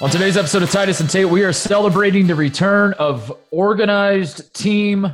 On 0.00 0.08
today's 0.08 0.36
episode 0.36 0.62
of 0.62 0.70
Titus 0.70 1.00
and 1.00 1.10
Tate, 1.10 1.28
we 1.28 1.42
are 1.42 1.52
celebrating 1.52 2.28
the 2.28 2.34
return 2.36 2.92
of 3.00 3.36
organized 3.50 4.54
team 4.54 5.12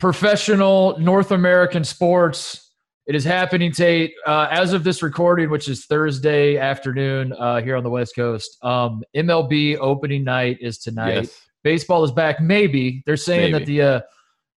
professional 0.00 0.98
North 0.98 1.30
American 1.30 1.84
sports. 1.84 2.72
It 3.06 3.14
is 3.14 3.22
happening, 3.22 3.70
Tate, 3.70 4.14
uh, 4.26 4.48
as 4.50 4.72
of 4.72 4.82
this 4.82 5.04
recording, 5.04 5.50
which 5.50 5.68
is 5.68 5.86
Thursday 5.86 6.58
afternoon 6.58 7.32
uh, 7.32 7.60
here 7.60 7.76
on 7.76 7.84
the 7.84 7.90
West 7.90 8.16
Coast. 8.16 8.58
Um, 8.64 9.04
MLB 9.14 9.78
opening 9.78 10.24
night 10.24 10.58
is 10.60 10.78
tonight. 10.78 11.14
Yes. 11.14 11.40
Baseball 11.62 12.02
is 12.02 12.10
back. 12.10 12.40
Maybe 12.40 13.04
they're 13.06 13.16
saying 13.16 13.52
that 13.52 13.66
the 13.66 13.82
uh, 13.82 14.00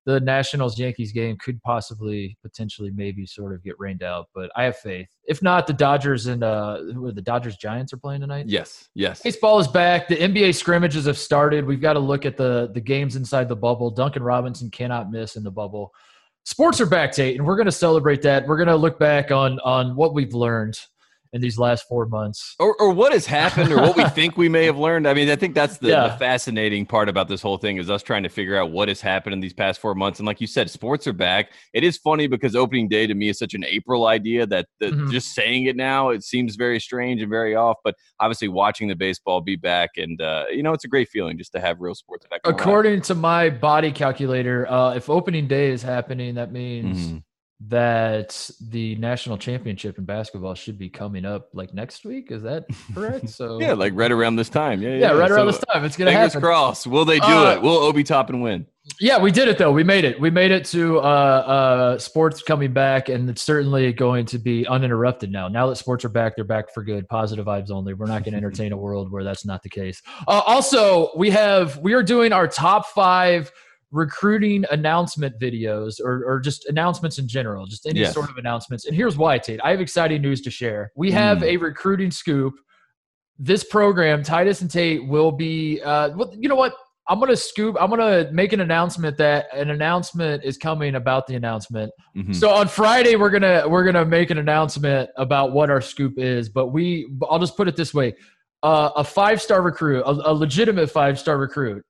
the 0.05 0.19
Nationals 0.19 0.79
Yankees 0.79 1.11
game 1.11 1.37
could 1.37 1.61
possibly, 1.61 2.37
potentially, 2.41 2.91
maybe 2.91 3.25
sort 3.25 3.53
of 3.53 3.63
get 3.63 3.75
rained 3.79 4.01
out. 4.01 4.27
But 4.33 4.51
I 4.55 4.63
have 4.63 4.77
faith. 4.77 5.07
If 5.25 5.41
not, 5.43 5.67
the 5.67 5.73
Dodgers 5.73 6.25
and 6.27 6.43
uh, 6.43 6.77
who 6.93 7.05
are 7.05 7.11
the 7.11 7.21
Dodgers 7.21 7.55
Giants 7.57 7.93
are 7.93 7.97
playing 7.97 8.21
tonight. 8.21 8.45
Yes. 8.47 8.89
Yes. 8.95 9.21
Baseball 9.21 9.59
is 9.59 9.67
back. 9.67 10.07
The 10.07 10.17
NBA 10.17 10.55
scrimmages 10.55 11.05
have 11.05 11.17
started. 11.17 11.65
We've 11.65 11.81
got 11.81 11.93
to 11.93 11.99
look 11.99 12.25
at 12.25 12.37
the 12.37 12.71
the 12.73 12.81
games 12.81 13.15
inside 13.15 13.47
the 13.47 13.55
bubble. 13.55 13.91
Duncan 13.91 14.23
Robinson 14.23 14.71
cannot 14.71 15.11
miss 15.11 15.35
in 15.35 15.43
the 15.43 15.51
bubble. 15.51 15.91
Sports 16.43 16.81
are 16.81 16.87
back, 16.87 17.11
Tate, 17.11 17.37
and 17.37 17.45
we're 17.45 17.55
going 17.55 17.67
to 17.67 17.71
celebrate 17.71 18.23
that. 18.23 18.47
We're 18.47 18.57
going 18.57 18.67
to 18.67 18.75
look 18.75 18.97
back 18.97 19.31
on 19.31 19.59
on 19.59 19.95
what 19.95 20.15
we've 20.15 20.33
learned 20.33 20.79
in 21.33 21.39
these 21.41 21.57
last 21.57 21.87
four 21.87 22.05
months. 22.07 22.55
Or, 22.59 22.75
or 22.81 22.91
what 22.91 23.13
has 23.13 23.25
happened 23.25 23.71
or 23.71 23.77
what 23.77 23.95
we 23.95 24.03
think 24.09 24.35
we 24.37 24.49
may 24.49 24.65
have 24.65 24.77
learned. 24.77 25.07
I 25.07 25.13
mean, 25.13 25.29
I 25.29 25.35
think 25.37 25.55
that's 25.55 25.77
the, 25.77 25.87
Yeah. 25.89 26.07
the 26.09 26.17
fascinating 26.17 26.85
part 26.85 27.07
about 27.07 27.27
this 27.29 27.41
whole 27.41 27.57
thing 27.57 27.77
is 27.77 27.89
us 27.89 28.03
trying 28.03 28.23
to 28.23 28.29
figure 28.29 28.57
out 28.57 28.71
what 28.71 28.89
has 28.89 28.99
happened 28.99 29.33
in 29.33 29.39
these 29.39 29.53
past 29.53 29.79
four 29.79 29.95
months. 29.95 30.19
And 30.19 30.25
like 30.25 30.41
you 30.41 30.47
said, 30.47 30.69
sports 30.69 31.07
are 31.07 31.13
back. 31.13 31.51
It 31.73 31.83
is 31.85 31.97
funny 31.97 32.27
because 32.27 32.55
opening 32.55 32.89
day 32.89 33.07
to 33.07 33.13
me 33.15 33.29
is 33.29 33.39
such 33.39 33.53
an 33.53 33.63
April 33.65 34.07
idea 34.07 34.45
that 34.47 34.67
the, 34.79 34.87
Mhm. 34.87 35.11
just 35.11 35.33
saying 35.33 35.65
it 35.67 35.75
now, 35.77 36.09
it 36.09 36.23
seems 36.23 36.55
very 36.57 36.79
strange 36.81 37.21
and 37.21 37.29
very 37.29 37.55
off. 37.55 37.77
But 37.83 37.95
obviously 38.19 38.49
watching 38.49 38.89
the 38.89 38.95
baseball 38.95 39.39
be 39.39 39.55
back 39.55 39.91
and, 39.97 40.21
uh, 40.21 40.45
you 40.51 40.63
know, 40.63 40.73
it's 40.73 40.83
a 40.83 40.89
great 40.89 41.07
feeling 41.07 41.37
just 41.37 41.53
to 41.53 41.61
have 41.61 41.79
real 41.79 41.95
sports 41.95 42.25
back. 42.29 42.41
According 42.43 43.01
to 43.03 43.15
my 43.15 43.49
body 43.49 43.91
calculator, 43.93 44.69
uh, 44.69 44.95
if 44.95 45.09
opening 45.09 45.47
day 45.47 45.69
is 45.71 45.81
happening, 45.81 46.35
that 46.35 46.51
means 46.51 46.97
Mhm. 46.99 47.23
That 47.67 48.49
the 48.69 48.95
national 48.95 49.37
championship 49.37 49.97
in 49.97 50.05
basketball 50.05 50.55
should 50.55 50.77
be 50.79 50.89
coming 50.89 51.25
up 51.25 51.49
like 51.53 51.73
next 51.73 52.03
week. 52.05 52.31
Is 52.31 52.41
that 52.43 52.65
correct? 52.93 53.29
So 53.29 53.59
Yeah, 53.61 53.73
like 53.73 53.93
right 53.95 54.11
around 54.11 54.35
this 54.35 54.49
time. 54.49 54.81
Yeah, 54.81 54.89
yeah. 54.89 54.95
yeah, 54.95 55.11
right 55.11 55.29
around 55.29 55.51
So, 55.51 55.57
this 55.57 55.63
time, 55.71 55.85
it's 55.85 55.95
gonna 55.95 56.11
Fingers 56.11 56.33
happen. 56.33 56.41
crossed. 56.41 56.87
Will 56.87 57.05
they 57.05 57.19
do 57.19 57.25
Uh, 57.25 57.53
it? 57.55 57.61
Will 57.61 57.77
Obi 57.77 58.03
Toppin 58.03 58.41
win? 58.41 58.65
Yeah, 58.99 59.19
we 59.19 59.31
did 59.31 59.47
it 59.47 59.59
though. 59.59 59.71
We 59.71 59.83
made 59.83 60.05
it. 60.05 60.19
We 60.19 60.31
made 60.31 60.49
it 60.51 60.65
to 60.65 60.97
uh, 60.99 61.01
uh, 61.01 61.99
sports 61.99 62.41
coming 62.41 62.73
back, 62.73 63.09
and 63.09 63.29
it's 63.29 63.43
certainly 63.43 63.93
going 63.93 64.25
to 64.27 64.39
be 64.39 64.65
uninterrupted 64.65 65.31
now. 65.31 65.47
Now 65.47 65.67
that 65.67 65.75
sports 65.75 66.03
are 66.03 66.09
back, 66.09 66.35
they're 66.35 66.43
back 66.43 66.73
for 66.73 66.83
good. 66.83 67.07
Positive 67.07 67.45
vibes 67.45 67.69
only. 67.69 67.93
We're 67.93 68.07
not 68.07 68.23
going 68.23 68.31
to 68.31 68.37
entertain 68.37 68.71
a 68.71 68.77
world 68.77 69.11
where 69.11 69.23
that's 69.23 69.45
not 69.45 69.61
the 69.61 69.69
case. 69.69 70.01
Uh, 70.27 70.41
also, 70.47 71.11
we 71.15 71.29
have 71.29 71.77
we 71.77 71.93
are 71.93 72.01
doing 72.03 72.33
our 72.33 72.47
top 72.47 72.87
five 72.87 73.51
recruiting 73.91 74.65
announcement 74.71 75.37
videos, 75.39 75.99
or 76.03 76.23
or 76.25 76.39
just 76.39 76.65
announcements 76.67 77.19
in 77.19 77.27
general, 77.27 77.65
just 77.65 77.85
any 77.85 77.99
Yes. 77.99 78.13
sort 78.13 78.29
of 78.29 78.37
announcements. 78.37 78.85
And 78.85 78.95
here's 78.95 79.17
why, 79.17 79.37
Tate. 79.37 79.59
I 79.63 79.71
have 79.71 79.81
exciting 79.81 80.21
news 80.21 80.41
to 80.41 80.51
share. 80.51 80.91
We 80.95 81.11
have 81.11 81.39
Mm. 81.39 81.43
a 81.43 81.57
recruiting 81.57 82.11
scoop. 82.11 82.53
This 83.37 83.63
program, 83.63 84.23
Titus 84.23 84.61
and 84.61 84.69
Tate, 84.69 85.07
will 85.07 85.31
be. 85.31 85.81
Uh, 85.81 86.09
well, 86.15 86.33
you 86.37 86.47
know 86.47 86.55
what? 86.55 86.73
I'm 87.09 87.19
gonna 87.19 87.35
scoop. 87.35 87.75
I'm 87.79 87.89
gonna 87.89 88.29
make 88.31 88.53
an 88.53 88.61
announcement 88.61 89.17
that 89.17 89.47
an 89.53 89.71
announcement 89.71 90.43
is 90.45 90.57
coming 90.57 90.95
about 90.95 91.27
the 91.27 91.35
announcement. 91.35 91.91
Mhm. 92.15 92.33
So 92.35 92.51
on 92.51 92.67
Friday 92.67 93.15
we're 93.15 93.31
gonna 93.31 93.63
we're 93.67 93.83
gonna 93.83 94.05
make 94.05 94.29
an 94.29 94.37
announcement 94.37 95.09
about 95.17 95.51
what 95.51 95.69
our 95.69 95.81
scoop 95.81 96.13
is. 96.17 96.47
But 96.47 96.67
we, 96.67 97.09
I'll 97.29 97.39
just 97.39 97.57
put 97.57 97.67
it 97.67 97.75
this 97.75 97.93
way: 97.93 98.13
uh, 98.63 98.91
a 98.95 99.03
five 99.03 99.41
star 99.41 99.61
recruit, 99.63 100.01
a, 100.03 100.11
a 100.11 100.33
legitimate 100.33 100.89
five 100.91 101.19
star 101.19 101.37
recruit. 101.37 101.83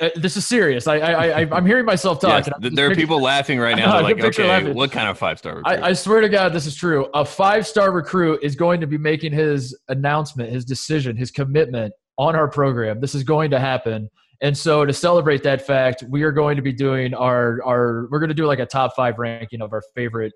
Uh, 0.00 0.10
this 0.16 0.36
is 0.36 0.46
serious. 0.46 0.86
I, 0.86 0.98
I, 0.98 1.40
I 1.42 1.48
I'm 1.52 1.66
hearing 1.66 1.84
myself 1.84 2.20
talk. 2.20 2.30
Yes, 2.30 2.46
and 2.46 2.54
I'm 2.54 2.60
th- 2.60 2.70
just 2.70 2.76
there 2.76 2.90
are 2.90 2.94
people 2.94 3.20
laughing 3.20 3.58
right 3.58 3.76
now. 3.76 3.92
They're 3.92 4.02
like, 4.02 4.24
okay, 4.24 4.48
laughing. 4.48 4.74
what 4.74 4.92
kind 4.92 5.08
of 5.08 5.18
five 5.18 5.38
star 5.38 5.56
recruit? 5.56 5.82
I, 5.82 5.88
I 5.88 5.92
swear 5.92 6.20
to 6.20 6.28
God, 6.28 6.52
this 6.52 6.66
is 6.66 6.74
true. 6.74 7.08
A 7.14 7.24
five 7.24 7.66
star 7.66 7.92
recruit 7.92 8.40
is 8.42 8.56
going 8.56 8.80
to 8.80 8.86
be 8.86 8.98
making 8.98 9.32
his 9.32 9.78
announcement, 9.88 10.52
his 10.52 10.64
decision, 10.64 11.16
his 11.16 11.30
commitment 11.30 11.92
on 12.18 12.36
our 12.36 12.48
program. 12.48 13.00
This 13.00 13.14
is 13.14 13.24
going 13.24 13.50
to 13.50 13.60
happen. 13.60 14.10
And 14.42 14.56
so 14.56 14.84
to 14.84 14.92
celebrate 14.92 15.42
that 15.42 15.66
fact, 15.66 16.02
we 16.08 16.22
are 16.22 16.32
going 16.32 16.56
to 16.56 16.62
be 16.62 16.72
doing 16.72 17.14
our 17.14 17.60
our 17.64 18.08
we're 18.10 18.20
going 18.20 18.28
to 18.28 18.34
do 18.34 18.46
like 18.46 18.58
a 18.58 18.66
top 18.66 18.92
five 18.96 19.18
ranking 19.18 19.60
of 19.60 19.72
our 19.72 19.82
favorite 19.94 20.32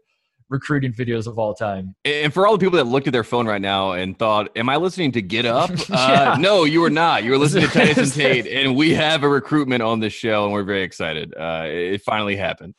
recruiting 0.49 0.93
videos 0.93 1.27
of 1.27 1.39
all 1.39 1.55
time. 1.55 1.95
and 2.05 2.33
for 2.33 2.47
all 2.47 2.57
the 2.57 2.65
people 2.65 2.77
that 2.77 2.85
looked 2.85 3.07
at 3.07 3.13
their 3.13 3.25
phone 3.25 3.47
right 3.47 3.61
now 3.63 3.93
and 3.93 4.19
thought, 4.19 4.51
"Am 4.57 4.69
I 4.69 4.77
listening 4.77 5.13
to 5.13 5.23
Get 5.23 5.47
Up?" 5.47 5.71
Yeah. 5.89 6.33
uh, 6.33 6.37
no, 6.39 6.65
you 6.65 6.83
are 6.85 6.91
not. 6.91 7.25
You 7.25 7.31
were 7.33 7.39
listening 7.45 7.67
to 7.67 7.73
Titus 7.73 7.99
and 7.99 8.13
Tate, 8.13 8.47
and 8.47 8.77
we 8.77 8.95
have 8.95 9.23
a 9.23 9.29
recruitment 9.29 9.83
on 9.83 10.01
this 10.01 10.13
show, 10.13 10.45
and 10.45 10.53
we're 10.53 10.65
very 10.65 10.83
excited. 10.83 11.35
Uh, 11.35 11.65
it 11.67 12.03
finally 12.03 12.37
happened. 12.37 12.75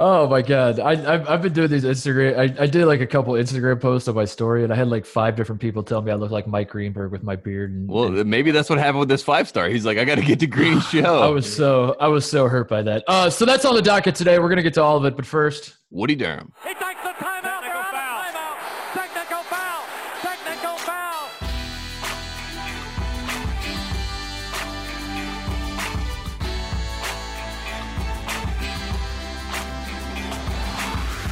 Oh 0.00 0.28
my 0.28 0.42
God. 0.42 0.78
I, 0.78 0.92
I've, 0.92 1.28
I've 1.28 1.42
been 1.42 1.52
doing 1.52 1.70
these 1.70 1.82
Instagram. 1.82 2.38
I, 2.38 2.62
I 2.62 2.66
did 2.68 2.86
like 2.86 3.00
a 3.00 3.06
couple 3.06 3.32
Instagram 3.34 3.80
posts 3.80 4.06
on 4.06 4.14
my 4.14 4.26
story 4.26 4.62
and 4.62 4.72
I 4.72 4.76
had 4.76 4.86
like 4.86 5.04
five 5.04 5.34
different 5.34 5.60
people 5.60 5.82
tell 5.82 6.00
me 6.02 6.12
I 6.12 6.14
look 6.14 6.30
like 6.30 6.46
Mike 6.46 6.68
Greenberg 6.68 7.10
with 7.10 7.24
my 7.24 7.34
beard. 7.34 7.72
And, 7.72 7.88
Well, 7.88 8.04
and 8.16 8.30
maybe 8.30 8.52
that's 8.52 8.70
what 8.70 8.78
happened 8.78 9.00
with 9.00 9.08
this 9.08 9.24
five 9.24 9.48
star. 9.48 9.68
He's 9.68 9.84
like, 9.84 9.98
"I 9.98 10.04
got 10.04 10.14
to 10.14 10.22
get 10.24 10.38
to 10.40 10.46
Green's 10.46 10.86
show." 10.88 11.20
I 11.20 11.26
was 11.28 11.52
so, 11.52 11.96
I 11.98 12.06
was 12.06 12.30
so 12.30 12.46
hurt 12.46 12.68
by 12.68 12.82
that. 12.82 13.02
Uh, 13.08 13.28
so 13.28 13.44
that's 13.44 13.64
on 13.64 13.74
the 13.74 13.82
docket 13.82 14.14
today. 14.14 14.38
We're 14.38 14.48
going 14.48 14.58
to 14.58 14.62
get 14.62 14.74
to 14.74 14.82
all 14.82 14.96
of 14.96 15.04
it. 15.04 15.16
But 15.16 15.26
first, 15.26 15.74
Woody 15.90 16.14
Durham. 16.14 16.52
He 16.62 16.74
takes 16.74 17.02
the 17.02 17.08
timeout. 17.10 17.37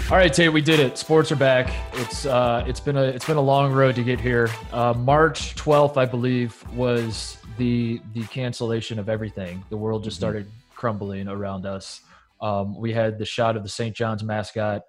All 0.09 0.17
right, 0.17 0.33
Tate, 0.33 0.53
we 0.53 0.61
did 0.61 0.78
it. 0.78 0.97
Sports 0.97 1.33
are 1.33 1.37
back. 1.37 1.69
It's 1.94 2.27
uh, 2.27 2.62
it's 2.65 2.78
been 2.78 2.97
a 2.97 3.03
it's 3.03 3.27
been 3.27 3.39
a 3.39 3.41
long 3.43 3.72
road 3.72 3.97
to 3.97 4.05
get 4.05 4.21
here. 4.21 4.49
Uh, 4.72 4.94
March 4.97 5.56
twelfth, 5.56 5.97
I 5.97 6.05
believe, 6.05 6.62
was 6.75 7.39
the 7.59 8.00
the 8.15 8.22
cancellation 8.27 9.00
of 9.00 9.09
everything. 9.09 9.65
The 9.69 9.77
world 9.77 10.05
just 10.05 10.16
Mhm. 10.16 10.21
started 10.21 10.47
crumbling 10.77 11.27
around 11.27 11.66
us. 11.66 12.03
Um, 12.41 12.78
we 12.78 12.93
had 12.93 13.19
the 13.19 13.25
shot 13.25 13.56
of 13.56 13.65
the 13.65 13.69
St. 13.69 13.97
John's 13.97 14.22
mascot 14.22 14.83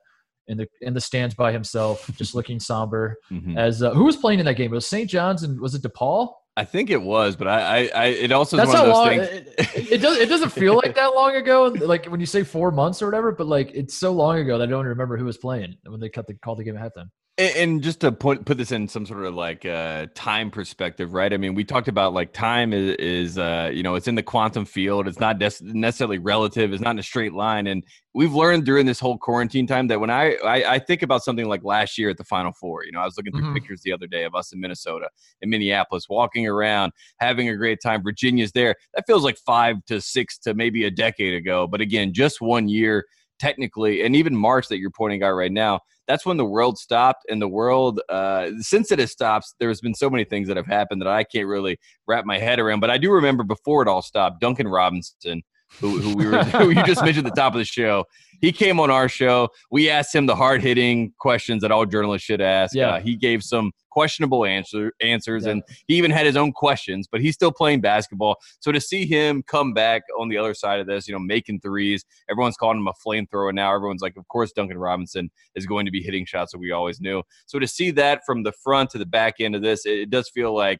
in 0.50 0.58
the 0.58 0.68
in 0.82 0.94
the 0.94 1.02
stands 1.02 1.34
by 1.34 1.52
himself, 1.52 2.08
just 2.16 2.36
looking 2.36 2.60
somber. 2.60 3.18
Mhm. 3.32 3.58
As 3.58 3.82
uh, 3.82 3.96
who 3.96 4.04
was 4.04 4.18
playing 4.18 4.38
in 4.38 4.46
that 4.46 4.54
game? 4.56 4.72
It 4.72 4.76
was 4.76 4.86
St. 4.86 5.10
John's 5.10 5.42
and 5.42 5.60
was 5.60 5.74
it 5.74 5.82
DePaul? 5.82 6.32
I 6.58 6.66
think 6.66 6.90
it 6.90 7.00
was, 7.00 7.36
but 7.36 7.48
I, 7.48 7.60
I, 7.60 7.90
I 7.94 8.06
it 8.08 8.32
also 8.32 8.58
is 8.58 8.64
That's 8.64 8.74
one 8.74 8.78
how 8.78 8.82
of 8.82 8.88
those 8.88 8.96
long. 8.96 9.10
things. 9.10 9.46
It, 9.60 9.78
it, 9.78 9.92
it 9.92 10.02
does. 10.02 10.18
It 10.18 10.28
doesn't 10.28 10.50
feel 10.50 10.76
like 10.76 10.96
that 10.96 11.14
long 11.14 11.36
ago. 11.36 11.66
Like 11.66 12.08
when 12.08 12.20
you 12.20 12.26
say 12.26 12.42
four 12.42 12.72
months 12.72 13.00
or 13.00 13.06
whatever, 13.06 13.32
but 13.32 13.46
like 13.46 13.70
it's 13.76 13.94
so 13.94 14.12
long 14.12 14.40
ago 14.40 14.58
that 14.58 14.64
I 14.64 14.66
don't 14.72 14.80
even 14.80 14.88
remember 14.88 15.18
who 15.18 15.26
was 15.26 15.38
playing 15.38 15.76
when 15.86 16.00
they 16.00 16.10
cut 16.10 16.26
the 16.26 16.34
call 16.34 16.56
the 16.56 16.64
game 16.64 16.76
at 16.76 16.82
halftime. 16.82 17.10
And, 17.40 17.84
just 17.84 18.00
to 18.00 18.12
put 18.12 18.46
put 18.46 18.58
this 18.58 18.72
in 18.72 18.88
some 18.88 19.06
sort 19.06 19.24
of 19.24 19.36
like 19.36 19.64
uh, 19.64 20.08
time 20.16 20.50
perspective, 20.50 21.14
right? 21.14 21.32
I 21.32 21.38
mean, 21.38 21.54
we 21.54 21.64
talked 21.64 21.88
about 21.88 22.12
like 22.12 22.34
time 22.34 22.74
is, 22.74 22.96
is 22.96 23.38
uh, 23.38 23.70
you 23.72 23.84
know 23.84 23.94
it's 23.94 24.08
in 24.08 24.16
the 24.16 24.24
quantum 24.24 24.66
field. 24.66 25.08
It's 25.08 25.20
not 25.20 25.38
necessarily 25.40 26.18
relative. 26.18 26.74
It's 26.74 26.82
not 26.82 26.92
in 26.92 27.00
a 27.00 27.04
straight 27.04 27.34
line. 27.34 27.68
And 27.68 27.84
we've 28.16 28.34
learned 28.34 28.66
during 28.66 28.88
this 28.88 29.00
whole 29.00 29.20
quarantine 29.20 29.68
time 29.68 29.86
that 29.90 30.00
when 30.00 30.10
I, 30.10 30.34
I 30.44 30.74
I 30.74 30.80
think 30.80 31.04
about 31.04 31.24
something 31.24 31.46
like 31.48 31.64
last 31.64 32.00
year 32.00 32.10
at 32.10 32.18
the 32.18 32.24
Final 32.24 32.54
Four, 32.54 32.86
you 32.86 32.92
know, 32.92 33.02
I 33.02 33.06
was 33.06 33.16
looking 33.18 33.34
through 33.34 33.52
Mhm. 33.52 33.54
pictures 33.54 33.82
the 33.84 33.94
other 33.94 34.08
day 34.08 34.24
of 34.24 34.34
us 34.34 34.52
in 34.52 34.60
Minnesota, 34.60 35.08
in 35.44 35.52
Minneapolis, 35.52 36.10
walking 36.10 36.48
around, 36.48 36.92
having 37.20 37.50
a 37.50 37.56
great 37.56 37.80
time. 37.84 38.02
Virginia's 38.02 38.52
there. 38.54 38.74
That 38.96 39.06
feels 39.06 39.24
like 39.24 39.38
five 39.46 39.76
to 39.86 40.02
six 40.02 40.40
to 40.40 40.56
maybe 40.56 40.86
a 40.86 40.92
decade 40.92 41.36
ago. 41.36 41.68
But 41.68 41.82
again, 41.82 42.14
just 42.14 42.42
one 42.42 42.68
year 42.68 43.06
technically, 43.40 44.04
and 44.04 44.16
even 44.16 44.36
March 44.36 44.68
that 44.68 44.80
you're 44.80 44.92
pointing 44.92 45.24
out 45.24 45.34
right 45.34 45.52
now 45.52 45.80
that's 46.08 46.26
when 46.26 46.38
the 46.38 46.46
world 46.46 46.78
stopped 46.78 47.26
and 47.30 47.42
the 47.42 47.48
world 47.48 48.02
uh, 48.10 48.50
since 48.60 48.92
it 48.92 49.00
has 49.00 49.12
stopped 49.12 49.54
there's 49.60 49.82
been 49.82 49.94
so 49.94 50.10
many 50.10 50.24
things 50.24 50.48
that 50.48 50.58
have 50.58 50.66
happened 50.66 51.02
that 51.02 51.08
i 51.08 51.24
can't 51.24 51.48
really 51.48 51.78
wrap 52.08 52.26
my 52.26 52.40
head 52.40 52.60
around 52.60 52.80
but 52.80 52.90
i 52.90 52.98
do 52.98 53.12
remember 53.12 53.44
before 53.44 53.82
it 53.82 53.88
all 53.88 54.02
stopped 54.02 54.40
duncan 54.40 54.68
robinson 54.68 55.44
who, 55.80 56.00
who 56.00 56.16
we 56.16 56.26
were 56.28 56.44
who 56.46 56.70
you 56.70 56.84
just 56.84 57.04
mentioned 57.04 57.28
at 57.28 57.36
the 57.36 57.42
top 57.42 57.54
of 57.54 57.60
the 57.60 57.66
show 57.66 58.06
he 58.40 58.52
came 58.52 58.80
on 58.80 58.90
our 58.92 59.10
show 59.10 59.50
we 59.72 59.90
asked 59.90 60.14
him 60.14 60.26
the 60.26 60.36
hard-hitting 60.36 61.14
questions 61.20 61.62
that 61.62 61.72
all 61.72 61.86
journalists 61.86 62.26
should 62.26 62.42
ask 62.42 62.76
Yeah. 62.76 62.90
uh, 62.96 63.00
he 63.00 63.16
gave 63.16 63.44
some 63.44 63.72
questionable 63.90 64.46
answer, 64.46 64.92
answers 65.02 65.46
Yeah. 65.46 65.54
and 65.54 65.64
he 65.88 65.96
even 65.96 66.12
had 66.12 66.26
his 66.26 66.38
own 66.38 66.52
questions 66.54 67.08
but 67.12 67.20
he's 67.20 67.34
still 67.34 67.52
playing 67.52 67.82
basketball 67.82 68.38
so 68.60 68.72
to 68.72 68.80
see 68.80 69.06
him 69.06 69.44
come 69.48 69.74
back 69.74 70.04
on 70.20 70.30
the 70.30 70.38
other 70.38 70.54
side 70.54 70.80
of 70.80 70.86
this 70.88 71.08
you 71.08 71.14
know 71.14 71.20
making 71.20 71.60
threes 71.62 72.06
everyone's 72.30 72.58
calling 72.58 72.78
him 72.78 72.88
a 72.88 72.94
flamethrower 73.06 73.54
now 73.54 73.74
everyone's 73.74 74.02
like 74.02 74.16
of 74.18 74.28
course 74.28 74.52
duncan 74.52 74.78
robinson 74.78 75.30
is 75.56 75.66
going 75.66 75.86
to 75.86 75.92
be 75.92 76.02
hitting 76.02 76.26
shots 76.26 76.52
that 76.52 76.60
we 76.60 76.72
always 76.72 77.02
knew. 77.02 77.24
So 77.48 77.58
to 77.60 77.68
see 77.68 77.92
that 77.92 78.22
from 78.26 78.44
the 78.44 78.52
front 78.64 78.92
to 78.92 78.98
the 78.98 79.06
back 79.06 79.36
end 79.40 79.56
of 79.56 79.62
this, 79.62 79.86
it, 79.86 80.00
it 80.00 80.10
does 80.10 80.30
feel 80.30 80.54
like 80.56 80.80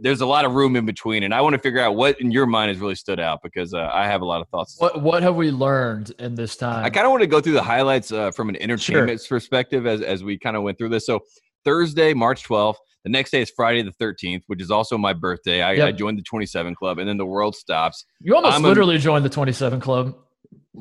there's 0.00 0.20
a 0.20 0.26
lot 0.26 0.44
of 0.44 0.52
room 0.52 0.76
in 0.76 0.84
between. 0.86 1.22
And 1.22 1.32
I 1.34 1.40
want 1.40 1.54
to 1.54 1.58
figure 1.58 1.80
out 1.80 1.96
what 1.96 2.20
in 2.20 2.30
your 2.30 2.46
mind 2.46 2.68
has 2.70 2.78
really 2.78 2.94
stood 2.94 3.18
out 3.20 3.40
because 3.42 3.72
uh, 3.74 3.90
I 3.92 4.06
have 4.06 4.20
a 4.20 4.24
lot 4.24 4.40
of 4.40 4.48
thoughts. 4.48 4.76
What 4.78 5.02
what 5.02 5.22
have 5.22 5.36
we 5.36 5.50
learned 5.50 6.12
in 6.18 6.34
this 6.34 6.56
time? 6.56 6.84
I 6.84 6.90
kind 6.90 7.06
of 7.06 7.10
want 7.10 7.22
to 7.22 7.26
go 7.26 7.40
through 7.40 7.54
the 7.54 7.62
highlights 7.62 8.12
uh, 8.12 8.30
from 8.32 8.48
an 8.48 8.56
entertainment 8.62 9.24
perspective 9.28 9.86
as, 9.86 10.02
as 10.02 10.22
we 10.22 10.38
kind 10.38 10.56
of 10.56 10.62
went 10.62 10.78
through 10.78 10.90
this. 10.90 11.06
So 11.06 11.20
Thursday, 11.64 12.14
March 12.14 12.44
12th. 12.46 12.76
The 13.04 13.10
next 13.10 13.30
day 13.30 13.40
is 13.40 13.50
Friday 13.56 13.80
the 13.82 13.92
13th, 13.92 14.42
which 14.46 14.60
is 14.60 14.70
also 14.70 14.98
my 14.98 15.14
birthday. 15.14 15.62
I, 15.62 15.72
Yep. 15.72 15.88
I 15.88 15.92
joined 15.92 16.18
the 16.18 16.22
27 16.22 16.74
Club, 16.74 16.98
and 16.98 17.08
then 17.08 17.16
the 17.16 17.24
world 17.24 17.56
stops. 17.56 18.04
You 18.20 18.36
almost 18.36 18.54
I'm 18.54 18.62
a- 18.64 18.68
literally 18.68 18.98
joined 18.98 19.24
the 19.24 19.30
27 19.30 19.80
Club. 19.80 20.14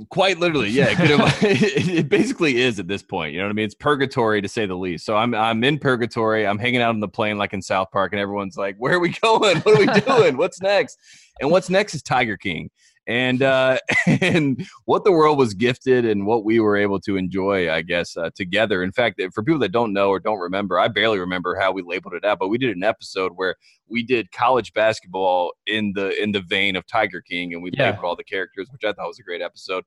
Quite 0.09 0.37
literally, 0.37 0.69
yeah. 0.69 0.89
It, 0.89 0.97
could 0.97 1.09
have- 1.09 1.43
it, 1.43 1.87
it 1.89 2.09
basically 2.09 2.61
is 2.61 2.79
at 2.79 2.87
this 2.87 3.01
point. 3.01 3.33
You 3.33 3.39
know 3.39 3.45
what 3.45 3.51
I 3.51 3.53
mean? 3.53 3.65
It's 3.65 3.73
purgatory 3.73 4.39
to 4.39 4.47
say 4.47 4.67
the 4.67 4.75
least. 4.75 5.03
So 5.03 5.15
I'm 5.17 5.33
I'm 5.33 5.63
in 5.63 5.79
purgatory. 5.79 6.45
I'm 6.45 6.59
hanging 6.59 6.81
out 6.81 6.89
on 6.89 6.99
the 6.99 7.07
plane 7.07 7.39
like 7.39 7.53
in 7.53 7.61
South 7.61 7.89
Park, 7.91 8.13
and 8.13 8.19
everyone's 8.19 8.55
like, 8.55 8.75
"Where 8.77 8.93
are 8.93 8.99
we 8.99 9.09
going? 9.21 9.57
What 9.61 9.75
are 9.75 9.79
we 9.79 10.01
doing? 10.01 10.37
What's 10.37 10.61
next?" 10.61 10.99
And 11.41 11.49
what's 11.49 11.69
next 11.71 11.95
is 11.95 12.03
Tiger 12.03 12.37
King. 12.37 12.69
And 13.09 13.41
uh, 13.41 13.79
and 14.21 14.63
what 14.85 15.03
the 15.03 15.11
world 15.11 15.39
was 15.39 15.55
gifted, 15.55 16.05
and 16.05 16.27
what 16.27 16.45
we 16.45 16.59
were 16.59 16.77
able 16.77 16.99
to 17.01 17.17
enjoy, 17.17 17.69
I 17.69 17.81
guess, 17.81 18.15
uh, 18.15 18.29
together. 18.35 18.83
In 18.83 18.91
fact, 18.91 19.19
for 19.33 19.43
people 19.43 19.59
that 19.61 19.71
don't 19.71 19.93
know 19.93 20.09
or 20.09 20.19
don't 20.19 20.37
remember, 20.37 20.79
I 20.79 20.89
barely 20.89 21.17
remember 21.17 21.57
how 21.59 21.71
we 21.71 21.81
labeled 21.81 22.13
it 22.13 22.23
out, 22.23 22.37
but 22.37 22.49
we 22.49 22.59
did 22.59 22.69
an 22.77 22.83
episode 22.83 23.31
where 23.35 23.55
we 23.87 24.03
did 24.03 24.31
college 24.31 24.73
basketball 24.73 25.53
in 25.65 25.93
the 25.95 26.21
in 26.21 26.33
the 26.33 26.41
vein 26.41 26.75
of 26.75 26.85
Tiger 26.85 27.19
King, 27.19 27.51
and 27.55 27.63
we 27.63 27.71
Yeah. 27.73 27.87
labeled 27.87 28.05
all 28.05 28.15
the 28.15 28.23
characters, 28.23 28.67
which 28.71 28.83
I 28.83 28.93
thought 28.93 29.07
was 29.07 29.17
a 29.19 29.23
great 29.23 29.41
episode. 29.41 29.85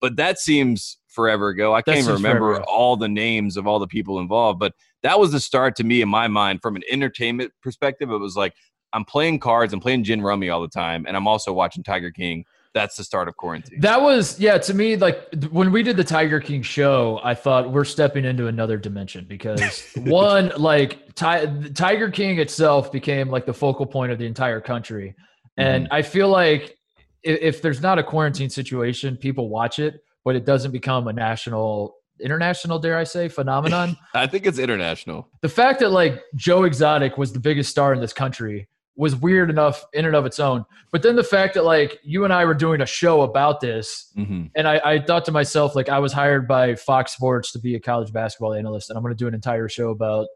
But 0.00 0.16
that 0.16 0.40
seems 0.40 0.98
forever 1.06 1.50
ago. 1.50 1.74
I 1.74 1.78
That 1.78 1.86
can't 1.86 1.98
even 2.00 2.14
remember 2.14 2.60
all 2.64 2.96
the 2.96 3.08
names 3.08 3.56
of 3.56 3.68
all 3.68 3.78
the 3.78 3.86
people 3.86 4.18
involved, 4.18 4.58
but 4.58 4.72
that 5.04 5.20
was 5.20 5.30
the 5.30 5.38
start 5.38 5.76
to 5.76 5.84
me 5.84 6.02
in 6.02 6.08
my 6.08 6.26
mind 6.26 6.60
from 6.60 6.74
an 6.74 6.82
entertainment 6.90 7.52
perspective. 7.62 8.10
It 8.10 8.18
was 8.18 8.36
like 8.36 8.52
I'm 8.92 9.04
playing 9.04 9.38
cards, 9.38 9.72
I'm 9.72 9.78
playing 9.80 10.02
gin 10.02 10.22
rummy 10.22 10.50
all 10.50 10.60
the 10.60 10.66
time, 10.68 11.04
and 11.06 11.16
I'm 11.16 11.28
also 11.28 11.52
watching 11.52 11.84
Tiger 11.84 12.10
King. 12.10 12.44
That's 12.74 12.96
the 12.96 13.04
start 13.04 13.28
of 13.28 13.36
quarantine. 13.36 13.80
That 13.80 14.02
was 14.02 14.38
yeah 14.40 14.58
to 14.58 14.74
me 14.74 14.96
like 14.96 15.32
when 15.50 15.70
we 15.70 15.84
did 15.84 15.96
the 15.96 16.04
Tiger 16.04 16.40
King 16.40 16.62
show, 16.62 17.20
I 17.22 17.34
thought 17.34 17.70
we're 17.72 17.84
stepping 17.84 18.24
into 18.24 18.48
another 18.48 18.76
dimension 18.76 19.26
because 19.28 19.92
one 19.96 20.52
like 20.58 21.14
Ti- 21.14 21.70
Tiger 21.72 22.10
King 22.10 22.40
itself 22.40 22.90
became 22.90 23.30
like 23.30 23.46
the 23.46 23.54
focal 23.54 23.86
point 23.86 24.10
of 24.10 24.18
the 24.18 24.26
entire 24.26 24.60
country, 24.60 25.14
and 25.56 25.84
mm-hmm. 25.84 25.94
I 25.94 26.02
feel 26.02 26.28
like 26.28 26.76
if, 27.22 27.40
if 27.40 27.62
there's 27.62 27.80
not 27.80 28.00
a 28.00 28.02
quarantine 28.02 28.50
situation, 28.50 29.16
people 29.16 29.48
watch 29.48 29.78
it, 29.78 30.00
but 30.24 30.34
it 30.34 30.44
doesn't 30.44 30.72
become 30.72 31.06
a 31.06 31.12
national, 31.12 31.94
international, 32.20 32.80
dare 32.80 32.98
I 32.98 33.04
say, 33.04 33.28
phenomenon. 33.28 33.96
I 34.14 34.26
think 34.26 34.46
it's 34.46 34.58
international. 34.58 35.28
the 35.42 35.48
fact 35.48 35.78
that 35.78 35.90
like 35.90 36.20
Joe 36.34 36.64
Exotic 36.64 37.16
was 37.18 37.32
the 37.32 37.40
biggest 37.40 37.70
star 37.70 37.94
in 37.94 38.00
this 38.00 38.12
country 38.12 38.68
was 38.96 39.16
weird 39.16 39.50
enough 39.50 39.84
in 39.92 40.04
and 40.04 40.14
of 40.14 40.24
its 40.24 40.38
own. 40.38 40.64
But 40.92 41.02
then 41.02 41.16
the 41.16 41.24
fact 41.24 41.54
that 41.54 41.64
like 41.64 41.98
you 42.02 42.24
and 42.24 42.32
I 42.32 42.44
were 42.44 42.54
doing 42.54 42.80
a 42.80 42.86
show 42.86 43.22
about 43.22 43.60
this, 43.60 44.10
hmm 44.14 44.46
and 44.54 44.68
I, 44.68 44.80
I 44.84 44.98
thought 45.00 45.24
to 45.24 45.32
myself 45.32 45.74
like 45.74 45.88
I 45.88 45.98
was 45.98 46.12
hired 46.12 46.46
by 46.46 46.76
Fox 46.76 47.12
Sports 47.12 47.50
to 47.52 47.58
be 47.58 47.74
a 47.74 47.80
college 47.80 48.12
basketball 48.12 48.54
analyst, 48.54 48.90
and 48.90 48.96
I'm 48.96 49.02
going 49.02 49.14
to 49.14 49.18
do 49.18 49.26
an 49.28 49.34
entire 49.34 49.68
show 49.68 49.90
about. 49.90 50.26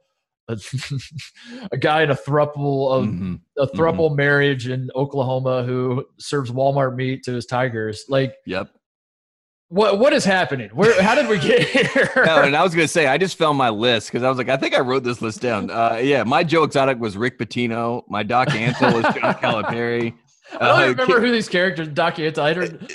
A, 0.51 0.57
a 1.73 1.77
guy 1.77 2.03
in 2.03 2.11
a 2.11 2.15
thruple 2.15 2.91
of 2.91 3.05
hmm 3.05 3.35
a 3.59 3.67
thruple 3.67 4.17
marriage 4.17 4.67
in 4.69 4.89
Oklahoma 4.95 5.63
who 5.65 6.07
serves 6.19 6.51
Walmart 6.51 6.95
meat 6.95 7.25
to 7.25 7.33
his 7.33 7.45
tigers. 7.45 8.05
Like, 8.09 8.37
Yep. 8.47 8.71
What 9.71 9.99
what 9.99 10.13
is 10.15 10.25
happening? 10.25 10.71
Where? 10.71 11.01
How 11.03 11.15
did 11.15 11.29
we 11.29 11.39
get 11.47 11.63
here? 11.69 12.11
No, 12.25 12.43
and 12.43 12.57
I 12.57 12.63
was 12.63 12.75
gonna 12.75 12.89
say 12.89 13.07
I 13.07 13.19
just 13.19 13.37
found 13.37 13.59
my 13.59 13.69
list 13.69 14.09
because 14.09 14.23
I 14.23 14.29
was 14.29 14.39
like, 14.39 14.49
I 14.49 14.57
think 14.57 14.75
I 14.75 14.81
wrote 14.81 15.05
this 15.05 15.21
list 15.21 15.41
down. 15.43 15.71
Uh, 15.71 15.99
yeah, 16.03 16.25
my 16.25 16.43
Joe 16.43 16.63
Exotic 16.63 16.99
was 16.99 17.17
Rick 17.19 17.39
Pitino. 17.39 18.03
My 18.09 18.23
Doc 18.23 18.49
Antle 18.49 18.95
was 18.95 19.03
John 19.15 19.35
Calipari. 19.43 20.15
I 20.59 20.67
don't 20.67 20.81
Uh, 20.81 20.87
remember 21.03 21.21
who 21.21 21.31
these 21.31 21.47
characters. 21.51 21.89
Doc 21.89 22.15
Antle. 22.15 22.33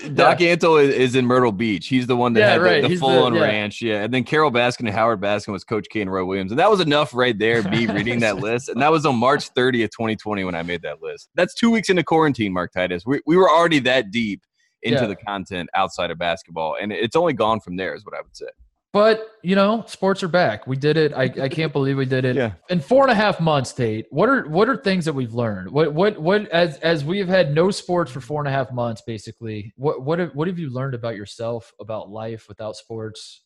Don't- 0.04 0.16
Doc 0.16 0.40
Antle 0.40 0.84
is, 0.84 0.96
is 0.96 1.16
in 1.16 1.24
Myrtle 1.28 1.52
Beach. 1.52 1.88
He's 1.88 2.08
the 2.08 2.16
one 2.16 2.34
that 2.34 2.40
Yeah, 2.40 2.50
had 2.50 2.62
the- 2.62 2.64
right. 2.66 2.82
the, 2.82 2.88
the- 2.88 2.96
full 2.96 3.24
on 3.26 3.36
yeah. 3.36 3.42
ranch. 3.42 3.80
Yeah. 3.80 4.02
And 4.02 4.12
then 4.12 4.24
Carole 4.24 4.50
Baskin 4.50 4.80
and 4.88 4.90
Howard 4.90 5.22
Baskin 5.22 5.50
was 5.54 5.64
Coach 5.64 5.86
K 5.92 6.02
and 6.02 6.12
Roy 6.12 6.26
Williams. 6.26 6.52
And 6.52 6.58
that 6.60 6.72
was 6.72 6.80
enough 6.80 7.14
right 7.14 7.38
there, 7.38 7.62
me 7.62 7.86
reading 7.98 8.22
that 8.22 8.38
list. 8.38 8.70
And 8.70 8.82
that 8.82 8.92
was 8.92 9.06
on 9.06 9.18
March 9.18 9.54
30th, 9.54 9.92
2020, 9.92 10.44
when 10.46 10.56
I 10.56 10.64
made 10.64 10.82
that 10.82 11.04
list. 11.04 11.30
That's 11.36 11.54
two 11.54 11.70
weeks 11.70 11.92
into 11.92 12.04
quarantine, 12.04 12.52
Mark 12.54 12.72
Titus. 12.74 13.06
We, 13.06 13.22
we 13.28 13.38
were 13.38 13.52
already 13.52 13.78
that 13.82 14.10
deep 14.10 14.42
into 14.84 15.02
Yeah. 15.02 15.08
the 15.08 15.16
content 15.16 15.70
outside 15.74 16.12
of 16.12 16.18
basketball. 16.18 16.78
And 16.82 16.92
it's 16.92 17.16
only 17.16 17.34
gone 17.34 17.60
from 17.60 17.76
there, 17.76 17.96
is 17.96 18.06
what 18.06 18.14
I 18.16 18.22
would 18.22 18.36
say. 18.36 18.48
But 18.92 19.28
you 19.42 19.56
know, 19.56 19.84
sports 19.88 20.22
are 20.22 20.28
back. 20.28 20.68
We 20.68 20.76
did 20.78 20.98
it. 20.98 21.14
I, 21.14 21.24
I 21.24 21.50
can't 21.50 21.74
believe 21.74 21.98
we 21.98 22.06
did 22.06 22.26
it. 22.26 22.36
Yeah. 22.36 22.52
In 22.70 22.80
four 22.80 23.02
and 23.02 23.12
a 23.12 23.16
half 23.16 23.40
months, 23.40 23.74
Tate. 23.74 24.06
What 24.12 24.30
are 24.30 24.48
what 24.48 24.70
are 24.70 24.78
things 24.78 25.06
that 25.06 25.14
we've 25.14 25.34
learned? 25.34 25.72
What 25.72 25.94
what 25.96 26.20
what 26.20 26.48
as 26.50 26.78
as 26.78 27.04
we 27.04 27.18
have 27.18 27.28
had 27.28 27.56
no 27.56 27.72
sports 27.72 28.12
for 28.12 28.22
four 28.22 28.40
and 28.40 28.48
a 28.48 28.52
half 28.52 28.72
months, 28.72 29.02
basically. 29.02 29.74
What 29.78 30.04
what 30.04 30.20
have, 30.20 30.36
what 30.36 30.48
have 30.48 30.60
you 30.60 30.70
learned 30.70 30.94
about 30.94 31.16
yourself, 31.16 31.74
about 31.80 32.10
life 32.12 32.46
without 32.48 32.76
sports? 32.76 33.42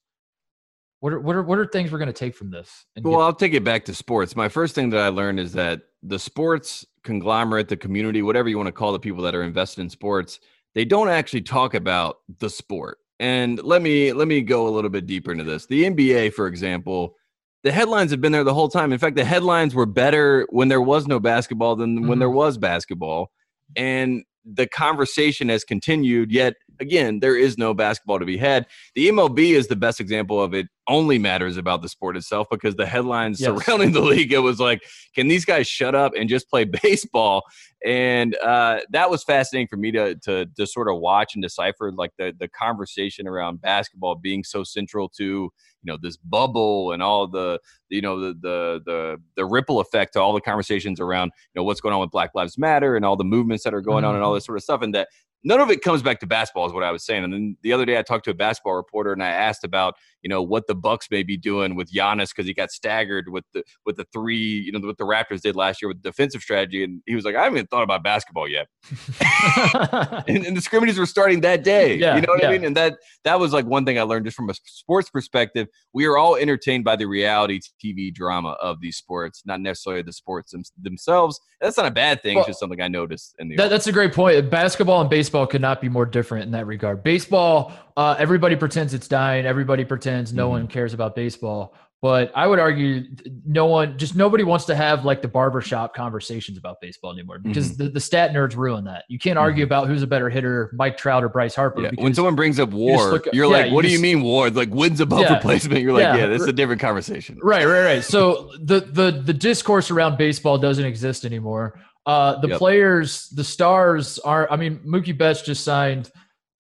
What 1.00 1.14
are 1.14 1.20
what 1.22 1.36
are 1.38 1.44
what 1.44 1.60
are 1.60 1.66
things 1.66 1.94
we're 1.94 2.00
going 2.00 2.08
to 2.08 2.14
take 2.14 2.36
from 2.36 2.52
this? 2.52 2.86
Well, 3.02 3.14
get- 3.14 3.22
I'll 3.22 3.34
take 3.34 3.54
it 3.54 3.64
back 3.64 3.86
to 3.86 3.94
sports. 3.94 4.36
My 4.36 4.50
first 4.50 4.76
thing 4.76 4.90
that 4.90 5.00
I 5.00 5.08
learned 5.08 5.40
is 5.40 5.54
that 5.54 5.82
the 6.04 6.20
sports 6.20 6.86
conglomerate, 7.04 7.70
the 7.70 7.78
community, 7.78 8.22
whatever 8.22 8.50
you 8.50 8.58
want 8.58 8.68
to 8.68 8.74
call 8.74 8.92
the 8.92 9.00
people 9.00 9.24
that 9.24 9.34
are 9.34 9.44
invested 9.44 9.80
in 9.82 9.90
sports, 9.90 10.42
they 10.78 10.86
don't 10.86 11.10
actually 11.10 11.42
talk 11.42 11.74
about 11.74 12.18
the 12.38 12.52
sport. 12.52 13.00
And 13.20 13.60
let 13.64 13.82
me 13.82 14.14
let 14.14 14.28
me 14.28 14.42
go 14.42 14.68
a 14.68 14.70
little 14.70 14.92
bit 14.92 15.08
deeper 15.08 15.32
into 15.32 15.44
this. 15.44 15.66
The 15.66 15.86
NBA, 15.86 16.34
for 16.34 16.46
example, 16.46 17.16
the 17.64 17.72
headlines 17.72 18.12
have 18.12 18.22
been 18.22 18.32
there 18.32 18.44
the 18.44 18.54
whole 18.54 18.70
time. 18.70 18.94
In 18.94 19.00
fact, 19.00 19.16
the 19.16 19.26
headlines 19.26 19.74
were 19.74 19.88
better 19.88 20.46
when 20.52 20.68
there 20.68 20.80
was 20.80 21.08
no 21.08 21.20
basketball 21.20 21.76
than 21.76 22.08
when 22.08 22.20
there 22.20 22.28
mm-hmm. 22.28 22.38
was 22.38 22.60
basketball. 22.60 23.32
And 23.76 24.24
the 24.46 24.68
conversation 24.68 25.50
has 25.50 25.64
continued, 25.64 26.32
yet 26.32 26.54
again, 26.80 27.20
there 27.20 27.36
is 27.36 27.58
no 27.58 27.74
basketball 27.74 28.20
to 28.20 28.26
be 28.26 28.38
had. 28.38 28.66
The 28.96 29.10
MLB 29.10 29.52
is 29.52 29.68
the 29.68 29.76
best 29.76 30.00
example 30.00 30.42
of 30.42 30.54
it 30.54 30.68
only 30.88 31.20
matters 31.20 31.58
about 31.58 31.82
the 31.82 31.90
sport 31.90 32.16
itself 32.16 32.48
because 32.50 32.76
the 32.76 32.86
headlines 32.86 33.42
Yes. 33.42 33.64
surrounding 33.64 33.92
the 33.94 34.02
league, 34.02 34.32
it 34.32 34.40
was 34.40 34.60
like, 34.60 34.84
can 35.16 35.28
these 35.28 35.46
guys 35.46 35.68
shut 35.68 35.96
up 35.96 36.14
and 36.18 36.30
just 36.30 36.50
play 36.50 36.64
baseball? 36.84 37.44
And 37.86 38.36
uh, 38.38 38.80
that 38.92 39.10
was 39.10 39.24
fascinating 39.24 39.68
for 39.68 39.78
me 39.78 39.92
to, 39.92 40.16
to 40.24 40.48
to 40.58 40.66
sort 40.66 40.90
of 40.90 41.00
watch 41.00 41.36
and 41.36 41.44
decipher 41.44 41.92
like 41.92 42.12
the 42.18 42.34
the 42.38 42.48
conversation 42.48 43.28
around 43.28 43.62
basketball 43.62 44.16
being 44.16 44.44
so 44.44 44.64
central 44.64 45.10
to 45.10 45.24
you 45.24 45.52
know 45.84 45.98
this 46.02 46.18
bubble 46.18 46.92
and 46.92 47.04
all 47.04 47.28
the 47.28 47.60
you 47.90 48.02
know 48.02 48.20
the 48.20 48.34
the 48.42 48.82
the 48.86 49.18
the 49.36 49.46
ripple 49.46 49.80
effect 49.80 50.14
to 50.14 50.20
all 50.22 50.34
the 50.34 50.42
conversations 50.42 51.00
around 51.00 51.28
you 51.54 51.60
know 51.60 51.64
what's 51.64 51.80
going 51.80 51.94
on 51.94 52.02
with 52.02 52.10
Black 52.10 52.32
Lives 52.34 52.58
Matter 52.58 52.96
and 52.96 53.06
all 53.06 53.16
the 53.16 53.24
movements 53.24 53.64
that 53.64 53.76
are 53.76 53.82
going 53.82 54.04
on 54.04 54.16
and 54.16 54.24
all 54.24 54.34
this 54.34 54.46
sort 54.46 54.58
of 54.58 54.64
stuff 54.64 54.82
and 54.82 54.96
that 54.96 55.08
none 55.44 55.60
of 55.60 55.70
it 55.70 55.82
comes 55.82 56.02
back 56.02 56.20
to 56.20 56.28
basketball 56.28 56.66
is 56.66 56.74
what 56.74 56.84
I 56.84 56.92
was 56.92 57.06
saying 57.06 57.24
and 57.24 57.34
then 57.34 57.58
the 57.62 57.74
other 57.74 57.86
day 57.86 57.98
I 57.98 58.02
talked 58.02 58.26
to 58.26 58.32
a 58.32 58.36
basketball 58.36 58.76
reporter 58.76 59.14
and 59.14 59.24
I 59.24 59.30
asked 59.30 59.64
about 59.64 59.96
you 60.22 60.30
know 60.30 60.42
what 60.42 60.68
the 60.68 60.76
Bucks 60.76 61.08
may 61.12 61.24
be 61.24 61.38
doing 61.38 61.76
with 61.76 61.92
Giannis 61.92 62.30
because 62.30 62.46
he 62.46 62.54
got 62.54 62.72
staggered 62.72 63.30
with 63.30 63.46
the 63.54 63.64
with 63.86 63.98
the 63.98 64.06
three 64.12 64.38
you 64.38 64.72
know 64.72 64.80
what 64.80 64.98
the 64.98 65.06
Raptors 65.06 65.42
did 65.42 65.56
last 65.56 65.82
year 65.82 65.88
with 65.88 66.02
defensive 66.02 66.42
strategy 66.42 66.84
and 66.84 67.02
he 67.06 67.16
was 67.16 67.26
like 67.26 67.36
I 67.36 67.44
haven't 67.44 67.58
even 67.58 67.68
thought 67.68 67.84
about 67.84 68.04
basketball 68.04 68.48
yet 68.48 68.68
and, 70.28 70.46
and 70.46 70.58
the 70.58 70.62
scrimmages 70.62 70.98
were 70.98 71.06
starting 71.06 71.42
that 71.42 71.64
day. 71.64 71.96
Yeah, 71.96 72.16
you 72.16 72.22
know 72.22 72.34
what 72.34 72.42
yeah. 72.42 72.50
I 72.50 72.52
mean? 72.52 72.66
And 72.66 72.76
that 72.78 72.98
that 73.24 73.40
was 73.40 73.54
like 73.54 73.66
one 73.66 73.86
thing 73.86 74.00
I 74.00 74.04
learned 74.04 74.26
just 74.26 74.36
from 74.36 74.50
a 74.50 74.54
sports 74.66 75.10
perspective. 75.10 75.68
We 75.94 76.06
are 76.06 76.18
all 76.18 76.36
entertained 76.36 76.84
by 76.84 76.96
the 76.96 77.06
reality 77.06 77.60
TV 77.84 78.14
drama 78.14 78.52
of 78.62 78.82
these 78.82 78.98
sports, 78.98 79.44
not 79.46 79.62
necessarily 79.62 80.04
the 80.04 80.14
sports 80.14 80.52
them- 80.52 80.64
themselves. 80.82 81.40
That's 81.62 81.78
not 81.78 81.86
a 81.86 81.92
bad 81.92 82.22
thing. 82.22 82.36
Well, 82.36 82.44
it's 82.44 82.50
just 82.50 82.60
something 82.60 82.82
I 82.82 82.88
noticed 82.88 83.36
in 83.40 83.50
the. 83.50 83.56
That, 83.56 83.70
that's 83.70 83.88
a 83.88 83.92
great 83.92 84.14
point. 84.14 84.50
Basketball 84.50 85.02
and 85.02 85.10
baseball 85.10 85.27
could 85.30 85.62
not 85.62 85.82
be 85.82 85.90
more 85.90 86.06
different 86.06 86.46
in 86.46 86.52
that 86.52 86.66
regard. 86.68 87.04
Baseball, 87.04 87.74
uh, 87.98 88.16
everybody 88.18 88.56
pretends 88.56 88.94
it's 88.94 89.08
dying. 89.08 89.46
Everybody 89.46 89.84
pretends 89.86 90.34
no 90.34 90.48
Mhm. 90.48 90.52
one 90.52 90.68
cares 90.68 90.94
about 90.94 91.16
baseball. 91.16 91.74
But 92.00 92.32
I 92.36 92.46
would 92.46 92.60
argue 92.60 93.06
no 93.44 93.66
one, 93.66 93.98
just 93.98 94.16
nobody 94.16 94.44
wants 94.44 94.66
to 94.66 94.76
have 94.76 95.04
like 95.04 95.24
the 95.24 95.28
barbershop 95.28 95.96
conversations 95.96 96.56
about 96.56 96.80
baseball 96.80 97.12
anymore 97.12 97.40
because 97.40 97.72
Mm-hmm. 97.72 97.86
the, 97.86 97.90
the 97.90 98.00
stat 98.00 98.34
nerds 98.34 98.56
ruin 98.56 98.84
that. 98.86 99.06
You 99.10 99.18
can't 99.18 99.40
argue 99.40 99.64
about 99.64 99.88
who's 99.88 100.04
a 100.04 100.08
better 100.08 100.30
hitter, 100.30 100.70
Mike 100.78 100.96
Trout 100.96 101.24
or 101.24 101.30
Bryce 101.30 101.56
Harper. 101.56 101.82
yeah. 101.82 101.90
When 101.98 102.14
someone 102.14 102.36
brings 102.36 102.60
up 102.60 102.70
war, 102.70 103.10
look- 103.14 103.28
you're 103.34 103.46
yeah, 103.46 103.52
like, 103.58 103.66
you 103.70 103.74
"What 103.74 103.84
do 103.84 103.90
you 103.92 103.98
mean 103.98 104.22
war? 104.22 104.52
Like 104.52 104.70
wins 104.72 105.00
above 105.00 105.22
Yeah. 105.22 105.34
replacement?" 105.34 105.82
You're 105.82 105.94
like, 105.94 106.04
Yeah. 106.04 106.18
"Yeah, 106.18 106.26
this 106.28 106.44
is 106.44 106.48
a 106.48 106.54
different 106.54 106.82
conversation." 106.82 107.40
Right, 107.42 107.66
right, 107.66 107.84
right. 107.84 108.04
So 108.04 108.52
the 108.62 108.80
the 108.82 109.10
the 109.26 109.34
discourse 109.34 109.90
around 109.90 110.20
baseball 110.20 110.60
doesn't 110.60 110.86
exist 110.86 111.26
anymore. 111.26 111.80
Uh, 112.08 112.40
the 112.40 112.48
Yep. 112.48 112.58
players, 112.58 113.28
the 113.30 113.44
stars 113.44 114.18
are. 114.20 114.50
I 114.52 114.56
mean, 114.56 114.80
Mookie 114.80 115.16
Betts 115.18 115.42
just 115.44 115.64
signed 115.64 116.10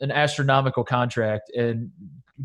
an 0.01 0.11
astronomical 0.11 0.83
contract, 0.83 1.49
and 1.57 1.89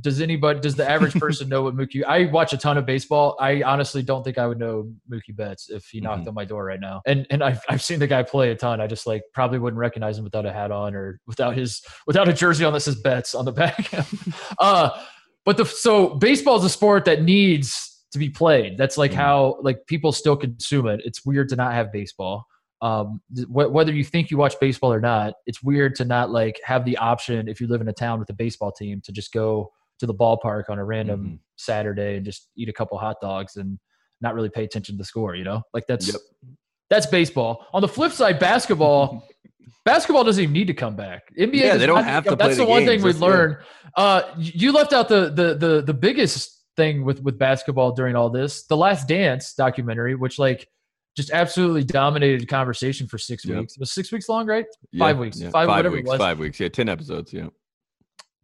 does 0.01 0.23
anybody, 0.23 0.59
does 0.61 0.75
the 0.77 0.89
average 0.89 1.13
person 1.21 1.49
know 1.51 1.63
what 1.65 1.75
Mookie? 1.77 2.03
I 2.07 2.27
watch 2.27 2.53
a 2.55 2.57
ton 2.57 2.79
of 2.79 2.87
baseball. 2.87 3.37
I 3.41 3.63
honestly 3.63 4.03
don't 4.03 4.23
think 4.23 4.39
I 4.39 4.47
would 4.47 4.59
know 4.59 4.91
Mookie 5.11 5.35
Betts 5.37 5.69
if 5.69 5.85
he 5.89 6.01
knocked 6.01 6.25
Mhm. 6.25 6.29
on 6.29 6.35
my 6.35 6.45
door 6.47 6.65
right 6.65 6.81
now. 6.81 7.03
And 7.05 7.27
and 7.29 7.43
I've 7.43 7.61
I've 7.69 7.83
seen 7.83 7.99
the 7.99 8.07
guy 8.07 8.23
play 8.23 8.53
a 8.53 8.55
ton. 8.55 8.81
I 8.81 8.87
just 8.87 9.07
like 9.07 9.23
probably 9.35 9.59
wouldn't 9.59 9.79
recognize 9.81 10.17
him 10.17 10.25
without 10.25 10.47
a 10.47 10.53
hat 10.53 10.71
on 10.71 10.95
or 10.95 11.21
without 11.27 11.55
his 11.57 11.83
without 12.07 12.29
a 12.29 12.33
jersey 12.33 12.65
on 12.65 12.73
that 12.73 12.81
says 12.81 12.97
Betts 12.97 13.35
on 13.35 13.45
the 13.45 13.53
back. 13.53 13.91
uh, 14.61 14.91
but 15.45 15.57
the 15.57 15.67
so 15.67 16.15
baseball 16.15 16.57
is 16.57 16.65
a 16.65 16.71
sport 16.71 17.05
that 17.07 17.23
needs 17.23 17.89
to 18.13 18.19
be 18.19 18.31
played. 18.31 18.79
That's 18.79 18.97
like 18.97 19.11
Mhm. 19.11 19.15
how 19.17 19.59
like 19.61 19.87
people 19.89 20.13
still 20.13 20.37
consume 20.37 20.87
it. 20.87 21.01
It's 21.05 21.27
weird 21.27 21.49
to 21.51 21.57
not 21.57 21.73
have 21.75 21.93
baseball. 21.93 22.47
Um, 22.83 23.21
th- 23.35 23.47
wh- 23.47 23.73
whether 23.73 23.93
you 23.93 24.05
think 24.05 24.31
you 24.31 24.37
watch 24.37 24.55
baseball 24.61 24.93
or 24.93 25.01
not, 25.01 25.35
it's 25.47 25.62
weird 25.62 25.95
to 25.97 26.05
not 26.05 26.31
like 26.31 26.61
have 26.65 26.85
the 26.85 26.97
option 26.99 27.49
if 27.49 27.61
you 27.61 27.69
live 27.69 27.81
in 27.81 27.89
a 27.89 27.93
town 27.93 28.19
with 28.19 28.29
a 28.31 28.35
baseball 28.35 28.73
team 28.73 29.01
to 29.05 29.12
just 29.12 29.33
go 29.33 29.71
to 30.01 30.07
the 30.07 30.15
ballpark 30.15 30.65
on 30.69 30.79
a 30.79 30.85
random 30.85 31.25
Mhm. 31.25 31.39
Saturday 31.57 32.17
and 32.17 32.25
just 32.27 32.49
eat 32.57 32.69
a 32.69 32.73
couple 32.73 32.99
hot 32.99 33.17
dogs 33.23 33.55
and 33.57 33.79
not 34.21 34.35
really 34.35 34.49
pay 34.51 34.65
attention 34.65 34.97
to 34.97 34.99
the 34.99 35.05
score. 35.05 35.37
You 35.37 35.45
know, 35.45 35.62
like 35.73 35.87
that's 35.87 36.09
Yep. 36.09 36.17
that's 36.91 37.07
baseball. 37.07 37.65
On 37.73 37.81
the 37.81 37.89
flip 37.89 38.12
side, 38.12 38.39
basketball. 38.39 39.23
Basketball 39.85 40.23
doesn't 40.23 40.41
even 40.41 40.53
need 40.53 40.69
to 40.69 40.75
come 40.75 40.95
back. 40.95 41.23
NBA, 41.37 41.55
Yeah, 41.55 41.77
they 41.77 41.87
don't 41.87 42.05
have 42.05 42.23
to 42.25 42.37
play 42.37 42.47
That's 42.47 42.57
the 42.57 42.65
the 42.65 42.71
one 42.71 42.85
thing 42.85 43.03
we 43.03 43.12
learned. 43.15 43.57
Uh, 43.97 44.23
you 44.37 44.71
left 44.71 44.93
out 44.93 45.09
the 45.09 45.31
the 45.31 45.55
the 45.57 45.83
the 45.83 45.95
biggest 45.95 46.62
thing 46.77 47.05
with 47.05 47.21
with 47.21 47.37
basketball 47.37 47.91
during 47.91 48.15
all 48.15 48.31
this, 48.31 48.65
the 48.69 48.77
Last 48.77 49.09
Dance 49.09 49.55
documentary, 49.55 50.15
which 50.15 50.39
like 50.39 50.69
just 51.16 51.31
absolutely 51.31 51.85
dominated 51.85 52.49
conversation 52.49 53.07
for 53.07 53.19
six 53.19 53.45
Yep. 53.45 53.59
weeks. 53.59 53.73
It 53.75 53.81
was 53.81 53.92
six 53.92 54.11
weeks 54.12 54.28
long, 54.28 54.47
right? 54.47 54.64
Yeah, 54.92 54.99
Five 55.04 55.19
weeks. 55.19 55.40
yeah, 55.40 55.50
Five- 55.50 55.66
five 55.66 55.76
whatever 55.78 55.97
it 55.97 55.99
weeks. 56.00 56.09
was. 56.11 56.19
Five 56.19 56.38
weeks. 56.38 56.59
Yeah, 56.61 56.69
ten 56.69 56.88
episodes. 56.88 57.33
Yeah. 57.33 57.49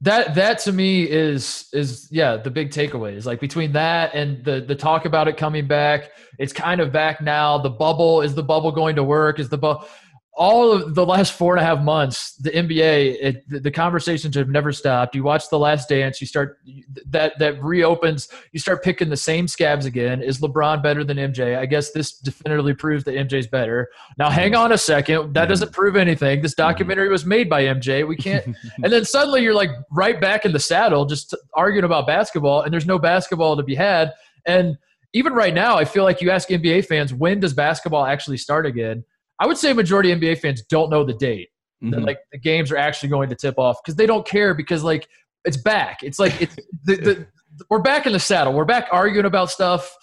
That 0.03 0.37
that 0.37 0.61
to 0.61 0.73
me 0.73 1.03
is 1.11 1.69
is 1.73 2.07
yeah 2.13 2.37
the 2.37 2.53
big 2.53 2.71
takeaway 2.71 3.15
is 3.17 3.27
like 3.27 3.41
between 3.41 3.73
that 3.73 4.15
and 4.15 4.45
the 4.45 4.61
the 4.61 4.77
talk 4.77 5.07
about 5.07 5.27
it 5.27 5.37
coming 5.37 5.67
back. 5.67 6.11
It's 6.39 6.53
kind 6.53 6.81
of 6.81 6.93
back 6.93 7.21
now. 7.21 7.59
The 7.59 7.71
bubble 7.71 8.21
is 8.21 8.33
the 8.37 8.45
bubble 8.45 8.71
going 8.71 8.95
to 8.95 9.03
work? 9.03 9.41
Is 9.41 9.49
the 9.49 9.59
bubble? 9.59 9.87
All 10.39 10.73
of 10.73 10.95
the 10.95 11.05
last 11.05 11.33
four 11.33 11.57
and 11.57 11.63
a 11.63 11.67
half 11.67 11.83
months, 11.83 12.37
the 12.37 12.51
NBA, 12.51 13.17
it, 13.21 13.49
the, 13.49 13.61
the 13.61 13.71
conversations 13.71 14.37
have 14.37 14.49
never 14.49 14.73
stopped. 14.73 15.17
You 15.17 15.25
watch 15.25 15.51
The 15.51 15.59
Last 15.59 15.89
Dance, 15.89 16.21
you 16.21 16.29
start 16.29 16.61
that 17.07 17.39
that 17.41 17.63
reopens. 17.63 18.29
You 18.53 18.61
start 18.61 18.85
picking 18.85 19.09
the 19.09 19.17
same 19.17 19.49
scabs 19.49 19.85
again. 19.85 20.23
Is 20.23 20.41
LeBron 20.41 20.83
better 20.83 21.03
than 21.03 21.17
MJ? 21.17 21.59
I 21.59 21.67
guess 21.67 21.91
this 21.91 22.19
definitively 22.19 22.73
proves 22.73 23.03
that 23.05 23.15
MJ's 23.15 23.49
better. 23.49 23.89
Now, 24.17 24.31
hang 24.31 24.55
on 24.55 24.71
a 24.71 24.79
second. 24.79 25.35
That 25.35 25.49
doesn't 25.49 25.73
prove 25.73 25.97
anything. 25.97 26.41
This 26.41 26.55
documentary 26.55 27.09
was 27.09 27.27
made 27.27 27.49
by 27.51 27.65
MJ. 27.65 28.07
We 28.07 28.17
can't 28.29 28.57
and 28.83 28.93
then 28.93 29.05
suddenly 29.05 29.43
you're 29.43 29.55
like 29.55 29.71
right 29.91 30.21
back 30.21 30.45
in 30.45 30.53
the 30.53 30.61
saddle 30.61 31.05
just 31.05 31.35
arguing 31.55 31.85
about 31.85 32.07
basketball 32.07 32.63
and 32.63 32.73
there's 32.73 32.87
no 32.87 32.99
basketball 32.99 33.57
to 33.57 33.63
be 33.63 33.75
had 33.75 34.13
and 34.47 34.77
even 35.13 35.33
right 35.33 35.55
now 35.55 35.77
i 35.77 35.85
feel 35.85 36.05
like 36.05 36.21
you 36.21 36.31
ask 36.31 36.49
nba 36.49 36.85
fans 36.85 37.13
when 37.13 37.41
does 37.41 37.53
basketball 37.53 38.05
actually 38.05 38.37
start 38.37 38.67
again 38.67 39.05
i 39.41 39.47
would 39.47 39.57
say 39.59 39.73
majority 39.73 40.15
nba 40.15 40.39
fans 40.39 40.63
don't 40.69 40.91
know 40.91 41.05
the 41.05 41.15
date 41.15 41.49
that, 41.81 42.01
Mhm. 42.01 42.07
like 42.07 42.19
the 42.33 42.39
games 42.39 42.73
are 42.73 42.77
actually 42.77 43.09
going 43.09 43.29
to 43.29 43.37
tip 43.37 43.57
off 43.59 43.77
because 43.83 43.95
they 43.97 44.07
don't 44.07 44.27
care 44.27 44.53
because 44.53 44.83
like 44.83 45.09
it's 45.45 45.57
back. 45.57 45.99
It's 46.03 46.19
like 46.19 46.43
it's 46.43 46.57
the, 46.85 46.97
the, 46.97 47.27
we're 47.71 47.79
back 47.79 48.05
in 48.07 48.13
the 48.13 48.19
saddle. 48.19 48.53
We're 48.53 48.65
back 48.65 48.89
arguing 48.91 49.27
about 49.27 49.51
stuff 49.51 49.97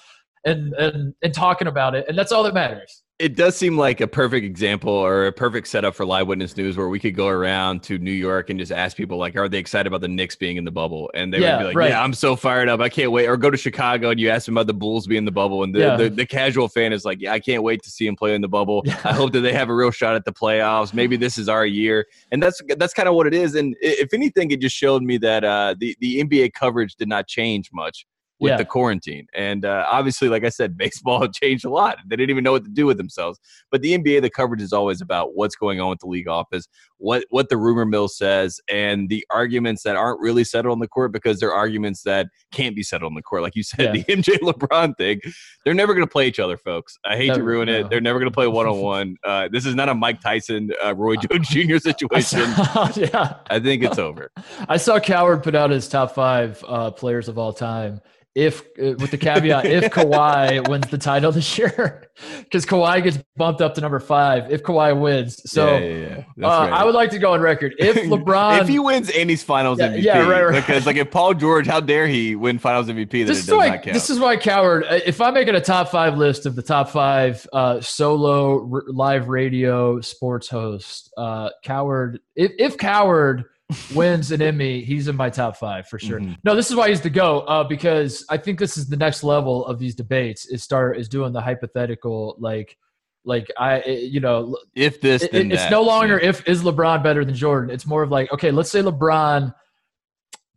and 0.46 0.74
and 0.75 1.13
and 1.22 1.34
talking 1.34 1.68
about 1.68 1.96
it 1.96 2.06
and 2.08 2.18
that's 2.18 2.32
all 2.32 2.44
that 2.44 2.54
matters 2.54 3.01
It 3.17 3.38
does 3.38 3.55
seem 3.55 3.77
like 3.77 4.01
a 4.01 4.07
perfect 4.07 4.45
example 4.45 4.91
or 4.91 5.27
a 5.27 5.31
perfect 5.31 5.69
setup 5.69 5.95
for 5.95 6.05
live 6.05 6.27
witness 6.27 6.57
news 6.57 6.75
where 6.75 6.89
we 6.89 7.00
could 7.00 7.15
go 7.15 7.29
around 7.29 7.81
to 7.84 7.98
New 7.98 8.12
York 8.12 8.50
and 8.50 8.60
just 8.60 8.74
ask 8.74 8.98
people 8.98 9.17
like, 9.17 9.38
are 9.38 9.48
they 9.48 9.57
excited 9.57 9.88
about 9.88 10.01
the 10.01 10.10
Knicks 10.10 10.36
being 10.36 10.57
in 10.57 10.65
the 10.65 10.72
bubble? 10.72 11.10
And 11.13 11.31
they 11.34 11.39
Yeah, 11.39 11.53
would 11.53 11.60
be 11.60 11.65
like, 11.67 11.77
right. 11.77 11.89
yeah, 11.91 12.03
I'm 12.03 12.12
so 12.13 12.36
fired 12.36 12.67
up. 12.67 12.81
I 12.81 12.89
can't 12.89 13.13
wait. 13.13 13.27
Or 13.27 13.38
go 13.38 13.50
to 13.50 13.55
Chicago 13.55 14.10
and 14.10 14.19
you 14.19 14.29
ask 14.29 14.48
them 14.48 14.57
about 14.57 14.67
the 14.67 14.74
Bulls 14.74 15.07
being 15.07 15.19
in 15.19 15.25
the 15.25 15.31
bubble. 15.31 15.63
And 15.63 15.74
the, 15.74 15.79
Yeah. 15.79 15.95
the, 15.95 16.10
the 16.10 16.25
casual 16.25 16.67
fan 16.67 16.91
is 16.91 17.05
like, 17.05 17.22
yeah, 17.22 17.31
I 17.31 17.39
can't 17.39 17.63
wait 17.63 17.81
to 17.84 17.89
see 17.89 18.05
him 18.05 18.17
play 18.17 18.36
in 18.36 18.41
the 18.41 18.50
bubble. 18.50 18.84
I 19.05 19.13
hope 19.13 19.31
that 19.31 19.39
they 19.41 19.53
have 19.53 19.69
a 19.69 19.74
real 19.74 19.91
shot 19.91 20.15
at 20.15 20.25
the 20.25 20.34
playoffs. 20.34 20.93
Maybe 20.93 21.15
this 21.15 21.38
is 21.38 21.48
our 21.48 21.65
year. 21.65 22.05
And 22.34 22.43
that's 22.43 22.62
that's 22.77 22.93
kind 22.93 23.07
of 23.07 23.15
what 23.15 23.27
it 23.27 23.34
is. 23.34 23.55
And 23.55 23.77
if 23.79 24.13
anything, 24.13 24.51
it 24.51 24.60
just 24.60 24.75
showed 24.75 25.03
me 25.03 25.17
that 25.19 25.45
uh, 25.45 25.74
the, 25.79 25.95
the 26.01 26.22
NBA 26.22 26.51
coverage 26.51 26.98
did 26.98 27.07
not 27.07 27.27
change 27.27 27.69
much 27.72 28.05
with 28.39 28.51
Yeah. 28.51 28.58
the 28.58 28.65
quarantine. 28.65 29.27
And 29.34 29.63
uh, 29.65 29.86
obviously, 29.89 30.27
like 30.30 30.44
I 30.44 30.50
said, 30.50 30.77
baseball 30.77 31.27
changed 31.27 31.65
a 31.65 31.70
lot. 31.70 31.98
They 32.08 32.15
didn't 32.15 32.30
even 32.32 32.44
know 32.44 32.51
what 32.51 32.65
to 32.65 32.70
do 32.72 32.86
with 32.86 32.98
themselves. 32.98 33.39
But 33.72 33.82
the 33.82 33.98
NBA, 33.98 34.22
the 34.22 34.30
coverage 34.30 34.62
is 34.62 34.74
always 34.74 35.01
about 35.01 35.36
what's 35.36 35.56
going 35.56 35.80
on 35.80 35.89
with 35.89 36.00
the 36.00 36.08
league 36.08 36.27
office, 36.27 36.68
what 37.06 37.24
what 37.30 37.50
the 37.50 37.58
rumor 37.58 37.86
mill 37.86 38.08
says, 38.08 38.60
and 38.68 39.10
the 39.10 39.24
arguments 39.30 39.84
that 39.84 39.96
aren't 39.96 40.20
really 40.20 40.44
settled 40.44 40.72
on 40.72 40.80
the 40.80 40.88
court 40.88 41.12
because 41.12 41.40
they're 41.40 41.54
arguments 41.54 42.02
that 42.04 42.28
can't 42.52 42.76
be 42.76 42.82
settled 42.82 43.12
on 43.12 43.16
the 43.16 43.22
court. 43.22 43.44
Like 43.44 43.56
you 43.56 43.64
said, 43.64 43.80
Yeah. 43.80 43.92
the 43.92 44.04
MJ 44.16 44.40
LeBron 44.40 44.98
thing, 44.98 45.22
they're 45.64 45.76
never 45.76 45.94
going 45.94 46.06
to 46.06 46.12
play 46.12 46.28
each 46.28 46.40
other, 46.40 46.58
folks. 46.58 46.98
I 47.06 47.16
hate 47.16 47.34
to 47.36 47.44
ruin 47.44 47.68
no. 47.68 47.80
it. 47.80 47.90
They're 47.90 48.02
never 48.02 48.18
going 48.18 48.32
to 48.32 48.34
play 48.34 48.48
one 48.48 48.66
on 48.66 48.80
one. 48.80 49.18
This 49.52 49.66
is 49.66 49.76
not 49.76 49.88
a 49.90 49.94
Mike 49.96 50.20
Tyson, 50.20 50.72
uh, 50.84 50.96
Roy 50.96 51.16
Jones 51.16 51.48
Jr. 51.48 51.76
I 51.76 51.78
situation. 51.78 52.40
saw, 52.54 52.92
yeah 52.96 53.34
I 53.50 53.60
think 53.60 53.84
it's 53.84 54.00
over. 54.00 54.32
I 54.68 54.78
saw 54.78 55.00
Cowherd 55.00 55.44
put 55.44 55.56
out 55.56 55.70
his 55.70 55.88
top 55.88 56.12
five 56.16 56.64
uh, 56.68 56.92
players 56.92 57.28
of 57.28 57.38
all 57.38 57.54
time. 57.54 58.02
If 58.34 58.64
uh, 58.78 58.96
with 59.00 59.12
the 59.12 59.18
caveat, 59.18 59.66
if 59.66 59.86
Kawhi 59.94 60.68
wins 60.68 60.88
the 60.90 60.98
title 60.98 61.32
this 61.32 61.58
year, 61.58 62.10
because 62.40 62.66
Kawhi 62.66 63.02
gets 63.02 63.18
bumped 63.38 63.62
up 63.62 63.76
to 63.76 63.82
number 63.82 64.02
five 64.02 64.52
if 64.52 64.62
Kawhi 64.62 65.00
wins. 65.00 65.42
So 65.50 65.78
yeah, 65.78 65.80
yeah, 65.80 66.24
yeah. 66.36 66.48
Uh, 66.48 66.68
right. 66.68 66.74
I 66.74 66.84
would 66.84 66.95
like 66.96 67.12
to 67.12 67.20
go 67.20 67.34
on 67.34 67.42
record. 67.42 67.75
If 67.78 67.96
LeBron, 68.10 68.62
if 68.62 68.68
he 68.68 68.80
wins 68.80 69.10
he's 69.10 69.44
Finals 69.44 69.80
Yeah, 69.80 69.90
MVP, 69.90 70.02
yeah, 70.04 70.28
right, 70.28 70.44
right. 70.44 70.56
because 70.56 70.86
like 70.86 70.96
if 70.98 71.12
Paul 71.12 71.34
George, 71.34 71.68
how 71.68 71.80
dare 71.80 72.08
he 72.08 72.36
win 72.36 72.58
Finals 72.58 72.88
MVP? 72.88 73.12
Then 73.12 73.28
this 73.28 73.38
it 73.38 73.42
is 73.42 73.46
does 73.48 73.58
why 73.58 73.68
not 73.70 73.84
count. 73.84 73.94
this 73.94 74.10
is 74.10 74.20
why 74.20 74.38
Cowherd. 74.38 74.86
uh, 74.86 75.00
If 75.06 75.22
I'm 75.22 75.34
making 75.34 75.56
a 75.56 75.62
top 75.62 75.90
five 75.90 76.18
list 76.18 76.46
of 76.46 76.56
the 76.56 76.64
top 76.64 76.90
five 76.90 77.46
uh, 77.54 77.80
solo 77.82 78.70
r- 78.74 78.84
live 78.88 79.28
radio 79.30 80.02
sports 80.02 80.48
host, 80.50 81.14
uh, 81.18 81.50
Cowherd. 81.64 82.20
If, 82.36 82.52
if 82.58 82.78
Cowherd 82.78 83.46
wins 83.96 84.32
an 84.32 84.42
Emmy, 84.42 84.82
he's 84.82 85.08
in 85.08 85.16
my 85.16 85.30
top 85.30 85.58
five 85.58 85.88
for 85.88 85.98
sure. 86.00 86.20
Mhm. 86.20 86.38
No, 86.44 86.56
this 86.56 86.70
is 86.70 86.75
why 86.75 86.90
he's 86.90 87.02
the 87.02 87.10
go 87.10 87.40
uh, 87.42 87.64
because 87.64 88.25
I 88.30 88.38
think 88.38 88.60
this 88.60 88.78
is 88.78 88.88
the 88.88 88.98
next 88.98 89.24
level 89.24 89.66
of 89.66 89.80
these 89.80 89.96
debates. 89.96 90.46
Is 90.46 90.64
start 90.64 90.98
is 90.98 91.10
doing 91.10 91.34
the 91.34 91.42
hypothetical 91.42 92.36
like. 92.40 92.78
Like 93.25 93.51
I, 93.58 93.79
eh, 93.82 93.91
you 94.01 94.20
know, 94.20 94.58
if 94.75 95.01
this, 95.01 95.24
it- 95.24 95.32
then 95.32 95.51
it's 95.51 95.63
that. 95.63 95.72
no 95.72 95.82
longer 95.82 96.20
if 96.20 96.48
is 96.48 96.63
LeBron 96.63 97.03
better 97.03 97.25
than 97.25 97.36
Jordan. 97.36 97.70
It's 97.70 97.86
more 97.86 98.03
of 98.03 98.12
like, 98.12 98.32
okay, 98.32 98.51
let's 98.51 98.70
say 98.70 98.82
LeBron 98.82 99.53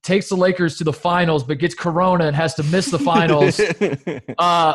takes 0.03 0.29
the 0.29 0.37
Lakers 0.37 0.79
to 0.79 0.85
the 0.85 0.93
finals, 0.93 1.43
but 1.45 1.59
gets 1.59 1.75
Corona 1.75 2.27
and 2.27 2.37
has 2.37 2.55
to 2.55 2.63
miss 2.65 2.91
the 2.91 2.99
finals. 2.99 3.59
uh, 4.39 4.75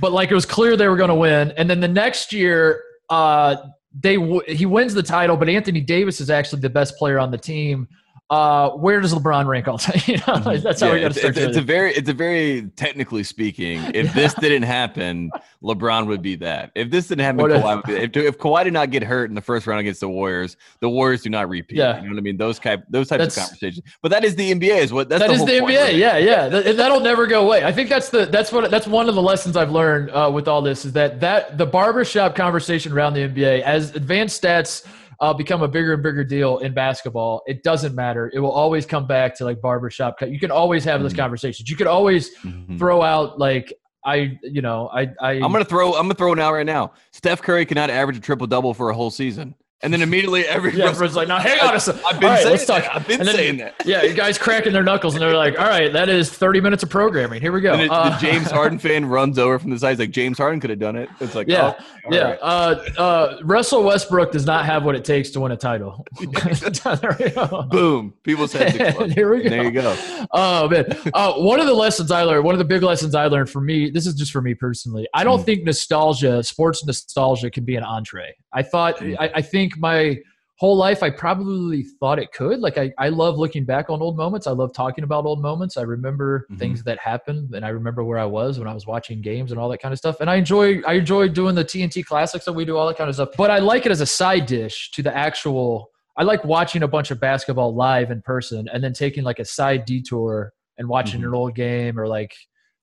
but 0.00 0.12
like 0.12 0.30
it 0.30 0.34
was 0.34 0.46
clear 0.46 0.76
they 0.76 0.88
were 0.88 0.96
going 0.96 1.08
to 1.08 1.14
win, 1.14 1.52
and 1.56 1.68
then 1.68 1.80
the 1.80 1.88
next 1.88 2.32
year, 2.32 2.82
uh, 3.10 3.56
they 3.98 4.16
w- 4.16 4.42
he 4.46 4.66
wins 4.66 4.92
the 4.94 5.02
title, 5.02 5.36
but 5.36 5.48
Anthony 5.48 5.80
Davis 5.80 6.20
is 6.20 6.28
actually 6.30 6.60
the 6.60 6.70
best 6.70 6.96
player 6.96 7.18
on 7.18 7.30
the 7.30 7.38
team. 7.38 7.88
Uh, 8.28 8.70
where 8.70 9.00
does 9.00 9.14
LeBron 9.14 9.46
rank 9.46 9.68
all 9.68 9.78
time? 9.78 10.00
you 10.06 10.16
know, 10.26 10.56
that's 10.58 10.80
how 10.80 10.88
Yeah, 10.88 10.94
we 10.94 11.00
got 11.00 11.12
to 11.12 11.18
start. 11.18 11.36
it's, 11.36 11.46
it's 11.46 11.56
a 11.56 11.60
very, 11.62 11.92
it's 11.94 12.08
a 12.08 12.12
very 12.12 12.62
technically 12.74 13.22
speaking. 13.22 13.80
If 13.94 14.12
this 14.14 14.34
didn't 14.34 14.64
happen, 14.64 15.30
LeBron 15.62 16.06
would 16.08 16.22
be 16.22 16.34
that. 16.36 16.72
If 16.74 16.90
this 16.90 17.06
didn't 17.06 17.24
happen, 17.24 17.40
What 17.40 17.52
if- 17.52 17.62
Kawhi 17.62 17.76
would 17.76 17.84
be. 17.86 17.94
If, 17.94 18.16
if 18.26 18.38
Kawhi 18.38 18.64
did 18.64 18.72
not 18.72 18.90
get 18.90 19.04
hurt 19.04 19.28
in 19.30 19.36
the 19.36 19.40
first 19.40 19.68
round 19.68 19.78
against 19.78 20.00
the 20.00 20.08
Warriors, 20.08 20.56
the 20.80 20.88
Warriors 20.88 21.22
do 21.22 21.30
not 21.30 21.48
repeat. 21.48 21.78
Yeah. 21.78 21.98
you 21.98 22.08
know 22.08 22.14
what 22.14 22.18
I 22.18 22.22
mean. 22.22 22.36
Those 22.36 22.58
type, 22.58 22.84
those 22.90 23.08
types 23.08 23.18
That's- 23.20 23.36
of 23.36 23.42
conversations. 23.44 23.84
But 24.02 24.10
that 24.10 24.24
is 24.24 24.34
the 24.34 24.52
NBA. 24.52 24.76
Is 24.78 24.92
what 24.92 25.08
that's 25.08 25.20
That 25.22 25.28
the 25.28 25.34
is 25.34 25.44
the 25.44 25.52
NBA. 25.52 25.66
really. 25.68 26.00
Yeah, 26.00 26.16
yeah. 26.16 26.48
That, 26.48 26.76
that'll 26.76 26.98
never 27.00 27.28
go 27.28 27.44
away. 27.46 27.62
I 27.64 27.70
think 27.70 27.88
that's 27.88 28.08
the 28.08 28.26
that's 28.26 28.50
what 28.50 28.68
that's 28.72 28.88
one 28.88 29.08
of 29.08 29.14
the 29.14 29.22
lessons 29.22 29.56
I've 29.56 29.70
learned 29.70 30.10
uh, 30.10 30.30
with 30.34 30.48
all 30.48 30.62
this 30.62 30.84
is 30.84 30.92
that 30.94 31.20
that 31.20 31.58
the 31.58 31.66
barbershop 31.66 32.34
conversation 32.34 32.92
around 32.92 33.14
the 33.14 33.20
NBA 33.28 33.62
as 33.62 33.94
advanced 33.94 34.42
stats 34.42 34.84
uh, 35.20 35.32
become 35.32 35.62
a 35.62 35.68
bigger 35.68 35.94
and 35.94 36.02
bigger 36.02 36.24
deal 36.24 36.58
in 36.58 36.74
basketball. 36.74 37.42
It 37.46 37.62
doesn't 37.62 37.94
matter. 37.94 38.30
It 38.34 38.38
will 38.40 38.52
always 38.52 38.84
come 38.86 39.06
back 39.06 39.34
to 39.36 39.44
like 39.44 39.60
barbershop. 39.60 40.20
You 40.22 40.38
can 40.38 40.50
always 40.50 40.84
have 40.84 41.02
those 41.02 41.14
Mhm. 41.14 41.18
conversations. 41.18 41.68
You 41.70 41.76
could 41.76 41.86
always 41.86 42.36
Mhm. 42.38 42.78
throw 42.78 43.02
out 43.02 43.38
like 43.38 43.72
I, 44.04 44.38
you 44.42 44.62
know, 44.62 44.88
I, 44.94 45.08
I. 45.20 45.32
I'm 45.32 45.50
gonna 45.50 45.64
throw. 45.64 45.88
I'm 45.94 46.02
gonna 46.04 46.14
throw 46.14 46.32
it 46.32 46.38
out 46.38 46.52
right 46.52 46.64
now. 46.66 46.92
Steph 47.10 47.42
Curry 47.42 47.66
cannot 47.66 47.90
average 47.90 48.16
a 48.16 48.20
triple 48.20 48.46
double 48.46 48.72
for 48.72 48.88
a 48.90 48.94
whole 48.94 49.10
season, 49.10 49.56
and 49.82 49.92
then 49.92 50.00
immediately 50.02 50.46
every 50.46 50.72
Yeah, 50.74 50.86
everyone's 50.86 51.14
like, 51.16 51.28
now 51.28 51.38
hang 51.38 51.60
on 51.60 51.74
a 51.74 51.80
second. 51.80 52.02
I've 52.06 52.18
been 52.18 52.30
right, 52.30 52.42
saying 52.42 52.66
that. 52.66 52.96
I've 52.96 53.06
been 53.06 53.18
then- 53.24 53.34
saying 53.34 53.56
that. 53.58 53.74
Yeah, 53.84 54.02
you 54.04 54.14
guys 54.14 54.38
cracking 54.38 54.72
their 54.72 54.82
knuckles 54.82 55.14
and 55.14 55.22
they're 55.22 55.36
like, 55.36 55.58
all 55.58 55.66
right, 55.68 55.92
that 55.92 56.08
is 56.08 56.30
30 56.30 56.60
minutes 56.62 56.82
of 56.82 56.88
programming. 56.90 57.40
Here 57.42 57.52
we 57.52 57.60
go. 57.60 57.72
And 57.74 57.82
it- 57.82 57.90
Uh, 57.90 58.10
the 58.10 58.16
James 58.16 58.50
Harden 58.50 58.78
fan 58.78 59.04
runs 59.04 59.38
over 59.38 59.58
from 59.58 59.70
the 59.70 59.78
side. 59.78 59.90
He's 59.90 59.98
like, 59.98 60.10
James 60.12 60.38
Harden 60.38 60.60
could 60.60 60.70
have 60.70 60.78
done 60.78 60.96
it. 60.96 61.08
It's 61.20 61.34
like, 61.34 61.46
Yeah, 61.48 61.74
oh, 61.78 61.84
yeah. 62.10 62.22
right. 62.30 62.38
Uh, 62.40 62.74
uh, 62.98 63.38
Russell 63.44 63.82
Westbrook 63.84 64.32
does 64.32 64.46
not 64.46 64.64
have 64.64 64.84
what 64.84 64.94
it 64.96 65.04
takes 65.04 65.30
to 65.30 65.40
win 65.40 65.52
a 65.52 65.56
title. 65.56 66.06
there 66.20 67.16
we 67.18 67.30
go. 67.30 67.62
boom, 67.70 68.14
people's 68.22 68.52
heads 68.52 68.76
explode. 68.80 69.12
Here 69.12 69.30
we 69.34 69.42
go. 69.42 69.48
There 69.50 69.64
you 69.64 69.70
go. 69.70 69.96
Oh 70.32 70.68
man. 70.68 70.86
Uh, 71.14 71.34
one 71.34 71.60
of 71.60 71.66
the 71.66 71.74
lessons 71.74 72.10
I 72.10 72.22
learned, 72.22 72.44
one 72.44 72.54
of 72.54 72.58
the 72.58 72.64
big 72.64 72.82
lessons 72.82 73.14
I 73.14 73.26
learned 73.26 73.50
for 73.50 73.60
me, 73.60 73.90
this 73.90 74.06
is 74.06 74.14
just 74.14 74.32
for 74.32 74.40
me 74.42 74.54
personally. 74.54 75.06
I 75.14 75.22
don't 75.24 75.36
Mm. 75.40 75.44
think 75.44 75.64
nostalgia, 75.64 76.42
sports 76.42 76.84
nostalgia, 76.86 77.50
can 77.50 77.64
be 77.64 77.76
an 77.76 77.82
entree. 77.84 78.34
I 78.54 78.62
thought, 78.62 78.98
Mm. 78.98 79.16
I, 79.20 79.30
I 79.36 79.42
think 79.42 79.65
my 79.78 80.18
whole 80.58 80.76
life, 80.76 81.02
I 81.02 81.10
probably 81.10 81.82
thought 82.00 82.18
it 82.18 82.32
could. 82.32 82.60
Like 82.60 82.78
I, 82.78 82.90
I 82.98 83.10
love 83.10 83.36
looking 83.36 83.64
back 83.66 83.90
on 83.90 84.00
old 84.00 84.16
moments. 84.16 84.46
I 84.46 84.52
love 84.52 84.72
talking 84.72 85.04
about 85.04 85.26
old 85.26 85.42
moments. 85.42 85.76
I 85.76 85.82
remember 85.82 86.46
Mhm. 86.50 86.58
things 86.58 86.82
that 86.84 86.98
happened, 86.98 87.54
and 87.54 87.62
I 87.64 87.68
remember 87.68 88.02
where 88.04 88.18
I 88.18 88.24
was 88.24 88.58
when 88.58 88.66
I 88.66 88.72
was 88.72 88.86
watching 88.86 89.20
games 89.20 89.50
and 89.50 89.60
all 89.60 89.68
that 89.68 89.78
kind 89.82 89.92
of 89.92 89.98
stuff. 89.98 90.20
And 90.20 90.30
I 90.30 90.36
enjoy, 90.36 90.80
I 90.86 90.94
enjoy 90.94 91.28
doing 91.28 91.54
the 91.54 91.64
TNT 91.64 92.02
classics 92.02 92.46
that 92.46 92.54
we 92.54 92.64
do, 92.64 92.76
all 92.78 92.86
that 92.88 92.96
kind 92.96 93.10
of 93.10 93.14
stuff. 93.16 93.30
But 93.36 93.50
I 93.50 93.58
like 93.58 93.84
it 93.84 93.92
as 93.92 94.00
a 94.00 94.06
side 94.06 94.46
dish 94.46 94.90
to 94.92 95.02
the 95.02 95.14
actual. 95.14 95.90
I 96.16 96.22
like 96.22 96.42
watching 96.44 96.82
a 96.82 96.88
bunch 96.88 97.10
of 97.10 97.20
basketball 97.20 97.74
live 97.74 98.10
in 98.10 98.22
person, 98.22 98.66
and 98.72 98.82
then 98.82 98.94
taking 98.94 99.24
like 99.24 99.38
a 99.38 99.44
side 99.44 99.84
detour 99.84 100.54
and 100.78 100.88
watching 100.88 101.20
Mhm. 101.20 101.26
an 101.26 101.34
old 101.34 101.54
game 101.54 102.00
or 102.00 102.08
like 102.08 102.34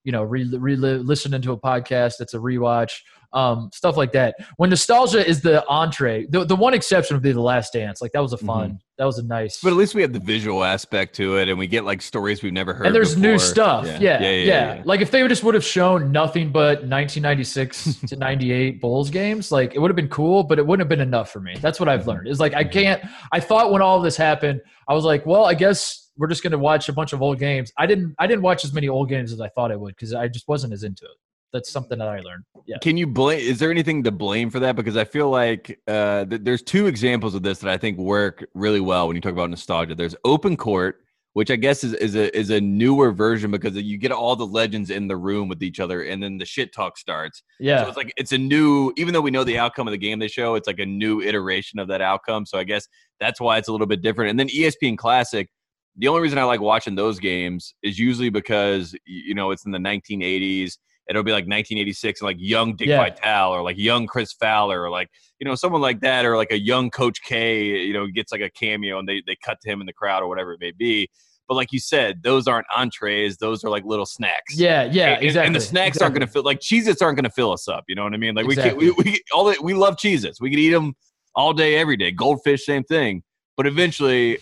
you 0.06 0.12
know, 0.12 0.22
re, 0.22 0.44
re, 0.58 0.76
listening 0.76 1.42
to 1.42 1.54
a 1.54 1.58
podcast 1.58 2.18
that's 2.20 2.34
a 2.34 2.38
rewatch, 2.38 2.92
um, 3.34 3.70
stuff 3.74 3.98
like 3.98 4.12
that. 4.14 4.36
When 4.58 4.70
nostalgia 4.70 5.28
is 5.28 5.42
the 5.42 5.66
entree, 5.68 6.28
the, 6.28 6.46
the 6.46 6.56
one 6.56 6.74
exception 6.74 7.16
would 7.16 7.24
be 7.24 7.32
the 7.32 7.42
Last 7.42 7.74
Dance. 7.74 8.02
Like 8.02 8.12
that 8.12 8.22
was 8.22 8.34
a 8.34 8.38
fun, 8.38 8.70
mm-hmm. 8.70 8.78
that 8.98 9.06
was 9.06 9.18
a 9.18 9.24
nice. 9.24 9.60
But 9.62 9.70
at 9.70 9.76
least 9.76 9.96
we 9.96 10.02
have 10.02 10.14
the 10.14 10.20
visual 10.20 10.64
aspect 10.64 11.16
to 11.16 11.38
it, 11.38 11.50
and 11.50 11.58
we 11.58 11.68
get 11.68 11.84
like 11.84 12.02
stories 12.02 12.44
we've 12.44 12.54
never 12.54 12.74
heard. 12.74 12.88
And 12.88 12.96
there's 12.96 13.16
before. 13.16 13.32
new 13.32 13.40
stuff. 13.40 13.86
Yeah. 13.86 14.00
Yeah, 14.00 14.22
yeah, 14.22 14.30
yeah, 14.30 14.76
yeah. 14.76 14.82
Like 14.86 15.02
if 15.02 15.12
they 15.12 15.28
just 15.28 15.44
would 15.44 15.56
have 15.56 15.64
shown 15.64 16.12
nothing 16.12 16.52
but 16.52 16.80
1996 16.84 17.96
to 18.08 18.16
98 18.16 18.80
Bulls 18.80 19.10
games, 19.10 19.52
like 19.52 19.76
it 19.76 19.80
would 19.80 19.90
have 19.90 19.96
been 19.96 20.10
cool, 20.10 20.44
but 20.44 20.60
it 20.60 20.66
wouldn't 20.66 20.82
have 20.82 20.90
been 20.90 21.06
enough 21.06 21.32
for 21.32 21.40
me. 21.40 21.56
That's 21.60 21.80
what 21.80 21.90
I've 21.90 22.02
mm-hmm. 22.02 22.10
learned. 22.10 22.28
Is 22.28 22.40
like 22.40 22.54
I 22.54 22.64
mm-hmm. 22.64 22.72
can't. 22.72 23.04
I 23.32 23.40
thought 23.40 23.72
when 23.72 23.82
all 23.82 24.02
this 24.02 24.16
happened, 24.16 24.62
I 24.88 24.94
was 24.94 25.06
like, 25.06 25.26
well, 25.26 25.46
I 25.46 25.56
guess 25.56 26.12
we're 26.18 26.28
just 26.28 26.44
going 26.44 26.52
to 26.52 26.60
watch 26.60 26.90
a 26.90 26.94
bunch 26.94 27.14
of 27.14 27.24
old 27.24 27.40
games. 27.40 27.72
I 27.78 27.88
didn't 27.88 28.14
I 28.20 28.28
didn't 28.28 28.44
watch 28.44 28.64
as 28.64 28.74
many 28.74 28.88
old 28.88 29.10
games 29.10 29.34
as 29.34 29.42
I 29.42 29.50
thought 29.50 29.72
I 29.72 29.76
would 29.76 29.96
because 29.96 30.14
I 30.14 30.28
just 30.28 30.48
wasn't 30.48 30.74
as 30.74 30.84
into 30.84 31.06
it 31.06 31.18
that's 31.54 31.72
something 31.72 32.00
that 32.00 32.08
I 32.08 32.20
learned. 32.20 32.44
Yeah. 32.66 32.78
Can 32.82 32.98
you 32.98 33.08
blame? 33.08 33.40
Is 33.40 33.60
there 33.60 33.72
anything 33.72 34.04
to 34.04 34.12
blame 34.12 34.50
for 34.50 34.60
that? 34.60 34.76
Because 34.76 34.98
I 34.98 35.06
feel 35.06 35.30
like 35.30 35.80
uh, 35.88 36.26
th- 36.26 36.42
there's 36.44 36.64
two 36.64 36.88
examples 36.88 37.36
of 37.36 37.44
this 37.44 37.60
that 37.60 37.72
I 37.72 37.78
think 37.78 37.98
work 37.98 38.46
really 38.56 38.82
well 38.82 39.08
when 39.08 39.16
you 39.16 39.22
talk 39.22 39.32
about 39.32 39.50
nostalgia. 39.50 39.94
There's 39.96 40.16
open 40.26 40.58
court, 40.58 41.02
which 41.34 41.52
I 41.52 41.56
guess 41.56 41.84
is, 41.84 41.94
is 41.94 42.16
a 42.16 42.36
is 42.36 42.50
a 42.50 42.60
newer 42.60 43.12
version 43.12 43.52
because 43.52 43.76
you 43.76 43.98
get 43.98 44.12
all 44.12 44.36
the 44.36 44.48
legends 44.48 44.90
in 44.90 45.08
the 45.08 45.16
room 45.16 45.48
with 45.48 45.62
each 45.62 45.80
other, 45.80 46.02
and 46.02 46.22
then 46.24 46.40
the 46.40 46.46
shit 46.46 46.74
talk 46.74 46.98
starts. 46.98 47.44
Yeah. 47.60 47.84
So 47.84 47.90
it's 47.90 47.98
like 47.98 48.14
it's 48.18 48.32
a 48.32 48.38
new, 48.38 48.92
even 48.98 49.14
though 49.14 49.22
we 49.22 49.32
know 49.32 49.44
the 49.44 49.60
outcome 49.60 49.88
of 49.88 49.92
the 49.92 49.98
game 49.98 50.18
they 50.18 50.28
show, 50.28 50.56
it's 50.56 50.68
like 50.68 50.80
a 50.80 50.86
new 50.86 51.22
iteration 51.22 51.78
of 51.78 51.88
that 51.90 52.02
outcome. 52.02 52.48
So 52.48 52.58
I 52.58 52.64
guess 52.64 52.88
that's 53.20 53.40
why 53.40 53.60
it's 53.60 53.68
a 53.68 53.72
little 53.72 53.88
bit 53.88 54.02
different. 54.02 54.32
And 54.32 54.40
then 54.40 54.50
ESPN 54.50 54.98
Classic. 54.98 55.48
The 55.96 56.08
only 56.08 56.24
reason 56.24 56.40
I 56.40 56.44
like 56.44 56.60
watching 56.60 56.96
those 56.96 57.20
games 57.20 57.76
is 57.84 58.00
usually 58.00 58.32
because 58.32 58.96
you 59.06 59.36
know 59.36 59.52
it's 59.52 59.64
in 59.64 59.72
the 59.72 59.78
1980s 59.78 60.78
it'll 61.10 61.24
be 61.24 61.32
like 61.32 61.44
1986 61.44 62.22
and 62.22 62.26
like 62.26 62.38
young 62.40 62.76
Dick 62.76 62.88
yeah. 62.88 62.98
Vitale 62.98 63.52
or 63.52 63.62
like 63.62 63.78
young 63.78 64.08
Chris 64.08 64.34
Fowler 64.34 64.82
or 64.82 64.90
like 64.90 65.10
you 65.40 65.46
know 65.46 65.56
someone 65.56 65.82
like 65.82 66.02
that 66.02 66.26
or 66.26 66.38
like 66.38 66.52
a 66.52 66.60
young 66.60 66.90
Coach 66.90 67.22
K 67.24 67.66
you 67.66 67.94
know 67.94 68.08
gets 68.08 68.32
like 68.32 68.42
a 68.42 68.50
cameo 68.50 69.00
and 69.00 69.08
they 69.08 69.22
they 69.26 69.36
cut 69.44 69.60
to 69.62 69.70
him 69.70 69.82
in 69.82 69.88
the 69.88 69.94
crowd 69.94 70.24
or 70.24 70.28
whatever 70.28 70.54
it 70.54 70.60
may 70.60 70.72
be. 70.72 71.10
But 71.48 71.56
like 71.56 71.74
you 71.74 71.80
said, 71.80 72.24
those 72.24 72.48
aren't 72.48 72.68
entrees; 72.76 73.38
those 73.38 73.64
are 73.66 73.70
like 73.70 73.84
little 73.84 74.06
snacks. 74.06 74.56
Yeah, 74.56 74.84
yeah, 74.86 75.16
and, 75.16 75.24
exactly. 75.24 75.48
And 75.48 75.56
the 75.56 75.60
snacks 75.60 75.98
exactly. 75.98 76.04
aren't 76.06 76.16
going 76.16 76.28
to 76.28 76.32
fill 76.32 76.44
like 76.44 76.60
Cheez-Its 76.62 77.02
aren't 77.02 77.18
going 77.18 77.26
to 77.26 77.30
fill 77.30 77.52
us 77.52 77.68
up. 77.68 77.84
You 77.90 77.96
know 77.96 78.04
what 78.04 78.14
I 78.14 78.18
mean? 78.18 78.34
Like 78.34 78.46
exactly. 78.46 78.88
we 78.88 78.94
can 78.94 79.04
we, 79.04 79.12
we 79.12 79.24
all 79.34 79.46
the, 79.46 79.58
we 79.62 79.74
love 79.74 79.98
Cheez-Its. 79.98 80.40
We 80.40 80.50
could 80.50 80.60
eat 80.60 80.72
them 80.72 80.94
all 81.36 81.54
day, 81.54 81.76
every 81.76 81.98
day. 81.98 82.12
Goldfish, 82.12 82.66
same 82.66 82.84
thing. 82.84 83.24
But 83.58 83.68
eventually, 83.68 84.38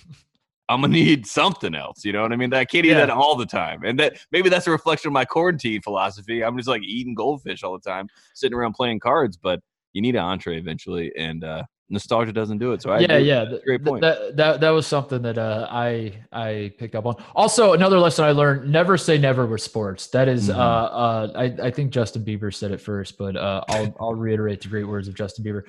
I'm 0.71 0.79
gonna 0.81 0.93
need 0.93 1.27
something 1.27 1.75
else. 1.75 2.05
You 2.05 2.13
know 2.13 2.21
what 2.21 2.31
I 2.31 2.37
mean? 2.37 2.53
I 2.53 2.63
can't 2.63 2.85
eat 2.85 2.89
yeah. 2.89 3.05
that 3.05 3.09
all 3.09 3.35
the 3.35 3.45
time, 3.45 3.83
and 3.83 3.99
that 3.99 4.17
maybe 4.31 4.47
that's 4.47 4.67
a 4.67 4.71
reflection 4.71 5.09
of 5.09 5.13
my 5.13 5.25
quarantine 5.25 5.81
philosophy. 5.81 6.43
I'm 6.43 6.55
just 6.55 6.69
like 6.69 6.81
eating 6.83 7.13
goldfish 7.13 7.61
all 7.61 7.77
the 7.77 7.89
time, 7.89 8.07
sitting 8.33 8.57
around 8.57 8.73
playing 8.73 9.01
cards. 9.01 9.35
But 9.35 9.59
you 9.91 10.01
need 10.01 10.15
an 10.15 10.21
entree 10.21 10.57
eventually, 10.57 11.11
and 11.17 11.43
uh, 11.43 11.63
nostalgia 11.91 12.31
doesn't 12.31 12.57
do 12.57 12.71
it. 12.71 12.81
So 12.81 12.91
I 12.91 12.99
yeah, 12.99 13.13
agree. 13.13 13.27
yeah, 13.27 13.45
great 13.65 13.83
point. 13.83 14.01
That, 14.01 14.35
that 14.37 14.61
that 14.61 14.69
was 14.69 14.87
something 14.87 15.21
that 15.21 15.37
uh, 15.37 15.67
I 15.69 16.13
I 16.31 16.71
picked 16.77 16.95
up 16.95 17.05
on. 17.05 17.15
Also, 17.35 17.73
another 17.73 17.99
lesson 17.99 18.25
I 18.25 18.31
learned: 18.31 18.71
never 18.71 18.97
say 18.97 19.17
never 19.17 19.45
with 19.45 19.61
sports. 19.61 20.07
That 20.07 20.27
is, 20.27 20.49
mm-hmm. 20.49 20.59
uh, 20.59 20.63
uh, 20.63 21.31
I 21.35 21.67
I 21.67 21.71
think 21.71 21.91
Justin 21.91 22.23
Bieber 22.23 22.53
said 22.53 22.71
it 22.71 22.81
first, 22.81 23.17
but 23.17 23.35
uh, 23.35 23.63
I'll 23.69 23.95
I'll 23.99 24.15
reiterate 24.15 24.61
the 24.61 24.69
great 24.69 24.87
words 24.87 25.07
of 25.07 25.15
Justin 25.15 25.45
Bieber. 25.45 25.63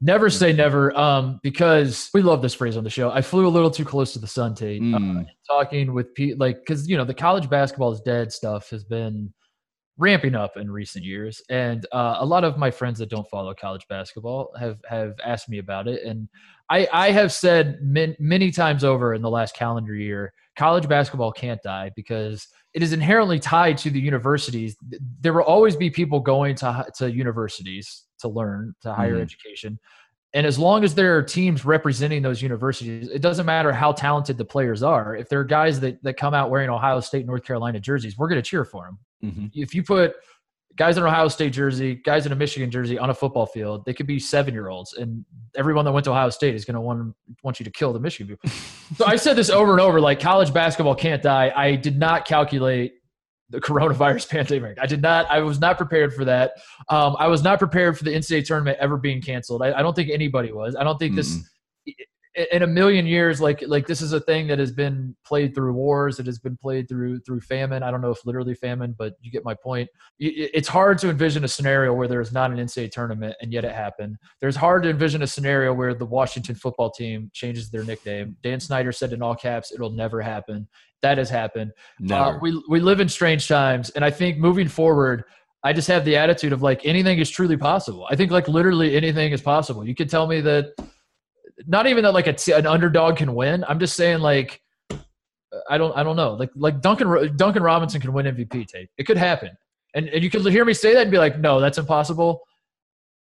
Never 0.00 0.28
say 0.28 0.52
never, 0.52 0.96
um, 0.98 1.40
because 1.42 2.10
we 2.12 2.20
love 2.20 2.42
this 2.42 2.54
phrase 2.54 2.76
on 2.76 2.84
the 2.84 2.90
show. 2.90 3.10
I 3.10 3.22
flew 3.22 3.46
a 3.46 3.48
little 3.48 3.70
too 3.70 3.84
close 3.84 4.12
to 4.12 4.18
the 4.18 4.26
sun, 4.26 4.54
Tate. 4.54 4.82
Uh, 4.82 4.98
mm. 4.98 5.20
Uh, 5.20 5.24
talking 5.48 5.94
with 5.94 6.14
people, 6.14 6.38
like, 6.38 6.58
because 6.58 6.88
you 6.88 6.96
know 6.96 7.04
the 7.04 7.14
college 7.14 7.48
basketball 7.48 7.92
is 7.92 8.00
dead 8.00 8.32
stuff 8.32 8.68
has 8.70 8.84
been 8.84 9.32
ramping 9.98 10.34
up 10.34 10.56
in 10.56 10.70
recent 10.70 11.04
years, 11.04 11.42
and 11.48 11.86
uh, 11.92 12.16
a 12.18 12.26
lot 12.26 12.44
of 12.44 12.58
my 12.58 12.70
friends 12.70 12.98
that 12.98 13.10
don't 13.10 13.28
follow 13.28 13.54
college 13.54 13.86
basketball 13.88 14.52
have 14.58 14.78
have 14.88 15.14
asked 15.24 15.48
me 15.48 15.58
about 15.58 15.88
it, 15.88 16.04
and 16.04 16.28
I 16.70 16.88
I 16.92 17.10
have 17.10 17.32
said 17.32 17.78
min, 17.82 18.16
many 18.18 18.50
times 18.50 18.84
over 18.84 19.14
in 19.14 19.22
the 19.22 19.30
last 19.30 19.56
calendar 19.56 19.94
year, 19.94 20.32
college 20.56 20.88
basketball 20.88 21.32
can't 21.32 21.62
die 21.62 21.90
because 21.94 22.48
it 22.74 22.82
is 22.82 22.92
inherently 22.92 23.38
tied 23.38 23.78
to 23.78 23.90
the 23.90 24.00
universities. 24.00 24.76
There 25.20 25.32
will 25.32 25.42
always 25.42 25.76
be 25.76 25.90
people 25.90 26.20
going 26.20 26.54
to 26.56 26.86
to 26.96 27.10
universities 27.10 28.04
to 28.18 28.28
learn 28.28 28.74
to 28.82 28.92
higher 28.92 29.14
mm-hmm. 29.14 29.22
education. 29.22 29.78
And 30.36 30.46
as 30.46 30.58
long 30.58 30.84
as 30.84 30.94
there 30.94 31.16
are 31.16 31.22
teams 31.22 31.64
representing 31.64 32.20
those 32.20 32.42
universities, 32.42 33.08
it 33.08 33.22
doesn't 33.22 33.46
matter 33.46 33.72
how 33.72 33.92
talented 33.92 34.36
the 34.36 34.44
players 34.44 34.82
are. 34.82 35.16
If 35.16 35.30
there 35.30 35.40
are 35.40 35.44
guys 35.44 35.80
that, 35.80 36.02
that 36.02 36.18
come 36.18 36.34
out 36.34 36.50
wearing 36.50 36.68
Ohio 36.68 37.00
State, 37.00 37.24
North 37.24 37.42
Carolina 37.42 37.80
jerseys, 37.80 38.18
we're 38.18 38.28
going 38.28 38.42
to 38.42 38.46
cheer 38.46 38.66
for 38.66 38.84
them. 38.84 38.98
Mm-hmm. 39.24 39.46
If 39.54 39.74
you 39.74 39.82
put 39.82 40.12
guys 40.76 40.98
in 40.98 41.04
an 41.04 41.08
Ohio 41.08 41.28
State 41.28 41.54
jersey, 41.54 41.94
guys 41.94 42.26
in 42.26 42.32
a 42.32 42.36
Michigan 42.36 42.70
jersey 42.70 42.98
on 42.98 43.08
a 43.08 43.14
football 43.14 43.46
field, 43.46 43.86
they 43.86 43.94
could 43.94 44.06
be 44.06 44.18
seven 44.18 44.52
year 44.52 44.68
olds, 44.68 44.92
and 44.92 45.24
everyone 45.56 45.86
that 45.86 45.92
went 45.92 46.04
to 46.04 46.10
Ohio 46.10 46.28
State 46.28 46.54
is 46.54 46.66
going 46.66 46.74
to 46.74 46.82
want 46.82 47.14
want 47.42 47.58
you 47.58 47.64
to 47.64 47.70
kill 47.70 47.94
the 47.94 48.00
Michigan 48.00 48.36
people. 48.36 48.50
so 48.96 49.06
I 49.06 49.16
said 49.16 49.36
this 49.36 49.48
over 49.48 49.72
and 49.72 49.80
over: 49.80 50.02
like 50.02 50.20
college 50.20 50.52
basketball 50.52 50.94
can't 50.94 51.22
die. 51.22 51.50
I 51.56 51.76
did 51.76 51.98
not 51.98 52.26
calculate 52.26 52.95
the 53.50 53.60
coronavirus 53.60 54.28
pandemic. 54.28 54.78
I 54.80 54.86
did 54.86 55.02
not. 55.02 55.30
I 55.30 55.40
was 55.40 55.60
not 55.60 55.76
prepared 55.76 56.14
for 56.14 56.24
that. 56.24 56.52
Um, 56.88 57.16
I 57.18 57.28
was 57.28 57.42
not 57.42 57.58
prepared 57.58 57.96
for 57.96 58.04
the 58.04 58.14
NCAA 58.14 58.44
tournament 58.44 58.78
ever 58.80 58.96
being 58.96 59.20
canceled. 59.20 59.62
I, 59.62 59.72
I 59.78 59.82
don't 59.82 59.94
think 59.94 60.10
anybody 60.10 60.52
was. 60.52 60.76
I 60.76 60.84
don't 60.84 60.98
think 60.98 61.16
this. 61.16 61.34
Mm-hmm. 61.34 61.42
In 62.52 62.62
a 62.62 62.66
million 62.66 63.06
years, 63.06 63.40
like 63.40 63.64
like 63.66 63.86
this 63.86 64.02
is 64.02 64.12
a 64.12 64.20
thing 64.20 64.46
that 64.48 64.58
has 64.58 64.70
been 64.70 65.16
played 65.24 65.54
through 65.54 65.72
wars. 65.72 66.18
It 66.18 66.26
has 66.26 66.38
been 66.38 66.54
played 66.54 66.86
through 66.86 67.20
through 67.20 67.40
famine. 67.40 67.82
I 67.82 67.90
don't 67.90 68.02
know 68.02 68.10
if 68.10 68.26
literally 68.26 68.54
famine, 68.54 68.94
but 68.98 69.14
you 69.22 69.30
get 69.30 69.42
my 69.42 69.54
point. 69.54 69.88
It's 70.18 70.68
hard 70.68 70.98
to 70.98 71.08
envision 71.08 71.44
a 71.44 71.48
scenario 71.48 71.94
where 71.94 72.08
there 72.08 72.20
is 72.20 72.34
not 72.34 72.50
an 72.50 72.58
NCAA 72.58 72.90
tournament, 72.90 73.36
and 73.40 73.54
yet 73.54 73.64
it 73.64 73.72
happened. 73.72 74.16
There's 74.42 74.54
hard 74.54 74.82
to 74.82 74.90
envision 74.90 75.22
a 75.22 75.26
scenario 75.26 75.72
where 75.72 75.94
the 75.94 76.04
Washington 76.04 76.56
football 76.56 76.90
team 76.90 77.30
changes 77.32 77.70
their 77.70 77.84
nickname. 77.84 78.36
Dan 78.42 78.60
Snyder 78.60 78.92
said 78.92 79.14
in 79.14 79.22
all 79.22 79.34
caps, 79.34 79.72
"It'll 79.72 79.88
never 79.88 80.20
happen." 80.20 80.68
That 81.06 81.18
has 81.18 81.30
happened. 81.30 81.72
Uh, 82.10 82.38
we 82.40 82.62
we 82.68 82.80
live 82.80 82.98
in 83.00 83.08
strange 83.08 83.46
times, 83.46 83.90
and 83.90 84.04
I 84.04 84.10
think 84.10 84.38
moving 84.38 84.66
forward, 84.66 85.24
I 85.62 85.72
just 85.72 85.86
have 85.88 86.04
the 86.04 86.16
attitude 86.16 86.52
of 86.52 86.62
like 86.62 86.84
anything 86.84 87.18
is 87.18 87.30
truly 87.30 87.56
possible. 87.56 88.06
I 88.10 88.16
think 88.16 88.32
like 88.32 88.48
literally 88.48 88.96
anything 88.96 89.32
is 89.32 89.40
possible. 89.40 89.86
You 89.86 89.94
could 89.94 90.10
tell 90.10 90.26
me 90.26 90.40
that, 90.40 90.72
not 91.66 91.86
even 91.86 92.02
that 92.04 92.12
like 92.12 92.26
a, 92.26 92.54
an 92.54 92.66
underdog 92.66 93.16
can 93.16 93.34
win. 93.34 93.64
I'm 93.68 93.78
just 93.78 93.96
saying 93.96 94.20
like. 94.20 94.60
I 95.70 95.78
don't. 95.78 95.96
I 95.96 96.02
don't 96.02 96.16
know. 96.16 96.34
Like, 96.34 96.50
like 96.54 96.82
Duncan 96.82 97.34
Duncan 97.36 97.62
Robinson 97.62 98.00
can 98.00 98.12
win 98.12 98.26
MVP. 98.26 98.66
Tate. 98.66 98.90
It 98.98 99.04
could 99.04 99.16
happen, 99.16 99.50
and 99.94 100.06
and 100.08 100.22
you 100.22 100.28
could 100.28 100.44
hear 100.52 100.64
me 100.66 100.74
say 100.74 100.92
that 100.92 101.02
and 101.02 101.10
be 101.10 101.18
like, 101.18 101.38
no, 101.38 101.60
that's 101.60 101.78
impossible. 101.78 102.42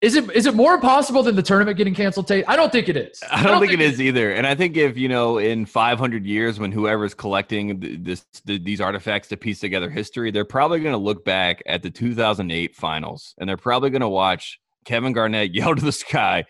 Is 0.04 0.16
it 0.16 0.30
is 0.36 0.44
it 0.44 0.54
more 0.54 0.74
impossible 0.74 1.22
than 1.22 1.34
the 1.34 1.42
tournament 1.42 1.78
getting 1.78 1.94
canceled, 1.94 2.28
Tate? 2.28 2.44
I 2.46 2.56
don't 2.56 2.70
think 2.70 2.90
it 2.90 2.96
is. 2.98 3.22
I 3.22 3.36
don't, 3.36 3.46
I 3.46 3.50
don't 3.52 3.60
think, 3.60 3.70
think, 3.70 3.80
it 3.80 3.90
is 3.90 4.02
either. 4.02 4.32
And 4.32 4.46
I 4.46 4.54
think 4.54 4.76
if 4.76 4.98
you 4.98 5.08
know, 5.08 5.38
in 5.38 5.64
500 5.64 6.26
years, 6.26 6.58
when 6.58 6.70
whoever's 6.72 7.14
collecting 7.14 8.02
this 8.02 8.26
the, 8.44 8.58
these 8.58 8.82
artifacts 8.82 9.28
to 9.28 9.38
piece 9.38 9.60
together 9.60 9.88
history, 9.88 10.30
they're 10.30 10.44
probably 10.44 10.80
going 10.80 10.92
to 10.92 10.98
look 10.98 11.24
back 11.24 11.62
at 11.64 11.82
the 11.82 11.88
2008 11.88 12.76
finals, 12.76 13.34
and 13.38 13.48
they're 13.48 13.56
probably 13.56 13.88
going 13.88 14.02
to 14.02 14.08
watch 14.08 14.60
Kevin 14.84 15.14
Garnett 15.14 15.54
yell 15.54 15.74
to 15.74 15.82
the 15.82 15.90
sky, 15.90 16.44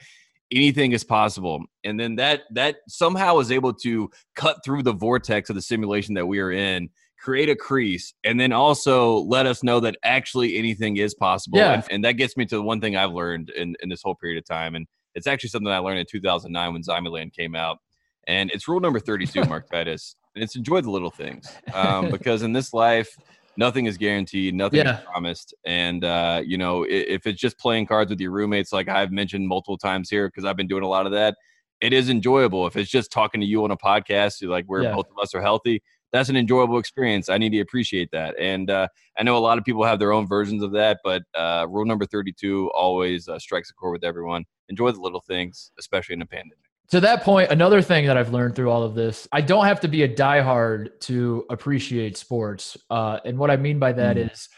"Anything 0.51 0.91
is 0.91 1.05
possible." 1.05 1.63
And 1.85 2.01
then 2.01 2.17
that 2.17 2.43
that 2.55 2.79
somehow 2.89 3.39
is 3.39 3.53
able 3.53 3.73
to 3.75 4.11
cut 4.35 4.65
through 4.65 4.83
the 4.83 4.95
vortex 4.95 5.49
of 5.49 5.55
the 5.55 5.63
simulation 5.63 6.15
that 6.15 6.27
we 6.27 6.41
are 6.41 6.51
in 6.51 6.91
create 7.25 7.49
a 7.49 7.57
crease, 7.57 8.13
and 8.23 8.39
then 8.39 8.53
also 8.53 9.21
let 9.21 9.47
us 9.47 9.63
know 9.63 9.81
that 9.81 9.97
actually 10.05 10.59
anything 10.59 10.99
is 10.99 11.15
possible. 11.15 11.59
Yeah. 11.59 11.73
And, 11.73 11.85
and 11.91 12.05
that 12.05 12.13
gets 12.13 12.37
me 12.37 12.45
to 12.45 12.57
the 12.57 12.63
one 12.63 12.83
thing 12.83 12.97
I've 12.97 13.13
learned 13.13 13.49
in, 13.49 13.75
in 13.81 13.89
this 13.89 14.03
whole 14.03 14.15
period 14.15 14.37
of 14.37 14.45
time. 14.45 14.75
And 14.75 14.87
it's 15.15 15.27
actually 15.27 15.49
something 15.49 15.73
I 15.73 15.79
learned 15.79 16.01
in 16.01 16.07
2009 16.07 16.73
when 16.75 16.83
Zombieland 16.83 17.33
came 17.33 17.55
out. 17.55 17.79
And 18.27 18.51
it's 18.51 18.69
rule 18.69 18.79
number 18.79 19.01
32, 19.01 19.45
Mark 19.49 19.71
Titus. 19.71 20.17
And 20.35 20.45
it's 20.45 20.55
enjoy 20.55 20.83
the 20.83 20.91
little 20.91 21.11
things. 21.11 21.51
Um, 21.73 22.11
because 22.13 22.43
in 22.43 22.53
this 22.53 22.75
life, 22.75 23.17
nothing 23.57 23.87
is 23.87 23.97
guaranteed, 23.97 24.55
nothing 24.55 24.81
yeah. 24.81 24.99
is 24.99 25.05
promised. 25.07 25.55
And, 25.65 26.05
uh, 26.05 26.43
you 26.45 26.59
know, 26.59 26.83
if, 26.83 27.07
if 27.09 27.27
it's 27.27 27.41
just 27.41 27.59
playing 27.59 27.87
cards 27.87 28.11
with 28.11 28.21
your 28.21 28.33
roommates, 28.33 28.71
like 28.71 28.91
I've 28.91 29.13
mentioned 29.13 29.49
multiple 29.49 29.79
times 29.79 30.11
here, 30.11 30.29
because 30.29 30.45
I've 30.45 30.59
been 30.59 30.69
doing 30.69 30.83
a 30.83 30.89
lot 30.89 31.07
of 31.07 31.13
that, 31.13 31.37
it 31.81 31.95
is 31.95 32.11
enjoyable. 32.11 32.67
If 32.67 32.77
it's 32.77 32.91
just 32.91 33.11
talking 33.11 33.41
to 33.41 33.47
you 33.47 33.65
on 33.65 33.71
a 33.71 33.79
podcast, 33.79 34.47
like 34.47 34.67
where 34.67 34.83
yeah. 34.83 34.95
both 34.95 35.07
of 35.11 35.19
us 35.23 35.35
are 35.35 35.41
healthy, 35.41 35.83
that's 36.15 36.29
an 36.29 36.37
enjoyable 36.37 36.79
experience. 36.79 37.29
I 37.29 37.39
need 37.39 37.51
to 37.51 37.59
appreciate 37.59 38.09
that. 38.13 38.37
And 38.39 38.71
uh, 38.71 38.87
I 39.19 39.25
know 39.25 39.37
a 39.37 39.41
lot 39.41 39.59
of 39.59 39.65
people 39.65 39.83
have 39.83 39.99
their 39.99 40.13
own 40.13 40.29
versions 40.29 40.63
of 40.63 40.71
that, 40.71 41.01
but 41.03 41.25
uh, 41.35 41.67
rule 41.69 41.85
number 41.85 42.07
32 42.07 42.71
always 42.71 43.29
uh, 43.29 43.37
strikes 43.41 43.71
a 43.71 43.75
chord 43.75 43.95
with 43.95 44.05
everyone. 44.05 44.45
Enjoy 44.69 44.93
the 44.93 45.01
little 45.01 45.21
things, 45.21 45.73
especially 45.77 46.13
in 46.13 46.23
a 46.23 46.27
pandemic. 46.27 46.59
To 46.91 47.01
that 47.01 47.25
point, 47.25 47.51
another 47.51 47.83
thing 47.83 48.07
that 48.07 48.17
I've 48.17 48.33
learned 48.33 48.55
through 48.55 48.71
all 48.71 48.85
of 48.85 48.95
this, 48.95 49.27
I 49.33 49.41
don't 49.41 49.65
have 49.65 49.81
to 49.81 49.89
be 49.89 50.05
a 50.05 50.09
diehard 50.09 51.01
to 51.01 51.47
appreciate 51.51 52.17
sports. 52.17 52.77
Uh, 52.91 53.19
and 53.25 53.37
what 53.37 53.51
I 53.51 53.57
mean 53.57 53.81
by 53.81 53.91
that 53.95 54.17
mm. 54.17 54.31
is, 54.31 54.49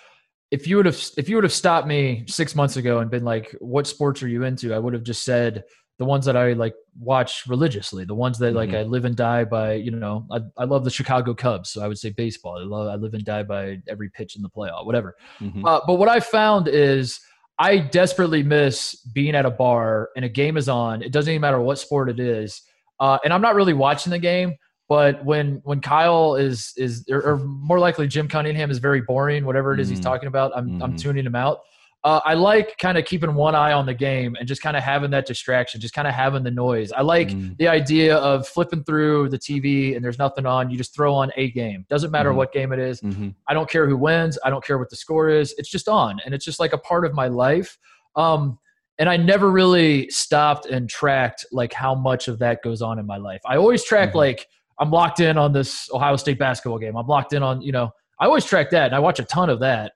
if 0.50 0.66
you 0.68 0.76
would 0.76 0.86
have 0.86 1.02
if 1.16 1.28
you 1.28 1.36
would 1.36 1.44
have 1.44 1.52
stopped 1.52 1.88
me 1.88 2.24
six 2.28 2.54
months 2.54 2.76
ago 2.76 2.98
and 2.98 3.10
been 3.10 3.24
like, 3.24 3.56
"What 3.60 3.86
sports 3.86 4.22
are 4.22 4.28
you 4.28 4.44
into?" 4.44 4.74
I 4.74 4.78
would 4.78 4.92
have 4.92 5.02
just 5.02 5.24
said 5.24 5.64
the 5.98 6.04
ones 6.04 6.26
that 6.26 6.36
I 6.36 6.52
like 6.52 6.74
watch 7.00 7.44
religiously, 7.46 8.04
the 8.04 8.14
ones 8.14 8.38
that 8.38 8.52
like 8.54 8.70
Mhm. 8.70 8.78
I 8.80 8.82
live 8.82 9.04
and 9.06 9.16
die 9.16 9.44
by. 9.44 9.74
You 9.74 9.92
know, 9.92 10.26
I, 10.30 10.40
I 10.58 10.64
love 10.64 10.84
the 10.84 10.90
Chicago 10.90 11.32
Cubs, 11.34 11.70
so 11.70 11.82
I 11.82 11.88
would 11.88 11.98
say 11.98 12.10
baseball. 12.10 12.58
I 12.58 12.64
love 12.64 12.88
I 12.88 12.96
live 12.96 13.14
and 13.14 13.24
die 13.24 13.42
by 13.42 13.80
every 13.88 14.10
pitch 14.10 14.36
in 14.36 14.42
the 14.42 14.50
playoff, 14.50 14.84
whatever. 14.84 15.16
Mhm. 15.40 15.62
Uh, 15.64 15.80
but 15.86 15.94
what 15.94 16.08
I 16.08 16.20
found 16.20 16.68
is 16.68 17.18
I 17.58 17.78
desperately 17.78 18.42
miss 18.42 18.94
being 19.14 19.34
at 19.34 19.46
a 19.46 19.50
bar 19.50 20.10
and 20.16 20.24
a 20.24 20.28
game 20.28 20.58
is 20.58 20.68
on. 20.68 21.00
It 21.02 21.12
doesn't 21.12 21.30
even 21.32 21.40
matter 21.40 21.60
what 21.60 21.78
sport 21.78 22.10
it 22.10 22.20
is, 22.20 22.60
uh, 23.00 23.18
and 23.24 23.32
I'm 23.32 23.40
not 23.40 23.54
really 23.54 23.72
watching 23.72 24.10
the 24.10 24.18
game. 24.18 24.56
But 24.88 25.24
when 25.24 25.62
when 25.64 25.80
Kyle 25.80 26.36
is 26.36 26.72
is 26.76 27.04
or, 27.10 27.20
or 27.22 27.38
more 27.38 27.78
likely 27.80 28.06
Jim 28.06 28.28
Cunningham 28.28 28.70
is 28.70 28.78
very 28.78 29.00
boring, 29.00 29.44
whatever 29.46 29.72
it 29.74 29.80
is 29.80 29.88
he's 29.88 29.98
Mhm. 29.98 30.04
talking 30.04 30.28
about, 30.28 30.52
I'm 30.54 30.80
I'm 30.82 30.92
Mhm. 30.92 30.98
tuning 31.00 31.24
him 31.26 31.34
out. 31.34 31.60
Uh, 32.06 32.20
I 32.24 32.34
like 32.34 32.78
kind 32.78 32.96
of 32.96 33.04
keeping 33.04 33.34
one 33.34 33.56
eye 33.56 33.72
on 33.72 33.84
the 33.84 33.92
game 33.92 34.36
and 34.38 34.46
just 34.46 34.62
kind 34.62 34.76
of 34.76 34.82
having 34.84 35.10
that 35.10 35.26
distraction, 35.26 35.80
just 35.80 35.92
kind 35.92 36.06
of 36.06 36.14
having 36.14 36.44
the 36.44 36.52
noise. 36.52 36.92
I 36.92 37.02
like 37.02 37.30
Mm. 37.30 37.56
the 37.58 37.66
idea 37.66 38.16
of 38.18 38.46
flipping 38.46 38.84
through 38.84 39.28
the 39.30 39.38
TV 39.38 39.96
and 39.96 40.04
there's 40.04 40.16
nothing 40.16 40.46
on. 40.46 40.70
You 40.70 40.78
just 40.78 40.94
throw 40.94 41.12
on 41.12 41.32
a 41.36 41.50
game. 41.50 41.84
Doesn't 41.90 42.12
matter 42.12 42.30
Mhm. 42.30 42.36
what 42.36 42.52
game 42.52 42.72
it 42.72 42.78
is. 42.78 43.00
Mhm. 43.00 43.34
I 43.48 43.54
don't 43.54 43.68
care 43.68 43.88
who 43.88 43.96
wins. 43.96 44.38
I 44.44 44.50
don't 44.50 44.64
care 44.64 44.78
what 44.78 44.88
the 44.88 44.94
score 44.94 45.30
is. 45.30 45.52
It's 45.58 45.68
just 45.68 45.88
on, 45.88 46.20
and 46.24 46.32
it's 46.32 46.44
just 46.44 46.60
like 46.60 46.72
a 46.72 46.78
part 46.78 47.04
of 47.04 47.12
my 47.12 47.26
life. 47.26 47.76
Um, 48.14 48.60
and 49.00 49.08
I 49.08 49.16
never 49.16 49.50
really 49.50 50.08
stopped 50.08 50.64
and 50.66 50.88
tracked 50.88 51.44
like 51.50 51.72
how 51.72 51.96
much 51.96 52.28
of 52.28 52.38
that 52.38 52.62
goes 52.62 52.82
on 52.82 53.00
in 53.00 53.06
my 53.06 53.16
life. 53.16 53.40
I 53.44 53.56
always 53.56 53.82
track 53.82 54.12
Mhm. 54.12 54.14
like 54.14 54.46
I'm 54.78 54.92
locked 54.92 55.18
in 55.18 55.36
on 55.38 55.52
this 55.52 55.90
Ohio 55.92 56.14
State 56.14 56.38
basketball 56.38 56.78
game. 56.78 56.96
I'm 56.96 57.08
locked 57.08 57.32
in 57.32 57.42
on 57.42 57.62
you 57.62 57.72
know. 57.72 57.90
I 58.20 58.26
always 58.26 58.44
track 58.44 58.70
that, 58.70 58.86
and 58.86 58.94
I 58.94 59.00
watch 59.00 59.18
a 59.18 59.24
ton 59.24 59.50
of 59.50 59.58
that. 59.58 59.90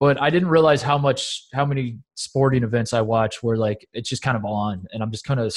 But 0.00 0.20
I 0.20 0.30
didn't 0.30 0.48
realize 0.48 0.82
how 0.82 0.98
much 0.98 1.46
how 1.54 1.64
many 1.64 1.98
sporting 2.14 2.64
events 2.64 2.92
I 2.92 3.00
watch 3.00 3.42
where 3.42 3.56
like 3.56 3.86
it's 3.92 4.08
just 4.08 4.22
kind 4.22 4.36
of 4.36 4.44
on, 4.44 4.84
and 4.92 5.02
I'm 5.02 5.10
just 5.10 5.24
kind 5.24 5.40
of 5.40 5.54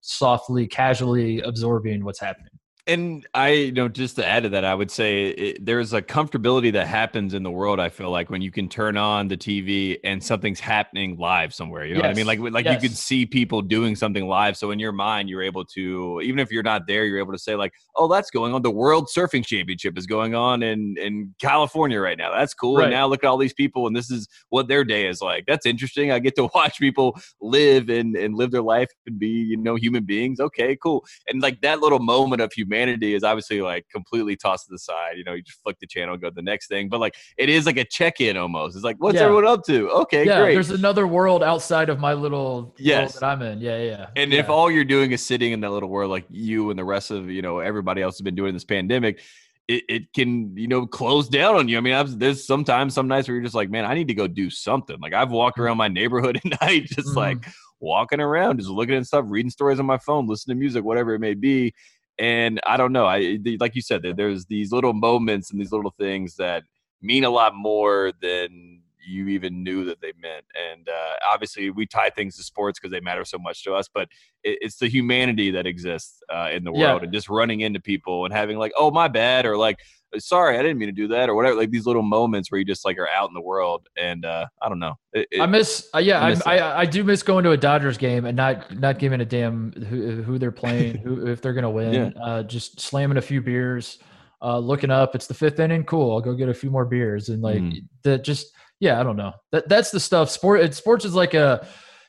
softly, 0.00 0.66
casually 0.66 1.40
absorbing 1.40 2.04
what's 2.04 2.20
happening. 2.20 2.59
And 2.86 3.26
I, 3.34 3.48
you 3.50 3.72
know, 3.72 3.88
just 3.88 4.16
to 4.16 4.26
add 4.26 4.44
to 4.44 4.48
that, 4.50 4.64
I 4.64 4.74
would 4.74 4.90
say 4.90 5.28
it, 5.28 5.64
there's 5.64 5.92
a 5.92 6.00
comfortability 6.02 6.72
that 6.72 6.86
happens 6.86 7.34
in 7.34 7.42
the 7.42 7.50
world. 7.50 7.78
I 7.78 7.88
feel 7.88 8.10
like 8.10 8.30
when 8.30 8.42
you 8.42 8.50
can 8.50 8.68
turn 8.68 8.96
on 8.96 9.28
the 9.28 9.36
TV 9.36 9.98
and 10.02 10.22
something's 10.22 10.60
happening 10.60 11.16
live 11.16 11.52
somewhere. 11.52 11.84
You 11.84 11.94
know 11.94 12.00
what 12.00 12.10
I 12.10 12.14
mean? 12.14 12.26
Like, 12.26 12.40
like 12.40 12.64
Yes. 12.64 12.82
you 12.82 12.88
can 12.88 12.96
see 12.96 13.26
people 13.26 13.62
doing 13.62 13.96
something 13.96 14.26
live. 14.26 14.56
So 14.56 14.70
in 14.70 14.78
your 14.78 14.92
mind, 14.92 15.28
you're 15.28 15.42
able 15.42 15.64
to, 15.66 16.20
even 16.22 16.38
if 16.38 16.50
you're 16.50 16.62
not 16.62 16.86
there, 16.86 17.04
you're 17.04 17.18
able 17.18 17.32
to 17.32 17.38
say 17.38 17.54
like, 17.54 17.72
"Oh, 17.96 18.08
that's 18.08 18.30
going 18.30 18.54
on. 18.54 18.62
The 18.62 18.70
World 18.70 19.08
Surfing 19.14 19.44
Championship 19.44 19.98
is 19.98 20.06
going 20.06 20.34
on 20.34 20.62
in 20.62 20.96
in 20.98 21.34
California 21.40 22.00
right 22.00 22.16
now. 22.18 22.32
That's 22.32 22.54
cool. 22.54 22.76
Right. 22.76 22.84
And 22.84 22.92
now 22.92 23.06
look 23.06 23.24
at 23.24 23.28
all 23.28 23.38
these 23.38 23.54
people, 23.54 23.86
and 23.86 23.94
this 23.94 24.10
is 24.10 24.28
what 24.48 24.68
their 24.68 24.84
day 24.84 25.06
is 25.06 25.20
like. 25.20 25.44
That's 25.46 25.66
interesting. 25.66 26.12
I 26.12 26.18
get 26.18 26.34
to 26.36 26.48
watch 26.54 26.78
people 26.78 27.18
live 27.40 27.88
and 27.88 28.16
and 28.16 28.34
live 28.34 28.50
their 28.50 28.62
life 28.62 28.88
and 29.06 29.18
be, 29.18 29.28
you 29.28 29.56
know, 29.56 29.74
human 29.74 30.04
beings. 30.04 30.40
Okay, 30.40 30.76
cool 30.76 31.04
and 31.28 31.42
like 31.42 31.60
that 31.62 31.80
little 31.80 31.98
moment 31.98 32.42
of 32.42 32.52
humanity 32.52 32.69
is 32.72 33.22
obviously 33.24 33.60
like 33.62 33.86
completely 33.90 34.36
tossed 34.36 34.66
to 34.66 34.72
the 34.72 34.78
side. 34.78 35.16
You 35.16 35.24
know, 35.24 35.32
you 35.34 35.42
just 35.42 35.60
flick 35.62 35.78
the 35.80 35.86
channel, 35.86 36.16
go 36.16 36.28
to 36.30 36.34
the 36.34 36.42
next 36.42 36.68
thing. 36.68 36.88
But 36.88 37.00
like 37.00 37.14
it 37.36 37.48
is 37.48 37.66
like 37.66 37.76
a 37.76 37.84
check-in 37.84 38.36
almost. 38.36 38.76
It's 38.76 38.84
like, 38.84 38.96
what's 38.98 39.16
Yeah. 39.16 39.22
everyone 39.24 39.46
up 39.46 39.64
to? 39.66 39.90
Okay, 39.90 40.24
yeah, 40.26 40.40
great. 40.40 40.54
there's 40.54 40.70
another 40.70 41.06
world 41.06 41.42
outside 41.42 41.88
of 41.88 41.98
my 42.00 42.14
little 42.14 42.74
Yes. 42.78 43.14
world 43.14 43.22
that 43.22 43.26
I'm 43.26 43.42
in. 43.42 43.60
Yeah, 43.60 43.78
yeah. 43.82 44.06
And 44.16 44.32
yeah. 44.32 44.40
if 44.40 44.48
all 44.48 44.70
you're 44.70 44.84
doing 44.84 45.12
is 45.12 45.24
sitting 45.24 45.52
in 45.52 45.60
that 45.60 45.70
little 45.70 45.88
world, 45.88 46.10
like 46.10 46.26
you 46.30 46.70
and 46.70 46.78
the 46.78 46.84
rest 46.84 47.10
of 47.10 47.30
you 47.30 47.42
know 47.42 47.58
everybody 47.60 48.02
else 48.02 48.16
has 48.16 48.22
been 48.22 48.34
doing 48.34 48.54
this 48.54 48.64
pandemic, 48.64 49.20
it, 49.68 49.84
it 49.88 50.12
can 50.12 50.56
you 50.56 50.68
know 50.68 50.86
close 50.86 51.28
down 51.28 51.56
on 51.56 51.68
you. 51.68 51.78
I 51.78 51.80
mean, 51.80 51.94
I've, 51.94 52.18
there's 52.18 52.46
sometimes 52.46 52.94
some 52.94 53.08
nights 53.08 53.28
where 53.28 53.36
you're 53.36 53.44
just 53.44 53.54
like, 53.54 53.70
man, 53.70 53.84
I 53.84 53.94
need 53.94 54.08
to 54.08 54.14
go 54.14 54.26
do 54.26 54.50
something. 54.50 54.96
Like 55.00 55.14
I've 55.14 55.30
walked 55.30 55.58
around 55.58 55.76
my 55.76 55.88
neighborhood 55.88 56.36
at 56.44 56.60
night, 56.60 56.84
just 56.86 57.08
Mhm. 57.08 57.16
like 57.16 57.46
walking 57.82 58.20
around, 58.20 58.58
just 58.58 58.68
looking 58.68 58.94
at 58.96 59.06
stuff, 59.06 59.24
reading 59.28 59.48
stories 59.50 59.80
on 59.80 59.86
my 59.86 59.96
phone, 59.96 60.26
listening 60.26 60.56
to 60.56 60.60
music, 60.60 60.84
whatever 60.84 61.14
it 61.14 61.18
may 61.20 61.32
be. 61.34 61.72
And 62.20 62.60
I 62.66 62.76
don't 62.76 62.92
know. 62.92 63.06
I 63.06 63.38
like 63.58 63.74
you 63.74 63.82
said, 63.82 64.02
there, 64.02 64.12
there's 64.12 64.44
these 64.46 64.72
little 64.72 64.92
moments 64.92 65.50
and 65.50 65.58
these 65.60 65.72
little 65.72 65.94
things 65.98 66.36
that 66.36 66.64
mean 67.00 67.24
a 67.24 67.30
lot 67.30 67.54
more 67.54 68.12
than 68.20 68.79
you 69.06 69.28
even 69.28 69.62
knew 69.62 69.84
that 69.86 70.00
they 70.00 70.12
meant. 70.20 70.44
And 70.72 70.88
uh, 70.88 71.14
obviously, 71.32 71.70
we 71.70 71.86
tie 71.86 72.10
things 72.10 72.36
to 72.36 72.42
sports 72.42 72.78
because 72.78 72.92
they 72.92 73.00
matter 73.00 73.24
so 73.24 73.38
much 73.38 73.64
to 73.64 73.74
us. 73.74 73.88
But 73.92 74.08
it, 74.44 74.58
it's 74.60 74.76
the 74.76 74.88
humanity 74.88 75.50
that 75.52 75.66
exists 75.66 76.22
uh, 76.32 76.48
in 76.52 76.64
the 76.64 76.72
Yeah. 76.72 76.90
world, 76.92 77.04
and 77.04 77.12
just 77.12 77.28
running 77.28 77.60
into 77.60 77.80
people 77.80 78.24
and 78.24 78.34
having 78.34 78.58
like, 78.58 78.72
"Oh, 78.78 78.90
my 78.90 79.08
bad," 79.08 79.46
or 79.46 79.56
like, 79.56 79.78
"Sorry, 80.18 80.58
I 80.58 80.62
didn't 80.62 80.78
mean 80.78 80.88
to 80.88 80.92
do 80.92 81.08
that," 81.08 81.28
or 81.28 81.34
whatever. 81.34 81.56
Like 81.56 81.70
these 81.70 81.86
little 81.86 82.02
moments 82.02 82.50
where 82.50 82.58
you 82.58 82.64
just 82.64 82.84
like 82.84 82.98
are 82.98 83.08
out 83.08 83.28
in 83.28 83.34
the 83.34 83.40
world, 83.40 83.86
and 83.96 84.24
uh, 84.24 84.46
I 84.62 84.68
don't 84.68 84.78
know. 84.78 84.94
It, 85.12 85.28
it- 85.30 85.40
I 85.40 85.46
miss, 85.46 85.88
uh, 85.94 85.98
yeah, 85.98 86.20
I 86.20 86.26
I, 86.26 86.30
miss 86.30 86.46
I, 86.46 86.58
I, 86.80 86.84
do 86.86 87.02
miss 87.04 87.22
going 87.22 87.44
to 87.44 87.52
a 87.52 87.56
Dodgers 87.56 87.96
game 87.98 88.24
and 88.26 88.36
not 88.36 88.78
not 88.78 88.98
giving 88.98 89.20
a 89.20 89.24
damn 89.24 89.72
who, 89.72 90.22
who 90.22 90.38
they're 90.38 90.52
playing, 90.52 90.96
who 91.04 91.26
if 91.26 91.40
they're 91.42 91.54
gonna 91.54 91.70
win. 91.70 92.14
Uh, 92.22 92.42
just 92.42 92.80
slamming 92.80 93.16
a 93.18 93.22
few 93.22 93.40
beers, 93.40 93.98
uh, 94.42 94.58
looking 94.58 94.90
up. 94.90 95.14
It's 95.14 95.26
the 95.26 95.34
fifth 95.34 95.58
inning. 95.60 95.84
Cool. 95.84 96.12
I'll 96.12 96.20
go 96.20 96.34
get 96.34 96.48
a 96.48 96.54
few 96.54 96.70
more 96.70 96.84
beers 96.86 97.28
and 97.28 97.42
like 97.42 97.60
Mm. 97.62 97.78
the 98.02 98.18
just 98.18 98.52
yeah. 98.80 98.98
I 98.98 99.02
don't 99.02 99.16
know. 99.16 99.32
That 99.52 99.68
that's 99.68 99.90
the 99.90 100.00
stuff. 100.00 100.30
Sport. 100.30 100.60
It, 100.60 100.74
sports 100.74 101.04
is 101.04 101.14
like 101.14 101.34
a 101.34 101.66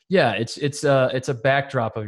yeah. 0.09 0.31
It's 0.31 0.57
it's 0.57 0.83
uh 0.83 1.09
it's 1.13 1.29
a 1.29 1.33
backdrop 1.33 1.97
of 1.97 2.07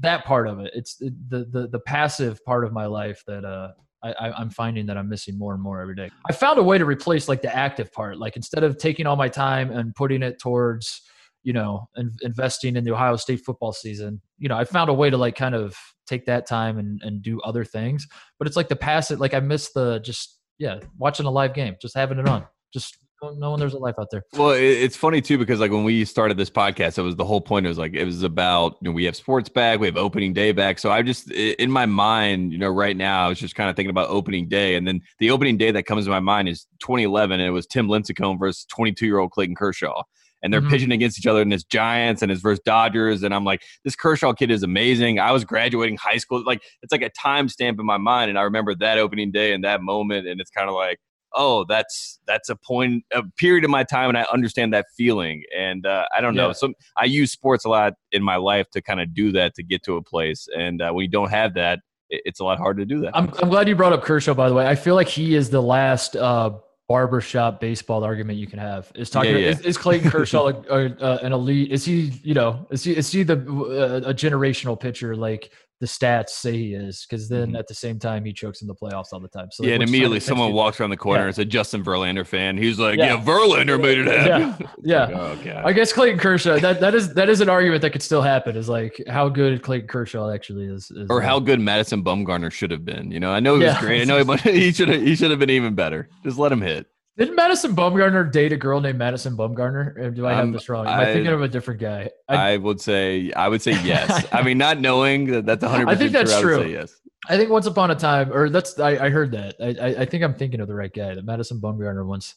that 0.00 0.24
part 0.24 0.46
of 0.46 0.60
it. 0.60 0.70
It's 0.74 0.96
the 0.96 1.46
the 1.50 1.68
the 1.68 1.80
passive 1.80 2.44
part 2.44 2.64
of 2.64 2.72
my 2.72 2.86
life 2.86 3.22
that 3.26 3.44
uh 3.44 3.72
I, 4.04 4.32
I'm 4.36 4.50
finding 4.50 4.86
that 4.86 4.96
I'm 4.96 5.08
missing 5.08 5.38
more 5.38 5.54
and 5.54 5.62
more 5.62 5.80
every 5.80 5.94
day. 5.94 6.10
I 6.28 6.32
found 6.32 6.58
a 6.58 6.62
way 6.62 6.76
to 6.76 6.84
replace 6.84 7.28
like 7.28 7.40
the 7.40 7.54
active 7.54 7.92
part. 7.92 8.18
Like 8.18 8.34
instead 8.36 8.64
of 8.64 8.78
taking 8.78 9.06
all 9.06 9.16
my 9.16 9.28
time 9.28 9.70
and 9.70 9.94
putting 9.94 10.22
it 10.22 10.40
towards, 10.40 11.02
you 11.44 11.52
know, 11.52 11.88
in, 11.96 12.10
investing 12.22 12.74
in 12.74 12.82
the 12.84 12.92
Ohio 12.92 13.14
State 13.16 13.42
football 13.44 13.72
season, 13.72 14.20
you 14.38 14.48
know, 14.48 14.56
I 14.56 14.64
found 14.64 14.90
a 14.90 14.92
way 14.92 15.08
to 15.08 15.16
like 15.16 15.36
kind 15.36 15.54
of 15.54 15.76
take 16.06 16.26
that 16.26 16.46
time 16.48 16.78
and, 16.78 17.00
and 17.02 17.22
do 17.22 17.40
other 17.42 17.64
things. 17.64 18.06
But 18.38 18.48
it's 18.48 18.56
like 18.56 18.68
the 18.68 18.74
passive, 18.74 19.20
like 19.20 19.34
I 19.34 19.40
miss 19.40 19.72
the 19.72 20.00
just, 20.00 20.36
yeah, 20.58 20.80
watching 20.98 21.26
a 21.26 21.30
live 21.30 21.54
game, 21.54 21.76
just 21.80 21.94
having 21.94 22.18
it 22.18 22.28
on, 22.28 22.44
just 22.74 22.96
knowing 23.36 23.58
there's 23.60 23.74
a 23.74 23.78
life 23.78 23.94
out 23.98 24.08
there. 24.10 24.24
Well, 24.34 24.50
it's 24.50 24.96
funny 24.96 25.20
too 25.20 25.38
because 25.38 25.60
like 25.60 25.70
when 25.70 25.84
we 25.84 26.04
started 26.04 26.36
this 26.36 26.50
podcast, 26.50 26.98
it 26.98 27.02
was 27.02 27.16
the 27.16 27.24
whole 27.24 27.40
point. 27.40 27.66
It 27.66 27.68
was 27.68 27.78
like 27.78 27.94
it 27.94 28.04
was 28.04 28.22
about 28.22 28.76
you 28.80 28.88
know 28.88 28.92
we 28.92 29.04
have 29.04 29.16
sports 29.16 29.48
back, 29.48 29.80
we 29.80 29.86
have 29.86 29.96
opening 29.96 30.32
day 30.32 30.52
back. 30.52 30.78
So 30.78 30.90
I 30.90 31.02
just 31.02 31.30
in 31.30 31.70
my 31.70 31.86
mind, 31.86 32.52
you 32.52 32.58
know, 32.58 32.70
right 32.70 32.96
now 32.96 33.26
I 33.26 33.28
was 33.28 33.38
just 33.38 33.54
kind 33.54 33.70
of 33.70 33.76
thinking 33.76 33.90
about 33.90 34.08
opening 34.08 34.48
day, 34.48 34.74
and 34.74 34.86
then 34.86 35.00
the 35.18 35.30
opening 35.30 35.56
day 35.56 35.70
that 35.70 35.84
comes 35.84 36.04
to 36.04 36.10
my 36.10 36.20
mind 36.20 36.48
is 36.48 36.66
2011, 36.80 37.40
and 37.40 37.48
it 37.48 37.52
was 37.52 37.66
Tim 37.66 37.88
Lincecum 37.88 38.38
versus 38.38 38.64
22 38.66 39.06
year 39.06 39.18
old 39.18 39.30
Clayton 39.30 39.54
Kershaw. 39.54 40.02
And 40.44 40.52
they're 40.52 40.60
Mhm. 40.60 40.70
pitching 40.70 40.90
against 40.90 41.20
each 41.20 41.26
other 41.28 41.40
in 41.40 41.52
his 41.52 41.62
Giants 41.62 42.20
and 42.20 42.28
his 42.28 42.40
versus 42.40 42.58
Dodgers. 42.64 43.22
And 43.22 43.32
I'm 43.32 43.44
like, 43.44 43.62
this 43.84 43.94
Kershaw 43.94 44.32
kid 44.32 44.50
is 44.50 44.64
amazing. 44.64 45.20
I 45.20 45.30
was 45.30 45.44
graduating 45.44 45.98
high 45.98 46.16
school. 46.16 46.42
Like, 46.44 46.60
it's 46.82 46.90
like 46.90 47.00
a 47.02 47.10
timestamp 47.10 47.78
in 47.78 47.86
my 47.86 47.96
mind. 47.96 48.28
And 48.28 48.36
I 48.36 48.42
remember 48.42 48.74
that 48.74 48.98
opening 48.98 49.30
day 49.30 49.52
and 49.52 49.62
that 49.62 49.82
moment. 49.82 50.26
And 50.26 50.40
it's 50.40 50.50
kind 50.50 50.68
of 50.68 50.74
like, 50.74 50.98
oh 51.34 51.64
that's 51.68 52.18
that's 52.26 52.48
a 52.48 52.56
point 52.56 53.04
a 53.14 53.22
period 53.38 53.64
of 53.64 53.70
my 53.70 53.84
time 53.84 54.08
and 54.08 54.18
i 54.18 54.24
understand 54.32 54.72
that 54.72 54.86
feeling 54.96 55.42
and 55.56 55.86
uh, 55.86 56.04
i 56.16 56.20
don't 56.20 56.34
know 56.34 56.48
Yeah. 56.48 56.52
so 56.52 56.72
i 56.96 57.04
use 57.04 57.32
sports 57.32 57.64
a 57.64 57.68
lot 57.68 57.94
in 58.12 58.22
my 58.22 58.36
life 58.36 58.70
to 58.70 58.82
kind 58.82 59.00
of 59.00 59.14
do 59.14 59.32
that 59.32 59.54
to 59.54 59.62
get 59.62 59.82
to 59.84 59.96
a 59.96 60.02
place 60.02 60.48
and 60.56 60.80
uh, 60.82 60.90
when 60.92 61.02
you 61.04 61.10
don't 61.10 61.30
have 61.30 61.54
that 61.54 61.80
it, 62.10 62.22
it's 62.24 62.40
a 62.40 62.44
lot 62.44 62.58
harder 62.58 62.80
to 62.80 62.86
do 62.86 63.00
that 63.00 63.16
I'm, 63.16 63.32
I'm 63.40 63.48
glad 63.48 63.68
you 63.68 63.74
brought 63.76 63.92
up 63.92 64.02
Kershaw, 64.02 64.34
by 64.34 64.48
the 64.48 64.54
way. 64.54 64.66
I 64.66 64.74
feel 64.74 64.94
like 64.94 65.08
he 65.08 65.34
is 65.34 65.48
the 65.50 65.62
last 65.62 66.14
uh, 66.16 66.50
barbershop 66.88 67.60
baseball 67.60 68.04
argument 68.04 68.38
you 68.38 68.46
can 68.46 68.58
have. 68.58 68.92
Is 68.94 69.08
talking 69.08 69.32
Yeah, 69.32 69.38
yeah. 69.38 69.48
Is, 69.50 69.60
is 69.60 69.78
Clayton 69.78 70.10
Kershaw 70.10 70.48
a, 70.48 70.52
a, 70.70 70.96
uh, 70.96 71.18
an 71.22 71.32
elite? 71.32 71.72
Is 71.72 71.84
he, 71.84 72.12
you 72.22 72.34
know, 72.34 72.66
is 72.70 72.84
he 72.84 72.94
is 72.96 73.10
he 73.10 73.22
the 73.22 73.34
uh, 73.34 74.10
a 74.10 74.14
generational 74.14 74.78
pitcher 74.78 75.16
like 75.16 75.52
the 75.82 75.88
stats 75.88 76.30
say 76.30 76.52
he 76.56 76.74
is? 76.74 77.04
Because 77.04 77.28
then 77.28 77.50
Mhm. 77.52 77.58
at 77.58 77.66
the 77.66 77.74
same 77.74 77.98
time 77.98 78.24
he 78.24 78.32
chokes 78.32 78.62
in 78.62 78.68
the 78.68 78.74
playoffs 78.74 79.08
all 79.12 79.18
the 79.20 79.26
time. 79.28 79.48
So 79.50 79.64
yeah 79.64 79.74
and 79.74 79.82
immediately 79.82 80.18
of 80.18 80.22
the 80.22 80.28
fence 80.28 80.38
someone 80.38 80.52
walks 80.52 80.80
around 80.80 80.90
the 80.90 80.96
corner 80.96 81.18
Yeah. 81.18 81.22
and 81.24 81.28
it's 81.30 81.38
a 81.38 81.44
justin 81.44 81.82
verlander 81.84 82.24
fan 82.24 82.56
he's 82.56 82.78
like 82.78 82.98
yeah, 82.98 83.14
Yeah. 83.16 83.20
verlander 83.24 83.80
made 83.82 83.98
it 83.98 84.06
happen 84.06 84.66
Yeah, 84.84 85.08
yeah. 85.10 85.18
Oh 85.20 85.36
god 85.44 85.64
I 85.64 85.72
guess 85.72 85.92
Clayton 85.92 86.20
Kershaw. 86.20 86.58
That 86.60 86.80
that 86.80 86.94
is 86.94 87.12
that 87.14 87.28
is 87.28 87.40
an 87.40 87.48
argument 87.48 87.82
that 87.82 87.90
could 87.90 88.02
still 88.02 88.22
happen. 88.22 88.56
Is 88.56 88.68
like 88.68 89.02
how 89.08 89.28
good 89.28 89.60
Clayton 89.62 89.88
Kershaw 89.88 90.30
actually 90.32 90.66
is. 90.66 90.90
is 90.92 91.08
or 91.10 91.20
uh, 91.20 91.26
how 91.26 91.40
good 91.40 91.58
Madison 91.60 92.04
Bumgarner 92.04 92.52
should 92.52 92.70
have 92.70 92.84
been. 92.84 93.10
You 93.10 93.18
know, 93.18 93.32
I 93.32 93.40
know 93.40 93.58
he 93.58 93.64
was 93.64 93.76
great. 93.78 94.02
I 94.02 94.04
know 94.04 94.22
he, 94.36 94.52
he 94.66 94.72
should 94.72 94.88
have 94.88 95.02
he 95.02 95.16
should 95.16 95.30
have 95.30 95.40
been 95.40 95.50
even 95.50 95.74
better. 95.74 96.08
Just 96.22 96.38
let 96.38 96.52
him 96.52 96.60
hit. 96.62 96.86
Didn't 97.18 97.36
Madison 97.36 97.76
Bumgarner 97.76 98.30
date 98.32 98.52
a 98.52 98.56
girl 98.56 98.80
named 98.80 98.98
Madison 98.98 99.36
Bumgarner? 99.36 99.96
Or 99.98 100.10
do 100.10 100.26
I 100.26 100.32
have 100.32 100.44
Um, 100.44 100.52
this 100.52 100.68
wrong? 100.68 100.86
Am 100.86 100.98
I, 100.98 101.10
I- 101.10 101.12
thinking 101.12 101.32
of 101.32 101.42
a 101.42 101.48
different 101.48 101.78
guy? 101.80 102.08
I, 102.28 102.52
I, 102.52 102.56
would 102.56 102.80
say 102.80 103.30
I 103.32 103.48
would 103.48 103.60
say 103.60 103.72
yes. 103.84 104.26
I 104.32 104.42
mean, 104.42 104.56
not 104.56 104.80
knowing 104.80 105.26
that 105.26 105.44
that's 105.46 105.62
100 105.62 105.88
I 105.88 105.94
think 105.94 106.12
that's 106.12 106.38
true, 106.40 106.54
I 106.54 106.56
would 106.58 106.62
true. 106.64 106.72
say 106.72 106.78
yes. 106.80 106.96
I 107.28 107.36
think 107.36 107.50
once 107.50 107.66
upon 107.66 107.90
a 107.90 107.94
time, 107.94 108.32
or 108.32 108.48
that's 108.48 108.78
I, 108.80 109.06
I 109.06 109.08
heard 109.10 109.30
that. 109.32 109.54
I, 109.60 109.66
I 109.80 110.00
I 110.00 110.04
think 110.06 110.24
I'm 110.24 110.34
thinking 110.34 110.60
of 110.60 110.66
the 110.68 110.74
right 110.74 110.92
guy. 110.92 111.14
That 111.14 111.24
Madison 111.24 111.60
Bumgarner 111.60 112.04
once. 112.04 112.34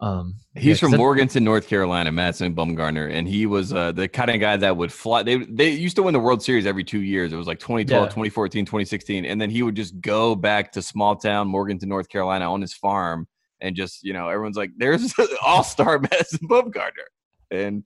Um, 0.00 0.34
He's 0.54 0.82
yeah, 0.82 0.88
from 0.90 0.98
Morganton, 0.98 1.42
North 1.44 1.66
Carolina, 1.68 2.12
Madison 2.12 2.54
Bumgarner, 2.54 3.10
and 3.10 3.26
he 3.26 3.46
was 3.46 3.72
uh, 3.72 3.92
the 3.92 4.06
kind 4.08 4.28
of 4.30 4.40
guy 4.40 4.56
that 4.58 4.76
would 4.76 4.92
fly. 4.92 5.22
They 5.22 5.36
they 5.38 5.70
used 5.70 5.96
to 5.96 6.02
win 6.02 6.12
the 6.12 6.20
World 6.20 6.42
Series 6.42 6.66
every 6.66 6.84
two 6.84 7.00
years. 7.00 7.32
It 7.32 7.36
was 7.36 7.46
like 7.46 7.60
2012, 7.60 8.02
Yeah. 8.02 8.06
2014, 8.08 8.66
2016, 8.66 9.24
and 9.24 9.40
then 9.40 9.48
he 9.48 9.62
would 9.62 9.76
just 9.76 9.98
go 10.02 10.34
back 10.34 10.72
to 10.72 10.82
small 10.82 11.16
town 11.16 11.48
Morganton, 11.48 11.88
North 11.88 12.08
Carolina, 12.10 12.52
on 12.52 12.60
his 12.60 12.74
farm, 12.74 13.26
and 13.64 13.74
just 13.74 14.04
you 14.04 14.12
know 14.12 14.28
everyone's 14.28 14.56
like, 14.56 14.70
"There's 14.76 15.14
all 15.44 15.64
star 15.64 15.98
Madison 15.98 16.46
Bumgarner," 16.46 17.08
and 17.50 17.84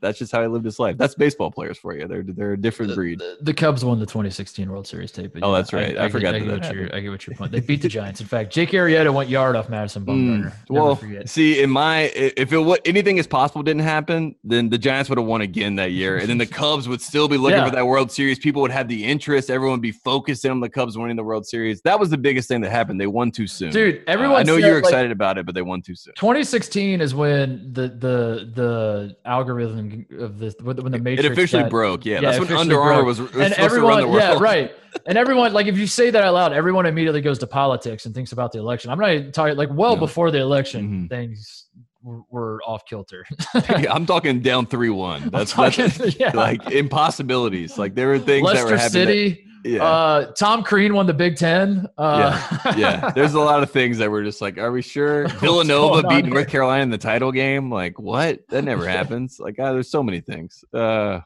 that's 0.00 0.18
just 0.18 0.32
how 0.32 0.42
he 0.42 0.48
lived 0.48 0.64
his 0.64 0.78
life. 0.78 0.96
That's 0.98 1.14
baseball 1.14 1.50
players 1.50 1.78
for 1.78 1.96
you. 1.96 2.06
They're 2.06 2.22
they're 2.22 2.52
a 2.52 2.56
different 2.60 2.94
breed. 2.94 3.18
The, 3.18 3.38
the 3.40 3.54
Cubs 3.54 3.84
won 3.84 3.98
the 3.98 4.06
2016 4.06 4.70
World 4.70 4.86
Series 4.86 5.10
Tate. 5.12 5.30
Oh, 5.42 5.50
yeah, 5.52 5.56
that's 5.58 5.72
right. 5.72 5.96
I 5.98 6.02
get- 6.02 6.12
forgot 6.12 6.34
I 6.34 6.38
that 6.40 6.44
get, 6.46 6.62
that 6.62 6.74
your, 6.74 6.94
I 6.94 7.00
get 7.00 7.10
what 7.10 7.26
your 7.26 7.36
point. 7.36 7.52
They 7.52 7.60
beat 7.60 7.82
the 7.82 7.88
Giants. 7.88 8.20
In 8.20 8.26
fact, 8.26 8.52
Jake 8.52 8.70
Arrieta 8.70 9.12
went 9.12 9.30
yard 9.30 9.56
off 9.56 9.68
Madison 9.68 10.04
Bumgarner. 10.04 10.52
Mm, 10.52 10.70
well, 10.70 11.00
see, 11.26 11.62
in 11.62 11.70
my 11.70 12.02
if 12.14 12.52
it 12.52 12.58
what 12.58 12.80
anything 12.86 13.18
is 13.18 13.26
possible 13.26 13.62
didn't 13.62 13.82
happen, 13.82 14.34
then 14.44 14.68
the 14.68 14.78
Giants 14.78 15.08
would 15.08 15.18
have 15.18 15.26
won 15.26 15.40
again 15.40 15.76
that 15.76 15.92
year, 15.92 16.18
and 16.18 16.28
then 16.28 16.38
the 16.38 16.46
Cubs 16.60 16.88
would 16.88 17.00
still 17.00 17.28
be 17.28 17.36
looking 17.36 17.58
Yeah. 17.58 17.68
for 17.68 17.74
that 17.74 17.86
World 17.86 18.10
Series. 18.12 18.38
People 18.38 18.62
would 18.62 18.70
have 18.70 18.88
the 18.88 19.04
interest. 19.04 19.50
Everyone 19.50 19.74
would 19.78 19.82
be 19.82 19.92
focusing 19.92 20.50
on 20.50 20.60
the 20.60 20.68
Cubs 20.68 20.96
winning 20.98 21.16
the 21.16 21.24
World 21.24 21.46
Series. 21.46 21.80
That 21.82 21.98
was 21.98 22.10
the 22.10 22.18
biggest 22.18 22.48
thing 22.48 22.60
that 22.60 22.70
happened. 22.70 23.00
They 23.00 23.06
won 23.06 23.30
too 23.30 23.46
soon. 23.46 23.70
Dude, 23.70 23.96
Uh, 23.98 24.00
everyone 24.08 24.36
I 24.40 24.42
know 24.42 24.56
you're 24.56 24.74
like, 24.76 24.84
excited 24.84 25.10
about 25.10 25.38
it, 25.38 25.46
but 25.46 25.54
they 25.54 25.62
won 25.62 25.80
too 25.82 25.94
soon. 25.94 26.14
2016 26.16 27.00
is 27.00 27.14
when 27.14 27.72
the 27.72 27.88
the 27.88 28.50
the 28.54 29.16
algorithm 29.24 29.85
of 30.18 30.38
this 30.38 30.54
when 30.62 30.76
the 30.76 30.98
Matrix 30.98 31.24
It 31.26 31.32
officially 31.32 31.62
got- 31.64 31.70
broke. 31.70 32.04
Yeah, 32.06 32.14
Yeah, 32.20 32.20
that's 32.32 32.38
when 32.48 32.52
Under 32.56 32.80
Armour 32.80 33.04
was, 33.04 33.20
was 33.20 33.30
and 33.36 33.52
supposed 33.54 33.74
to 33.74 33.80
run 33.80 33.98
everyone, 34.02 34.20
yeah, 34.20 34.38
right. 34.40 34.72
And 35.06 35.18
everyone, 35.18 35.52
like, 35.52 35.66
if 35.66 35.76
you 35.76 35.86
say 35.86 36.08
that 36.10 36.22
out 36.24 36.32
loud, 36.34 36.52
everyone 36.54 36.86
immediately 36.86 37.20
goes 37.20 37.38
to 37.40 37.46
politics 37.46 38.06
and 38.06 38.14
thinks 38.14 38.32
about 38.32 38.52
the 38.52 38.58
election. 38.58 38.90
I'm 38.90 38.98
not 38.98 39.10
even 39.12 39.32
talking 39.32 39.56
like 39.56 39.68
well 39.72 39.94
before 39.96 40.30
the 40.30 40.38
election, 40.38 41.06
Mhm. 41.06 41.10
things 41.10 41.65
were, 42.06 42.22
were 42.30 42.60
off 42.66 42.84
kilter. 42.86 43.26
Yeah, 43.54 43.92
I'm 43.92 44.06
talking 44.14 44.40
down 44.40 44.66
three 44.66 44.90
one. 44.90 45.28
That's, 45.30 45.58
I'm 45.58 45.70
that's 45.72 46.16
yeah. 46.20 46.30
like 46.34 46.64
impossibilities. 46.70 47.76
Like 47.78 47.94
there 47.94 48.08
were 48.08 48.18
things 48.18 48.46
that 48.52 48.64
were 48.64 48.70
Leicester 48.70 48.76
happening. 48.76 49.06
that- 49.06 49.36
City. 49.36 49.44
yeah. 49.64 49.82
Uh, 49.84 50.32
Tom 50.32 50.62
Crean 50.62 50.94
won 50.94 51.06
the 51.06 51.14
Big 51.14 51.36
Ten. 51.36 51.86
Uh, 51.98 52.74
yeah, 52.76 53.10
there's 53.14 53.34
a 53.34 53.40
lot 53.40 53.62
of 53.62 53.70
things 53.70 53.98
that 53.98 54.10
were 54.10 54.22
just 54.22 54.40
like, 54.40 54.58
are 54.58 54.70
we 54.70 54.80
sure? 54.82 55.26
Villanova 55.40 56.06
beat 56.08 56.24
North? 56.24 56.48
Carolina 56.48 56.82
in 56.84 56.90
the 56.90 56.98
title 56.98 57.32
game. 57.32 57.70
Like, 57.70 57.98
what? 57.98 58.40
That 58.50 58.62
never 58.62 58.86
happens. 58.86 59.38
Like, 59.40 59.56
ah, 59.58 59.72
there's 59.72 59.90
so 59.90 60.02
many 60.02 60.20
things. 60.20 60.62
Uh, 60.72 61.20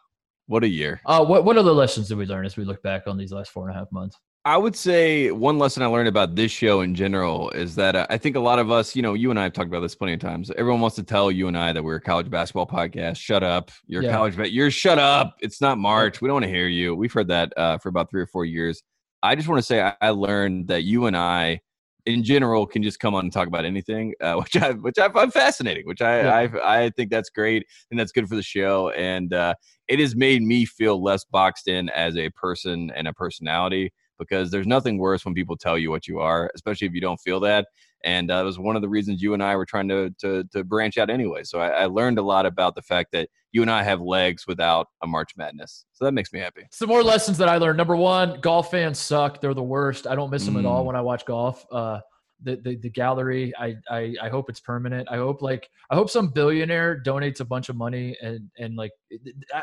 what 0.47 0.65
a 0.65 0.69
year. 0.69 1.01
uh, 1.07 1.25
what 1.25 1.45
what 1.45 1.59
other 1.59 1.73
lessons 1.73 2.09
did 2.09 2.17
we 2.19 2.25
learn 2.27 2.47
as 2.47 2.57
we 2.57 2.65
look 2.65 2.83
back 2.83 3.03
on 3.07 3.17
these 3.19 3.33
last 3.33 3.51
four 3.53 3.69
and 3.69 3.77
a 3.77 3.79
half 3.79 3.93
months? 3.93 4.17
I 4.47 4.57
would 4.57 4.75
say 4.75 5.31
one 5.31 5.59
lesson 5.59 5.83
I 5.83 5.87
learned 5.87 6.09
about 6.09 6.35
this 6.35 6.51
show 6.51 6.81
in 6.81 6.95
general 6.95 7.51
is 7.51 7.75
that 7.75 7.95
uh, 7.95 8.07
I 8.09 8.17
think 8.17 8.37
a 8.37 8.41
lot 8.41 8.59
of 8.59 8.71
us, 8.71 8.97
you 8.97 9.03
know, 9.03 9.13
you 9.13 9.29
and 9.29 9.39
I 9.39 9.43
have 9.43 9.53
talked 9.53 9.69
about 9.69 9.81
this 9.81 9.95
plenty 9.95 10.15
of 10.15 10.21
times. 10.21 10.51
Everyone 10.57 10.81
wants 10.81 10.97
to 10.97 11.03
tell 11.03 11.31
you 11.31 11.47
and 11.49 11.59
I 11.59 11.75
that 11.75 11.85
we're 11.85 11.97
a 11.97 12.01
college 12.01 12.31
basketball 12.31 12.67
podcast. 12.67 13.19
Shut 13.19 13.43
up. 13.43 13.71
You're 13.87 14.03
Yeah. 14.03 14.13
college 14.13 14.39
but 14.39 14.51
You're 14.51 14.71
shut 14.71 14.99
up. 14.99 15.37
It's 15.41 15.61
not 15.61 15.77
March. 15.77 16.23
We 16.23 16.29
don't 16.29 16.37
want 16.37 16.45
to 16.45 16.51
hear 16.51 16.69
you. 16.69 16.95
We've 16.95 17.13
heard 17.13 17.29
that 17.29 17.53
uh, 17.59 17.77
for 17.79 17.91
about 17.91 18.09
three 18.11 18.23
or 18.23 18.27
four 18.27 18.47
years. 18.47 18.83
I 19.23 19.35
just 19.35 19.47
want 19.47 19.59
to 19.59 19.63
say 19.63 19.83
I, 19.83 19.95
I 20.01 20.09
learned 20.11 20.69
that 20.69 20.85
you 20.85 21.05
and 21.05 21.15
I, 21.15 21.61
in 22.07 22.25
general, 22.25 22.67
can 22.67 22.83
just 22.83 22.99
come 22.99 23.15
on 23.15 23.27
and 23.27 23.33
talk 23.33 23.47
about 23.47 23.67
anything, 23.67 24.15
uh, 24.23 24.37
which 24.41 24.57
I 24.57 24.73
which 24.73 24.99
I 24.99 25.11
find 25.11 25.31
fascinating. 25.31 25.85
Which 25.87 26.01
I 26.01 26.45
I, 26.45 26.85
I 26.85 26.91
think 26.91 27.11
that's 27.11 27.29
great 27.29 27.67
and 27.91 28.01
that's 28.01 28.11
good 28.11 28.27
for 28.27 28.37
the 28.37 28.43
show. 28.43 28.89
And 28.89 29.35
uh, 29.35 29.53
it 29.87 30.01
has 30.01 30.17
made 30.17 30.41
me 30.41 30.65
feel 30.65 31.03
less 31.03 31.27
boxed 31.27 31.69
in 31.69 31.91
as 31.91 32.17
a 32.17 32.31
person 32.31 32.91
and 32.97 33.07
a 33.07 33.13
personality 33.13 33.93
because 34.21 34.53
there's 34.53 34.67
nothing 34.69 34.99
worse 34.99 35.25
when 35.25 35.35
people 35.35 35.57
tell 35.57 35.77
you 35.77 35.91
what 35.91 36.07
you 36.07 36.21
are, 36.21 36.49
especially 36.55 36.87
if 36.87 36.93
you 36.95 37.01
don't 37.01 37.19
feel 37.19 37.41
that. 37.41 37.67
And 38.05 38.31
uh, 38.31 38.37
that 38.39 38.45
was 38.45 38.59
one 38.59 38.77
of 38.77 38.83
the 38.83 38.89
reasons 38.89 39.21
you 39.21 39.35
and 39.35 39.43
I 39.43 39.57
were 39.57 39.67
trying 39.67 39.89
to 39.89 40.11
to, 40.21 40.45
to 40.53 40.63
branch 40.65 40.97
out 40.97 41.11
anyway. 41.11 41.43
So 41.43 41.59
I, 41.59 41.69
I 41.71 41.87
learned 41.87 42.19
a 42.19 42.23
lot 42.23 42.47
about 42.47 42.75
the 42.77 42.83
fact 42.83 43.11
that 43.13 43.29
you 43.53 43.63
and 43.63 43.71
I 43.71 43.83
have 43.83 44.01
legs 44.01 44.47
without 44.47 44.87
a 45.03 45.07
March 45.07 45.33
Madness. 45.37 45.85
So 45.93 46.05
that 46.05 46.13
makes 46.13 46.33
me 46.33 46.39
happy. 46.39 46.63
Some 46.71 46.89
more 46.89 47.03
lessons 47.03 47.37
that 47.39 47.49
I 47.49 47.57
learned. 47.57 47.77
Number 47.79 47.97
one, 47.97 48.41
golf 48.41 48.71
fans 48.71 48.99
suck. 48.99 49.41
They're 49.41 49.53
the 49.55 49.63
worst. 49.63 50.07
I 50.07 50.15
don't 50.15 50.31
miss 50.31 50.45
them 50.47 50.57
at 50.57 50.65
all 50.65 50.83
Mm. 50.85 50.87
when 50.87 50.97
I 50.97 51.01
watch 51.01 51.27
golf. 51.27 51.67
Uh, 51.73 52.01
the, 52.43 52.57
the 52.57 52.77
the 52.77 52.89
gallery. 52.89 53.53
I, 53.59 53.77
I 53.91 54.15
I 54.23 54.29
hope 54.31 54.49
it's 54.49 54.61
permanent. 54.61 55.07
I 55.11 55.17
hope 55.19 55.43
like 55.43 55.69
I 55.91 55.95
hope 55.95 56.09
some 56.09 56.29
billionaire 56.29 57.03
donates 57.05 57.41
a 57.41 57.45
bunch 57.45 57.69
of 57.69 57.77
money 57.77 58.17
and 58.23 58.49
and 58.59 58.77
like 58.77 58.93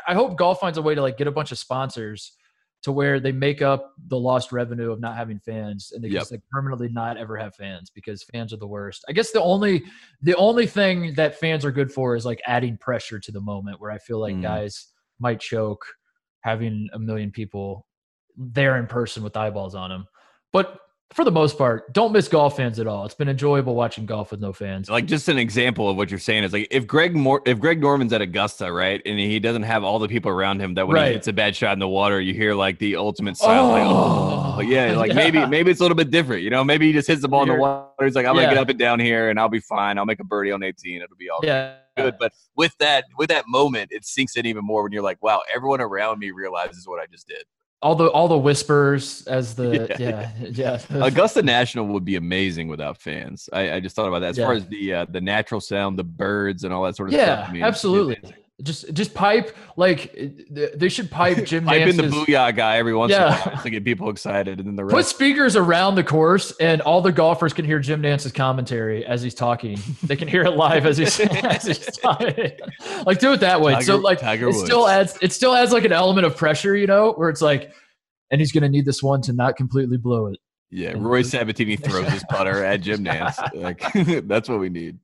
I 0.06 0.14
hope 0.14 0.38
golf 0.38 0.60
finds 0.60 0.78
a 0.78 0.82
way 0.82 0.94
to 0.94 1.02
like 1.02 1.16
get 1.18 1.26
a 1.26 1.32
bunch 1.32 1.50
of 1.50 1.58
sponsors 1.58 2.34
to 2.82 2.92
where 2.92 3.18
they 3.18 3.32
make 3.32 3.60
up 3.60 3.92
the 4.06 4.18
lost 4.18 4.52
revenue 4.52 4.92
of 4.92 5.00
not 5.00 5.16
having 5.16 5.38
fans 5.40 5.92
and 5.92 6.02
they 6.02 6.08
Yep. 6.08 6.20
just 6.20 6.30
like 6.32 6.42
permanently 6.50 6.88
not 6.88 7.16
ever 7.16 7.36
have 7.36 7.54
fans 7.54 7.90
because 7.90 8.22
fans 8.22 8.52
are 8.52 8.56
the 8.58 8.66
worst. 8.66 9.04
I 9.08 9.12
guess 9.12 9.32
the 9.32 9.42
only 9.42 9.84
the 10.22 10.36
only 10.36 10.66
thing 10.66 11.14
that 11.14 11.38
fans 11.38 11.64
are 11.64 11.72
good 11.72 11.92
for 11.92 12.14
is 12.14 12.24
like 12.24 12.40
adding 12.46 12.76
pressure 12.76 13.18
to 13.18 13.32
the 13.32 13.40
moment 13.40 13.80
where 13.80 13.90
I 13.90 13.98
feel 13.98 14.20
like 14.20 14.36
Mm. 14.36 14.42
guys 14.42 14.88
might 15.18 15.40
choke 15.40 15.84
having 16.42 16.88
a 16.92 16.98
million 16.98 17.30
people 17.32 17.86
there 18.36 18.76
in 18.78 18.86
person 18.86 19.24
with 19.24 19.36
eyeballs 19.36 19.74
on 19.74 19.90
them. 19.90 20.06
But 20.52 20.78
for 21.14 21.24
the 21.24 21.30
most 21.32 21.56
part, 21.56 21.90
don't 21.94 22.12
miss 22.12 22.28
golf 22.28 22.56
fans 22.56 22.78
at 22.78 22.86
all. 22.86 23.06
It's 23.06 23.14
been 23.14 23.30
enjoyable 23.30 23.74
watching 23.74 24.04
golf 24.04 24.30
with 24.30 24.40
no 24.40 24.52
fans. 24.52 24.90
Like 24.90 25.06
just 25.06 25.28
an 25.28 25.38
example 25.38 25.88
of 25.88 25.96
what 25.96 26.10
you're 26.10 26.20
saying 26.20 26.44
is 26.44 26.52
like 26.52 26.68
if 26.70 26.86
Greg 26.86 27.16
Mor- 27.16 27.40
if 27.46 27.58
Greg 27.58 27.80
Norman's 27.80 28.12
at 28.12 28.20
Augusta, 28.20 28.70
right, 28.70 29.00
and 29.06 29.18
he 29.18 29.40
doesn't 29.40 29.62
have 29.62 29.82
all 29.84 29.98
the 29.98 30.06
people 30.08 30.30
around 30.30 30.60
him 30.60 30.74
that 30.74 30.86
when 30.86 30.96
Right. 30.96 31.06
he 31.08 31.12
hits 31.14 31.26
a 31.26 31.32
bad 31.32 31.56
shot 31.56 31.72
in 31.72 31.78
the 31.78 31.88
water, 31.88 32.20
you 32.20 32.34
hear 32.34 32.54
like 32.54 32.78
the 32.78 32.96
ultimate 32.96 33.36
silence. 33.38 33.72
like, 33.72 33.86
Oh, 33.86 34.54
oh, 34.58 34.60
yeah, 34.60 34.92
like 34.96 35.08
yeah. 35.08 35.14
maybe 35.30 35.46
maybe 35.46 35.70
it's 35.70 35.80
a 35.80 35.82
little 35.82 35.96
bit 35.96 36.10
different. 36.10 36.42
You 36.42 36.50
know, 36.50 36.62
maybe 36.62 36.86
he 36.86 36.92
just 36.92 37.08
hits 37.08 37.22
the 37.22 37.28
ball 37.28 37.42
in 37.42 37.48
the 37.48 37.54
water. 37.54 37.88
He's 38.04 38.14
like, 38.14 38.26
I'm 38.26 38.34
gonna 38.34 38.48
get 38.48 38.58
up 38.58 38.68
and 38.68 38.78
down 38.78 39.00
here, 39.00 39.30
and 39.30 39.40
I'll 39.40 39.48
be 39.48 39.60
fine. 39.60 39.96
I'll 39.98 40.06
make 40.06 40.20
a 40.20 40.24
birdie 40.24 40.52
on 40.52 40.62
18. 40.62 41.00
It'll 41.02 41.16
be 41.16 41.30
all 41.30 41.40
Yeah. 41.42 41.76
good. 41.96 42.16
But 42.20 42.32
with 42.54 42.76
that 42.80 43.04
with 43.16 43.30
that 43.30 43.44
moment, 43.48 43.92
it 43.92 44.04
sinks 44.04 44.36
in 44.36 44.44
even 44.44 44.62
more 44.64 44.82
when 44.82 44.92
you're 44.92 45.02
like, 45.02 45.22
wow, 45.22 45.40
everyone 45.54 45.80
around 45.80 46.18
me 46.18 46.30
realizes 46.32 46.86
what 46.86 47.00
I 47.00 47.06
just 47.06 47.26
did. 47.26 47.44
All 47.80 47.94
the 47.94 48.10
all 48.10 48.26
the 48.26 48.36
whispers 48.38 49.24
as 49.28 49.54
the 49.54 49.86
Yeah. 50.00 50.30
yeah 50.50 50.80
yeah. 50.90 51.04
Augusta 51.06 51.42
National 51.42 51.86
would 51.86 52.04
be 52.04 52.16
amazing 52.16 52.66
without 52.68 52.96
fans. 53.00 53.48
I, 53.52 53.74
I 53.74 53.80
just 53.80 53.94
thought 53.94 54.08
about 54.08 54.18
that. 54.20 54.30
As 54.30 54.38
far 54.38 54.54
as 54.54 54.66
the 54.66 54.94
uh, 54.94 55.06
the 55.08 55.20
natural 55.20 55.60
sound, 55.60 55.96
the 55.98 56.02
birds, 56.04 56.64
and 56.64 56.74
all 56.74 56.82
that 56.84 56.96
sort 56.96 57.10
of 57.10 57.14
stuff. 57.14 57.26
yeah, 57.26 57.46
I 57.48 57.52
mean, 57.52 57.62
absolutely. 57.62 58.16
it- 58.22 58.34
Just 58.60 58.92
just 58.92 59.14
pipe 59.14 59.56
like 59.76 60.12
they 60.50 60.88
should 60.88 61.12
pipe 61.12 61.44
Jim 61.44 61.68
in 61.68 61.74
Nantz's. 61.88 61.96
the 61.96 62.02
booyah 62.02 62.54
guy 62.56 62.76
every 62.78 62.92
once 62.92 63.12
in 63.12 63.22
a 63.22 63.30
while 63.30 63.62
to 63.62 63.70
get 63.70 63.84
people 63.84 64.10
excited, 64.10 64.58
and 64.58 64.66
then 64.66 64.74
the 64.74 64.84
Put 64.92 65.06
speakers 65.06 65.54
around 65.54 65.94
the 65.94 66.02
course, 66.02 66.52
and 66.58 66.80
all 66.80 67.00
the 67.00 67.12
golfers 67.12 67.52
can 67.52 67.64
hear 67.64 67.78
Jim 67.78 68.02
Nantz's 68.02 68.32
commentary 68.32 69.06
as 69.06 69.22
he's 69.22 69.34
talking. 69.34 69.78
They 70.02 70.16
can 70.16 70.26
hear 70.26 70.42
it 70.42 70.56
live 70.56 70.86
as 70.86 70.96
he's, 70.96 71.20
as 71.44 71.66
he's 71.66 71.86
talking. 71.98 72.50
Like 73.06 73.20
do 73.20 73.32
it 73.32 73.38
that 73.40 73.60
way. 73.60 73.80
so 73.80 73.96
like 73.96 74.18
Tiger 74.18 74.48
it 74.48 74.54
still 74.54 74.88
adds 74.88 75.16
it 75.22 75.32
still 75.32 75.54
adds 75.54 75.70
like 75.70 75.84
an 75.84 75.92
element 75.92 76.26
of 76.26 76.36
pressure, 76.36 76.74
you 76.74 76.88
know, 76.88 77.12
where 77.12 77.28
it's 77.28 77.40
like, 77.40 77.72
and 78.32 78.40
he's 78.40 78.50
gonna 78.50 78.68
need 78.68 78.84
this 78.86 79.04
one 79.04 79.22
to 79.22 79.32
not 79.32 79.56
completely 79.56 79.98
blow 79.98 80.26
it. 80.26 80.38
Yeah, 80.70 80.94
Rory 80.96 81.22
Sabbatini 81.22 81.82
throws 81.82 82.08
his 82.08 82.24
putter 82.28 82.64
at 82.64 82.80
Jim 82.80 83.04
Nantz. 83.04 83.36
Like 83.54 84.26
that's 84.26 84.48
what 84.48 84.58
we 84.58 84.68
need. 84.68 84.98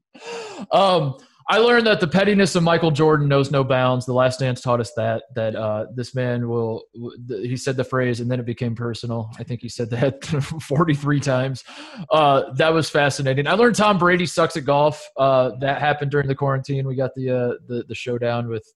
Um, 0.73 1.17
I 1.49 1.59
learned 1.59 1.87
that 1.87 2.01
the 2.01 2.07
pettiness 2.07 2.55
of 2.55 2.63
Michael 2.63 2.91
Jordan 2.91 3.29
knows 3.29 3.51
no 3.51 3.65
bounds. 3.65 4.07
The 4.07 4.15
Last 4.15 4.41
Dance 4.41 4.61
taught 4.61 4.81
us 4.81 4.93
that. 4.95 5.25
That 5.35 5.55
uh, 5.55 5.87
this 5.95 6.15
man 6.15 6.49
will. 6.49 6.85
He 7.29 7.57
said 7.57 7.77
the 7.77 7.85
phrase, 7.85 8.21
and 8.21 8.31
then 8.31 8.41
it 8.41 8.47
became 8.47 8.75
personal. 8.75 9.31
I 9.39 9.45
think 9.45 9.61
he 9.61 9.69
said 9.69 9.91
that 9.91 10.25
forty-three 10.63 11.21
times. 11.21 11.65
Uh, 12.11 12.53
that 12.55 12.73
was 12.73 12.89
fascinating. 12.89 13.47
I 13.47 13.55
learned 13.55 13.77
Tom 13.77 13.99
Brady 13.99 14.27
sucks 14.27 14.57
at 14.57 14.65
golf. 14.65 15.07
Uh, 15.17 15.53
that 15.61 15.81
happened 15.81 16.11
during 16.11 16.29
the 16.29 16.35
quarantine. 16.35 16.87
We 16.87 16.97
got 16.97 17.15
the 17.15 17.31
uh, 17.31 17.55
the 17.67 17.85
the 17.89 17.95
showdown 17.95 18.49
with 18.49 18.67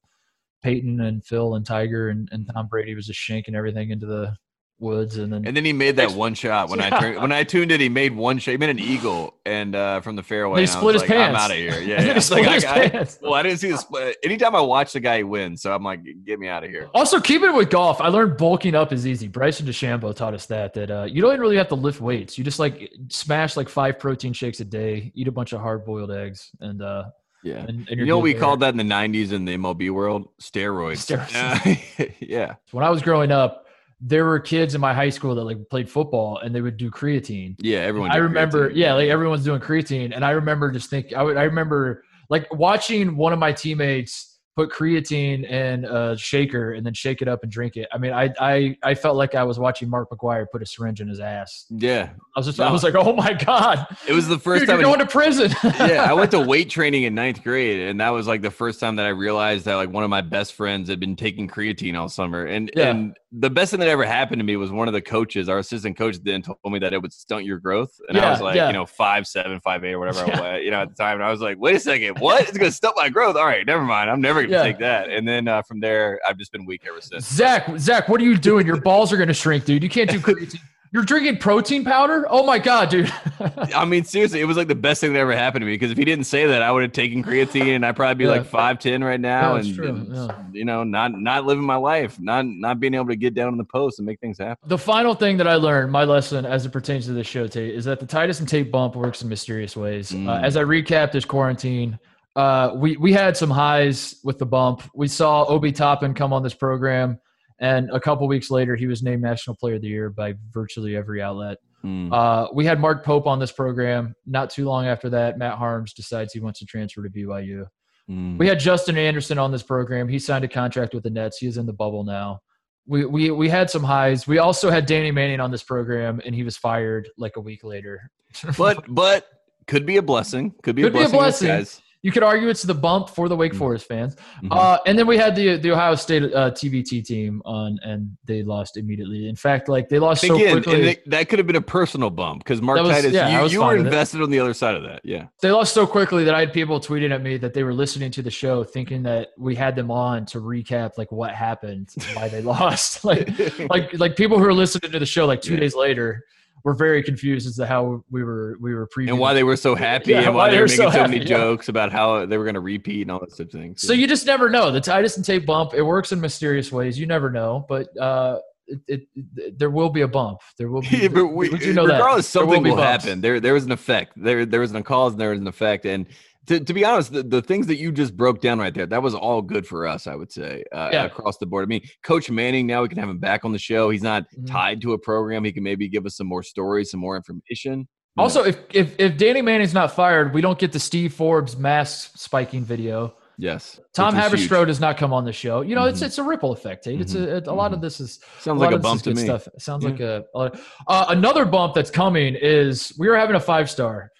Peyton 0.63 1.01
and 1.01 1.25
Phil 1.25 1.55
and 1.55 1.65
Tiger, 1.65 2.11
and, 2.11 2.29
and 2.33 2.49
Tom 2.53 2.69
Brady 2.69 2.95
was 2.95 3.07
just 3.07 3.21
shanking 3.21 3.55
everything 3.55 3.91
into 3.91 4.07
the 4.07 4.37
woods, 4.81 5.17
and 5.17 5.33
then 5.33 5.47
And 5.47 5.57
then 5.57 5.64
he 5.64 5.73
made 5.73 5.97
that 5.97 6.12
one 6.12 6.35
shot 6.35 6.69
when 6.71 6.81
I 6.81 6.91
turned, 7.01 7.21
when 7.21 7.33
I 7.33 7.45
tuned 7.53 7.73
it. 7.73 7.81
He 7.81 7.88
made 7.88 8.14
one 8.14 8.38
shot. 8.38 8.53
He 8.53 8.57
made 8.57 8.71
an 8.71 8.79
eagle 8.79 9.35
and 9.45 9.75
uh, 9.75 10.01
from 10.01 10.17
the 10.17 10.23
fairway. 10.23 10.61
he 10.61 10.67
split 10.67 10.95
his 10.95 11.03
like, 11.03 11.11
I'm 11.11 11.35
out 11.35 11.51
of 11.51 11.57
here. 11.57 11.81
Yeah, 11.81 12.03
yeah. 12.05 12.14
he 12.14 12.21
split 12.21 12.45
Like, 12.47 12.55
his 12.55 12.64
I- 12.64 12.75
I- 12.83 12.88
pants. 12.88 13.19
well, 13.21 13.35
I 13.35 13.43
didn't 13.43 13.59
see 13.59 13.71
the 13.71 13.79
split. 13.79 14.17
Anytime 14.23 14.55
I 14.55 14.61
watch 14.61 14.93
the 14.93 15.01
guy 15.01 15.23
win, 15.23 15.57
so 15.57 15.75
I'm 15.75 15.83
like, 15.83 16.01
get 16.25 16.38
me 16.38 16.49
out 16.49 16.64
of 16.64 16.71
here. 16.71 16.88
Also, 16.95 17.21
keep 17.21 17.43
it 17.43 17.53
with 17.53 17.71
golf. 17.71 18.01
I 18.01 18.09
learned 18.09 18.37
bulking 18.37 18.75
up 18.75 18.93
is 18.93 19.07
easy. 19.07 19.29
Bryson 19.29 19.67
DeChambeau 19.67 20.14
taught 20.14 20.35
us 20.35 20.47
that 20.47 20.75
that 20.75 20.91
uh, 20.91 21.05
you 21.05 21.23
don't 21.23 21.38
really 21.41 21.57
have 21.57 21.69
to 21.69 21.75
lift 21.75 22.01
weights. 22.01 22.38
You 22.38 22.45
just 22.45 22.59
like 22.59 22.93
smash 23.09 23.57
like 23.57 23.69
five 23.69 23.99
protein 23.99 24.33
shakes 24.33 24.61
a 24.61 24.64
day, 24.64 25.11
eat 25.14 25.29
a 25.29 25.33
bunch 25.33 25.53
of 25.53 25.61
hard 25.61 25.85
boiled 25.85 26.11
eggs, 26.12 26.51
and 26.61 26.83
uh, 26.83 27.05
Yeah. 27.43 27.59
and, 27.67 27.88
and 27.88 27.99
You 28.01 28.07
know 28.07 28.17
what 28.19 28.23
we 28.25 28.33
there. 28.33 28.41
called 28.43 28.61
that 28.61 28.75
in 28.75 28.77
the 28.77 28.85
90s 28.95 29.33
in 29.33 29.45
the 29.45 29.57
MLB 29.57 29.91
world? 29.91 30.29
Steroids. 30.41 30.99
Steroids. 31.07 31.97
Yeah. 31.99 32.07
yeah. 32.21 32.55
When 32.73 32.85
I 32.85 32.91
was 32.91 33.03
growing 33.03 33.31
up, 33.33 33.67
there 34.01 34.25
were 34.25 34.39
kids 34.39 34.75
in 34.75 34.81
my 34.81 34.95
high 34.95 35.11
school 35.11 35.35
that 35.35 35.45
like 35.45 35.69
played 35.69 35.91
football 35.91 36.39
and 36.39 36.55
they 36.55 36.61
would 36.61 36.77
do 36.77 36.91
creatine. 36.91 37.57
Yeah. 37.61 37.79
Everyone. 37.79 38.11
I 38.11 38.17
remember, 38.17 38.71
creatine. 38.71 38.77
yeah, 38.77 38.95
like 38.95 39.09
everyone's 39.09 39.45
doing 39.45 39.61
creatine, 39.61 40.15
and 40.15 40.25
I 40.25 40.31
remember 40.31 40.71
just 40.71 40.91
thinking, 40.91 41.17
I 41.17 41.23
would, 41.23 41.37
I 41.37 41.45
remember 41.45 42.05
like 42.31 42.53
watching 42.53 43.17
one 43.17 43.33
of 43.33 43.39
my 43.39 43.53
teammates 43.53 44.28
put 44.59 44.71
creatine 44.71 45.49
in 45.49 45.85
a 45.85 46.16
shaker 46.18 46.73
and 46.73 46.85
then 46.85 46.92
shake 46.92 47.23
it 47.23 47.29
up 47.29 47.44
and 47.44 47.53
drink 47.53 47.77
it. 47.77 47.87
I 47.92 47.99
mean, 47.99 48.12
I 48.12 48.29
I 48.40 48.77
I 48.83 48.94
felt 48.97 49.14
like 49.16 49.37
I 49.37 49.44
was 49.44 49.57
watching 49.57 49.88
Mark 49.88 50.11
McGwire 50.11 50.47
put 50.51 50.62
a 50.62 50.66
syringe 50.66 51.01
in 51.01 51.07
his 51.07 51.21
ass. 51.21 51.66
Yeah. 51.71 52.11
I 52.35 52.40
was 52.40 52.47
just, 52.47 52.59
No. 52.59 52.64
I 52.66 52.73
was 52.73 52.83
like, 52.83 52.97
oh 52.97 53.12
my 53.14 53.35
god, 53.35 53.87
It 54.09 54.14
was 54.14 54.27
the 54.27 54.37
first 54.38 54.61
Dude, 54.62 54.68
time. 54.68 54.81
you're 54.81 54.88
in- 54.90 54.97
going 54.97 55.07
to 55.07 55.12
prison. 55.12 55.53
yeah, 55.64 56.07
I 56.09 56.12
went 56.12 56.33
to 56.33 56.40
weight 56.40 56.71
training 56.71 57.05
in 57.05 57.14
ninth 57.14 57.44
grade, 57.44 57.88
and 57.88 58.01
that 58.01 58.11
was 58.11 58.27
like 58.27 58.42
the 58.42 58.51
first 58.51 58.81
time 58.81 58.97
that 58.97 59.07
I 59.07 59.11
realized 59.11 59.64
that 59.66 59.77
like 59.77 59.90
one 59.90 60.03
of 60.03 60.11
my 60.11 60.23
best 60.23 60.55
friends 60.55 60.88
had 60.88 60.99
been 60.99 61.14
taking 61.14 61.47
creatine 61.47 61.97
all 61.97 62.09
summer. 62.09 62.44
And 62.44 62.68
Yeah. 62.75 62.88
and 62.90 63.16
the 63.31 63.51
best 63.51 63.71
thing 63.73 63.81
that 63.81 63.88
ever 63.90 64.05
happened 64.07 64.40
to 64.40 64.44
me 64.44 64.57
was 64.57 64.71
one 64.73 64.88
of 64.88 64.94
the 64.94 65.03
coaches, 65.03 65.49
our 65.51 65.59
assistant 65.59 65.99
coach, 65.99 66.16
then 66.25 66.40
told 66.42 66.59
me 66.64 66.79
that 66.79 66.92
it 66.94 67.03
would 67.03 67.12
stunt 67.12 67.44
your 67.44 67.59
growth. 67.59 67.90
And 68.09 68.16
I 68.18 68.31
was 68.31 68.40
like, 68.40 68.57
yeah. 68.57 68.68
you 68.68 68.73
know, 68.73 68.87
five 68.87 69.27
seven, 69.27 69.61
five 69.61 69.85
eight, 69.85 69.92
or 69.92 69.99
whatever 70.01 70.18
Yeah. 70.27 70.40
I 70.40 70.53
was, 70.57 70.64
you 70.64 70.71
know, 70.71 70.81
at 70.81 70.88
the 70.88 70.94
time. 70.94 71.14
And 71.16 71.25
I 71.25 71.31
was 71.31 71.40
like, 71.42 71.59
wait 71.61 71.77
a 71.77 71.81
second, 71.81 72.18
what? 72.21 72.49
It's 72.49 72.57
gonna 72.59 72.73
stunt 72.73 72.94
my 72.97 73.09
growth? 73.09 73.37
All 73.37 73.44
right, 73.44 73.64
never 73.66 73.83
mind. 73.85 74.11
I'm 74.11 74.21
never 74.23 74.48
Yeah. 74.51 74.63
take 74.63 74.79
that. 74.79 75.11
And 75.11 75.27
then 75.27 75.49
uh, 75.49 75.63
from 75.63 75.81
there, 75.81 76.21
I've 76.27 76.39
just 76.39 76.53
been 76.53 76.65
weak 76.67 76.83
ever 76.89 77.01
since. 77.01 77.27
Zach, 77.33 77.69
Zach, 77.79 78.09
what 78.09 78.21
are 78.21 78.25
you 78.25 78.37
doing? 78.37 78.67
Your 78.67 78.81
balls 78.81 79.13
are 79.13 79.17
going 79.17 79.29
to 79.29 79.35
shrink, 79.35 79.65
dude. 79.65 79.83
You 79.83 79.89
can't 79.89 80.11
do 80.11 80.19
creatine. 80.21 80.61
You're 80.91 81.03
drinking 81.05 81.37
protein 81.37 81.85
powder? 81.85 82.25
Oh 82.31 82.47
my 82.47 82.59
god, 82.59 82.89
dude. 82.89 83.13
I 83.75 83.85
mean, 83.85 84.05
seriously, 84.05 84.41
it 84.41 84.47
was 84.47 84.57
like 84.57 84.69
the 84.69 84.75
best 84.75 85.03
thing 85.03 85.13
that 85.13 85.19
ever 85.19 85.37
happened 85.37 85.61
to 85.61 85.67
me 85.67 85.73
because 85.75 85.91
if 85.91 85.99
he 85.99 86.05
didn't 86.07 86.25
say 86.25 86.47
that, 86.47 86.63
I 86.63 86.73
would 86.73 86.83
have 86.83 86.93
taken 86.93 87.23
creatine 87.23 87.77
and 87.77 87.85
I'd 87.85 87.95
probably 87.95 88.15
be 88.15 88.25
Yeah. 88.25 88.31
like 88.31 88.47
five 88.47 88.79
ten 88.79 89.05
right 89.05 89.21
now, 89.21 89.57
Yeah, 89.57 89.61
and, 89.61 89.79
and, 89.81 90.15
yeah. 90.15 90.43
you 90.51 90.65
know, 90.65 90.85
not 90.85 91.13
not 91.13 91.45
living 91.45 91.63
my 91.65 91.77
life, 91.77 92.19
not 92.19 92.47
not 92.47 92.81
being 92.81 92.95
able 92.95 93.09
to 93.09 93.17
get 93.17 93.35
down 93.35 93.49
in 93.53 93.59
the 93.59 93.65
post 93.65 93.99
and 93.99 94.07
make 94.07 94.19
things 94.21 94.39
happen. 94.39 94.67
the 94.67 94.79
final 94.79 95.15
thing 95.15 95.37
that 95.37 95.47
I 95.47 95.57
learned, 95.57 95.93
my 95.93 96.05
lesson 96.05 96.47
as 96.47 96.65
it 96.65 96.71
pertains 96.73 97.05
to 97.05 97.13
this 97.13 97.27
show, 97.27 97.47
Tate, 97.47 97.75
is 97.75 97.85
that 97.85 98.01
the 98.01 98.07
Titus 98.07 98.41
and 98.41 98.49
Tate 98.49 98.73
bump 98.73 98.97
works 98.97 99.21
in 99.21 99.29
mysterious 99.29 99.77
ways. 99.77 100.11
Uh, 100.15 100.17
Mm. 100.17 100.43
as 100.43 100.57
I 100.57 100.63
recap 100.65 101.13
this 101.13 101.27
quarantine, 101.27 101.99
uh, 102.38 102.72
we 102.77 102.96
we 102.98 103.12
had 103.12 103.37
some 103.37 103.51
highs 103.51 104.14
with 104.22 104.38
the 104.38 104.46
bump. 104.46 104.83
We 104.94 105.09
saw 105.09 105.44
Obi 105.46 105.72
Toppin 105.72 106.14
come 106.14 106.33
on 106.33 106.44
this 106.44 106.55
program, 106.55 107.18
and 107.59 107.90
a 107.90 107.98
couple 107.98 108.29
weeks 108.29 108.48
later, 108.48 108.77
he 108.77 108.87
was 108.87 109.03
named 109.03 109.22
National 109.22 109.57
Player 109.57 109.74
of 109.74 109.83
the 109.83 109.88
Year 109.88 110.09
by 110.09 110.35
virtually 110.53 110.94
every 110.94 111.20
outlet. 111.20 111.59
Mm. 111.85 112.12
Uh, 112.12 112.48
we 112.55 112.64
had 112.64 112.79
Mark 112.79 113.05
Pope 113.05 113.27
on 113.27 113.40
this 113.40 113.51
program. 113.51 114.14
Not 114.24 114.51
too 114.51 114.66
long 114.66 114.87
after 114.87 115.11
that, 115.11 115.37
Matt 115.37 115.59
Haarms 115.59 115.92
decides 115.92 116.33
he 116.33 116.38
wants 116.38 116.61
to 116.61 116.64
transfer 116.64 117.03
to 117.03 117.11
BYU. 117.11 117.66
Mm. 118.09 118.38
We 118.38 118.46
had 118.46 118.61
Justin 118.61 118.96
Anderson 118.96 119.37
on 119.38 119.51
this 119.51 119.64
program. 119.64 120.07
He 120.07 120.20
signed 120.20 120.44
a 120.44 120.48
contract 120.48 120.94
with 120.94 121.03
the 121.03 121.11
Nets. 121.11 121.38
He 121.38 121.48
is 121.48 121.57
in 121.57 121.66
the 121.66 121.72
bubble 121.72 122.05
now. 122.05 122.38
We, 122.87 123.05
we, 123.05 123.33
we 123.33 123.48
had 123.48 123.68
some 123.68 123.83
highs. 123.83 124.29
We 124.29 124.38
also 124.38 124.70
had 124.70 124.87
Danny 124.87 125.11
Manning 125.11 125.40
on 125.40 125.51
this 125.51 125.64
program, 125.64 126.20
and 126.24 126.37
he 126.37 126.44
was 126.44 126.57
fired 126.57 127.09
like 127.18 127.35
a 127.35 127.40
week 127.40 127.64
later. 127.64 128.12
but 128.57 128.85
but 128.94 129.27
could 129.66 129.87
be 129.87 129.96
a 129.96 130.03
blessing. 130.03 130.55
Could 130.62 130.77
be 130.77 130.83
Could 130.83 130.94
a 130.94 130.98
be 130.98 131.05
a 131.05 131.09
blessing. 131.09 131.66
In 132.03 132.03
blessing. 132.03 132.03
disguise. 132.03 132.03
you 132.03 132.13
could 132.13 132.23
argue 132.23 132.49
it's 132.49 132.63
the 132.63 132.75
bump 132.75 133.09
for 133.11 133.29
the 133.29 133.37
Wake 133.37 133.53
Mhm. 133.53 133.59
Forest 133.59 133.87
fans. 133.89 134.17
Mhm. 134.43 134.49
Uh, 134.51 134.79
and 134.87 134.99
then 134.99 135.07
we 135.07 135.17
had 135.17 135.35
the 135.35 135.57
the 135.59 135.71
Ohio 135.73 135.95
State 135.97 136.23
uh, 136.35 136.51
TBT 136.51 137.03
team 137.05 137.43
on, 137.45 137.79
and 137.83 138.17
they 138.25 138.43
lost 138.43 138.77
immediately. 138.77 139.29
In 139.29 139.37
fact, 139.37 139.69
like 139.69 139.89
they 139.89 139.99
lost 139.99 140.27
so 140.27 140.35
Again, 140.37 140.57
and 140.57 140.65
quickly. 140.65 140.89
it- 140.91 141.11
that 141.11 141.29
could 141.29 141.39
have 141.39 141.47
been 141.47 141.57
a 141.57 141.61
personal 141.61 142.11
bump 142.11 142.45
because 142.45 142.61
Mark 142.63 142.81
was- 142.81 142.91
Titus, 142.91 143.13
yeah, 143.13 143.43
you, 143.45 143.49
you 143.51 143.63
were 143.65 143.77
invested 143.77 144.23
on 144.23 144.31
the 144.31 144.39
other 144.41 144.55
side 144.55 144.75
of 144.75 144.83
that. 144.85 145.01
Yeah. 145.05 145.27
they 145.43 145.51
lost 145.51 145.75
so 145.75 145.87
quickly 145.87 146.25
that 146.25 146.35
I 146.35 146.41
had 146.41 146.53
people 146.53 146.81
tweeting 146.81 147.11
at 147.13 147.23
me 147.23 147.37
that 147.39 147.55
they 147.55 147.63
were 147.65 147.75
listening 147.75 148.11
to 148.13 148.23
the 148.23 148.31
show, 148.31 148.65
thinking 148.65 149.03
that 149.05 149.29
we 149.39 149.55
had 149.55 149.75
them 149.77 149.91
on 149.91 150.27
to 150.27 150.41
recap 150.41 150.99
like 150.99 151.11
what 151.13 151.33
happened, 151.33 151.91
why 152.15 152.29
they 152.29 152.43
lost. 152.57 153.05
like 153.05 153.29
like 153.71 153.99
like 153.99 154.17
people 154.17 154.39
who 154.39 154.45
are 154.45 154.55
listening 154.55 154.91
to 154.93 154.99
the 154.99 155.07
show 155.07 155.27
like 155.27 155.41
two 155.41 155.55
Yeah. 155.55 155.61
days 155.61 155.75
later 155.75 156.25
were 156.69 156.75
very 156.75 157.03
confused 157.03 157.47
as 157.47 157.57
to 157.57 157.67
how 157.67 158.05
we 158.11 158.23
were 158.23 158.57
we 158.61 158.75
were 158.75 158.87
previewing. 158.87 159.09
and 159.09 159.19
why 159.19 159.33
they 159.33 159.43
were 159.45 159.57
so 159.57 159.75
happy 159.75 160.11
Yeah, 160.13 160.21
and 160.21 160.35
why 160.35 160.45
why 160.45 160.49
they 160.51 160.57
they 160.57 160.61
were 160.61 160.67
making 160.69 160.85
so 160.85 160.91
so, 160.91 161.03
many 161.03 161.19
happy, 161.19 161.31
yeah. 161.31 161.37
jokes 161.39 161.69
about 161.69 161.91
how 161.93 162.27
they 162.27 162.37
were 162.39 162.45
going 162.45 162.55
to 162.55 162.61
repeat 162.61 163.03
and 163.03 163.11
all 163.11 163.21
that 163.21 163.31
type 163.37 163.47
of 163.47 163.53
things. 163.53 163.81
so 163.83 163.93
you 163.93 164.07
just 164.07 164.27
never 164.27 164.49
know. 164.51 164.71
The 164.71 164.81
Titus 164.81 165.17
and 165.17 165.25
Tate 165.25 165.47
bump 165.47 165.73
it 165.75 165.83
works 165.83 166.13
in 166.13 166.21
mysterious 166.21 166.71
ways. 166.71 166.99
You 166.99 167.07
never 167.07 167.31
know, 167.31 167.65
but 167.69 167.89
uh, 167.99 168.39
it, 168.67 168.81
it, 168.87 169.03
it 169.37 169.59
there 169.59 169.71
will 169.71 169.89
be 169.91 170.03
a 170.03 170.09
bump. 170.09 170.41
There 170.59 170.71
will 170.71 170.83
be. 170.83 170.89
Yeah, 171.03 171.09
but 171.09 171.29
we, 171.29 171.51
you 171.59 171.73
know 171.73 171.87
that? 171.87 171.95
regardless, 171.95 172.35
will 172.35 172.43
something 172.43 172.63
will, 172.63 172.77
bumps. 172.77 173.05
happen. 173.05 173.21
There, 173.23 173.41
there 173.41 173.55
was 173.55 173.65
an 173.65 173.73
effect. 173.73 174.13
There, 174.17 174.45
there 174.45 174.61
was 174.61 174.75
a 174.75 174.83
cause, 174.83 175.13
and 175.13 175.21
there 175.21 175.31
was 175.31 175.41
an 175.41 175.47
effect. 175.47 175.87
And 175.87 176.07
to, 176.49 176.61
to 176.61 176.75
be 176.75 176.85
honest, 176.85 177.13
the, 177.13 177.23
the 177.23 177.41
things 177.41 177.67
that 177.69 177.77
you 177.77 177.93
just 177.93 178.17
broke 178.17 178.41
down 178.41 178.59
right 178.59 178.75
there, 178.75 178.87
that 178.87 179.03
was 179.03 179.15
all 179.15 179.41
good 179.41 179.67
for 179.67 179.87
us. 179.87 180.07
I 180.07 180.15
would 180.17 180.33
say 180.33 180.65
uh, 180.73 180.91
Yeah. 180.93 181.05
across 181.05 181.39
the 181.39 181.47
board. 181.47 181.65
I 181.65 181.67
mean, 181.67 181.83
Coach 182.03 182.31
Manning. 182.31 182.67
Now 182.67 182.83
we 182.83 182.89
can 182.89 182.99
have 182.99 183.09
him 183.09 183.19
back 183.19 183.45
on 183.45 183.53
the 183.53 183.59
show. 183.59 183.91
He's 183.91 184.03
not 184.03 184.25
Mhm. 184.37 184.47
tied 184.51 184.81
to 184.83 184.93
a 184.95 184.99
program. 184.99 185.45
He 185.45 185.53
can 185.53 185.63
maybe 185.63 185.89
give 185.89 186.05
us 186.07 186.17
some 186.17 186.27
more 186.27 186.43
stories, 186.43 186.91
some 186.91 187.01
more 187.01 187.17
information. 187.17 187.87
Also, 188.17 188.43
if, 188.45 188.59
if 188.75 188.97
if 188.99 189.17
Danny 189.17 189.43
Manning's 189.43 189.75
not 189.75 189.93
fired, 189.93 190.35
we 190.35 190.41
don't 190.41 190.59
get 190.59 190.73
the 190.73 190.81
Steve 190.81 191.15
Forbes 191.15 191.57
mask 191.57 192.19
spiking 192.19 192.65
video. 192.65 193.15
yes, 193.41 193.79
Tom. 193.95 194.13
Haberstroh 194.13 194.67
does 194.67 194.81
not 194.81 194.97
come 194.97 195.13
on 195.13 195.25
the 195.25 195.33
show. 195.33 195.61
You 195.61 195.77
know, 195.77 195.85
it's 195.85 196.01
Mhm. 196.01 196.07
it's 196.07 196.19
a 196.19 196.25
ripple 196.25 196.51
effect. 196.51 196.83
Tate. 196.83 197.01
It's 197.01 197.15
a, 197.15 197.37
it, 197.37 197.47
a 197.47 197.53
lot 197.53 197.73
of 197.73 197.81
this 197.81 198.01
is 198.01 198.19
sounds 198.41 198.61
a 198.61 198.65
like 198.65 198.75
a 198.75 198.79
bump 198.79 199.03
to 199.03 199.15
me. 199.15 199.23
Stuff. 199.23 199.47
It 199.47 199.63
sounds 199.63 199.85
Yeah. 199.85 199.91
like 199.91 200.01
a, 200.01 200.25
a 200.35 200.51
uh, 200.89 201.05
another 201.11 201.45
bump 201.45 201.75
that's 201.75 201.93
coming 201.93 202.35
is 202.35 202.93
we 202.99 203.07
are 203.07 203.15
having 203.15 203.37
a 203.37 203.41
five 203.41 203.71
star. 203.71 204.11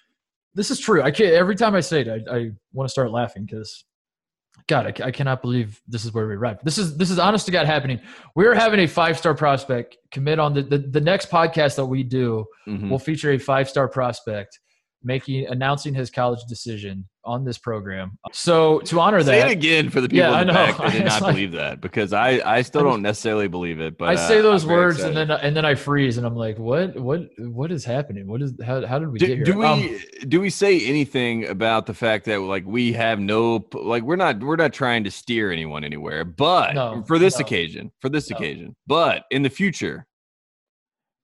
This 0.59 0.71
is 0.71 0.79
true. 0.81 1.01
I 1.01 1.09
can't. 1.09 1.31
Every 1.33 1.55
time 1.55 1.73
I 1.73 1.79
say 1.79 2.01
it, 2.01 2.07
I, 2.09 2.35
I 2.37 2.49
want 2.73 2.85
to 2.85 2.91
start 2.91 3.11
laughing 3.11 3.45
because, 3.45 3.85
God, 4.67 4.87
I, 4.87 5.05
I 5.07 5.11
cannot 5.11 5.41
believe 5.41 5.79
this 5.87 6.03
is 6.03 6.11
where 6.13 6.27
we 6.27 6.35
arrived. 6.35 6.65
This 6.65 6.77
is 6.77 6.97
this 6.97 7.09
is 7.09 7.17
honest 7.17 7.45
to 7.45 7.51
God 7.53 7.65
happening. 7.65 8.01
We're 8.35 8.53
having 8.53 8.81
a 8.81 8.87
five 8.87 9.17
star 9.17 9.33
prospect 9.33 9.95
commit 10.11 10.37
on 10.37 10.53
the, 10.53 10.61
the 10.63 10.79
the 10.79 10.99
next 10.99 11.31
podcast 11.31 11.77
that 11.77 11.85
we 11.85 12.03
do 12.03 12.43
Mhm. 12.67 12.89
will 12.89 12.99
feature 12.99 13.31
a 13.31 13.37
five 13.37 13.69
star 13.69 13.87
prospect 13.87 14.59
making 15.01 15.47
announcing 15.47 15.93
his 15.93 16.09
college 16.11 16.41
decision 16.49 17.07
on 17.29 17.45
this 17.45 17.57
program. 17.57 18.17
So 18.31 18.79
to 18.79 18.99
honor 18.99 19.21
Say 19.23 19.39
that, 19.39 19.49
it 19.49 19.51
again 19.51 19.89
for 19.89 20.01
the 20.01 20.09
people 20.09 20.29
Yeah, 20.31 20.41
in 20.41 20.47
the 20.47 20.53
I 20.53 20.55
know. 20.71 20.73
back 20.73 20.77
that 20.77 20.91
did 20.93 21.05
not 21.05 21.21
like- 21.21 21.33
believe 21.35 21.51
that 21.53 21.79
because 21.81 22.11
I, 22.11 22.41
I 22.43 22.61
still 22.63 22.83
don't 22.83 23.01
necessarily 23.03 23.47
believe 23.47 23.79
it. 23.79 23.97
But 23.97 24.09
I 24.09 24.15
say 24.15 24.39
uh, 24.39 24.41
those 24.41 24.63
I'm 24.63 24.71
words 24.71 24.99
and 25.01 25.15
then 25.15 25.29
and 25.31 25.55
then 25.55 25.63
I 25.65 25.75
freeze 25.75 26.17
and 26.17 26.25
I'm 26.25 26.35
like, 26.35 26.57
what 26.57 26.99
what 26.99 27.21
what 27.37 27.71
is 27.71 27.85
happening? 27.85 28.27
What 28.27 28.41
is 28.41 28.53
how 28.65 28.85
how 28.85 28.97
did 28.99 29.09
we 29.09 29.19
get 29.19 29.27
do, 29.27 29.35
here? 29.35 29.43
do 29.45 29.57
we 29.59 29.65
Um, 29.65 29.99
do 30.27 30.41
we 30.41 30.49
say 30.49 30.79
anything 30.85 31.45
about 31.45 31.85
the 31.85 31.93
fact 31.93 32.25
that 32.25 32.39
like 32.41 32.65
we 32.65 32.93
have 32.93 33.19
no 33.19 33.65
like 33.73 34.03
we're 34.03 34.15
not 34.15 34.39
we're 34.39 34.55
not 34.55 34.73
trying 34.73 35.03
to 35.03 35.11
steer 35.11 35.51
anyone 35.51 35.83
anywhere 35.83 36.25
but 36.25 36.73
No, 36.73 37.03
for 37.07 37.19
this 37.19 37.37
no. 37.39 37.45
occasion 37.45 37.91
for 38.01 38.09
this 38.09 38.29
No. 38.29 38.37
occasion 38.37 38.75
but 38.87 39.25
in 39.31 39.43
the 39.43 39.49
future 39.49 40.07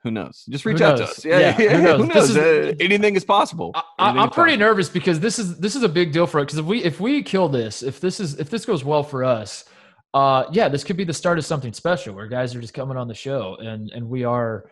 who 0.06 0.12
knows 0.12 0.46
just 0.50 0.64
Who 0.64 0.70
reach 0.70 0.82
out 0.82 0.98
to 1.00 1.04
us 1.06 1.26
yeah, 1.26 1.40
Yeah, 1.40 1.52
who 1.52 1.68
who 1.68 2.08
knows? 2.08 2.16
knows, 2.16 2.30
is- 2.30 2.38
Uh, 2.38 2.74
anything 2.80 3.16
is 3.18 3.26
possible 3.26 3.72
I, 3.76 3.84
I'm 4.00 4.30
pretty 4.30 4.52
possible. 4.54 4.58
nervous 4.58 4.88
because 4.88 5.20
this 5.20 5.38
is 5.40 5.58
this 5.60 5.76
is 5.76 5.84
a 5.84 5.90
big 5.90 6.14
deal 6.14 6.28
for 6.28 6.40
us. 6.40 6.46
Because 6.46 6.60
if 6.60 6.66
we 6.66 6.78
if 6.84 7.00
we 7.02 7.22
kill 7.24 7.50
this, 7.50 7.84
if 7.84 8.00
this 8.00 8.20
is 8.22 8.40
if 8.40 8.50
this 8.50 8.64
goes 8.66 8.84
well 8.86 9.04
for 9.04 9.24
us, 9.26 9.66
uh, 10.14 10.44
yeah, 10.52 10.70
this 10.70 10.84
could 10.86 10.96
be 10.96 11.04
the 11.04 11.14
start 11.14 11.38
of 11.40 11.46
something 11.46 11.74
special 11.74 12.14
where 12.16 12.28
guys 12.28 12.56
are 12.56 12.62
just 12.62 12.74
coming 12.74 12.98
on 12.98 13.08
the 13.08 13.14
show 13.28 13.58
and 13.60 13.90
and 13.92 14.08
we 14.08 14.24
are 14.24 14.70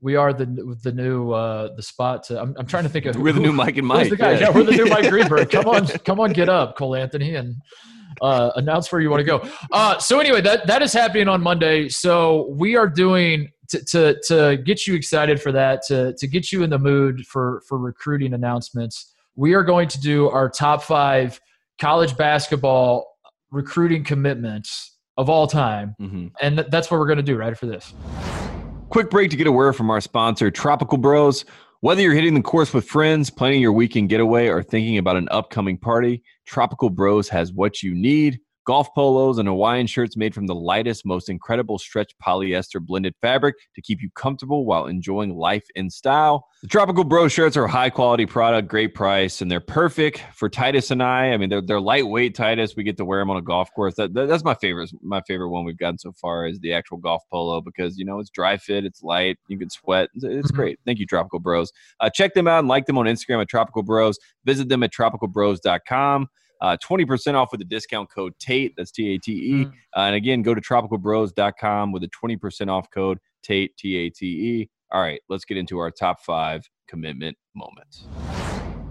we 0.00 0.14
are 0.14 0.32
the 0.32 0.46
the 0.84 0.92
new 0.92 1.32
uh 1.32 1.74
the 1.74 1.82
spot 1.82 2.22
to. 2.24 2.40
I'm, 2.40 2.54
I'm 2.58 2.66
trying 2.66 2.84
to 2.84 2.90
think 2.90 3.06
of 3.06 3.16
we're 3.16 3.32
the 3.32 3.40
who- 3.40 3.46
new 3.48 3.52
Mike 3.52 3.76
and 3.76 3.86
Mike 3.86 4.08
the 4.10 4.16
guy? 4.16 4.32
yeah. 4.32 4.38
Yeah, 4.40 4.50
we're 4.54 4.62
the 4.64 4.72
new 4.80 4.86
Mike 4.86 5.08
Greenberg. 5.10 5.50
Come 5.56 5.66
on, 5.66 5.86
come 6.08 6.20
on, 6.20 6.32
get 6.32 6.48
up, 6.48 6.76
Cole 6.76 6.94
Anthony, 6.94 7.34
and 7.34 7.56
uh, 8.22 8.50
announce 8.56 8.90
where 8.92 9.00
you 9.00 9.10
want 9.10 9.20
to 9.20 9.24
go. 9.24 9.46
Uh, 9.72 9.98
so 9.98 10.20
anyway, 10.20 10.40
that 10.42 10.66
that 10.66 10.80
is 10.82 10.92
happening 10.92 11.28
on 11.28 11.42
Monday. 11.42 11.88
So 11.88 12.46
we 12.50 12.76
are 12.76 12.88
doing 12.88 13.50
to 13.68 13.84
to 13.84 14.20
to 14.28 14.56
get 14.64 14.86
you 14.86 14.94
excited 14.94 15.40
for 15.40 15.52
that, 15.52 15.82
to 15.88 16.14
to 16.14 16.26
get 16.26 16.52
you 16.52 16.62
in 16.62 16.70
the 16.70 16.78
mood 16.78 17.26
for 17.26 17.62
for 17.68 17.78
recruiting 17.78 18.34
announcements. 18.34 19.12
We 19.34 19.54
are 19.54 19.62
going 19.62 19.88
to 19.88 20.00
do 20.00 20.28
our 20.28 20.48
top 20.48 20.82
five 20.82 21.40
college 21.80 22.16
basketball 22.16 23.06
recruiting 23.50 24.02
commitments 24.04 24.96
of 25.18 25.28
all 25.30 25.46
time, 25.46 25.94
Mhm. 26.00 26.30
and 26.40 26.56
th- 26.58 26.68
that's 26.70 26.90
what 26.90 26.98
we're 27.00 27.06
going 27.06 27.18
to 27.18 27.22
do 27.22 27.36
right 27.36 27.56
for 27.56 27.66
this. 27.66 27.92
Quick 28.88 29.10
break 29.10 29.30
to 29.30 29.36
get 29.36 29.46
a 29.46 29.52
word 29.52 29.74
from 29.74 29.90
our 29.90 30.00
sponsor, 30.00 30.50
Tropical 30.50 30.98
Bros. 30.98 31.44
Whether 31.80 32.00
you're 32.02 32.14
hitting 32.14 32.34
the 32.34 32.42
course 32.42 32.72
with 32.72 32.86
friends, 32.88 33.28
planning 33.30 33.60
your 33.60 33.72
weekend 33.72 34.08
getaway, 34.08 34.48
or 34.48 34.62
thinking 34.62 34.96
about 34.98 35.16
an 35.16 35.28
upcoming 35.30 35.76
party, 35.76 36.22
Tropical 36.46 36.88
Bros 36.90 37.28
has 37.28 37.52
what 37.52 37.82
you 37.82 37.94
need. 37.94 38.40
Golf 38.66 38.92
polos 38.94 39.38
and 39.38 39.46
Hawaiian 39.46 39.86
shirts 39.86 40.16
made 40.16 40.34
from 40.34 40.46
the 40.48 40.54
lightest, 40.54 41.06
most 41.06 41.28
incredible 41.28 41.78
stretch 41.78 42.12
polyester 42.20 42.80
blended 42.84 43.14
fabric 43.22 43.54
to 43.76 43.80
keep 43.80 44.02
you 44.02 44.10
comfortable 44.16 44.64
while 44.66 44.86
enjoying 44.86 45.36
life 45.36 45.64
in 45.76 45.88
style. 45.88 46.46
The 46.62 46.68
Tropical 46.68 47.04
Bros 47.04 47.32
shirts 47.32 47.56
are 47.56 47.64
a 47.66 47.70
high 47.70 47.90
quality 47.90 48.26
product, 48.26 48.66
great 48.68 48.92
price, 48.94 49.40
and 49.40 49.48
they're 49.48 49.60
perfect 49.60 50.24
for 50.34 50.48
Titus 50.48 50.90
and 50.90 51.00
I. 51.02 51.32
I 51.32 51.36
mean, 51.36 51.48
they're, 51.48 51.62
they're 51.62 51.80
lightweight 51.80 52.34
Titus. 52.34 52.74
We 52.76 52.82
get 52.82 52.96
to 52.96 53.04
wear 53.04 53.20
them 53.20 53.30
on 53.30 53.36
a 53.36 53.42
golf 53.42 53.70
course. 53.72 53.94
That, 53.94 54.14
that- 54.14 54.26
that's 54.26 54.42
my 54.42 54.54
favorite. 54.54 54.90
My 55.00 55.20
favorite 55.28 55.50
one 55.50 55.64
we've 55.64 55.78
gotten 55.78 55.98
so 55.98 56.10
far 56.12 56.46
is 56.48 56.58
the 56.58 56.72
actual 56.72 56.96
golf 56.96 57.22
polo 57.30 57.60
because 57.60 57.96
you 57.96 58.04
know 58.04 58.18
it's 58.18 58.30
dry 58.30 58.56
fit, 58.56 58.84
it's 58.84 59.02
light, 59.02 59.38
you 59.48 59.58
can 59.58 59.70
sweat. 59.70 60.08
It's, 60.14 60.24
it's 60.24 60.50
Mhm. 60.50 60.56
great. 60.56 60.78
Thank 60.84 60.98
you, 60.98 61.06
Tropical 61.06 61.38
Bros. 61.38 61.70
Uh, 62.00 62.10
check 62.10 62.34
them 62.34 62.48
out 62.48 62.58
and 62.58 62.68
like 62.68 62.86
them 62.86 62.98
on 62.98 63.06
Instagram 63.06 63.40
at 63.40 63.48
Tropical 63.48 63.84
Bros. 63.84 64.18
Visit 64.44 64.68
them 64.68 64.82
at 64.82 64.92
tropicalbros.com. 64.92 66.26
Uh, 66.60 66.76
20% 66.82 67.34
off 67.34 67.48
with 67.52 67.60
the 67.60 67.64
discount 67.64 68.10
code 68.10 68.32
TATE. 68.38 68.72
That's 68.76 68.90
T 68.90 69.14
A 69.14 69.18
T 69.18 69.32
E. 69.32 69.64
Mm. 69.64 69.68
Uh, 69.68 70.00
and 70.00 70.14
again, 70.14 70.42
go 70.42 70.54
to 70.54 70.60
tropicalbros.com 70.60 71.92
with 71.92 72.02
a 72.04 72.10
20% 72.24 72.70
off 72.70 72.88
code 72.90 73.18
TATE, 73.42 73.76
T 73.76 73.96
A 73.96 74.10
T 74.10 74.26
E. 74.26 74.70
All 74.92 75.00
right, 75.00 75.20
let's 75.28 75.44
get 75.44 75.56
into 75.56 75.78
our 75.78 75.90
top 75.90 76.20
five 76.20 76.62
commitment 76.88 77.36
moments. 77.54 78.06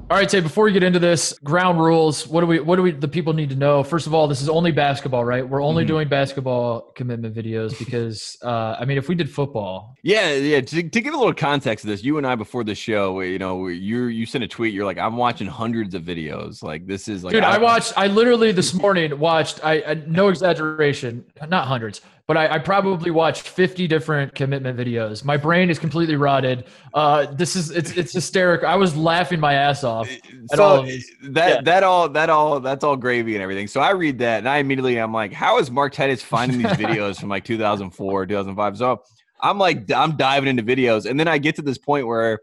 All 0.08 0.18
right, 0.18 0.30
Tay. 0.30 0.40
Before 0.40 0.66
we 0.66 0.72
get 0.72 0.84
into 0.84 1.00
this, 1.00 1.34
ground 1.44 1.80
rules. 1.80 2.28
What 2.28 2.42
do 2.42 2.48
we? 2.48 2.60
What 2.60 2.76
do 2.76 2.84
we? 2.84 2.92
The 2.92 3.08
people 3.08 3.34
need 3.34 3.50
to 3.50 3.56
know. 3.56 3.82
First 3.84 4.06
of 4.06 4.14
all, 4.14 4.28
this 4.28 4.40
is 4.40 4.48
only 4.48 4.72
basketball, 4.72 5.26
right? 5.26 5.48
We're 5.48 5.64
only 5.64 5.84
Mhm. 5.84 5.88
doing 5.88 6.08
basketball 6.08 6.92
commitment 6.94 7.34
videos 7.36 7.78
because, 7.80 8.38
uh, 8.44 8.76
I 8.80 8.86
mean, 8.86 9.00
if 9.00 9.10
we 9.10 9.16
did 9.16 9.32
football, 9.32 9.96
Yeah, 10.04 10.34
yeah. 10.36 10.62
To, 10.62 10.84
to 10.90 11.02
give 11.02 11.16
a 11.16 11.18
little 11.18 11.34
context 11.34 11.82
to 11.86 11.88
this, 11.88 12.04
you 12.04 12.20
and 12.20 12.28
I 12.28 12.36
before 12.36 12.64
the 12.64 12.76
show, 12.76 13.20
you 13.22 13.40
know, 13.40 13.68
you 13.68 14.04
you 14.06 14.28
sent 14.28 14.44
a 14.44 14.48
tweet. 14.48 14.76
You're 14.76 14.86
like, 14.86 15.00
I'm 15.00 15.18
watching 15.18 15.48
hundreds 15.48 15.96
of 15.96 16.04
videos. 16.04 16.62
Like 16.62 16.86
this 16.86 17.08
is 17.08 17.24
like, 17.24 17.34
dude, 17.34 17.44
I 17.44 17.58
watched. 17.58 17.94
I 17.98 18.06
literally 18.06 18.52
this 18.52 18.76
morning 18.76 19.18
watched. 19.18 19.60
I, 19.66 19.74
I 19.88 19.94
no 20.06 20.28
exaggeration, 20.28 21.26
not 21.50 21.68
hundreds, 21.68 22.02
but 22.28 22.38
I, 22.38 22.56
I 22.56 22.60
probably 22.60 23.12
watched 23.12 23.48
50 23.48 23.88
different 23.88 24.34
commitment 24.34 24.78
videos. 24.78 25.24
My 25.24 25.38
brain 25.38 25.70
is 25.70 25.78
completely 25.78 26.16
rotted. 26.16 26.66
Uh, 26.94 27.28
this 27.28 27.56
is 27.56 27.70
it's 27.70 27.92
it's 27.92 28.14
hysterical. 28.14 28.68
I 28.68 28.76
was 28.76 28.96
laughing 28.96 29.40
my 29.40 29.54
ass 29.54 29.84
off. 29.84 30.10
At 30.52 30.60
all 30.60 30.78
so 30.78 30.84
of 30.84 31.34
that 31.34 31.50
Yeah. 31.50 31.62
that 31.62 31.84
all 31.84 32.10
that 32.10 32.30
all 32.32 32.60
that's 32.60 32.84
all 32.84 32.96
gravy 32.98 33.36
and 33.36 33.44
everything. 33.44 33.68
So 33.68 33.80
I 33.80 33.92
read 33.92 34.18
that 34.20 34.40
and 34.40 34.50
I 34.50 34.58
immediately 34.58 34.98
I'm 34.98 35.14
like, 35.14 35.34
how 35.34 35.60
is 35.60 35.70
Mark 35.70 35.94
Titus 35.94 36.24
finding 36.24 36.58
these 36.58 36.68
videos 36.72 37.20
from 37.20 37.30
like 37.30 37.46
2004, 37.46 38.26
2005? 38.26 38.78
So 38.78 39.04
I'm 39.42 39.60
like 39.60 39.92
I'm 39.92 40.18
diving 40.18 40.50
into 40.50 40.64
videos 40.64 41.08
and 41.08 41.20
then 41.20 41.28
I 41.28 41.38
get 41.38 41.56
to 41.58 41.62
this 41.62 41.78
point 41.78 42.08
where 42.08 42.40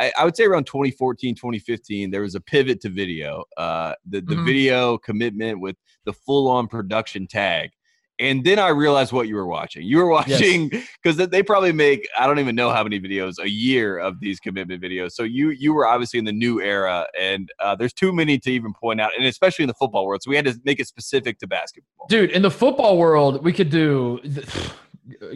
I, 0.00 0.12
I 0.18 0.24
would 0.24 0.36
say 0.36 0.44
around 0.44 0.64
2014, 0.66 1.34
2015, 1.34 2.10
there 2.12 2.22
was 2.22 2.34
a 2.36 2.40
pivot 2.40 2.80
to 2.82 2.88
video. 2.88 3.44
Uh, 3.58 3.92
the 4.08 4.20
the 4.22 4.36
Mhm. 4.36 4.46
video 4.46 4.96
commitment 4.96 5.60
with 5.60 5.76
the 6.06 6.12
full 6.14 6.48
on 6.48 6.66
production 6.68 7.26
tag. 7.26 7.70
And 8.18 8.44
then 8.44 8.58
I 8.58 8.68
realized 8.68 9.12
what 9.12 9.28
you 9.28 9.36
were 9.36 9.46
watching. 9.46 9.82
You 9.84 9.98
were 9.98 10.08
watching 10.18 10.70
because 11.02 11.16
they 11.16 11.42
probably 11.42 11.72
make 11.72 12.06
I 12.18 12.26
don't 12.26 12.38
even 12.38 12.54
know 12.54 12.70
how 12.70 12.82
many 12.82 13.00
videos 13.00 13.38
a 13.38 13.48
year 13.48 13.98
of 13.98 14.20
these 14.20 14.40
commitment 14.40 14.82
videos. 14.82 15.12
So 15.12 15.22
you 15.22 15.50
you 15.50 15.72
were 15.74 15.86
obviously 15.86 16.18
in 16.18 16.24
the 16.24 16.32
new 16.32 16.60
era, 16.60 17.06
and 17.18 17.50
uh, 17.60 17.74
there's 17.74 17.92
too 17.92 18.12
many 18.12 18.38
to 18.38 18.50
even 18.50 18.72
point 18.72 19.00
out, 19.00 19.10
and 19.16 19.26
especially 19.26 19.62
in 19.64 19.68
the 19.68 19.74
football 19.74 20.06
world. 20.06 20.22
So 20.22 20.30
we 20.30 20.36
had 20.36 20.44
to 20.46 20.58
make 20.64 20.80
it 20.80 20.86
specific 20.86 21.38
to 21.38 21.46
basketball. 21.46 22.06
dude 22.08 22.30
in 22.30 22.42
the 22.42 22.50
football 22.50 22.98
world 22.98 23.42
we 23.44 23.52
could 23.52 23.70
do 23.70 24.20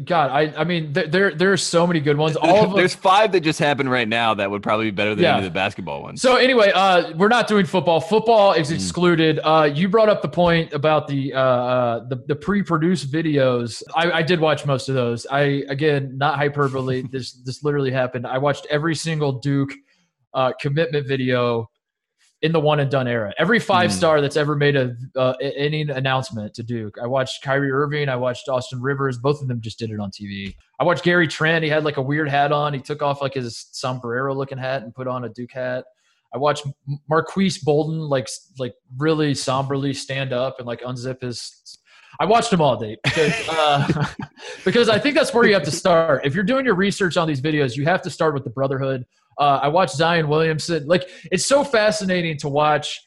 god 0.04 0.30
i 0.30 0.52
i 0.60 0.64
mean 0.64 0.92
there 0.92 1.06
there, 1.06 1.34
there 1.34 1.52
are 1.52 1.56
so 1.56 1.86
many 1.86 1.98
good 2.00 2.16
ones. 2.16 2.36
All 2.36 2.64
of 2.64 2.70
them 2.70 2.76
there's 2.76 2.94
five 2.94 3.32
that 3.32 3.40
just 3.40 3.58
happened 3.58 3.90
right 3.90 4.06
now 4.08 4.34
that 4.34 4.50
would 4.50 4.62
probably 4.62 4.86
be 4.86 4.90
better 4.90 5.14
than 5.14 5.22
Yeah. 5.24 5.36
any 5.36 5.46
of 5.46 5.52
the 5.52 5.54
basketball 5.54 6.02
ones. 6.02 6.20
so 6.20 6.36
anyway 6.36 6.70
uh 6.74 7.12
we're 7.16 7.28
not 7.28 7.46
doing 7.48 7.64
football. 7.66 8.00
Football 8.00 8.52
is 8.52 8.70
Mm. 8.70 8.74
excluded. 8.74 9.40
Uh 9.42 9.70
you 9.72 9.88
brought 9.88 10.08
up 10.08 10.20
the 10.22 10.28
point 10.28 10.72
about 10.72 11.08
the 11.08 11.32
uh, 11.34 11.38
uh 11.40 12.08
the, 12.08 12.16
the 12.28 12.36
pre-produced 12.36 13.10
videos. 13.10 13.82
I 13.94 14.10
i 14.12 14.22
did 14.22 14.40
watch 14.40 14.66
most 14.66 14.88
of 14.88 14.94
those. 14.94 15.26
I 15.30 15.64
again 15.68 16.16
not 16.18 16.36
hyperbole. 16.36 17.04
This 17.10 17.32
this 17.32 17.64
literally 17.64 17.90
happened. 17.90 18.26
I 18.26 18.38
watched 18.38 18.66
every 18.70 18.94
single 18.94 19.32
duke 19.40 19.72
uh 20.34 20.52
commitment 20.60 21.06
video 21.08 21.68
in 22.42 22.50
the 22.52 22.60
one 22.60 22.80
and 22.80 22.90
done 22.90 23.06
era. 23.06 23.32
Every 23.38 23.58
five 23.60 23.90
Mm. 23.90 23.94
star 23.94 24.20
that's 24.20 24.36
ever 24.36 24.56
made 24.56 24.76
a 24.76 24.94
uh, 25.16 25.34
any 25.40 25.82
announcement 25.82 26.52
to 26.54 26.62
Duke. 26.62 26.96
I 27.02 27.06
watched 27.06 27.42
Kyrie 27.42 27.70
Irving. 27.70 28.08
I 28.08 28.16
watched 28.16 28.48
Austin 28.48 28.82
Rivers. 28.82 29.16
Both 29.18 29.40
of 29.40 29.48
them 29.48 29.60
just 29.60 29.78
did 29.78 29.90
it 29.90 30.00
on 30.00 30.10
TV. 30.10 30.54
I 30.80 30.84
watched 30.84 31.04
Gary 31.04 31.28
Trent. 31.28 31.62
He 31.62 31.70
had 31.70 31.84
like 31.84 31.96
a 31.98 32.02
weird 32.02 32.28
hat 32.28 32.50
on. 32.52 32.74
He 32.74 32.80
took 32.80 33.00
off 33.00 33.22
like 33.22 33.34
his 33.34 33.68
sombrero 33.72 34.34
looking 34.34 34.58
hat 34.58 34.82
and 34.82 34.92
put 34.94 35.06
on 35.06 35.24
a 35.24 35.28
Duke 35.28 35.52
hat. 35.52 35.84
I 36.34 36.38
watched 36.38 36.66
Marques 37.08 37.58
Bolden 37.58 37.98
like 38.00 38.28
like 38.58 38.74
really 38.98 39.34
somberly 39.34 39.94
stand 39.94 40.32
up 40.32 40.58
and 40.58 40.66
like 40.66 40.80
unzip 40.80 41.20
his. 41.22 41.78
I 42.20 42.24
watched 42.26 42.50
them 42.50 42.60
all 42.60 42.76
day 42.76 42.96
because 43.04 43.48
uh, 43.50 44.06
because 44.64 44.88
I 44.88 44.98
think 44.98 45.14
that's 45.14 45.32
where 45.32 45.46
you 45.46 45.54
have 45.54 45.62
to 45.64 45.70
start. 45.70 46.26
If 46.26 46.34
you're 46.34 46.44
doing 46.44 46.64
your 46.64 46.74
research 46.74 47.16
on 47.16 47.28
these 47.28 47.40
videos, 47.40 47.76
you 47.76 47.84
have 47.84 48.02
to 48.02 48.10
start 48.10 48.34
with 48.34 48.44
the 48.44 48.50
Brotherhood. 48.50 49.06
Uh, 49.38 49.60
I 49.62 49.68
watched 49.68 49.94
Zion 49.94 50.28
Williamson. 50.28 50.86
Like 50.86 51.08
it's 51.30 51.46
so 51.46 51.64
fascinating 51.64 52.36
to 52.38 52.48
watch 52.48 53.00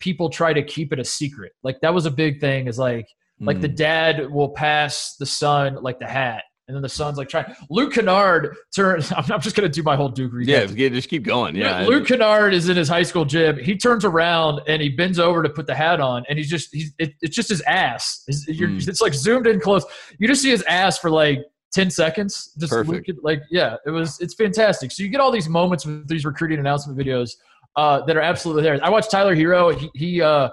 people 0.00 0.30
try 0.30 0.52
to 0.52 0.62
keep 0.62 0.92
it 0.92 0.98
a 0.98 1.04
secret. 1.04 1.52
Like 1.62 1.80
that 1.82 1.92
was 1.92 2.06
a 2.06 2.10
big 2.10 2.40
thing. 2.40 2.66
Is 2.66 2.78
like 2.78 3.06
like 3.40 3.60
the 3.60 3.68
Mm. 3.68 3.76
dad 3.76 4.30
will 4.30 4.48
pass 4.50 5.14
the 5.18 5.26
son 5.26 5.76
like 5.82 5.98
the 6.00 6.06
hat, 6.08 6.42
and 6.66 6.74
then 6.74 6.82
the 6.82 6.88
son's 6.88 7.18
like 7.18 7.28
trying. 7.28 7.46
Luke 7.70 7.92
Kennard 7.92 8.56
turns. 8.74 9.12
I'm, 9.12 9.24
I'm 9.32 9.40
just 9.40 9.54
gonna 9.54 9.68
do 9.68 9.82
my 9.84 9.94
whole 9.94 10.08
Duke 10.08 10.32
recap. 10.32 10.76
yeah, 10.76 10.88
just 10.88 11.08
keep 11.08 11.22
going. 11.22 11.54
Yeah, 11.54 11.82
Luke 11.86 12.06
Kennard 12.08 12.52
is 12.52 12.68
in 12.68 12.76
his 12.76 12.88
high 12.88 13.04
school 13.04 13.24
gym. 13.24 13.56
He 13.58 13.76
turns 13.76 14.04
around 14.04 14.60
and 14.66 14.82
he 14.82 14.88
bends 14.88 15.18
over 15.20 15.42
to 15.44 15.48
put 15.48 15.66
the 15.68 15.74
hat 15.74 16.00
on, 16.00 16.24
and 16.28 16.36
he's 16.38 16.50
just 16.50 16.70
he's 16.74 16.92
it, 16.98 17.12
it's 17.22 17.36
just 17.36 17.48
his 17.50 17.60
ass. 17.62 18.24
It's, 18.26 18.44
Mm. 18.46 18.88
it's 18.88 19.00
like 19.00 19.14
zoomed 19.14 19.46
in 19.46 19.60
close. 19.60 19.84
You 20.18 20.26
just 20.26 20.42
see 20.42 20.50
his 20.50 20.62
ass 20.62 20.98
for 20.98 21.10
like 21.10 21.38
ten 21.72 21.90
seconds. 21.90 22.52
Just 22.58 22.72
Perfect. 22.72 23.10
Like 23.22 23.42
yeah, 23.50 23.76
it 23.86 23.90
was 23.90 24.20
it's 24.20 24.34
fantastic. 24.34 24.92
So 24.92 25.02
you 25.02 25.08
get 25.08 25.20
all 25.20 25.30
these 25.30 25.48
moments 25.48 25.86
with 25.86 26.08
these 26.08 26.24
recruiting 26.24 26.58
announcement 26.58 26.98
videos 26.98 27.36
uh, 27.76 28.04
that 28.06 28.16
are 28.16 28.20
absolutely 28.20 28.62
there. 28.62 28.84
I 28.84 28.90
watched 28.90 29.10
Tyler 29.10 29.36
Herro. 29.36 29.78
He, 29.78 29.90
he 29.94 30.22
uh, 30.22 30.50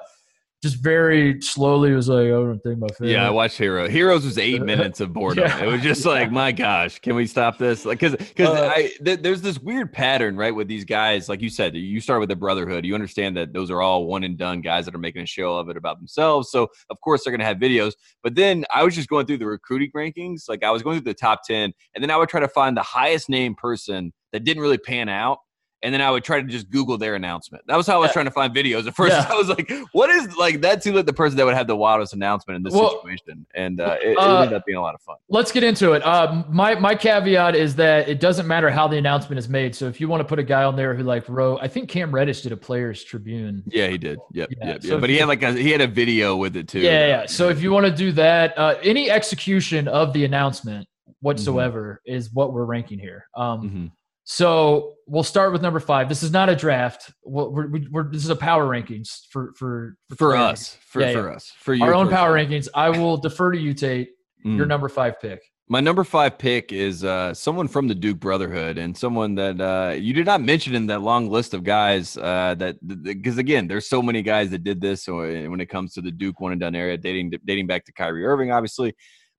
just 0.66 0.82
very 0.82 1.40
slowly 1.42 1.92
was 1.94 2.10
like, 2.10 2.26
I 2.26 2.30
don't 2.30 2.60
think 2.60 2.80
my 2.80 2.88
favorite. 2.88 3.12
Yeah, 3.12 3.28
I 3.28 3.30
watched 3.30 3.60
Herro. 3.60 3.88
Herro's 3.88 4.26
was 4.26 4.38
eight 4.40 4.62
minutes 4.74 5.00
of 5.00 5.14
boredom. 5.14 5.46
Yeah. 5.46 5.64
It 5.64 5.68
was 5.68 5.82
just 5.82 6.06
like, 6.06 6.32
my 6.32 6.52
gosh, 6.52 6.98
can 7.00 7.16
we 7.16 7.28
stop 7.28 7.60
this? 7.60 7.86
Like, 7.86 8.00
because 8.00 8.16
because 8.16 8.50
Uh, 8.50 8.72
I 8.76 8.92
th- 9.04 9.22
there's 9.22 9.42
this 9.42 9.60
weird 9.60 9.94
pattern, 9.94 10.36
right, 10.36 10.54
with 10.54 10.68
these 10.68 10.84
guys. 10.86 11.30
Like 11.30 11.42
you 11.42 11.50
said, 11.50 11.76
you 11.76 12.00
start 12.02 12.20
with 12.20 12.30
the 12.30 12.36
Brotherhood. 12.36 12.84
You 12.84 12.96
understand 12.96 13.38
that 13.38 13.54
those 13.54 13.70
are 13.70 13.82
all 13.82 14.08
one 14.08 14.24
and 14.24 14.38
done 14.38 14.62
guys 14.62 14.86
that 14.86 14.96
are 14.96 15.00
making 15.00 15.22
a 15.22 15.28
show 15.28 15.56
of 15.58 15.70
it 15.70 15.78
about 15.78 16.00
themselves. 16.00 16.50
So 16.50 16.68
of 16.90 17.00
course 17.02 17.24
they're 17.24 17.32
gonna 17.32 17.46
have 17.46 17.58
videos. 17.58 17.94
But 18.24 18.34
then 18.34 18.66
I 18.74 18.84
was 18.84 18.96
just 18.96 19.08
going 19.08 19.28
through 19.28 19.38
the 19.38 19.46
recruiting 19.46 19.92
rankings. 19.96 20.50
Like 20.50 20.64
I 20.64 20.72
was 20.72 20.82
going 20.82 20.98
through 20.98 21.12
the 21.12 21.14
top 21.14 21.42
ten, 21.48 21.72
and 21.94 22.04
then 22.04 22.10
I 22.10 22.18
would 22.18 22.30
try 22.30 22.40
to 22.40 22.48
find 22.50 22.76
the 22.76 22.82
highest 22.82 23.30
name 23.30 23.54
person 23.54 24.12
that 24.34 24.44
didn't 24.44 24.64
really 24.64 24.80
pan 24.80 25.10
out. 25.10 25.38
And 25.86 25.94
then 25.94 26.02
I 26.02 26.10
would 26.10 26.24
try 26.24 26.42
to 26.42 26.48
just 26.48 26.72
Google 26.72 26.98
their 26.98 27.14
announcement. 27.14 27.64
That 27.68 27.78
was 27.78 27.86
how 27.86 27.98
I 27.98 28.00
was 28.00 28.10
Yeah. 28.10 28.14
trying 28.14 28.26
to 28.26 28.32
find 28.32 28.52
videos. 28.56 28.88
At 28.88 28.96
first, 28.96 29.14
Yeah. 29.14 29.28
I 29.30 29.36
was 29.36 29.50
like, 29.50 29.72
"What 29.92 30.10
is 30.10 30.36
like 30.36 30.62
that?" 30.62 30.82
Seemed 30.82 30.96
like 30.96 31.06
the 31.06 31.14
person 31.14 31.38
that 31.38 31.46
would 31.46 31.54
have 31.54 31.68
the 31.68 31.76
wildest 31.76 32.14
announcement 32.14 32.58
in 32.58 32.64
this 32.64 32.74
Well, 32.74 32.90
situation, 33.02 33.46
and 33.54 33.80
uh, 33.80 33.98
it, 34.02 34.10
it 34.14 34.18
uh, 34.18 34.42
ended 34.42 34.56
up 34.58 34.66
being 34.66 34.78
a 34.80 34.82
lot 34.82 34.96
of 34.96 35.02
fun. 35.02 35.18
Let's 35.30 35.52
get 35.52 35.64
into 35.64 35.92
it. 35.92 36.04
Uh, 36.04 36.44
my 36.50 36.74
my 36.74 36.96
caveat 36.96 37.56
is 37.56 37.76
that 37.76 38.10
it 38.10 38.20
doesn't 38.20 38.48
matter 38.48 38.72
how 38.72 38.88
the 38.88 38.98
announcement 38.98 39.38
is 39.38 39.48
made. 39.48 39.76
So 39.76 39.86
if 39.88 40.02
you 40.02 40.08
want 40.08 40.22
to 40.22 40.26
put 40.26 40.40
a 40.40 40.44
guy 40.44 40.64
on 40.64 40.76
there 40.76 40.96
who 40.96 41.04
like 41.04 41.30
wrote, 41.30 41.60
I 41.62 41.68
think 41.68 41.88
Cam 41.88 42.12
Reddish 42.12 42.42
did 42.42 42.52
a 42.52 42.58
Players 42.58 43.04
Tribune. 43.04 43.62
Yeah, 43.68 43.86
he 43.88 44.00
did. 44.00 44.18
Yep, 44.34 44.50
Yeah, 44.58 44.68
yep, 44.68 44.82
so 44.82 44.88
yep. 44.94 45.02
But 45.02 45.10
he 45.12 45.18
had 45.18 45.28
like 45.28 45.44
a 45.44 45.54
he 45.54 45.70
had 45.72 45.82
a 45.82 45.88
video 45.88 46.36
with 46.36 46.56
it 46.56 46.68
too. 46.68 46.80
Yeah, 46.80 47.06
yeah. 47.08 47.26
So 47.28 47.50
if 47.50 47.62
you 47.62 47.72
want 47.72 47.86
to 47.86 47.92
do 47.92 48.12
that, 48.14 48.58
uh, 48.58 48.76
any 48.82 49.12
execution 49.12 49.88
of 49.88 50.14
the 50.14 50.26
announcement 50.26 50.88
whatsoever 51.22 52.02
is 52.06 52.32
what 52.34 52.54
we're 52.54 52.66
ranking 52.66 53.00
here. 53.00 53.28
Um, 53.36 53.62
Mhm. 53.70 53.92
So 54.26 54.96
we'll 55.06 55.24
start 55.24 55.54
with 55.54 55.62
number 55.62 55.80
five. 55.80 56.10
This 56.10 56.24
is 56.24 56.32
not 56.32 56.50
a 56.50 56.56
draft. 56.56 57.14
We're, 57.24 57.48
we're, 57.48 57.82
we're, 57.92 58.12
this 58.12 58.24
is 58.24 58.32
a 58.32 58.36
power 58.36 58.68
rankings 58.68 59.28
for 59.30 59.54
for 59.56 59.98
for 60.10 60.34
clarity. 60.34 60.54
us, 60.54 60.78
for 60.88 61.02
Yeah, 61.02 61.14
for 61.14 61.32
us, 61.32 61.54
for 61.60 61.74
you. 61.76 61.84
Our 61.84 61.94
own 61.94 62.10
power 62.10 62.34
rankings. 62.34 62.68
I 62.74 62.90
will 62.90 63.18
defer 63.18 63.52
to 63.52 63.58
you, 63.58 63.74
Tate. 63.74 64.10
Mm. 64.44 64.58
Your 64.58 64.66
number 64.66 64.90
five 64.90 65.22
pick. 65.22 65.42
My 65.68 65.80
number 65.80 66.04
five 66.04 66.38
pick 66.38 66.72
is 66.72 67.04
uh, 67.04 67.34
someone 67.34 67.68
from 67.68 67.88
the 67.88 67.96
Duke 67.96 68.20
Brotherhood 68.20 68.78
and 68.78 68.96
someone 68.96 69.34
that 69.36 69.60
uh, 69.60 69.94
you 69.94 70.14
did 70.14 70.28
not 70.28 70.42
mention 70.42 70.76
in 70.76 70.86
that 70.88 71.02
long 71.02 71.30
list 71.30 71.56
of 71.56 71.64
guys. 71.64 72.18
Uh, 72.18 72.56
that 72.58 72.78
because 73.04 73.38
again, 73.38 73.68
there's 73.68 73.88
so 73.88 74.02
many 74.02 74.24
guys 74.24 74.50
that 74.52 74.64
did 74.64 74.82
this. 74.82 75.04
So 75.04 75.22
uh, 75.22 75.50
when 75.50 75.60
it 75.60 75.68
comes 75.68 75.94
to 75.94 76.02
the 76.02 76.12
Duke 76.12 76.40
one 76.40 76.52
and 76.52 76.62
done 76.62 76.76
area, 76.76 76.98
dating 76.98 77.32
dating 77.46 77.68
back 77.68 77.86
to 77.86 77.94
Kyrie 77.94 78.26
Irving, 78.26 78.52
obviously. 78.52 78.96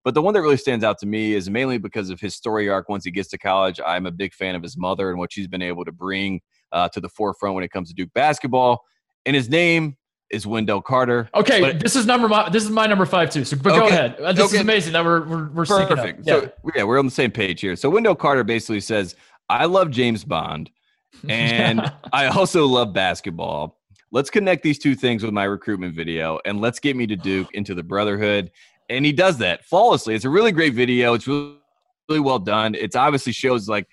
But 0.07 0.15
the 0.15 0.23
one 0.23 0.35
that 0.35 0.41
really 0.41 0.57
stands 0.57 0.85
out 0.85 0.99
to 0.99 1.07
me 1.07 1.35
is 1.35 1.51
mainly 1.51 1.79
because 1.79 2.11
of 2.11 2.21
his 2.21 2.33
story 2.37 2.69
arc. 2.69 2.89
Once 2.89 3.05
he 3.05 3.11
gets 3.11 3.29
to 3.31 3.39
college, 3.39 3.81
I'm 3.85 4.07
a 4.07 4.13
big 4.13 4.33
fan 4.35 4.55
of 4.55 4.63
his 4.63 4.77
mother 4.77 5.11
and 5.11 5.19
what 5.19 5.33
she's 5.33 5.49
been 5.49 5.63
able 5.63 5.85
to 5.85 5.91
bring 5.91 6.43
uh, 6.71 6.89
to 6.91 7.01
the 7.01 7.09
forefront 7.09 7.57
when 7.57 7.65
it 7.65 7.73
comes 7.73 7.89
to 7.89 7.95
Duke 7.97 8.13
basketball. 8.15 8.85
And 9.27 9.35
his 9.35 9.49
name 9.49 9.97
is 10.31 10.47
Wendell 10.47 10.81
Carter. 10.81 11.29
Okay, 11.35 11.61
But- 11.61 11.81
this 11.81 11.97
is 11.97 12.07
number 12.07 12.29
my 12.29 12.49
this 12.51 12.63
is 12.63 12.71
my 12.71 12.87
number 12.87 13.05
five 13.05 13.31
too. 13.31 13.45
So, 13.45 13.57
but 13.57 13.71
go 13.71 13.89
ahead. 13.89 14.15
Uh, 14.21 14.33
This 14.33 14.45
okay. 14.45 14.55
is 14.59 14.61
amazing 14.61 14.93
that 14.93 15.05
we're 15.05 15.27
we're, 15.27 15.49
we're. 15.49 15.67
Perfect. 15.67 16.21
Yeah. 16.25 16.41
So 16.41 16.53
yeah, 16.77 16.85
we're 16.85 17.01
on 17.01 17.07
the 17.07 17.11
same 17.11 17.33
page 17.33 17.61
here. 17.61 17.75
So 17.75 17.91
Wendell 17.91 18.15
Carter 18.15 18.45
basically 18.45 18.83
says, 18.83 19.17
"I 19.49 19.65
love 19.65 19.91
James 19.91 20.23
Bond, 20.23 20.71
and 21.29 21.93
I 22.13 22.27
also 22.27 22.65
love 22.67 22.93
basketball. 22.93 23.81
Let's 24.13 24.31
connect 24.31 24.63
these 24.63 24.79
two 24.79 24.95
things 24.95 25.25
with 25.25 25.33
my 25.33 25.43
recruitment 25.43 25.97
video, 25.97 26.39
and 26.45 26.61
let's 26.61 26.79
get 26.79 26.95
me 26.95 27.09
to 27.09 27.17
Duke 27.17 27.53
into 27.55 27.75
the 27.75 27.83
Brotherhood." 27.83 28.53
And 28.89 29.05
he 29.05 29.13
does 29.13 29.39
that 29.39 29.65
flawlessly. 29.65 30.15
It's 30.15 30.25
a 30.25 30.31
really 30.31 30.53
great 30.53 30.75
video. 30.75 31.15
It's 31.15 31.27
really 31.27 31.57
really 32.09 32.21
well 32.21 32.39
done. 32.39 32.77
It's 32.77 32.95
obviously 32.95 33.33
shows 33.33 33.69
like 33.69 33.89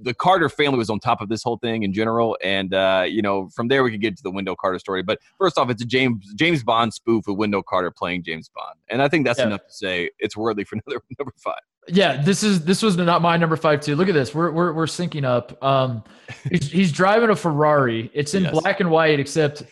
the 0.00 0.14
Carter 0.14 0.48
family 0.48 0.78
was 0.78 0.88
on 0.88 0.98
top 1.00 1.20
of 1.20 1.28
this 1.28 1.42
whole 1.42 1.58
thing 1.58 1.82
in 1.82 1.92
general, 1.92 2.34
and 2.42 2.72
uh, 2.72 3.04
you 3.06 3.20
know 3.20 3.50
from 3.54 3.68
there 3.68 3.82
we 3.84 3.90
could 3.90 4.00
get 4.00 4.16
to 4.16 4.22
the 4.22 4.30
Wendell 4.30 4.56
Carter 4.56 4.78
story. 4.78 5.02
But 5.02 5.18
first 5.36 5.58
off, 5.58 5.68
it's 5.68 5.82
a 5.82 5.84
James 5.84 6.32
James 6.34 6.64
Bond 6.64 6.94
spoof 6.94 7.26
with 7.26 7.36
Wendell 7.36 7.62
Carter 7.62 7.90
playing 7.90 8.22
James 8.24 8.48
Bond, 8.56 8.78
and 8.88 9.02
I 9.02 9.08
think 9.08 9.26
that's 9.26 9.38
Yeah. 9.38 9.48
enough 9.48 9.66
to 9.66 9.72
say 9.72 10.08
it's 10.18 10.34
worthy 10.34 10.64
for 10.64 10.76
another 10.86 11.02
number 11.18 11.34
five. 11.36 11.60
Yeah, 11.88 12.22
this 12.22 12.42
is 12.42 12.64
this 12.64 12.82
was 12.82 12.96
not 12.96 13.20
my 13.20 13.36
number 13.36 13.56
five 13.56 13.82
too. 13.82 13.96
Look 13.96 14.08
at 14.08 14.14
this. 14.14 14.34
We're 14.34 14.50
we're 14.50 14.72
we're 14.72 14.86
syncing 14.86 15.24
up. 15.24 15.62
Um, 15.62 16.02
he's, 16.50 16.70
he's 16.72 16.90
driving 16.90 17.28
a 17.28 17.36
Ferrari. 17.36 18.10
It's 18.14 18.32
in 18.32 18.42
Yes. 18.44 18.52
black 18.58 18.80
and 18.80 18.90
white, 18.90 19.20
except 19.20 19.62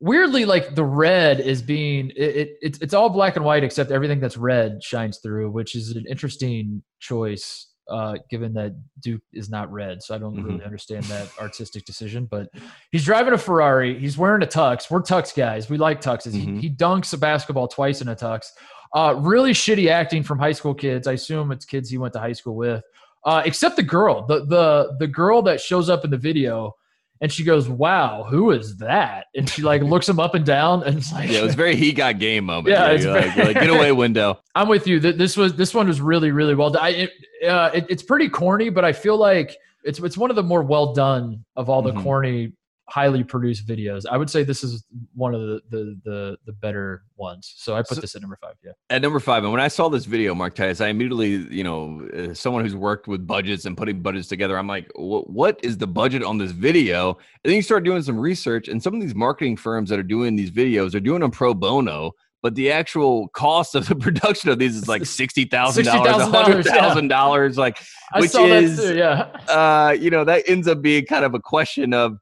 weirdly, 0.00 0.44
like 0.44 0.74
the 0.74 0.84
red 0.84 1.40
is 1.40 1.62
being 1.62 2.10
it, 2.16 2.36
it 2.36 2.48
it's 2.62 2.78
it's 2.80 2.94
all 2.94 3.08
black 3.10 3.36
and 3.36 3.44
white 3.44 3.64
except 3.64 3.90
everything 3.90 4.20
that's 4.20 4.36
red 4.36 4.82
shines 4.82 5.18
through, 5.18 5.50
which 5.50 5.74
is 5.74 5.90
an 5.96 6.04
interesting 6.08 6.82
choice. 7.00 7.66
Uh, 7.90 8.18
given 8.28 8.52
that 8.52 8.74
Duke 9.00 9.22
is 9.32 9.48
not 9.48 9.72
red, 9.72 10.02
so 10.02 10.14
I 10.14 10.18
don't 10.18 10.44
really 10.44 10.62
understand 10.62 11.04
that 11.04 11.26
artistic 11.40 11.86
decision. 11.86 12.26
But 12.26 12.50
he's 12.92 13.02
driving 13.02 13.32
a 13.32 13.38
Ferrari. 13.38 13.98
He's 13.98 14.18
wearing 14.18 14.42
a 14.42 14.46
tux. 14.46 14.90
We're 14.90 15.00
tux 15.00 15.34
guys. 15.34 15.70
We 15.70 15.78
like 15.78 16.02
tuxes. 16.02 16.34
Mhm. 16.34 16.56
He, 16.60 16.68
he 16.68 16.70
dunks 16.70 17.14
a 17.14 17.16
basketball 17.16 17.66
twice 17.66 18.02
in 18.02 18.08
a 18.08 18.14
tux. 18.14 18.48
Uh, 18.94 19.14
really 19.18 19.52
shitty 19.52 19.88
acting 19.88 20.22
from 20.22 20.38
high 20.38 20.52
school 20.52 20.74
kids. 20.74 21.06
I 21.08 21.12
assume 21.12 21.50
it's 21.50 21.64
kids 21.64 21.88
he 21.88 21.96
went 21.96 22.12
to 22.12 22.20
high 22.20 22.34
school 22.34 22.56
with. 22.56 22.84
Uh, 23.24 23.40
except 23.46 23.76
the 23.76 23.82
girl, 23.82 24.26
the 24.26 24.44
the 24.44 24.94
the 24.98 25.06
girl 25.06 25.40
that 25.42 25.58
shows 25.58 25.88
up 25.88 26.04
in 26.04 26.10
the 26.10 26.18
video 26.18 26.74
And 27.20 27.32
she 27.32 27.42
goes, 27.44 27.68
"Wow, 27.68 28.24
who 28.28 28.52
is 28.52 28.76
that?" 28.78 29.26
And 29.34 29.48
she 29.48 29.62
like 29.62 29.82
looks 29.82 30.08
him 30.08 30.20
up 30.20 30.34
and 30.34 30.44
down, 30.46 30.82
and 30.84 30.98
it's 30.98 31.12
like, 31.12 31.30
Yeah, 31.30 31.40
it 31.40 31.44
was 31.44 31.54
very 31.56 31.74
he 31.76 31.92
got 31.92 32.18
game 32.18 32.44
moment. 32.44 32.68
Yeah, 32.68 32.90
it's 32.90 33.04
like, 33.04 33.36
like, 33.36 33.54
get 33.54 33.70
away 33.70 33.90
window. 34.04 34.38
I'm 34.54 34.68
with 34.68 34.86
you. 34.86 35.00
Th- 35.00 35.16
This 35.16 35.36
was 35.36 35.54
this 35.54 35.74
one 35.74 35.88
was 35.88 36.00
really 36.00 36.30
really 36.30 36.54
well 36.54 36.70
done. 36.70 36.82
I, 36.84 36.88
it, 36.90 37.10
uh, 37.48 37.70
it, 37.74 37.86
it's 37.88 38.02
pretty 38.02 38.28
corny, 38.28 38.68
but 38.70 38.84
I 38.84 38.92
feel 38.92 39.16
like 39.16 39.56
it's 39.84 39.98
it's 40.00 40.16
one 40.16 40.30
of 40.30 40.36
the 40.36 40.42
more 40.42 40.62
well 40.62 40.92
done 40.94 41.44
of 41.56 41.68
all 41.68 41.82
the 41.82 41.92
Mhm. 41.92 42.02
corny, 42.02 42.52
highly 42.90 43.22
produced 43.22 43.66
videos. 43.66 44.04
I 44.10 44.16
would 44.16 44.30
say 44.30 44.42
this 44.44 44.64
is 44.64 44.84
one 45.14 45.34
of 45.34 45.40
the 45.42 45.60
the 45.70 46.00
the, 46.04 46.36
the 46.46 46.52
better 46.52 47.02
ones. 47.16 47.52
So 47.56 47.74
I 47.76 47.80
put 47.82 47.96
So- 47.96 48.00
this 48.00 48.14
at 48.16 48.22
number 48.22 48.38
five. 48.40 48.54
Yeah. 48.64 48.72
At 48.90 49.02
number 49.02 49.20
five, 49.20 49.42
and 49.44 49.52
when 49.52 49.60
I 49.60 49.68
saw 49.68 49.88
this 49.88 50.06
video, 50.06 50.34
Mark 50.34 50.54
Titus, 50.54 50.80
I 50.80 50.88
immediately, 50.88 51.32
you 51.54 51.64
know, 51.64 52.32
someone 52.32 52.64
who's 52.64 52.74
worked 52.76 53.06
with 53.06 53.26
budgets 53.26 53.66
and 53.66 53.76
putting 53.76 54.00
budgets 54.00 54.28
together, 54.28 54.58
I'm 54.58 54.66
like, 54.66 54.88
"Wh- 54.94 55.28
what 55.28 55.60
is 55.62 55.76
the 55.78 55.86
budget 55.86 56.22
on 56.22 56.38
this 56.38 56.52
video? 56.52 57.10
And 57.10 57.50
then 57.50 57.54
you 57.56 57.62
start 57.62 57.84
doing 57.84 58.02
some 58.02 58.18
research, 58.18 58.68
and 58.68 58.82
some 58.82 58.94
of 58.94 59.00
these 59.00 59.14
marketing 59.14 59.56
firms 59.58 59.90
that 59.90 59.98
are 59.98 60.02
doing 60.04 60.34
these 60.36 60.50
videos 60.50 60.94
are 60.94 61.00
doing 61.00 61.20
them 61.20 61.30
pro 61.30 61.52
bono. 61.54 62.12
But 62.40 62.54
the 62.54 62.70
actual 62.70 63.28
cost 63.30 63.74
of 63.74 63.88
the 63.88 63.96
production 64.06 64.48
of 64.50 64.58
these 64.58 64.76
is 64.76 64.88
like 64.88 65.04
sixty 65.04 65.44
thousand 65.44 65.84
dollars, 65.86 66.22
$60,000, 66.28 66.42
hundred 66.44 66.64
thousand 66.66 67.08
dollars. 67.08 67.58
Like, 67.58 67.78
I 68.14 68.20
Which 68.20 68.30
saw 68.30 68.46
is- 68.46 68.76
that 68.78 68.92
too. 68.92 68.96
Yeah. 68.96 69.22
uh, 69.52 69.90
you 69.90 70.08
know, 70.08 70.24
that 70.24 70.44
ends 70.48 70.66
up 70.68 70.80
being 70.80 71.04
kind 71.04 71.24
of 71.26 71.34
a 71.34 71.40
question 71.40 71.92
of. 71.92 72.16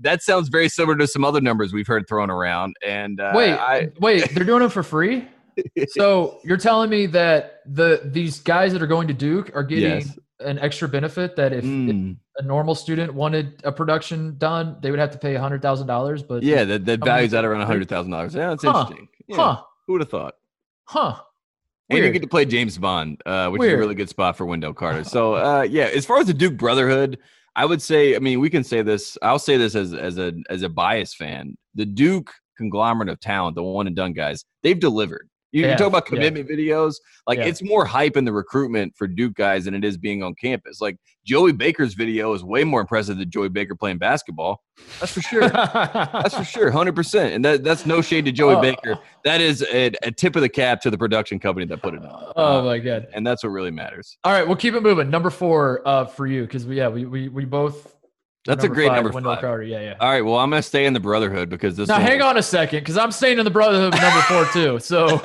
That 0.00 0.22
sounds 0.22 0.48
very 0.48 0.68
similar 0.68 0.96
to 0.98 1.06
some 1.06 1.24
other 1.24 1.40
numbers 1.40 1.72
we've 1.72 1.86
heard 1.86 2.06
thrown 2.08 2.30
around. 2.30 2.74
And 2.86 3.20
uh, 3.20 3.32
Wait, 3.34 3.52
I, 3.52 3.88
wait, 4.00 4.28
they're 4.34 4.44
doing 4.44 4.62
it 4.62 4.70
for 4.72 4.82
free. 4.82 5.26
So 5.90 6.40
you're 6.44 6.56
telling 6.56 6.90
me 6.90 7.06
that 7.06 7.60
the 7.64 8.00
these 8.04 8.40
guys 8.40 8.72
that 8.72 8.82
are 8.82 8.88
going 8.88 9.06
to 9.06 9.14
Duke 9.14 9.54
are 9.54 9.62
getting 9.62 10.00
Yes. 10.00 10.18
an 10.40 10.58
extra 10.58 10.88
benefit 10.88 11.36
that 11.36 11.52
if, 11.52 11.58
if 11.64 11.64
Mm. 11.64 12.16
a 12.38 12.42
normal 12.42 12.74
student 12.74 13.14
wanted 13.14 13.60
a 13.62 13.70
production 13.70 14.36
done, 14.36 14.78
they 14.80 14.90
would 14.90 14.98
have 14.98 15.12
to 15.12 15.18
pay 15.18 15.34
hundred 15.36 15.62
thousand 15.62 15.86
dollars. 15.86 16.24
But 16.24 16.42
Yeah, 16.42 16.64
that, 16.64 16.84
that 16.86 17.04
values 17.04 17.34
out 17.34 17.44
around 17.44 17.64
hundred 17.66 17.88
thousand 17.88 18.10
dollars. 18.10 18.34
Yeah, 18.34 18.48
that's 18.48 18.64
Huh. 18.64 18.70
interesting. 18.80 19.08
Yeah, 19.28 19.36
huh, 19.36 19.62
Who 19.86 19.92
would 19.92 20.00
have 20.02 20.10
thought? 20.10 20.34
huh. 20.86 21.20
And 21.88 21.98
you 22.04 22.10
get 22.10 22.22
to 22.22 22.28
play 22.28 22.44
James 22.46 22.76
Bond, 22.76 23.22
uh, 23.24 23.50
which 23.50 23.62
is 23.62 23.72
a 23.72 23.76
really 23.76 23.94
good 23.94 24.08
spot 24.08 24.36
for 24.36 24.46
Wendell 24.46 24.74
Carter. 24.74 25.04
So 25.04 25.34
uh, 25.34 25.62
yeah, 25.70 25.84
as 25.84 26.04
far 26.04 26.18
as 26.18 26.26
the 26.26 26.34
Duke 26.34 26.56
Brotherhood, 26.56 27.18
I 27.56 27.64
would 27.64 27.80
say, 27.80 28.16
I 28.16 28.18
mean, 28.18 28.40
we 28.40 28.50
can 28.50 28.64
say 28.64 28.82
this. 28.82 29.16
I'll 29.22 29.38
say 29.38 29.56
this 29.56 29.74
as 29.74 29.94
as 29.94 30.18
a 30.18 30.32
as 30.50 30.62
a 30.62 30.68
bias 30.68 31.14
fan. 31.14 31.56
The 31.74 31.86
Duke 31.86 32.32
conglomerate 32.56 33.08
of 33.08 33.20
talent, 33.20 33.56
the 33.56 33.62
one 33.62 33.86
and 33.86 33.96
done 33.96 34.12
guys, 34.12 34.44
they've 34.62 34.78
delivered. 34.78 35.28
You, 35.54 35.62
Yeah, 35.62 35.76
talk 35.76 35.86
about 35.86 36.02
yeah. 36.06 36.16
commitment 36.16 36.48
videos, 36.48 36.96
like 37.28 37.38
Yeah. 37.38 37.44
it's 37.46 37.62
more 37.62 37.84
hype 37.84 38.16
in 38.16 38.24
the 38.24 38.32
recruitment 38.32 38.96
for 38.96 39.06
Duke 39.06 39.34
guys 39.34 39.66
than 39.66 39.74
it 39.74 39.84
is 39.84 39.96
being 39.96 40.20
on 40.24 40.34
campus. 40.34 40.80
Like 40.80 40.96
Joey 41.24 41.52
Baker's 41.52 41.94
video 41.94 42.34
is 42.34 42.42
way 42.42 42.64
more 42.64 42.80
impressive 42.80 43.18
than 43.18 43.30
Joey 43.30 43.48
Baker 43.50 43.76
playing 43.76 43.98
basketball. 43.98 44.64
That's 44.98 45.12
for 45.12 45.22
sure. 45.22 45.48
That's 45.48 46.34
for 46.34 46.42
sure, 46.42 46.72
hundred 46.72 46.96
percent, 46.96 47.34
and 47.34 47.44
that, 47.44 47.62
that's 47.62 47.86
no 47.86 48.02
shade 48.02 48.24
to 48.24 48.32
Joey 48.32 48.56
Oh. 48.56 48.60
Baker. 48.60 48.98
That 49.24 49.40
is 49.40 49.62
a, 49.72 49.92
a 50.02 50.10
tip 50.10 50.34
of 50.34 50.42
the 50.42 50.48
cap 50.48 50.80
to 50.82 50.90
the 50.90 50.98
production 50.98 51.38
company 51.38 51.66
that 51.66 51.80
put 51.82 51.94
it 51.94 52.02
on, 52.04 52.32
Oh 52.34 52.58
Uh, 52.58 52.62
my 52.64 52.78
god! 52.80 53.06
and 53.14 53.24
that's 53.24 53.44
what 53.44 53.50
really 53.50 53.70
matters. 53.70 54.18
All 54.24 54.32
right, 54.32 54.44
we'll 54.46 54.56
keep 54.56 54.74
it 54.74 54.82
moving. 54.82 55.08
Number 55.08 55.30
four 55.30 55.86
uh, 55.86 56.04
for 56.06 56.26
you 56.26 56.42
because 56.42 56.66
we 56.66 56.78
yeah 56.78 56.88
we 56.88 57.04
we 57.06 57.28
we 57.28 57.44
both. 57.44 57.94
That's 58.46 58.62
a 58.62 58.68
great 58.68 58.92
number 58.92 59.10
Wendell 59.10 59.32
five. 59.34 59.40
Carter. 59.40 59.62
Yeah, 59.62 59.80
yeah. 59.80 59.94
All 60.00 60.10
right, 60.10 60.20
well, 60.20 60.36
I'm 60.36 60.50
gonna 60.50 60.60
stay 60.62 60.84
in 60.84 60.92
the 60.92 61.00
Brotherhood 61.00 61.48
because 61.48 61.76
this. 61.76 61.88
Now 61.88 61.98
hang 61.98 62.20
on 62.20 62.36
a 62.36 62.42
second 62.42 62.80
because 62.80 62.98
I'm 62.98 63.10
staying 63.10 63.38
in 63.38 63.44
the 63.46 63.50
Brotherhood 63.50 63.94
number 63.98 64.20
four 64.22 64.44
too. 64.52 64.78
So 64.80 65.06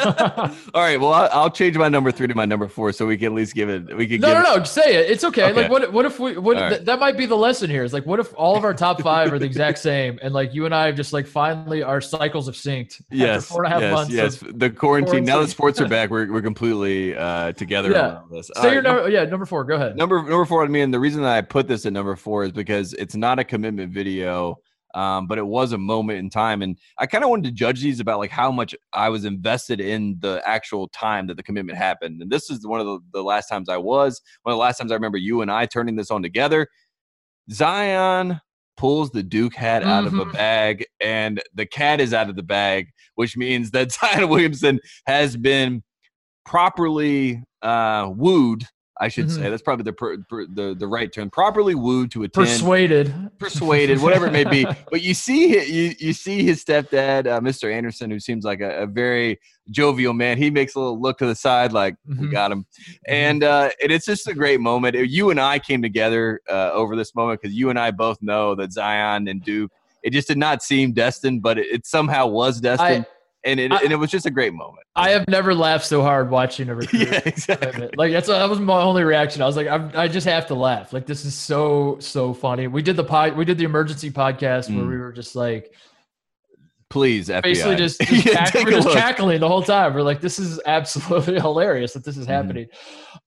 All 0.73 0.81
right, 0.81 0.97
well, 0.99 1.11
I'll, 1.11 1.29
I'll 1.33 1.49
change 1.51 1.77
my 1.77 1.89
number 1.89 2.11
three 2.11 2.27
to 2.27 2.33
my 2.35 2.45
number 2.45 2.69
four, 2.69 2.93
so 2.93 3.05
we 3.05 3.17
can 3.17 3.27
at 3.27 3.33
least 3.33 3.55
give 3.55 3.67
it. 3.67 3.93
We 3.97 4.07
can 4.07 4.21
no, 4.21 4.33
give 4.33 4.43
no, 4.43 4.55
no. 4.57 4.63
Say 4.63 4.95
it. 4.95 5.09
It's 5.11 5.25
okay. 5.25 5.49
Okay. 5.51 5.63
Like, 5.63 5.69
what? 5.69 5.91
What 5.91 6.05
if 6.05 6.17
we? 6.17 6.37
What? 6.37 6.55
All 6.55 6.63
right. 6.63 6.69
th- 6.69 6.85
that 6.85 6.99
might 6.99 7.17
be 7.17 7.25
the 7.25 7.35
lesson 7.35 7.69
here. 7.69 7.83
Is 7.83 7.91
like, 7.91 8.05
what 8.05 8.21
if 8.21 8.33
all 8.35 8.55
of 8.55 8.63
our 8.63 8.73
top 8.73 9.01
five 9.01 9.33
are 9.33 9.39
the 9.39 9.45
exact 9.45 9.79
same, 9.89 10.17
and 10.21 10.33
like 10.33 10.53
you 10.53 10.65
and 10.65 10.73
I 10.73 10.85
have 10.85 10.95
just 10.95 11.11
like 11.11 11.27
finally 11.27 11.83
our 11.83 11.99
cycles 11.99 12.45
have 12.45 12.55
synced. 12.55 13.01
after 13.01 13.03
Yes, 13.15 13.45
four 13.47 13.65
and 13.65 13.73
a 13.73 13.75
half 13.75 13.81
yes, 13.81 13.93
months. 13.93 14.13
yes. 14.13 14.43
the 14.55 14.69
quarantine. 14.69 15.25
Now 15.25 15.41
that 15.41 15.49
sports 15.49 15.81
are 15.81 15.89
back, 15.89 16.09
we're 16.09 16.31
we're 16.31 16.41
completely 16.41 17.17
uh, 17.17 17.51
together 17.51 17.91
Yeah. 17.91 18.07
on 18.07 18.15
all 18.15 18.27
this. 18.31 18.49
All 18.51 18.61
say 18.61 18.67
right, 18.69 18.73
your 18.75 18.81
num- 18.83 18.95
number. 18.95 19.09
Yeah, 19.09 19.25
number 19.25 19.45
four. 19.45 19.65
Go 19.65 19.75
ahead. 19.75 19.97
number 19.97 20.17
number 20.21 20.45
four 20.45 20.63
to 20.63 20.71
me, 20.71 20.79
and 20.81 20.93
the 20.93 20.99
reason 21.01 21.21
that 21.23 21.35
I 21.35 21.41
put 21.41 21.67
this 21.67 21.85
at 21.85 21.91
number 21.91 22.15
four 22.15 22.45
is 22.45 22.51
because 22.53 22.93
it's 22.93 23.08
not 23.15 23.39
a 23.39 23.43
commitment 23.43 23.91
video, 23.93 24.57
um, 24.95 25.27
but 25.27 25.37
it 25.37 25.45
was 25.45 25.71
a 25.71 25.77
moment 25.77 26.19
in 26.19 26.29
time, 26.29 26.61
and 26.61 26.77
I 26.97 27.05
kind 27.05 27.23
of 27.23 27.29
wanted 27.29 27.45
to 27.45 27.51
judge 27.51 27.81
these 27.81 27.99
about 27.99 28.19
like 28.19 28.31
how 28.31 28.51
much 28.51 28.75
I 28.93 29.09
was 29.09 29.23
invested 29.25 29.79
in 29.79 30.17
the 30.19 30.41
actual 30.45 30.87
time 30.89 31.27
that 31.27 31.37
the 31.37 31.43
commitment 31.43 31.77
happened, 31.77 32.21
and 32.21 32.31
this 32.31 32.49
is 32.49 32.65
one 32.65 32.79
of 32.79 32.87
the, 32.87 32.99
the 33.13 33.21
last 33.23 33.47
times 33.47 33.69
I 33.69 33.77
was. 33.77 34.19
One 34.43 34.53
of 34.53 34.55
the 34.57 34.61
last 34.61 34.77
times 34.77 34.91
I 34.91 34.95
remember 34.95 35.17
you 35.19 35.41
and 35.41 35.51
I 35.51 35.65
turning 35.67 35.95
this 35.95 36.09
on 36.11 36.23
together. 36.23 36.67
Zion 37.51 38.39
pulls 38.77 39.11
the 39.11 39.23
Duke 39.23 39.55
hat 39.55 39.83
out 39.83 40.05
of 40.07 40.13
a 40.13 40.25
Mhm. 40.25 40.33
bag, 40.33 40.85
and 41.01 41.41
the 41.53 41.65
cat 41.65 41.99
is 41.99 42.13
out 42.13 42.29
of 42.29 42.35
the 42.35 42.43
bag, 42.43 42.87
which 43.15 43.35
means 43.37 43.71
that 43.71 43.91
Zion 43.91 44.29
Williamson 44.29 44.79
has 45.05 45.35
been 45.37 45.83
properly 46.45 47.43
uh, 47.61 48.09
wooed. 48.15 48.63
I 49.01 49.07
should 49.07 49.31
say 49.31 49.41
Mhm. 49.43 49.49
that's 49.51 49.61
probably 49.61 49.83
the, 49.83 49.93
per, 49.93 50.17
per, 50.29 50.45
the 50.45 50.75
the 50.77 50.87
right 50.87 51.11
term. 51.11 51.29
Properly 51.29 51.73
wooed 51.73 52.11
to 52.11 52.23
attend, 52.23 52.47
Persuaded. 52.47 53.13
persuaded, 53.39 53.99
whatever 54.01 54.27
it 54.27 54.33
may 54.33 54.43
be. 54.43 54.65
But 54.91 55.01
you 55.01 55.13
see, 55.13 55.57
you 55.71 55.95
you 55.99 56.11
see 56.13 56.43
his 56.43 56.63
stepdad, 56.63 57.25
uh, 57.27 57.39
Mr. 57.39 57.71
Anderson, 57.73 58.11
who 58.11 58.19
seems 58.19 58.43
like 58.43 58.59
a, 58.59 58.83
a 58.83 58.85
very 58.87 59.39
jovial 59.71 60.13
man. 60.13 60.37
He 60.37 60.49
makes 60.49 60.75
a 60.75 60.79
little 60.79 60.99
look 60.99 61.17
to 61.19 61.25
the 61.25 61.35
side, 61.35 61.71
like 61.71 61.95
we 62.07 62.27
Mhm. 62.27 62.31
got 62.31 62.51
him, 62.51 62.65
and 63.07 63.43
uh, 63.43 63.69
and 63.81 63.91
it's 63.91 64.05
just 64.05 64.27
a 64.27 64.33
great 64.33 64.59
moment. 64.59 64.95
You 64.97 65.29
and 65.29 65.39
I 65.39 65.59
came 65.59 65.81
together 65.81 66.41
uh, 66.49 66.71
over 66.73 66.95
this 66.97 67.15
moment 67.15 67.41
because 67.41 67.55
you 67.55 67.69
and 67.69 67.79
I 67.79 67.91
both 67.91 68.21
know 68.21 68.53
that 68.55 68.73
Zion 68.73 69.27
and 69.29 69.41
Duke. 69.43 69.71
It 70.03 70.11
just 70.11 70.27
did 70.29 70.37
not 70.37 70.63
seem 70.63 70.93
destined, 70.93 71.41
but 71.41 71.57
it, 71.57 71.67
it 71.67 71.85
somehow 71.85 72.27
was 72.27 72.61
destined, 72.61 73.05
and 73.43 73.59
it 73.59 73.71
I- 73.71 73.81
and 73.81 73.91
it 73.91 73.95
was 73.95 74.11
just 74.11 74.25
a 74.25 74.31
great 74.31 74.53
moment. 74.53 74.85
I 74.95 75.11
have 75.11 75.27
never 75.27 75.53
laughed 75.55 75.85
so 75.85 76.01
hard 76.01 76.29
watching 76.29 76.69
a 76.69 76.75
recruit. 76.81 77.07
yeah, 77.09 77.21
exactly. 77.25 77.89
Like 77.95 78.11
that's 78.11 78.27
that 78.27 78.49
was 78.49 78.59
my 78.59 78.81
only 78.81 79.03
reaction. 79.03 79.41
I 79.41 79.45
was 79.45 79.55
like, 79.55 79.67
I'm, 79.67 79.91
I 79.95 80.07
just 80.07 80.27
have 80.27 80.47
to 80.47 80.55
laugh. 80.55 80.91
Like 80.93 81.05
this 81.05 81.23
is 81.25 81.33
so 81.35 81.97
so 81.99 82.33
funny. 82.33 82.67
We 82.67 82.81
did 82.81 82.95
the 82.97 83.03
pod, 83.03 83.35
we 83.37 83.45
did 83.45 83.57
the 83.57 83.63
emergency 83.65 84.11
podcast 84.11 84.69
where 84.73 84.83
Mm. 84.85 84.89
we 84.89 84.97
were 84.97 85.11
just 85.13 85.35
like 85.35 85.71
Please, 86.89 87.29
FBI. 87.29 87.43
basically 87.43 87.75
just, 87.75 88.01
just, 88.01 88.25
Yeah, 88.25 88.45
cack- 88.49 88.63
we're 88.65 88.71
just 88.71 88.89
cackling 88.89 89.39
the 89.41 89.47
whole 89.47 89.61
time. 89.61 89.93
We're 89.93 90.01
like, 90.01 90.21
this 90.21 90.39
is 90.39 90.59
absolutely 90.65 91.35
hilarious 91.39 91.93
that 91.93 92.03
this 92.03 92.17
is 92.17 92.25
Mhm. 92.25 92.29
happening. 92.31 92.67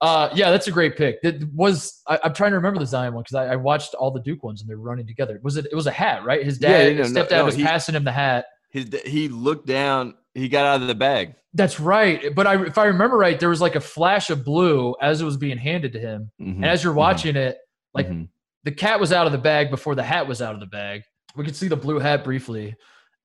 Uh, 0.00 0.30
yeah, 0.34 0.50
that's 0.50 0.66
a 0.66 0.72
great 0.72 0.96
pick. 0.96 1.22
That 1.22 1.48
was 1.54 2.02
I, 2.08 2.18
I'm 2.24 2.34
trying 2.34 2.50
to 2.50 2.56
remember 2.56 2.80
the 2.80 2.86
Zion 2.86 3.14
one 3.14 3.22
because 3.22 3.36
I, 3.36 3.52
I 3.52 3.56
watched 3.56 3.94
all 3.94 4.10
the 4.10 4.18
Duke 4.20 4.42
ones 4.42 4.62
and 4.62 4.68
they're 4.68 4.78
running 4.78 5.06
together. 5.06 5.38
Was 5.44 5.56
it? 5.58 5.66
It 5.70 5.76
was 5.76 5.86
a 5.86 5.92
hat, 5.92 6.24
right? 6.24 6.44
His 6.44 6.60
Yeah, 6.60 6.70
dad, 6.70 6.96
no, 6.96 7.02
his 7.04 7.12
no, 7.12 7.24
stepdad 7.24 7.30
no, 7.30 7.44
was 7.44 7.54
he- 7.54 7.62
passing 7.62 7.94
him 7.94 8.02
the 8.02 8.10
hat. 8.10 8.46
His 8.72 8.88
he 9.04 9.28
looked 9.28 9.66
down. 9.66 10.14
He 10.34 10.48
got 10.48 10.64
out 10.64 10.80
of 10.82 10.88
the 10.88 10.94
bag. 10.94 11.34
That's 11.54 11.78
right. 11.78 12.34
But 12.34 12.46
I, 12.46 12.64
if 12.64 12.78
I 12.78 12.86
remember 12.86 13.18
right, 13.18 13.38
there 13.38 13.50
was 13.50 13.60
like 13.60 13.76
a 13.76 13.80
flash 13.80 14.30
of 14.30 14.44
blue 14.44 14.94
as 15.00 15.20
it 15.20 15.24
was 15.26 15.36
being 15.36 15.58
handed 15.58 15.92
to 15.92 16.00
him. 16.00 16.30
Mhm, 16.40 16.56
And 16.56 16.64
as 16.64 16.82
you're 16.82 16.94
mhm, 16.94 16.96
watching 16.96 17.36
it, 17.36 17.58
like 17.92 18.08
mhm. 18.08 18.28
the 18.64 18.72
cat 18.72 18.98
was 18.98 19.12
out 19.12 19.26
of 19.26 19.32
the 19.32 19.38
bag 19.38 19.70
before 19.70 19.94
the 19.94 20.02
hat 20.02 20.26
was 20.26 20.40
out 20.40 20.54
of 20.54 20.60
the 20.60 20.66
bag. 20.66 21.02
We 21.36 21.44
could 21.44 21.54
see 21.56 21.68
the 21.68 21.76
blue 21.76 21.98
hat 21.98 22.24
briefly, 22.24 22.74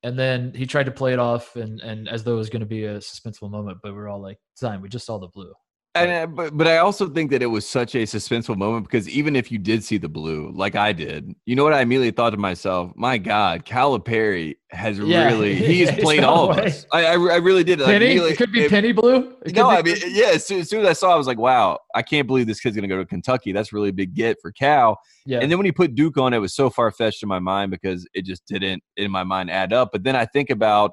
and 0.04 0.20
then 0.20 0.54
he 0.54 0.66
tried 0.66 0.88
to 0.88 0.92
play 0.92 1.14
it 1.14 1.20
off, 1.20 1.56
and 1.56 1.80
and 1.80 2.10
as 2.10 2.24
though 2.26 2.34
it 2.34 2.38
was 2.38 2.50
going 2.50 2.60
to 2.60 2.66
be 2.66 2.84
a 2.84 2.98
suspenseful 2.98 3.50
moment. 3.50 3.78
But 3.82 3.94
we're 3.96 4.10
all 4.10 4.22
like, 4.22 4.38
"Zion, 4.58 4.82
we 4.82 4.90
just 4.90 5.06
saw 5.06 5.18
the 5.18 5.28
blue." 5.30 5.54
And, 5.96 6.12
uh, 6.12 6.28
but 6.28 6.56
but 6.56 6.68
I 6.68 6.78
also 6.78 7.08
think 7.08 7.32
that 7.32 7.42
it 7.42 7.48
was 7.48 7.68
such 7.68 7.96
a 7.96 8.04
suspenseful 8.04 8.56
moment 8.56 8.86
because 8.86 9.10
even 9.10 9.36
if 9.36 9.52
you 9.52 9.58
did 9.58 9.84
see 9.84 9.98
the 9.98 10.10
blue, 10.10 10.52
like 10.54 10.76
I 10.76 10.94
did, 10.94 11.34
you 11.46 11.56
know 11.56 11.64
what 11.64 11.74
I 11.74 11.82
immediately 11.82 12.12
thought 12.12 12.32
to 12.32 12.38
myself? 12.38 12.92
My 12.96 13.18
God, 13.18 13.66
Calipari 13.66 14.58
has 14.70 15.00
Yeah, 15.00 15.26
really 15.26 15.56
he's 15.56 15.90
played 15.92 16.24
all 16.24 16.52
of 16.52 16.58
us. 16.60 16.86
I 16.92 17.06
I, 17.06 17.12
I 17.14 17.38
really 17.38 17.64
did. 17.64 17.80
Like, 17.80 17.88
Penny, 17.88 18.16
it 18.18 18.38
could 18.38 18.52
be 18.52 18.66
it- 18.66 18.70
penny 18.70 18.92
blue. 18.92 19.36
It 19.44 19.56
No, 19.56 19.70
I 19.70 19.82
mean, 19.82 19.96
yeah. 20.10 20.32
As 20.34 20.46
soon, 20.46 20.60
as 20.60 20.70
soon 20.70 20.82
as 20.82 20.88
I 20.88 20.94
saw, 20.94 21.12
it, 21.12 21.16
I 21.16 21.18
was 21.18 21.28
like, 21.28 21.40
"Wow, 21.40 21.80
I 21.96 22.04
can't 22.04 22.28
believe 22.28 22.46
this 22.46 22.60
kid's 22.60 22.76
gonna 22.76 22.88
go 22.88 22.98
to 22.98 23.06
Kentucky. 23.06 23.52
That's 23.52 23.74
really 23.74 23.90
a 23.90 23.94
big 23.94 24.14
get 24.14 24.38
for 24.42 24.52
Cal." 24.52 25.00
yeah. 25.26 25.40
And 25.40 25.50
then 25.52 25.58
when 25.58 25.66
you 25.66 25.74
put 25.74 25.96
Duke 25.96 26.18
on, 26.18 26.34
it 26.34 26.40
was 26.40 26.54
so 26.54 26.70
far 26.70 26.92
fetched 26.92 27.24
in 27.24 27.30
my 27.30 27.40
mind 27.40 27.72
because 27.72 28.08
it 28.14 28.24
just 28.24 28.46
didn't 28.46 28.84
in 28.98 29.10
my 29.10 29.24
mind 29.24 29.50
add 29.50 29.74
up. 29.74 29.90
But 29.92 30.04
then 30.04 30.16
I 30.16 30.26
think 30.26 30.50
about 30.52 30.92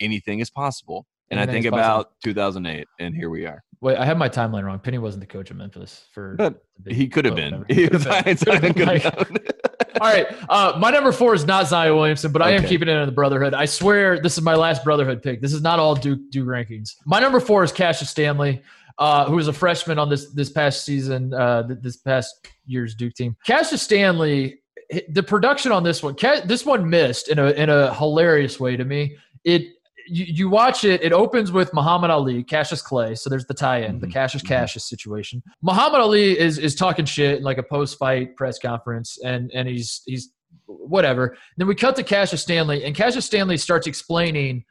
anything 0.00 0.40
is 0.40 0.48
possible, 0.48 1.06
and 1.30 1.38
I 1.40 1.46
think 1.46 1.66
about 1.66 2.12
2008, 2.24 2.86
and 2.98 3.14
here 3.14 3.30
we 3.30 3.46
are. 3.46 3.62
Wait, 3.80 3.96
I 3.96 4.04
have 4.04 4.18
my 4.18 4.28
timeline 4.28 4.64
wrong. 4.64 4.78
Penny 4.80 4.98
wasn't 4.98 5.20
the 5.20 5.26
coach 5.26 5.50
of 5.50 5.56
Memphis 5.56 6.06
for. 6.12 6.34
But 6.36 6.62
He 6.88 7.06
could 7.08 7.24
have 7.24 7.36
been. 7.36 7.64
He 7.68 7.86
was 7.86 8.04
been. 8.04 8.36
Zion 8.36 8.36
Could've 8.36 8.60
been 8.62 8.74
could 8.74 8.86
like- 8.88 9.04
All 10.00 10.08
right. 10.12 10.26
Uh, 10.48 10.76
my 10.80 10.90
number 10.90 11.12
four 11.12 11.34
is 11.34 11.44
not 11.44 11.68
Zion 11.68 11.94
Williamson, 11.94 12.32
but 12.32 12.42
I 12.42 12.50
am 12.52 12.64
keeping 12.64 12.88
it 12.88 12.92
in 12.96 13.06
the 13.06 13.12
Brotherhood. 13.12 13.54
I 13.54 13.66
swear 13.66 14.20
this 14.20 14.36
is 14.36 14.42
my 14.42 14.54
last 14.56 14.82
Brotherhood 14.84 15.22
pick. 15.22 15.40
This 15.40 15.52
is 15.52 15.62
not 15.62 15.78
all 15.78 15.94
Duke 15.94 16.20
Duke 16.30 16.48
rankings. 16.48 16.96
My 17.06 17.20
number 17.20 17.38
four 17.40 17.62
is 17.62 17.70
Cassius 17.70 18.10
Stanley, 18.10 18.62
uh, 18.98 19.26
who 19.26 19.36
was 19.36 19.46
a 19.48 19.52
freshman 19.52 19.98
on 19.98 20.08
this 20.08 20.32
this 20.32 20.50
past 20.50 20.84
season, 20.84 21.32
uh, 21.32 21.62
this 21.80 21.98
past 21.98 22.48
year's 22.66 22.94
Duke 22.96 23.14
team. 23.14 23.36
Cassius 23.46 23.82
Stanley, 23.82 24.60
the 25.10 25.22
production 25.22 25.70
on 25.70 25.84
this 25.84 26.02
one, 26.02 26.16
this 26.46 26.66
one 26.66 26.88
missed 26.90 27.28
in 27.28 27.38
a 27.38 27.50
in 27.50 27.70
a 27.70 27.94
hilarious 27.94 28.58
way 28.58 28.76
to 28.76 28.84
me. 28.84 29.16
It 29.44 29.74
you, 30.08 30.24
you 30.24 30.48
watch 30.48 30.84
it, 30.84 31.02
it 31.02 31.12
opens 31.12 31.52
with 31.52 31.72
Muhammad 31.74 32.10
Ali, 32.10 32.42
Cassius 32.42 32.82
Clay. 32.82 33.14
So 33.14 33.30
there's 33.30 33.46
the 33.46 33.54
tie-in, 33.54 34.00
the 34.00 34.06
Mhm, 34.06 34.12
Cassius 34.12 34.42
mhm. 34.42 34.48
Cassius 34.48 34.88
situation. 34.88 35.42
Muhammad 35.62 36.00
Ali 36.00 36.38
is 36.38 36.58
is 36.58 36.74
talking 36.74 37.04
shit 37.04 37.38
in 37.38 37.44
like 37.44 37.58
a 37.58 37.62
post-fight 37.62 38.36
press 38.36 38.58
conference, 38.58 39.18
and 39.24 39.50
and 39.54 39.68
he's 39.68 40.02
he's 40.06 40.30
whatever. 40.66 41.36
Then 41.56 41.66
we 41.66 41.74
cut 41.74 41.96
to 41.96 42.02
Cassius 42.02 42.42
Stanley, 42.42 42.84
and 42.84 42.94
Cassius 42.94 43.26
Stanley 43.26 43.56
starts 43.56 43.86
explaining 43.86 44.64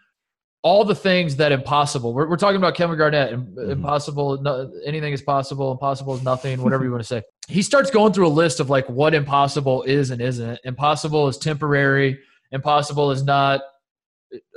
all 0.63 0.83
the 0.83 0.95
things 0.95 1.35
that 1.37 1.51
impossible. 1.51 2.13
We're, 2.13 2.27
we're 2.27 2.35
talking 2.35 2.57
about 2.57 2.75
Kevin 2.75 2.97
Garnett. 2.97 3.31
Mm-hmm. 3.31 3.71
Impossible, 3.71 4.41
no, 4.41 4.71
anything 4.85 5.13
is 5.13 5.21
possible. 5.21 5.71
Impossible 5.71 6.15
is 6.15 6.23
nothing. 6.23 6.61
Whatever 6.61 6.83
you 6.83 6.91
want 6.91 7.03
to 7.03 7.07
say. 7.07 7.21
He 7.47 7.61
starts 7.61 7.89
going 7.89 8.11
through 8.11 8.27
a 8.27 8.35
list 8.43 8.59
of 8.59 8.69
like 8.69 8.89
what 8.89 9.13
impossible 9.13 9.83
is 9.83 10.11
and 10.11 10.21
isn't. 10.21 10.59
Impossible 10.65 11.27
is 11.29 11.37
temporary. 11.37 12.19
Impossible 12.51 13.11
is 13.11 13.23
not 13.23 13.61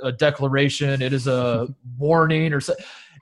a 0.03 0.11
declaration. 0.11 1.01
It 1.01 1.13
is 1.13 1.27
a 1.27 1.67
warning 1.97 2.53
or 2.53 2.59
so. 2.59 2.73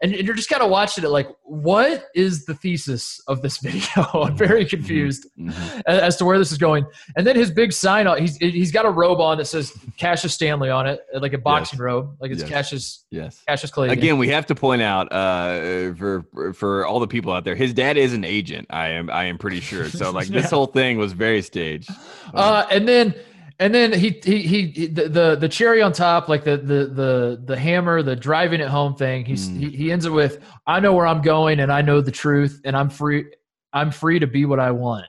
And 0.01 0.13
you're 0.13 0.33
just 0.33 0.47
kind 0.47 0.63
of 0.63 0.69
watching 0.69 1.03
it 1.03 1.09
like, 1.09 1.27
what 1.43 2.05
is 2.15 2.45
the 2.45 2.53
thesis 2.53 3.19
of 3.27 3.41
this 3.41 3.57
video? 3.61 4.05
I'm 4.13 4.33
very 4.37 4.63
confused 4.63 5.27
Mhm. 5.37 5.51
as, 5.87 5.99
as 5.99 6.15
to 6.17 6.25
where 6.25 6.37
this 6.39 6.53
is 6.53 6.57
going. 6.57 6.85
And 7.17 7.27
then 7.27 7.35
his 7.35 7.51
big 7.51 7.73
sign 7.73 8.07
on, 8.07 8.17
he's 8.17 8.37
he's 8.37 8.71
got 8.71 8.85
a 8.85 8.89
robe 8.89 9.19
on 9.19 9.37
that 9.39 9.45
says 9.45 9.73
Cassius 9.97 10.33
Stanley 10.33 10.69
on 10.69 10.87
it, 10.87 11.01
like 11.13 11.33
a 11.33 11.37
boxing 11.37 11.79
robe, 11.79 12.15
like 12.21 12.31
it's 12.31 12.39
Yes. 12.43 12.49
Cassius 12.49 13.05
Yes. 13.11 13.43
Cassius 13.45 13.71
Clay. 13.71 13.89
Again, 13.89 14.17
we 14.17 14.29
have 14.29 14.45
to 14.45 14.55
point 14.55 14.81
out 14.81 15.11
uh, 15.11 15.93
for 15.95 16.25
for 16.53 16.85
all 16.85 17.01
the 17.01 17.07
people 17.07 17.33
out 17.33 17.43
there, 17.43 17.55
his 17.55 17.73
dad 17.73 17.97
is 17.97 18.13
an 18.13 18.23
agent. 18.23 18.67
I 18.69 18.87
am 18.91 19.09
I 19.09 19.25
am 19.25 19.37
pretty 19.37 19.59
sure. 19.59 19.89
So 19.89 20.11
like 20.11 20.27
this 20.29 20.49
whole 20.55 20.67
thing 20.67 20.97
was 20.97 21.11
very 21.11 21.41
staged. 21.41 21.89
Uh, 22.33 22.65
and 22.71 22.87
then 22.87 23.13
and 23.59 23.75
then 23.75 23.91
he 23.93 24.19
he 24.23 24.41
he, 24.41 24.67
he 24.67 24.87
the, 24.87 25.09
the 25.09 25.35
the 25.35 25.49
cherry 25.49 25.81
on 25.81 25.91
top, 25.91 26.29
like 26.29 26.43
the 26.43 26.57
the 26.57 26.85
the 26.85 27.41
the 27.45 27.57
hammer, 27.57 28.01
the 28.01 28.15
driving 28.15 28.61
it 28.61 28.69
home 28.69 28.95
thing. 28.95 29.25
He's 29.25 29.49
Mm. 29.49 29.59
he, 29.59 29.69
he 29.71 29.91
ends 29.91 30.05
it 30.05 30.11
with, 30.11 30.39
"I 30.65 30.79
know 30.79 30.93
where 30.93 31.05
I'm 31.05 31.21
going, 31.21 31.59
and 31.59 31.71
I 31.71 31.81
know 31.81 32.01
the 32.01 32.11
truth, 32.11 32.61
and 32.65 32.75
I'm 32.75 32.89
free. 32.89 33.25
I'm 33.73 33.91
free 33.91 34.19
to 34.19 34.27
be 34.27 34.45
what 34.45 34.59
I 34.59 34.71
want. 34.71 35.05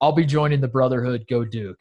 I'll 0.00 0.12
be 0.12 0.24
joining 0.26 0.60
the 0.60 0.68
Brotherhood. 0.68 1.26
Go 1.28 1.44
Duke." 1.44 1.78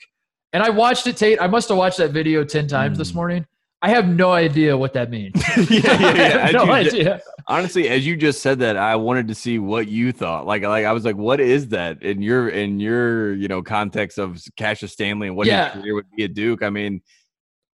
And 0.51 0.61
I 0.61 0.69
watched 0.69 1.07
it, 1.07 1.17
Tate. 1.17 1.41
I 1.41 1.47
must 1.47 1.69
have 1.69 1.77
watched 1.77 1.97
that 1.97 2.11
video 2.11 2.43
ten 2.43 2.67
times 2.67 2.97
this 2.97 3.11
Mm. 3.11 3.15
morning. 3.15 3.45
I 3.85 3.89
have 3.89 4.07
no 4.07 4.31
idea 4.31 4.77
what 4.77 4.93
that 4.93 5.09
means. 5.09 5.35
yeah, 5.69 5.79
yeah, 5.79 5.89
I 5.91 6.13
yeah. 6.45 6.51
no 6.51 6.63
you- 6.63 6.71
idea. 6.71 7.21
Honestly, 7.47 7.89
as 7.89 8.07
you 8.07 8.15
just 8.15 8.41
said 8.41 8.59
that, 8.59 8.77
I 8.77 8.95
wanted 8.95 9.27
to 9.27 9.35
see 9.35 9.59
what 9.59 9.89
you 9.89 10.13
thought. 10.13 10.45
Like, 10.47 10.63
like 10.63 10.85
I 10.85 10.93
was 10.93 11.03
like, 11.03 11.17
what 11.17 11.41
is 11.41 11.67
that 11.69 12.01
in 12.01 12.21
your 12.21 12.47
in 12.47 12.79
your 12.79 13.33
you 13.35 13.49
know 13.49 13.61
context 13.61 14.17
of 14.17 14.41
Cassius 14.55 14.93
Stanley 14.93 15.27
and 15.27 15.35
what 15.35 15.47
Yeah. 15.47 15.73
his 15.73 15.81
career 15.81 15.95
would 15.95 16.05
be 16.15 16.23
at 16.23 16.33
Duke? 16.33 16.63
I 16.63 16.69
mean, 16.69 17.01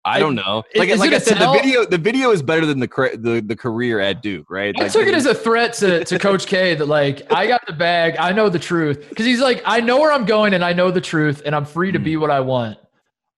I 0.04 0.20
don't 0.20 0.36
know. 0.36 0.64
Like, 0.76 0.90
is 0.90 1.00
like 1.00 1.14
I 1.14 1.18
said, 1.20 1.38
tell? 1.38 1.54
the 1.54 1.60
video 1.60 1.86
the 1.86 1.98
video 1.98 2.32
is 2.32 2.42
better 2.42 2.66
than 2.66 2.82
the 2.82 2.88
the 3.18 3.42
the 3.48 3.56
career 3.56 4.02
at 4.02 4.22
Duke, 4.22 4.50
right? 4.50 4.76
I 4.78 4.84
Like, 4.84 4.92
took 4.92 5.08
it 5.08 5.14
as 5.14 5.26
a 5.26 5.34
threat 5.34 5.72
to, 5.76 6.04
to 6.04 6.20
Coach 6.20 6.46
K 6.46 6.76
that 6.76 6.88
like 6.88 7.32
I 7.32 7.48
got 7.48 7.66
the 7.66 7.72
bag, 7.72 8.18
I 8.20 8.34
know 8.34 8.50
the 8.50 8.60
truth 8.60 9.08
because 9.08 9.26
he's 9.26 9.40
like 9.40 9.62
I 9.66 9.80
know 9.80 10.02
where 10.02 10.12
I'm 10.12 10.26
going 10.26 10.54
and 10.54 10.66
I 10.66 10.74
know 10.74 10.92
the 10.92 11.00
truth 11.00 11.42
and 11.46 11.56
I'm 11.56 11.64
free 11.64 11.94
to 11.94 12.00
Mm. 12.00 12.04
be 12.04 12.18
what 12.18 12.30
I 12.32 12.42
want. 12.42 12.78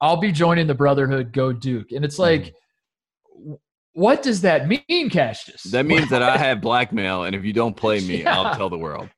I'll 0.01 0.17
be 0.17 0.31
joining 0.31 0.67
the 0.67 0.75
Brotherhood. 0.75 1.31
Go 1.33 1.51
Duke, 1.53 1.91
and 1.91 2.03
it's 2.05 2.19
like, 2.19 2.53
Mm. 3.37 3.57
what 3.93 4.21
does 4.23 4.41
that 4.41 4.67
mean, 4.67 5.09
Cassius? 5.09 5.63
that 5.63 5.85
means 5.87 6.09
that 6.09 6.21
I 6.23 6.37
have 6.37 6.61
blackmail, 6.61 7.23
and 7.23 7.35
if 7.35 7.43
you 7.43 7.53
don't 7.53 7.75
play 7.75 7.99
me, 8.01 8.21
Yeah. 8.23 8.39
I'll 8.39 8.55
tell 8.55 8.69
the 8.69 8.77
world. 8.77 9.09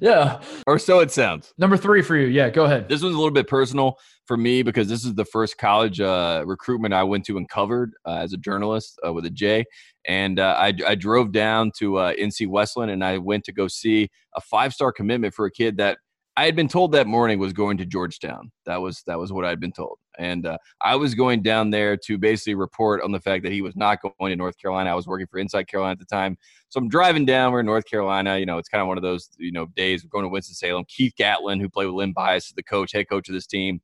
yeah. 0.00 0.40
Or 0.66 0.78
so 0.78 0.98
it 1.00 1.10
sounds. 1.10 1.52
Number 1.56 1.76
three 1.76 2.02
for 2.02 2.16
you. 2.16 2.26
Yeah, 2.26 2.50
go 2.50 2.64
ahead. 2.64 2.86
This 2.88 3.02
one's 3.02 3.14
a 3.14 3.18
little 3.18 3.32
bit 3.32 3.48
personal 3.48 3.96
for 4.26 4.36
me 4.36 4.62
because 4.62 4.88
this 4.88 5.04
is 5.06 5.14
the 5.14 5.24
first 5.24 5.56
college 5.56 6.00
uh, 6.00 6.42
recruitment 6.46 6.92
I 6.92 7.02
went 7.02 7.24
to 7.26 7.38
and 7.38 7.48
covered 7.48 7.92
uh, 8.06 8.16
as 8.16 8.32
a 8.34 8.36
journalist 8.36 8.98
uh, 9.06 9.12
with 9.12 9.24
a 9.24 9.30
J. 9.30 9.64
And 10.06 10.38
uh, 10.38 10.54
I, 10.58 10.74
I 10.86 10.94
drove 10.96 11.32
down 11.32 11.72
to 11.78 11.96
uh, 11.96 12.12
NC 12.14 12.46
Westland 12.48 12.90
and 12.90 13.02
I 13.02 13.16
went 13.18 13.44
to 13.44 13.52
go 13.52 13.66
see 13.68 14.10
a 14.34 14.40
five 14.42 14.74
star 14.74 14.92
commitment 14.92 15.32
for 15.32 15.46
a 15.46 15.50
kid 15.50 15.78
that 15.78 15.96
I 16.36 16.46
had 16.46 16.56
been 16.56 16.66
told 16.68 16.90
that 16.92 17.06
morning 17.06 17.38
was 17.38 17.52
going 17.52 17.76
to 17.78 17.86
Georgetown. 17.86 18.50
That 18.66 18.80
was 18.80 19.04
that 19.06 19.18
was 19.18 19.32
what 19.32 19.44
I'd 19.44 19.60
been 19.60 19.72
told. 19.72 19.98
And 20.18 20.46
uh, 20.46 20.58
I 20.80 20.96
was 20.96 21.14
going 21.14 21.42
down 21.42 21.70
there 21.70 21.96
to 21.96 22.18
basically 22.18 22.54
report 22.56 23.02
on 23.02 23.12
the 23.12 23.20
fact 23.20 23.44
that 23.44 23.52
he 23.52 23.62
was 23.62 23.76
not 23.76 24.00
going 24.02 24.30
to 24.30 24.36
North 24.36 24.58
Carolina. 24.58 24.90
I 24.90 24.94
was 24.94 25.06
working 25.06 25.26
for 25.28 25.38
Inside 25.38 25.68
Carolina 25.68 25.92
at 25.92 25.98
the 26.00 26.04
time. 26.04 26.36
So 26.70 26.78
I'm 26.80 26.88
driving 26.88 27.24
down. 27.24 27.52
We're 27.52 27.60
in 27.60 27.66
North 27.66 27.84
Carolina. 27.88 28.36
You 28.38 28.46
know, 28.46 28.58
it's 28.58 28.68
kind 28.68 28.82
of 28.82 28.88
one 28.88 28.96
of 28.96 29.02
those, 29.02 29.30
you 29.38 29.52
know, 29.52 29.66
days. 29.76 30.04
We're 30.04 30.08
going 30.10 30.24
to 30.24 30.28
Winston-Salem. 30.28 30.84
Keith 30.88 31.14
Gatlin, 31.16 31.60
who 31.60 31.68
played 31.68 31.86
with 31.86 31.94
Len 31.94 32.12
Bias, 32.12 32.46
is 32.46 32.52
the 32.52 32.62
coach, 32.64 32.92
head 32.92 33.08
coach 33.08 33.28
of 33.28 33.34
this 33.34 33.46
team. 33.46 33.80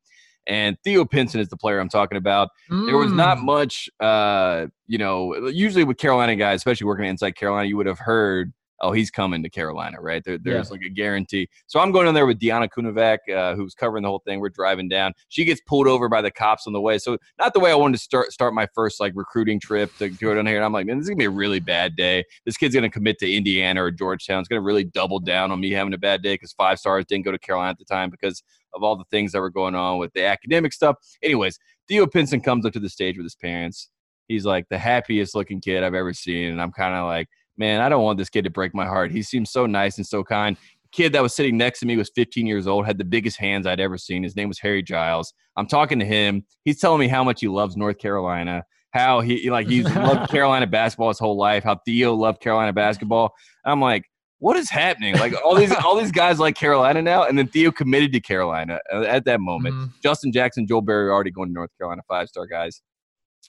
And 0.46 0.76
Theo 0.82 1.04
Pinson 1.04 1.40
is 1.40 1.48
the 1.48 1.56
player 1.56 1.78
I'm 1.78 1.88
talking 1.88 2.18
about. 2.18 2.48
There 2.86 2.96
was 2.96 3.12
not 3.12 3.38
Mm. 3.38 3.44
much, 3.44 3.90
uh, 4.00 4.66
you 4.86 4.98
know, 4.98 5.36
usually 5.48 5.84
with 5.84 5.98
Carolina 5.98 6.34
guys, 6.34 6.56
especially 6.56 6.86
working 6.86 7.04
inside 7.04 7.32
Carolina, 7.36 7.68
you 7.68 7.76
would 7.76 7.86
have 7.86 7.98
heard, 8.00 8.52
oh, 8.80 8.92
he's 8.92 9.10
coming 9.10 9.42
to 9.42 9.50
Carolina, 9.50 10.00
right? 10.00 10.22
There, 10.24 10.38
there's 10.38 10.70
like 10.70 10.82
a 10.82 10.88
guarantee. 10.88 11.48
So 11.66 11.80
I'm 11.80 11.92
going 11.92 12.06
in 12.06 12.14
there 12.14 12.26
with 12.26 12.38
Deanna 12.38 12.68
Kunovac, 12.68 13.18
uh, 13.34 13.54
who's 13.54 13.74
covering 13.74 14.02
the 14.02 14.08
whole 14.08 14.22
thing. 14.26 14.40
We're 14.40 14.48
driving 14.48 14.88
down. 14.88 15.12
She 15.28 15.44
gets 15.44 15.60
pulled 15.66 15.86
over 15.86 16.08
by 16.08 16.22
the 16.22 16.30
cops 16.30 16.66
on 16.66 16.72
the 16.72 16.80
way. 16.80 16.98
So 16.98 17.18
not 17.38 17.52
the 17.52 17.60
way 17.60 17.70
I 17.70 17.74
wanted 17.74 17.98
to 17.98 18.02
start 18.02 18.32
start 18.32 18.54
my 18.54 18.66
first 18.74 19.00
like 19.00 19.12
recruiting 19.14 19.60
trip 19.60 19.94
to 19.98 20.08
go 20.08 20.34
down 20.34 20.46
here. 20.46 20.56
And 20.56 20.64
I'm 20.64 20.72
like, 20.72 20.86
man, 20.86 20.96
this 20.98 21.04
is 21.04 21.10
gonna 21.10 21.18
be 21.18 21.24
a 21.26 21.30
really 21.30 21.60
bad 21.60 21.96
day. 21.96 22.24
This 22.44 22.56
kid's 22.56 22.74
gonna 22.74 22.90
commit 22.90 23.18
to 23.18 23.30
Indiana 23.32 23.82
or 23.82 23.90
Georgetown. 23.90 24.40
It's 24.40 24.48
gonna 24.48 24.60
really 24.60 24.84
double 24.84 25.20
down 25.20 25.50
on 25.50 25.60
me 25.60 25.70
having 25.70 25.94
a 25.94 25.98
bad 25.98 26.22
day 26.22 26.34
because 26.34 26.52
five 26.52 26.78
stars 26.78 27.04
didn't 27.06 27.24
go 27.24 27.32
to 27.32 27.38
Carolina 27.38 27.70
at 27.70 27.78
the 27.78 27.84
time 27.84 28.10
because 28.10 28.42
of 28.74 28.82
all 28.82 28.96
the 28.96 29.04
things 29.10 29.32
that 29.32 29.40
were 29.40 29.50
going 29.50 29.74
on 29.74 29.98
with 29.98 30.12
the 30.14 30.24
academic 30.24 30.72
stuff. 30.72 30.96
Anyways, 31.22 31.58
Theo 31.88 32.06
Pinson 32.06 32.40
comes 32.40 32.64
up 32.64 32.72
to 32.72 32.80
the 32.80 32.88
stage 32.88 33.16
with 33.16 33.24
his 33.24 33.34
parents. 33.34 33.90
He's 34.28 34.46
like 34.46 34.68
the 34.68 34.78
happiest 34.78 35.34
looking 35.34 35.60
kid 35.60 35.82
I've 35.82 35.94
ever 35.94 36.12
seen. 36.12 36.52
And 36.52 36.62
I'm 36.62 36.70
kind 36.70 36.94
of 36.94 37.06
like, 37.06 37.28
man, 37.60 37.82
I 37.82 37.88
don't 37.90 38.02
want 38.02 38.18
this 38.18 38.30
kid 38.30 38.42
to 38.44 38.50
break 38.50 38.74
my 38.74 38.86
heart. 38.86 39.12
He 39.12 39.22
seems 39.22 39.52
so 39.52 39.66
nice 39.66 39.98
and 39.98 40.06
so 40.06 40.24
kind. 40.24 40.56
The 40.56 40.88
kid 40.90 41.12
that 41.12 41.22
was 41.22 41.34
sitting 41.36 41.56
next 41.58 41.78
to 41.80 41.86
me 41.86 41.96
was 41.96 42.10
15 42.14 42.46
years 42.46 42.66
old, 42.66 42.86
had 42.86 42.98
the 42.98 43.04
biggest 43.04 43.36
hands 43.36 43.66
I'd 43.66 43.78
ever 43.78 43.98
seen. 43.98 44.22
His 44.24 44.34
name 44.34 44.48
was 44.48 44.58
Harry 44.58 44.82
Giles. 44.82 45.32
I'm 45.56 45.66
talking 45.66 45.98
to 46.00 46.06
him. 46.06 46.44
He's 46.64 46.80
telling 46.80 46.98
me 46.98 47.06
how 47.06 47.22
much 47.22 47.42
he 47.42 47.48
loves 47.48 47.76
North 47.76 47.98
Carolina, 47.98 48.64
how 48.92 49.20
he 49.20 49.50
like 49.50 49.68
he's 49.68 49.84
loved 49.94 50.30
Carolina 50.30 50.66
basketball 50.66 51.08
his 51.08 51.18
whole 51.18 51.36
life, 51.36 51.62
how 51.62 51.78
Theo 51.84 52.14
loved 52.14 52.40
Carolina 52.40 52.72
basketball. 52.72 53.34
I'm 53.64 53.80
like, 53.80 54.04
what 54.38 54.56
is 54.56 54.70
happening? 54.70 55.16
Like 55.16 55.34
all 55.44 55.54
these 55.54 55.70
all 55.84 55.96
these 55.96 56.10
guys 56.12 56.38
like 56.40 56.56
Carolina 56.56 57.02
now, 57.02 57.24
and 57.24 57.38
then 57.38 57.46
Theo 57.46 57.70
committed 57.70 58.10
to 58.14 58.20
Carolina 58.20 58.80
uh, 58.92 59.02
at 59.02 59.26
that 59.26 59.38
moment. 59.40 59.74
Mhm. 59.74 59.92
Justin 60.02 60.32
Jackson, 60.32 60.66
Joel 60.66 60.80
Berry 60.80 61.10
already 61.10 61.30
going 61.30 61.50
to 61.50 61.52
North 61.52 61.70
Carolina, 61.76 62.00
five 62.08 62.28
star 62.28 62.46
guys. 62.46 62.80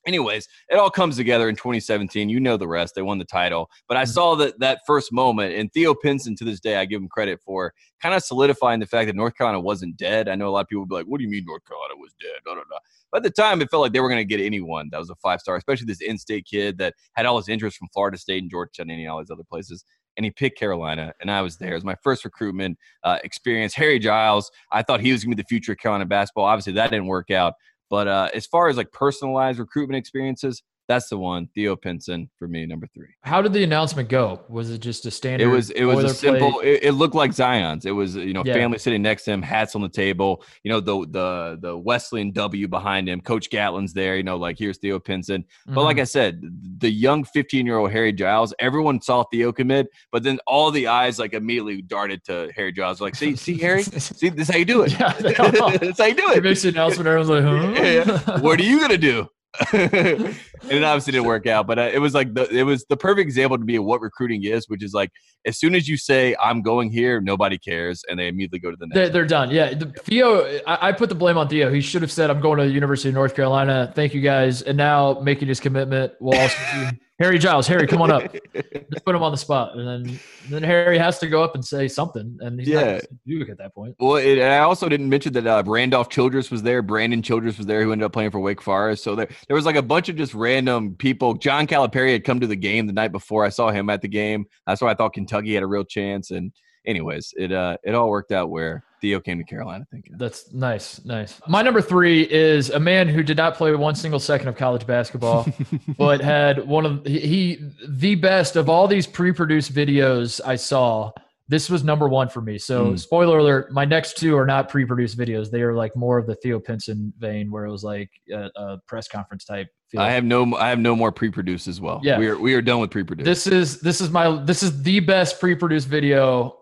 Anyways, 0.07 0.47
it 0.69 0.77
all 0.77 0.89
comes 0.89 1.15
together 1.15 1.47
in 1.47 1.55
2017. 1.55 2.29
You 2.29 2.39
know 2.39 2.57
the 2.57 2.67
rest. 2.67 2.95
They 2.95 3.01
won 3.01 3.19
the 3.19 3.25
title. 3.25 3.69
But 3.87 3.97
I 3.97 4.03
Mhm. 4.03 4.07
saw 4.07 4.35
that 4.35 4.59
that 4.59 4.81
first 4.87 5.13
moment, 5.13 5.53
and 5.55 5.71
Theo 5.71 5.93
Pinson 5.93 6.35
to 6.37 6.43
this 6.43 6.59
day, 6.59 6.77
I 6.77 6.85
give 6.85 7.01
him 7.01 7.07
credit 7.07 7.39
for 7.45 7.73
kind 8.01 8.15
of 8.15 8.23
solidifying 8.23 8.79
the 8.79 8.87
fact 8.87 9.07
that 9.07 9.15
North 9.15 9.35
Carolina 9.35 9.59
wasn't 9.59 9.97
dead. 9.97 10.27
I 10.27 10.35
know 10.35 10.47
a 10.47 10.51
lot 10.51 10.61
of 10.61 10.67
people 10.69 10.81
would 10.81 10.89
be 10.89 10.95
like, 10.95 11.05
"What 11.05 11.19
do 11.19 11.23
you 11.23 11.29
mean 11.29 11.45
North 11.45 11.65
Carolina 11.67 11.95
was 11.97 12.13
dead?" 12.19 12.39
Da, 12.45 12.55
da, 12.55 12.61
da. 12.61 12.77
But 13.11 13.17
at 13.17 13.23
the 13.23 13.41
time, 13.41 13.61
it 13.61 13.69
felt 13.69 13.81
like 13.81 13.91
they 13.93 13.99
were 13.99 14.09
going 14.09 14.25
to 14.25 14.25
get 14.25 14.43
anyone 14.43 14.89
that 14.91 14.97
was 14.97 15.09
a 15.09 15.15
five 15.15 15.39
star, 15.41 15.55
especially 15.55 15.85
this 15.85 16.01
in-state 16.01 16.45
kid 16.45 16.77
that 16.79 16.95
had 17.13 17.25
all 17.25 17.37
his 17.37 17.49
interest 17.49 17.77
from 17.77 17.89
Florida 17.93 18.17
State 18.17 18.41
and 18.41 18.49
Georgetown 18.49 18.89
and 18.89 19.07
all 19.09 19.19
these 19.19 19.29
other 19.29 19.43
places. 19.43 19.83
And 20.17 20.25
he 20.25 20.31
picked 20.31 20.59
Carolina, 20.59 21.13
and 21.21 21.31
I 21.31 21.41
was 21.41 21.57
there. 21.57 21.71
It 21.71 21.75
was 21.75 21.85
my 21.85 21.95
first 22.03 22.25
recruitment 22.25 22.77
uh, 23.03 23.19
experience. 23.23 23.73
Harry 23.75 23.97
Giles, 23.97 24.51
I 24.71 24.81
thought 24.81 24.99
he 24.99 25.11
was 25.13 25.23
going 25.23 25.31
to 25.31 25.37
be 25.37 25.43
the 25.43 25.47
future 25.47 25.71
of 25.71 25.77
Carolina 25.77 26.05
basketball. 26.05 26.45
Obviously, 26.45 26.73
that 26.73 26.89
didn't 26.89 27.07
work 27.07 27.31
out. 27.31 27.53
But 27.91 28.07
uh, 28.07 28.29
as 28.33 28.47
far 28.47 28.69
as 28.69 28.77
like 28.77 28.93
personalized 28.93 29.59
recruitment 29.59 29.97
experiences, 29.97 30.63
that's 30.91 31.09
the 31.09 31.17
one. 31.17 31.47
Theo 31.55 31.75
Pinson 31.75 32.29
for 32.37 32.47
me, 32.47 32.65
number 32.65 32.87
three. 32.93 33.07
How 33.21 33.41
did 33.41 33.53
the 33.53 33.63
announcement 33.63 34.09
go? 34.09 34.41
Was 34.49 34.69
it 34.71 34.79
just 34.79 35.05
a 35.05 35.11
standard? 35.11 35.45
It 35.45 35.47
was 35.47 35.69
it 35.71 35.85
was 35.85 36.03
a 36.03 36.09
simple. 36.13 36.59
It, 36.59 36.79
it 36.83 36.91
looked 36.91 37.15
like 37.15 37.31
Zion's. 37.33 37.85
It 37.85 37.91
was 37.91 38.15
you 38.15 38.33
know 38.33 38.43
Yeah. 38.45 38.53
family 38.53 38.77
sitting 38.77 39.01
next 39.01 39.23
to 39.25 39.31
him, 39.31 39.41
hats 39.41 39.75
on 39.75 39.81
the 39.81 39.89
table. 39.89 40.43
You 40.63 40.71
know 40.71 40.79
the 40.79 41.05
the 41.09 41.57
the 41.61 41.77
Wesleyan 41.77 42.31
W 42.31 42.67
behind 42.67 43.07
him. 43.07 43.21
Coach 43.21 43.49
Gatlin's 43.49 43.93
there. 43.93 44.17
You 44.17 44.23
know 44.23 44.37
like 44.37 44.59
here's 44.59 44.77
Theo 44.77 44.99
Pinson. 44.99 45.45
But 45.65 45.83
like 45.83 45.97
Mhm. 45.97 46.01
I 46.01 46.03
said, 46.03 46.41
the 46.79 46.89
young 46.91 47.23
15 47.23 47.65
year 47.65 47.77
old 47.77 47.91
Harry 47.91 48.11
Giles, 48.11 48.53
everyone 48.59 49.01
saw 49.01 49.23
Theo 49.31 49.51
commit, 49.51 49.87
but 50.11 50.23
then 50.23 50.39
all 50.45 50.71
the 50.71 50.87
eyes 50.87 51.17
like 51.19 51.33
immediately 51.33 51.81
darted 51.81 52.23
to 52.25 52.51
Harry 52.55 52.71
Giles. 52.73 52.99
Like 53.01 53.15
see 53.15 53.35
see 53.35 53.57
Harry, 53.57 53.83
see 53.83 54.29
this 54.29 54.49
is 54.49 54.53
how 54.53 54.57
you 54.59 54.65
do 54.65 54.81
it. 54.83 54.91
yeah, 54.99 55.13
all- 55.61 55.71
That's 55.77 55.99
how 55.99 56.05
you 56.05 56.15
do 56.15 56.27
He 56.31 56.37
it. 56.39 56.43
makes 56.43 56.61
the 56.63 56.69
announcement. 56.69 57.07
Everyone's 57.07 57.29
like, 57.29 57.43
huh? 57.43 57.61
Yeah, 57.81 58.39
What 58.41 58.59
are 58.59 58.63
you 58.63 58.79
gonna 58.79 58.97
do? 58.97 59.27
and 59.73 60.35
it 60.69 60.83
obviously 60.83 61.11
didn't 61.11 61.25
work 61.25 61.45
out, 61.45 61.67
but 61.67 61.77
uh, 61.77 61.89
it 61.93 61.99
was 61.99 62.13
like 62.13 62.33
the 62.33 62.47
it 62.49 62.63
was 62.63 62.85
the 62.85 62.95
perfect 62.95 63.25
example 63.25 63.57
to 63.57 63.65
be 63.65 63.75
of 63.75 63.83
what 63.83 63.99
recruiting 64.01 64.43
is, 64.43 64.69
which 64.69 64.81
is 64.83 64.93
like 64.93 65.11
as 65.45 65.57
soon 65.57 65.75
as 65.75 65.87
you 65.87 65.97
say 65.97 66.35
I'm 66.41 66.61
going 66.61 66.91
here, 66.91 67.19
nobody 67.19 67.57
cares, 67.57 68.03
and 68.09 68.19
they 68.19 68.27
immediately 68.27 68.59
go 68.59 68.71
to 68.71 68.77
the 68.77 68.87
next. 68.87 68.95
They're, 68.95 69.09
they're 69.09 69.25
done. 69.25 69.49
Yeah. 69.51 69.73
The, 69.73 69.87
Theo, 69.87 70.45
I, 70.67 70.89
I 70.89 70.91
put 70.91 71.09
the 71.09 71.15
blame 71.15 71.37
on 71.37 71.47
Theo. 71.47 71.71
He 71.71 71.81
should 71.81 72.01
have 72.01 72.11
said, 72.11 72.29
I'm 72.29 72.39
going 72.39 72.59
to 72.59 72.65
the 72.65 72.71
University 72.71 73.09
of 73.09 73.15
North 73.15 73.35
Carolina. 73.35 73.91
Thank 73.95 74.13
you 74.13 74.21
guys. 74.21 74.61
And 74.61 74.77
now 74.77 75.19
making 75.21 75.47
his 75.47 75.59
commitment 75.59 76.13
will 76.19 76.37
also 76.37 76.57
be 76.73 76.99
Harry 77.21 77.37
Giles. 77.37 77.67
Harry, 77.67 77.85
come 77.85 78.01
on 78.01 78.11
up. 78.11 78.33
Just 78.53 79.05
put 79.05 79.15
him 79.15 79.21
on 79.21 79.31
the 79.31 79.37
spot. 79.37 79.77
And 79.77 79.87
then, 80.07 80.19
then 80.49 80.63
Harry 80.63 80.97
has 80.97 81.19
to 81.19 81.27
go 81.27 81.43
up 81.43 81.53
and 81.55 81.63
say 81.63 81.87
something. 81.87 82.37
And 82.41 82.59
he's 82.59 82.69
Yeah. 82.69 82.83
gonna 82.83 83.01
Duke 83.27 83.49
at 83.49 83.57
that 83.59 83.75
point. 83.75 83.95
Well, 83.99 84.15
it, 84.15 84.39
and 84.39 84.51
I 84.51 84.59
also 84.59 84.89
didn't 84.89 85.07
mention 85.09 85.33
that 85.33 85.45
uh, 85.45 85.63
Randolph 85.65 86.09
Childress 86.09 86.49
was 86.49 86.63
there. 86.63 86.81
Brandon 86.81 87.21
Childress 87.21 87.57
was 87.57 87.67
there, 87.67 87.83
who 87.83 87.91
ended 87.91 88.05
up 88.05 88.13
playing 88.13 88.31
for 88.31 88.39
Wake 88.39 88.61
Forest. 88.61 89.03
So 89.03 89.15
there, 89.15 89.29
there 89.47 89.55
was 89.55 89.65
like 89.65 89.75
a 89.75 89.81
bunch 89.83 90.09
of 90.09 90.15
just 90.15 90.33
random 90.33 90.95
people. 90.95 91.35
John 91.35 91.67
Calipari 91.67 92.11
had 92.11 92.23
come 92.23 92.39
to 92.39 92.47
the 92.47 92.55
game 92.55 92.87
the 92.87 92.93
night 92.93 93.11
before. 93.11 93.45
I 93.45 93.49
saw 93.49 93.69
him 93.71 93.89
at 93.89 94.01
the 94.01 94.07
game. 94.07 94.45
That's 94.65 94.81
why 94.81 94.89
I 94.91 94.95
thought 94.95 95.13
Kentucky 95.13 95.53
had 95.53 95.63
a 95.63 95.67
real 95.67 95.83
chance. 95.85 96.31
And 96.31 96.51
anyways, 96.85 97.33
it 97.37 97.51
uh, 97.51 97.77
it 97.83 97.93
all 97.93 98.09
worked 98.09 98.31
out 98.31 98.49
where 98.49 98.83
Theo 99.01 99.19
came 99.19 99.39
to 99.39 99.43
Carolina. 99.43 99.85
I 99.91 99.95
think. 99.95 100.09
That's 100.17 100.53
nice, 100.53 101.03
nice. 101.03 101.41
My 101.47 101.61
number 101.63 101.81
three 101.81 102.21
is 102.21 102.69
a 102.69 102.79
man 102.79 103.07
who 103.09 103.23
did 103.23 103.35
not 103.37 103.55
play 103.55 103.73
one 103.75 103.95
single 103.95 104.19
second 104.19 104.47
of 104.47 104.55
college 104.55 104.85
basketball, 104.85 105.47
but 105.97 106.21
had 106.21 106.67
one 106.67 106.85
of 106.85 107.05
he, 107.05 107.19
he 107.19 107.69
the 107.87 108.15
best 108.15 108.55
of 108.55 108.69
all 108.69 108.87
these 108.87 109.07
pre-produced 109.07 109.73
videos 109.73 110.39
I 110.45 110.55
saw. 110.55 111.11
This 111.47 111.69
was 111.69 111.83
number 111.83 112.07
one 112.07 112.29
for 112.29 112.39
me. 112.39 112.57
So, 112.57 112.91
Mm. 112.91 112.99
spoiler 112.99 113.39
alert: 113.39 113.73
my 113.73 113.83
next 113.83 114.17
two 114.17 114.37
are 114.37 114.45
not 114.45 114.69
pre-produced 114.69 115.17
videos. 115.17 115.51
They 115.51 115.63
are 115.63 115.73
like 115.73 115.93
more 115.97 116.17
of 116.17 116.25
the 116.27 116.35
Theo 116.35 116.59
Pinson 116.59 117.11
vein, 117.17 117.51
where 117.51 117.65
it 117.65 117.71
was 117.71 117.83
like 117.83 118.09
a, 118.31 118.49
a 118.55 118.77
press 118.87 119.07
conference 119.09 119.43
type. 119.43 119.67
Feel. 119.89 119.99
I 119.99 120.11
have 120.11 120.23
no. 120.23 120.55
I 120.55 120.69
have 120.69 120.79
no 120.79 120.95
more 120.95 121.11
pre-produced 121.11 121.67
as 121.67 121.81
well. 121.81 121.99
Yeah. 122.03 122.17
we 122.19 122.27
are 122.27 122.37
we 122.39 122.53
are 122.53 122.61
done 122.61 122.79
with 122.79 122.91
pre-produced. 122.91 123.25
This 123.25 123.47
is 123.47 123.81
this 123.81 123.99
is 123.99 124.09
my 124.11 124.41
this 124.45 124.63
is 124.63 124.81
the 124.83 125.01
best 125.01 125.39
pre-produced 125.41 125.89
video 125.89 126.55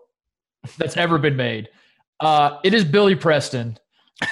that's 0.78 0.96
ever 0.96 1.18
been 1.18 1.36
made. 1.36 1.68
Uh, 2.20 2.58
it 2.64 2.74
is 2.74 2.84
Billy 2.84 3.14
Preston, 3.14 3.78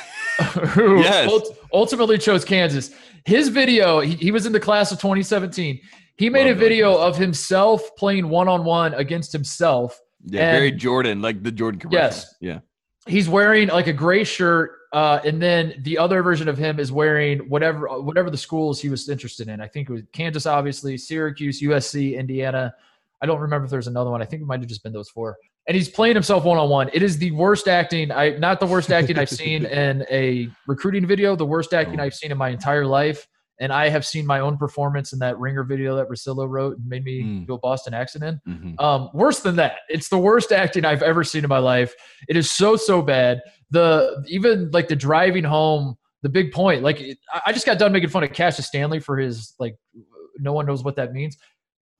who 0.68 0.98
Yes. 1.00 1.30
ult- 1.30 1.56
ultimately 1.72 2.18
chose 2.18 2.44
Kansas. 2.44 2.90
His 3.24 3.48
video, 3.48 4.00
he, 4.00 4.14
he 4.14 4.30
was 4.30 4.46
in 4.46 4.52
the 4.52 4.60
class 4.60 4.92
of 4.92 4.98
2017. 5.00 5.80
He 6.16 6.30
made 6.30 6.46
Love 6.48 6.56
a 6.56 6.60
video 6.60 6.96
of 6.96 7.16
himself 7.16 7.94
playing 7.96 8.28
one-on-one 8.28 8.94
against 8.94 9.32
himself. 9.32 9.98
yeah, 10.24 10.48
and- 10.50 10.56
very 10.58 10.72
Jordan, 10.72 11.22
like 11.22 11.42
the 11.42 11.52
Jordan 11.52 11.80
commercial. 11.80 11.98
Yes. 12.00 12.34
Yeah. 12.40 12.60
He's 13.06 13.28
wearing 13.28 13.68
like 13.68 13.86
a 13.86 13.92
gray 13.92 14.22
shirt, 14.24 14.72
uh, 14.92 15.20
and 15.24 15.40
then 15.40 15.74
the 15.84 15.96
other 15.96 16.22
version 16.22 16.46
of 16.46 16.58
him 16.58 16.78
is 16.78 16.92
wearing 16.92 17.38
whatever 17.48 17.86
whatever 18.02 18.28
the 18.28 18.36
schools 18.36 18.82
he 18.82 18.90
was 18.90 19.08
interested 19.08 19.48
in. 19.48 19.62
I 19.62 19.66
think 19.68 19.88
it 19.88 19.92
was 19.94 20.02
Kansas, 20.12 20.44
obviously, 20.44 20.98
Syracuse, 20.98 21.62
USC, 21.62 22.18
Indiana. 22.18 22.74
I 23.22 23.26
don't 23.26 23.40
remember 23.40 23.64
if 23.64 23.70
there's 23.70 23.86
another 23.86 24.10
one. 24.10 24.20
I 24.20 24.26
think 24.26 24.42
it 24.42 24.44
might 24.44 24.60
have 24.60 24.68
just 24.68 24.82
been 24.82 24.92
those 24.92 25.08
four. 25.08 25.38
And 25.68 25.76
he's 25.76 25.88
playing 25.90 26.14
himself 26.16 26.44
one 26.44 26.56
on 26.58 26.70
one. 26.70 26.88
It 26.94 27.02
is 27.02 27.18
the 27.18 27.30
worst 27.32 27.68
acting. 27.68 28.10
I 28.10 28.30
not 28.30 28.58
the 28.58 28.66
worst 28.66 28.90
acting 28.90 29.18
I've 29.18 29.28
seen 29.44 29.66
in 29.66 30.04
a 30.10 30.48
recruiting 30.66 31.06
video. 31.06 31.36
The 31.36 31.44
worst 31.46 31.74
acting 31.74 32.00
Oh. 32.00 32.04
I've 32.04 32.14
seen 32.14 32.32
in 32.32 32.38
my 32.38 32.48
entire 32.48 32.86
life. 32.86 33.26
And 33.60 33.72
I 33.72 33.88
have 33.88 34.06
seen 34.06 34.24
my 34.24 34.38
own 34.38 34.56
performance 34.56 35.12
in 35.12 35.18
that 35.18 35.36
Ringer 35.38 35.64
video 35.64 35.96
that 35.96 36.08
Rosillo 36.08 36.48
wrote 36.48 36.78
and 36.78 36.86
made 36.86 37.04
me 37.04 37.22
Mm. 37.22 37.46
do 37.48 37.54
a 37.54 37.58
Boston 37.58 37.92
accent 37.92 38.22
in. 38.24 38.40
Mhm. 38.48 38.80
Um, 38.80 39.10
worse 39.12 39.40
than 39.40 39.56
that, 39.56 39.78
it's 39.88 40.08
the 40.08 40.16
worst 40.18 40.52
acting 40.52 40.84
I've 40.84 41.02
ever 41.02 41.22
seen 41.24 41.42
in 41.44 41.48
my 41.48 41.58
life. 41.58 41.92
It 42.28 42.36
is 42.36 42.48
so 42.50 42.76
so 42.76 43.02
bad. 43.02 43.42
The 43.70 44.24
even 44.28 44.70
like 44.70 44.86
the 44.88 44.96
driving 44.96 45.42
home, 45.44 45.96
the 46.22 46.28
big 46.28 46.52
point. 46.52 46.82
Like 46.82 47.00
it, 47.00 47.18
I- 47.34 47.42
I 47.46 47.52
just 47.52 47.66
got 47.66 47.78
done 47.78 47.92
making 47.92 48.08
fun 48.10 48.22
of 48.24 48.32
Cassius 48.32 48.66
Stanley 48.68 49.00
for 49.00 49.18
his 49.18 49.54
like, 49.58 49.76
no 50.38 50.52
one 50.52 50.64
knows 50.64 50.82
what 50.84 50.96
that 50.96 51.12
means. 51.12 51.36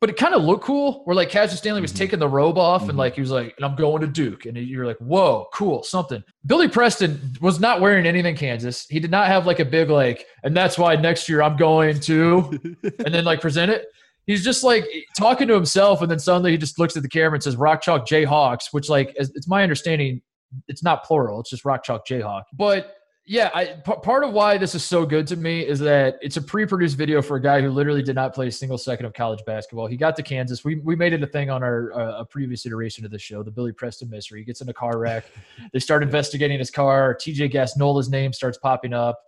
But 0.00 0.10
it 0.10 0.16
kind 0.16 0.32
of 0.34 0.44
looked 0.44 0.62
cool. 0.62 1.02
Where 1.04 1.16
like 1.16 1.28
Cassius 1.28 1.58
Stanley 1.58 1.80
was 1.80 1.92
Mhm. 1.92 1.96
taking 1.96 2.18
the 2.20 2.28
robe 2.28 2.56
off 2.56 2.84
Mhm. 2.84 2.90
and 2.90 2.98
like 2.98 3.14
he 3.16 3.20
was 3.20 3.32
like, 3.32 3.54
and 3.56 3.64
I'm 3.64 3.74
going 3.74 4.00
to 4.02 4.06
Duke, 4.06 4.46
and 4.46 4.56
you're 4.56 4.86
like, 4.86 4.98
whoa, 4.98 5.48
cool, 5.52 5.82
something. 5.82 6.22
Billy 6.46 6.68
Preston 6.68 7.32
was 7.40 7.58
not 7.58 7.80
wearing 7.80 8.06
anything 8.06 8.36
Kansas. 8.36 8.86
He 8.88 9.00
did 9.00 9.10
not 9.10 9.26
have 9.26 9.44
like 9.46 9.58
a 9.58 9.64
big 9.64 9.90
like, 9.90 10.24
and 10.44 10.56
that's 10.56 10.78
why 10.78 10.94
next 10.94 11.28
year 11.28 11.42
I'm 11.42 11.56
going 11.56 11.98
to 12.00 12.60
and 13.04 13.12
then 13.14 13.24
like 13.24 13.40
present 13.40 13.72
it. 13.72 13.86
He's 14.26 14.44
just 14.44 14.62
like 14.62 14.84
talking 15.18 15.48
to 15.48 15.54
himself, 15.54 16.00
and 16.02 16.10
then 16.10 16.18
suddenly 16.18 16.50
he 16.52 16.58
just 16.58 16.78
looks 16.78 16.96
at 16.96 17.02
the 17.02 17.08
camera 17.08 17.34
and 17.34 17.42
says 17.42 17.56
"Rock 17.56 17.80
Chalk 17.82 18.06
Jayhawks," 18.06 18.66
which 18.72 18.88
like 18.88 19.12
it's 19.16 19.48
my 19.48 19.62
understanding, 19.62 20.20
it's 20.68 20.82
not 20.84 21.02
plural. 21.02 21.40
It's 21.40 21.50
just 21.50 21.64
Rock 21.64 21.82
Chalk 21.82 22.06
Jayhawk. 22.06 22.42
But 22.52 22.94
yeah, 23.30 23.50
I, 23.52 23.66
p- 23.66 23.92
part 24.02 24.24
of 24.24 24.32
why 24.32 24.56
this 24.56 24.74
is 24.74 24.82
so 24.82 25.04
good 25.04 25.26
to 25.26 25.36
me 25.36 25.60
is 25.60 25.78
that 25.80 26.16
it's 26.22 26.38
a 26.38 26.42
pre-produced 26.42 26.96
video 26.96 27.20
for 27.20 27.36
a 27.36 27.42
guy 27.42 27.60
who 27.60 27.70
literally 27.70 28.02
did 28.02 28.14
not 28.14 28.34
play 28.34 28.48
a 28.48 28.52
single 28.52 28.78
second 28.78 29.04
of 29.04 29.12
college 29.12 29.40
basketball. 29.44 29.86
He 29.86 29.98
got 29.98 30.16
to 30.16 30.22
Kansas. 30.22 30.64
We 30.64 30.76
we 30.76 30.96
made 30.96 31.12
it 31.12 31.22
a 31.22 31.26
thing 31.26 31.50
on 31.50 31.62
our 31.62 31.92
uh, 31.92 32.20
a 32.20 32.24
previous 32.24 32.64
iteration 32.64 33.04
of 33.04 33.10
the 33.10 33.18
show, 33.18 33.42
the 33.42 33.50
Billy 33.50 33.72
Preston 33.72 34.08
mystery. 34.08 34.40
He 34.40 34.46
gets 34.46 34.62
in 34.62 34.68
a 34.70 34.72
car 34.72 34.98
wreck. 34.98 35.26
they 35.74 35.78
start 35.78 36.02
investigating 36.02 36.58
his 36.58 36.70
car. 36.70 37.14
TJ 37.14 37.50
Gassnola's 37.50 38.08
name 38.08 38.32
starts 38.32 38.56
popping 38.56 38.94
up. 38.94 39.20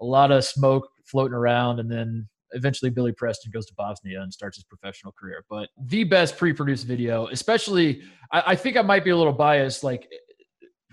A 0.00 0.04
lot 0.04 0.32
of 0.32 0.44
smoke 0.44 0.88
floating 1.04 1.34
around, 1.34 1.78
and 1.78 1.88
then 1.88 2.28
eventually 2.50 2.90
Billy 2.90 3.12
Preston 3.12 3.52
goes 3.52 3.66
to 3.66 3.74
Bosnia 3.74 4.20
and 4.20 4.32
starts 4.32 4.56
his 4.56 4.64
professional 4.64 5.12
career. 5.12 5.44
But 5.48 5.68
the 5.86 6.02
best 6.02 6.36
pre-produced 6.36 6.88
video, 6.88 7.28
especially, 7.28 8.02
I, 8.32 8.42
I 8.46 8.56
think 8.56 8.76
I 8.76 8.82
might 8.82 9.04
be 9.04 9.10
a 9.10 9.16
little 9.16 9.32
biased, 9.32 9.84
like 9.84 10.10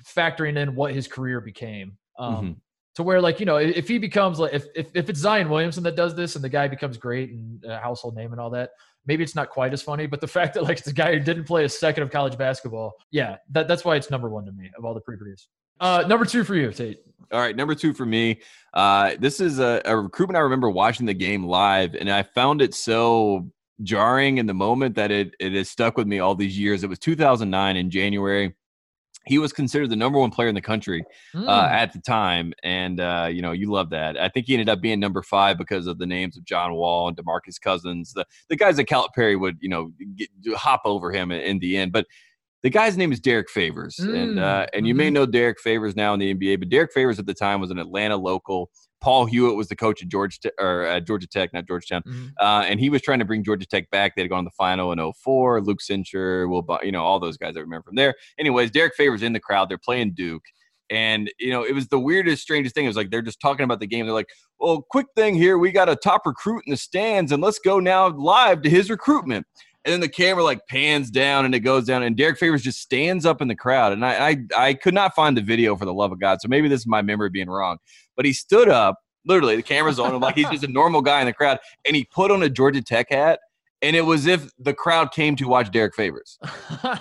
factoring 0.06 0.58
in 0.58 0.76
what 0.76 0.94
his 0.94 1.08
career 1.08 1.42
became. 1.42 1.98
Um, 2.18 2.36
Mhm. 2.36 2.56
To 2.96 3.04
where, 3.04 3.20
like, 3.20 3.42
you 3.42 3.46
know, 3.46 3.58
if 3.58 3.90
he 3.90 3.98
becomes 3.98 4.40
like, 4.40 4.54
if, 4.54 4.68
if 4.74 4.88
if 4.96 5.10
it's 5.10 5.20
Zion 5.20 5.50
Williamson 5.50 5.84
that 5.84 5.98
does 5.98 6.16
this 6.16 6.36
and 6.38 6.44
the 6.44 6.48
guy 6.48 6.70
becomes 6.70 6.96
great 6.96 7.30
and 7.32 7.62
a 7.66 7.78
household 7.78 8.16
name 8.16 8.32
and 8.32 8.40
all 8.40 8.50
that, 8.52 8.70
maybe 9.06 9.22
it's 9.22 9.36
not 9.36 9.50
quite 9.50 9.74
as 9.74 9.82
funny. 9.82 10.08
But 10.08 10.22
the 10.22 10.28
fact 10.38 10.54
that 10.54 10.64
like 10.64 10.78
it's 10.78 10.86
the 10.88 10.94
guy 10.94 11.12
who 11.14 11.20
didn't 11.20 11.44
play 11.44 11.66
a 11.66 11.70
second 11.70 12.04
of 12.04 12.10
college 12.10 12.38
basketball, 12.38 12.94
yeah, 13.12 13.36
that, 13.52 13.68
that's 13.68 13.84
why 13.84 13.98
it's 13.98 14.10
number 14.10 14.30
one 14.30 14.46
to 14.46 14.54
me 14.54 14.72
of 14.78 14.86
all 14.86 14.94
the 14.94 15.02
pre-produced. 15.02 15.50
Uh, 15.82 16.06
number 16.08 16.24
two 16.24 16.46
for 16.46 16.56
you, 16.56 16.72
Tate. 16.72 17.00
All 17.34 17.40
right, 17.42 17.54
number 17.54 17.76
two 17.76 17.94
for 17.94 18.06
me. 18.06 18.40
Uh, 18.74 19.16
this 19.20 19.42
is 19.42 19.60
a, 19.60 19.82
a 19.84 19.98
recruitment 19.98 20.38
I 20.38 20.42
remember 20.42 20.70
watching 20.70 21.06
the 21.06 21.14
game 21.14 21.44
live, 21.46 21.96
and 21.96 22.10
I 22.10 22.24
found 22.24 22.62
it 22.62 22.74
so 22.74 23.50
jarring 23.84 24.38
in 24.38 24.46
the 24.46 24.54
moment 24.54 24.96
that 24.96 25.12
it 25.12 25.36
it 25.38 25.52
has 25.52 25.68
stuck 25.70 25.98
with 25.98 26.08
me 26.08 26.20
all 26.20 26.34
these 26.34 26.58
years. 26.58 26.82
It 26.86 26.88
was 26.90 27.00
2009 27.00 27.76
in 27.76 27.90
January. 27.90 28.56
He 29.28 29.38
was 29.40 29.52
considered 29.54 29.90
the 29.90 29.96
number 29.96 30.20
one 30.20 30.32
player 30.32 30.48
in 30.50 30.56
the 30.56 30.62
country 30.62 31.04
uh, 31.34 31.40
Mm. 31.40 31.72
at 31.72 31.94
the 31.94 32.00
time, 32.00 32.54
and 32.64 33.00
uh, 33.00 33.28
you 33.32 33.42
know 33.42 33.52
you 33.52 33.72
love 33.72 33.90
that. 33.90 34.18
I 34.20 34.30
think 34.30 34.46
he 34.48 34.54
ended 34.54 34.70
up 34.70 34.82
being 34.82 35.00
number 35.00 35.22
five 35.24 35.58
because 35.58 35.88
of 35.88 35.98
the 35.98 36.06
names 36.06 36.38
of 36.38 36.46
John 36.46 36.74
Wall 36.74 37.08
and 37.08 37.18
Demarcus 37.18 37.60
Cousins, 37.60 38.14
the 38.14 38.26
the 38.50 38.56
guys 38.56 38.78
that 38.78 38.86
Calipari 38.88 39.40
would 39.40 39.58
you 39.62 39.70
know 39.70 39.92
get, 40.16 40.30
hop 40.56 40.82
over 40.86 41.12
him 41.12 41.32
in, 41.32 41.42
in 41.42 41.60
the 41.60 41.78
end, 41.78 41.92
but. 41.92 42.06
The 42.66 42.72
guy's 42.72 42.98
name 42.98 43.12
is 43.12 43.20
Derrick 43.20 43.48
Favors, 43.48 44.00
and 44.00 44.40
Mm, 44.40 44.42
uh, 44.42 44.66
and 44.74 44.88
you 44.88 44.96
may 44.96 45.10
mhm. 45.12 45.14
know 45.14 45.26
Derrick 45.28 45.60
Favors 45.60 45.96
now 45.96 46.16
in 46.16 46.20
the 46.20 46.34
NBA, 46.34 46.58
but 46.58 46.68
Derrick 46.68 46.92
Favors 46.92 47.20
at 47.20 47.28
the 47.28 47.34
time 47.36 47.62
was 47.62 47.70
an 47.70 47.78
Atlanta 47.78 48.18
local. 48.18 48.72
Paul 49.02 49.28
Hewitt 49.28 49.56
was 49.56 49.68
the 49.68 49.76
coach 49.76 50.02
at 50.02 50.08
Georgia 50.08 50.50
or 50.60 51.00
Georgia 51.02 51.28
Tech, 51.28 51.54
not 51.54 51.68
Georgetown, 51.68 52.02
Mhm. 52.02 52.32
uh, 52.42 52.66
and 52.68 52.80
he 52.80 52.90
was 52.90 53.04
trying 53.04 53.20
to 53.20 53.26
bring 53.26 53.44
Georgia 53.44 53.68
Tech 53.68 53.92
back. 53.92 54.16
They 54.16 54.24
had 54.24 54.32
gone 54.32 54.46
to 54.46 54.50
the 54.50 54.56
final 54.58 54.92
in 54.92 54.98
04. 54.98 55.62
Luke 55.62 55.78
Schenscher, 55.80 56.50
Will, 56.50 56.66
you 56.82 56.92
know, 56.92 57.04
all 57.04 57.20
those 57.20 57.38
guys 57.38 57.56
I 57.56 57.60
remember 57.60 57.84
from 57.84 57.98
there. 57.98 58.16
Anyways, 58.40 58.72
Derrick 58.72 58.96
Favors 58.96 59.22
in 59.22 59.34
the 59.34 59.40
crowd. 59.40 59.70
They're 59.70 59.78
playing 59.78 60.14
Duke. 60.16 60.46
And, 60.90 61.32
you 61.40 61.52
know, 61.52 61.64
it 61.64 61.74
was 61.76 61.90
the 61.90 62.00
weirdest, 62.00 62.42
strangest 62.42 62.74
thing. 62.74 62.86
It 62.86 62.90
was 62.90 62.98
like 62.98 63.12
they're 63.12 63.22
just 63.22 63.40
talking 63.40 63.64
about 63.64 63.80
the 63.80 63.86
game. 63.86 64.08
They're 64.08 64.16
like, 64.16 64.30
well, 64.60 64.82
quick 64.90 65.06
thing 65.16 65.36
here. 65.36 65.60
We 65.60 65.72
got 65.72 65.88
a 65.88 65.96
top 65.96 66.26
recruit 66.26 66.64
in 66.66 66.72
the 66.72 66.78
stands, 66.78 67.32
and 67.32 67.44
let's 67.44 67.60
go 67.60 67.80
now 67.80 68.08
live 68.08 68.64
to 68.64 68.72
his 68.72 68.90
recruitment. 68.90 69.46
And 69.86 69.94
then 69.94 70.02
the 70.02 70.10
camera 70.10 70.44
like 70.44 70.68
pans 70.68 71.12
down 71.12 71.46
and 71.46 71.54
it 71.54 71.60
goes 71.60 71.86
down, 71.86 72.02
and 72.02 72.18
Derrick 72.18 72.40
Favors 72.40 72.64
just 72.64 72.82
stands 72.82 73.26
up 73.26 73.40
in 73.40 73.48
the 73.48 73.56
crowd. 73.56 73.94
And 73.94 74.04
I, 74.04 74.30
I, 74.30 74.38
I 74.58 74.74
could 74.74 74.96
not 74.96 75.14
find 75.14 75.38
the 75.38 75.42
video 75.42 75.76
for 75.76 75.86
the 75.86 75.94
love 75.94 76.12
of 76.12 76.20
God. 76.20 76.42
So 76.42 76.48
maybe 76.48 76.68
this 76.68 76.82
is 76.82 76.88
my 76.88 77.04
memory 77.04 77.30
being 77.30 77.50
wrong. 77.50 77.78
But 78.16 78.26
he 78.26 78.34
stood 78.34 78.68
up, 78.68 78.98
literally, 79.28 79.56
the 79.56 79.62
camera's 79.62 80.00
on 80.00 80.16
him, 80.16 80.22
like 80.22 80.36
he's 80.36 80.50
just 80.50 80.64
a 80.64 80.68
normal 80.68 81.02
guy 81.02 81.20
in 81.20 81.28
the 81.28 81.34
crowd, 81.34 81.60
and 81.86 81.96
he 81.96 82.04
put 82.06 82.32
on 82.32 82.42
a 82.42 82.50
Georgia 82.50 82.82
Tech 82.82 83.12
hat. 83.12 83.40
And 83.86 83.96
it 83.96 84.02
was 84.02 84.26
if 84.26 84.50
the 84.58 84.74
crowd 84.74 85.12
came 85.12 85.36
to 85.36 85.48
watch 85.48 85.70
Derrick 85.70 85.94
Favors. 85.94 86.40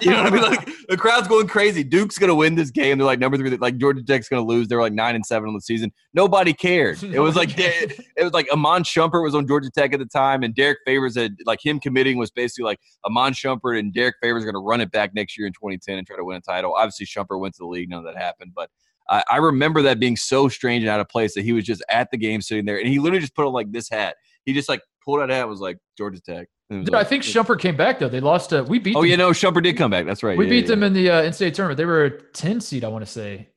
You 0.02 0.10
know 0.10 0.24
what 0.24 0.26
I 0.26 0.30
mean? 0.30 0.42
Like 0.42 0.68
the 0.88 0.98
crowd's 0.98 1.28
going 1.28 1.48
crazy. 1.48 1.82
Duke's 1.82 2.18
gonna 2.18 2.34
win 2.34 2.54
this 2.54 2.70
game. 2.70 2.98
They're 2.98 3.06
like 3.06 3.18
number 3.18 3.38
three. 3.38 3.48
Like 3.56 3.78
Georgia 3.78 4.02
Tech's 4.02 4.28
gonna 4.28 4.44
lose. 4.44 4.68
They're 4.68 4.82
like 4.82 4.92
nine 4.92 5.14
and 5.14 5.24
seven 5.24 5.48
on 5.48 5.54
the 5.54 5.62
season. 5.62 5.92
Nobody 6.12 6.52
cared. 6.52 7.02
It 7.02 7.20
was 7.20 7.36
like 7.36 7.54
it 7.56 8.22
was 8.22 8.34
like 8.34 8.46
Iman 8.52 8.82
Shumpert 8.82 9.22
was 9.22 9.34
on 9.34 9.46
Georgia 9.46 9.70
Tech 9.70 9.94
at 9.94 9.98
the 9.98 10.06
time, 10.06 10.42
and 10.42 10.54
Derrick 10.54 10.78
Favors 10.84 11.16
had 11.16 11.36
like 11.46 11.64
him 11.64 11.80
committing 11.80 12.18
was 12.18 12.30
basically 12.30 12.64
like 12.64 12.80
Iman 13.06 13.32
Shumpert 13.32 13.78
and 13.78 13.92
Derrick 13.94 14.16
Favors 14.22 14.42
are 14.42 14.46
gonna 14.46 14.62
run 14.62 14.82
it 14.82 14.92
back 14.92 15.14
next 15.14 15.38
year 15.38 15.46
in 15.46 15.54
2010 15.54 15.96
and 15.96 16.06
try 16.06 16.16
to 16.16 16.24
win 16.24 16.36
a 16.36 16.40
title. 16.42 16.74
Obviously, 16.74 17.06
Shumpert 17.06 17.40
went 17.40 17.54
to 17.54 17.60
the 17.60 17.66
league. 17.66 17.88
None 17.88 18.00
of 18.00 18.04
that 18.04 18.20
happened, 18.20 18.52
but. 18.54 18.68
I 19.08 19.22
I 19.30 19.36
remember 19.36 19.82
that 19.82 20.00
being 20.00 20.16
so 20.16 20.48
strange 20.48 20.82
and 20.82 20.88
out 20.88 20.98
of 20.98 21.10
place 21.10 21.34
that 21.34 21.44
he 21.44 21.52
was 21.52 21.64
just 21.64 21.84
at 21.90 22.10
the 22.10 22.16
game 22.16 22.40
sitting 22.40 22.64
there 22.64 22.78
and 22.78 22.88
he 22.88 22.98
literally 22.98 23.20
just 23.20 23.34
put 23.34 23.46
on 23.46 23.52
like 23.52 23.70
this 23.70 23.90
hat. 23.90 24.16
He 24.46 24.54
just 24.54 24.66
like 24.66 24.80
pulled 25.04 25.20
out 25.20 25.30
a 25.30 25.34
hat 25.34 25.42
and 25.42 25.50
was 25.50 25.60
like 25.60 25.76
Georgia 25.98 26.22
Tech. 26.22 26.48
Dude, 26.70 26.94
I 26.94 27.04
think 27.04 27.22
Shumpert 27.22 27.60
came 27.60 27.76
back 27.76 27.98
though. 27.98 28.08
They 28.08 28.20
lost 28.20 28.50
to 28.50 28.62
we 28.64 28.78
beat. 28.78 28.96
Oh 28.96 29.02
them. 29.02 29.10
yeah, 29.10 29.16
no, 29.16 29.30
Shumpert 29.30 29.62
did 29.62 29.76
come 29.76 29.90
back. 29.90 30.06
That's 30.06 30.22
right. 30.22 30.36
we 30.36 30.46
Yeah, 30.46 30.50
beat 30.50 30.64
yeah, 30.64 30.68
them 30.68 30.80
yeah. 30.80 30.86
in 30.86 30.92
the 30.94 31.10
uh, 31.10 31.22
NCAA 31.22 31.54
tournament. 31.54 31.76
They 31.76 31.84
were 31.84 32.04
a 32.04 32.22
ten 32.32 32.60
seed, 32.60 32.84
I 32.84 32.88
want 32.88 33.04
to 33.04 33.10
say. 33.10 33.48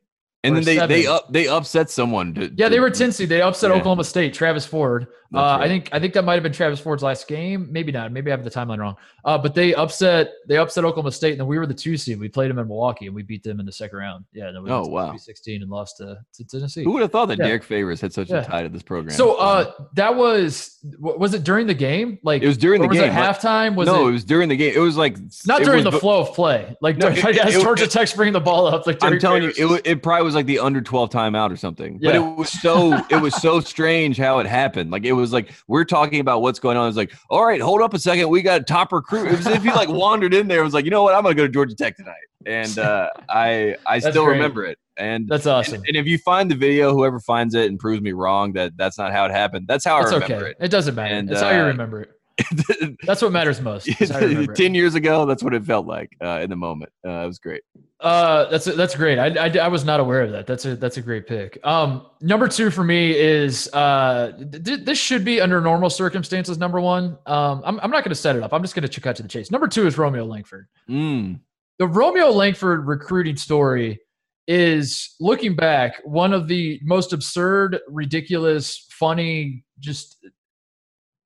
and 0.43 0.55
then 0.55 0.63
they 0.63 0.85
they 0.85 1.07
up 1.07 1.31
they 1.31 1.47
upset 1.47 1.89
someone. 1.89 2.33
To, 2.35 2.51
Yeah, 2.55 2.67
they 2.69 2.75
to- 2.75 2.81
were 2.81 2.89
ten 2.89 3.11
seed. 3.13 3.29
They 3.29 3.41
upset. 3.41 3.71
Oklahoma 3.71 4.03
State. 4.03 4.33
Travis 4.33 4.65
Ford. 4.65 5.07
Uh, 5.33 5.57
I 5.59 5.67
think 5.67 5.89
I 5.91 5.99
think 5.99 6.13
that 6.13 6.23
might 6.23 6.35
have 6.35 6.43
been 6.43 6.53
Travis 6.53 6.79
Ford's 6.79 7.03
last 7.03 7.27
game. 7.27 7.67
Maybe 7.71 7.91
not. 7.91 8.11
Maybe 8.11 8.31
I 8.31 8.35
have 8.35 8.43
the 8.45 8.49
timeline 8.51 8.77
wrong. 8.79 8.95
Uh, 9.25 9.37
but 9.37 9.53
they 9.53 9.73
upset 9.75 10.31
they 10.47 10.57
upset 10.57 10.85
Oklahoma 10.85 11.11
State, 11.11 11.31
and 11.31 11.39
then 11.41 11.47
we 11.47 11.57
were 11.59 11.65
the 11.65 11.73
two 11.73 11.97
seed. 11.97 12.19
We 12.19 12.29
played 12.29 12.49
them 12.49 12.59
in 12.59 12.67
Milwaukee, 12.67 13.07
and 13.07 13.15
we 13.15 13.23
beat 13.23 13.43
them 13.43 13.59
in 13.59 13.65
the 13.65 13.71
second 13.71 13.97
round. 13.99 14.25
Yeah. 14.33 14.51
Then 14.51 14.63
we 14.63 14.69
Oh, 14.71 14.83
wow. 14.87 15.17
Sixteen 15.17 15.61
and 15.61 15.69
lost 15.69 15.97
to, 15.97 16.17
to 16.35 16.43
Tennessee. 16.45 16.83
Who 16.83 16.91
would 16.93 17.01
have 17.01 17.11
thought 17.11 17.25
that 17.27 17.39
Yeah. 17.39 17.47
Derrick 17.47 17.63
Favors 17.63 17.99
had 17.99 18.13
such 18.13 18.29
Yeah. 18.29 18.37
a 18.37 18.45
tie 18.45 18.63
to 18.63 18.69
this 18.69 18.83
program? 18.83 19.15
So 19.15 19.35
uh, 19.35 19.71
that 19.95 20.15
was 20.15 20.77
was 20.99 21.33
it 21.33 21.43
during 21.43 21.67
the 21.67 21.73
game? 21.73 22.19
Like 22.23 22.41
it 22.41 22.47
was 22.47 22.57
during 22.57 22.81
the 22.81 22.87
was 22.87 22.97
game. 22.97 23.09
it 23.09 23.13
halftime? 23.13 23.75
Was 23.75 23.87
no, 23.87 24.05
it 24.05 24.09
it 24.09 24.11
was 24.13 24.23
during 24.23 24.47
the 24.47 24.55
game. 24.55 24.73
It 24.75 24.79
was 24.79 24.95
like 24.95 25.17
not 25.45 25.61
during 25.63 25.83
the 25.83 25.91
flow 25.91 26.21
of 26.21 26.33
play? 26.33 26.73
Like 26.81 26.97
No, 26.97 27.09
during, 27.13 27.35
it- 27.35 27.45
as 27.45 27.61
Georgia 27.61 27.87
Tech's 27.87 28.13
bringing 28.13 28.33
the 28.33 28.39
ball 28.39 28.67
up. 28.67 28.87
Like 28.87 29.03
I'm 29.03 29.09
Derek 29.09 29.21
telling 29.21 29.43
you, 29.43 29.49
it, 29.75 29.81
it 29.85 30.03
probably 30.03 30.23
was 30.23 30.35
like 30.35 30.45
the 30.45 30.59
under 30.59 30.79
12 30.81 31.09
timeout 31.09 31.51
or 31.51 31.57
something. 31.57 31.99
But 32.01 32.15
it 32.15 32.19
was 32.19 32.49
so 32.49 32.93
it 33.09 33.21
was 33.21 33.35
so 33.35 33.59
strange 33.59 34.17
how 34.17 34.39
it 34.39 34.47
happened. 34.47 34.91
Like 34.91 35.03
it 35.03 35.16
was 35.21 35.33
like 35.33 35.53
we're 35.67 35.85
talking 35.85 36.19
about 36.19 36.41
what's 36.41 36.59
going 36.59 36.77
on. 36.77 36.87
It's 36.87 36.97
like, 36.97 37.13
all 37.29 37.45
right, 37.45 37.61
hold 37.61 37.81
up 37.81 37.93
a 37.93 37.99
second. 37.99 38.29
We 38.29 38.41
got 38.41 38.61
a 38.61 38.63
top 38.63 38.91
recruit. 38.91 39.27
It 39.31 39.37
was 39.37 39.47
if 39.47 39.63
he 39.63 39.69
like 39.71 39.89
wandered 40.03 40.33
in 40.33 40.47
there. 40.47 40.61
It 40.61 40.63
was 40.63 40.73
like, 40.73 40.85
you 40.85 40.91
know 40.91 41.03
what? 41.03 41.15
I'm 41.15 41.23
gonna 41.23 41.35
go 41.35 41.45
to 41.47 41.51
Georgia 41.51 41.75
Tech 41.75 41.95
tonight. 41.97 42.13
And 42.45 42.77
uh, 42.79 43.09
I 43.29 43.75
I 43.85 43.99
That's 43.99 44.13
still 44.13 44.25
great. 44.25 44.35
remember 44.35 44.65
it. 44.65 44.77
And 44.97 45.27
That's 45.27 45.45
awesome. 45.45 45.75
and, 45.75 45.85
and 45.87 45.95
if 45.97 46.07
you 46.07 46.17
find 46.17 46.49
the 46.49 46.55
video, 46.55 46.91
whoever 46.93 47.19
finds 47.19 47.53
it 47.53 47.69
and 47.69 47.77
proves 47.79 48.01
me 48.01 48.13
wrong 48.13 48.53
that 48.53 48.75
that's 48.77 48.97
not 48.97 49.11
how 49.11 49.25
it 49.25 49.31
happened, 49.31 49.67
that's 49.67 49.85
how 49.85 49.99
That's 49.99 50.11
I 50.11 50.15
remember 50.15 50.47
okay. 50.47 50.55
It. 50.59 50.69
doesn't 50.69 50.95
matter. 50.95 51.13
And, 51.13 51.29
That's 51.29 51.41
how 51.41 51.51
you 51.51 51.61
uh, 51.61 51.67
remember 51.67 52.01
it. 52.01 52.11
That's 53.03 53.21
what 53.21 53.31
matters 53.31 53.61
most. 53.61 53.87
is 53.99 54.09
how 54.09 54.19
you 54.21 54.27
remember 54.27 54.51
it. 54.51 54.55
Ten 54.55 54.75
years 54.75 54.95
ago, 54.95 55.25
that's 55.25 55.41
what 55.41 55.53
it 55.53 55.65
felt 55.65 55.87
like 55.87 56.15
uh, 56.23 56.39
in 56.41 56.49
the 56.49 56.55
moment. 56.55 56.91
Uh, 57.05 57.23
it 57.23 57.27
was 57.27 57.39
great. 57.39 57.61
Uh, 57.99 58.45
that's 58.49 58.65
that's 58.65 58.95
great. 58.95 59.17
I, 59.17 59.47
I, 59.47 59.65
I 59.65 59.67
was 59.67 59.83
not 59.83 59.99
aware 59.99 60.21
of 60.21 60.31
that. 60.31 60.45
That's 60.45 60.65
a 60.65 60.75
that's 60.75 60.97
a 60.97 61.01
great 61.01 61.25
pick. 61.25 61.57
Um, 61.65 62.05
number 62.21 62.47
two 62.47 62.69
for 62.69 62.83
me 62.83 63.17
is 63.17 63.67
uh, 63.73 64.33
th- 64.63 64.85
this 64.85 64.99
should 64.99 65.25
be 65.25 65.41
under 65.41 65.59
normal 65.61 65.89
circumstances. 65.89 66.59
Number 66.59 66.79
one, 66.79 67.17
um, 67.25 67.63
I'm 67.65 67.79
I'm 67.79 67.89
not 67.89 68.03
going 68.03 68.09
to 68.09 68.15
set 68.15 68.35
it 68.35 68.43
up. 68.43 68.53
I'm 68.53 68.61
just 68.61 68.75
going 68.75 68.87
to 68.87 69.01
cut 69.01 69.15
to 69.15 69.23
the 69.23 69.29
chase. 69.29 69.49
Number 69.49 69.67
two 69.67 69.87
is 69.87 69.97
Romeo 69.97 70.25
Langford. 70.25 70.67
Mm. 70.89 71.39
The 71.79 71.87
Romeo 71.87 72.29
Langford 72.29 72.85
recruiting 72.85 73.35
story 73.35 73.99
is 74.47 75.15
looking 75.19 75.55
back 75.55 76.01
one 76.03 76.33
of 76.33 76.47
the 76.47 76.79
most 76.83 77.13
absurd, 77.13 77.79
ridiculous, 77.87 78.87
funny, 78.89 79.63
just 79.79 80.25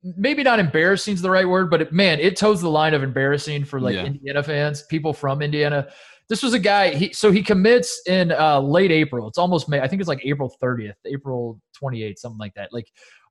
maybe 0.04 0.43
not 0.43 0.60
embarrassing 0.60 1.14
is 1.14 1.22
the 1.22 1.30
right 1.30 1.47
word, 1.47 1.70
but 1.70 1.82
it, 1.82 1.93
man, 1.93 2.20
it 2.20 2.36
toes 2.36 2.62
the 2.62 2.70
line 2.70 2.93
of 2.93 3.04
embarrassing 3.04 3.66
for 3.66 3.80
like 3.80 3.95
Yeah. 3.95 4.06
Indiana 4.06 4.43
fans, 4.43 4.84
people 4.84 5.14
from 5.14 5.41
Indiana. 5.41 5.88
This 6.30 6.41
was 6.41 6.54
a 6.54 6.60
guy. 6.60 6.93
He 6.95 7.12
so 7.14 7.32
he 7.32 7.43
commits 7.43 8.02
in 8.08 8.32
uh, 8.32 8.60
late 8.60 8.91
April. 8.91 9.28
It's 9.28 9.38
almost 9.38 9.68
May. 9.68 9.82
I 9.82 9.88
think 9.88 9.99
it's 9.99 10.08
like 10.08 10.22
April 10.26 10.54
30th, 10.62 10.93
April 11.06 11.60
28th, 11.82 12.20
something 12.20 12.39
like 12.39 12.54
that. 12.54 12.72
Like 12.72 12.88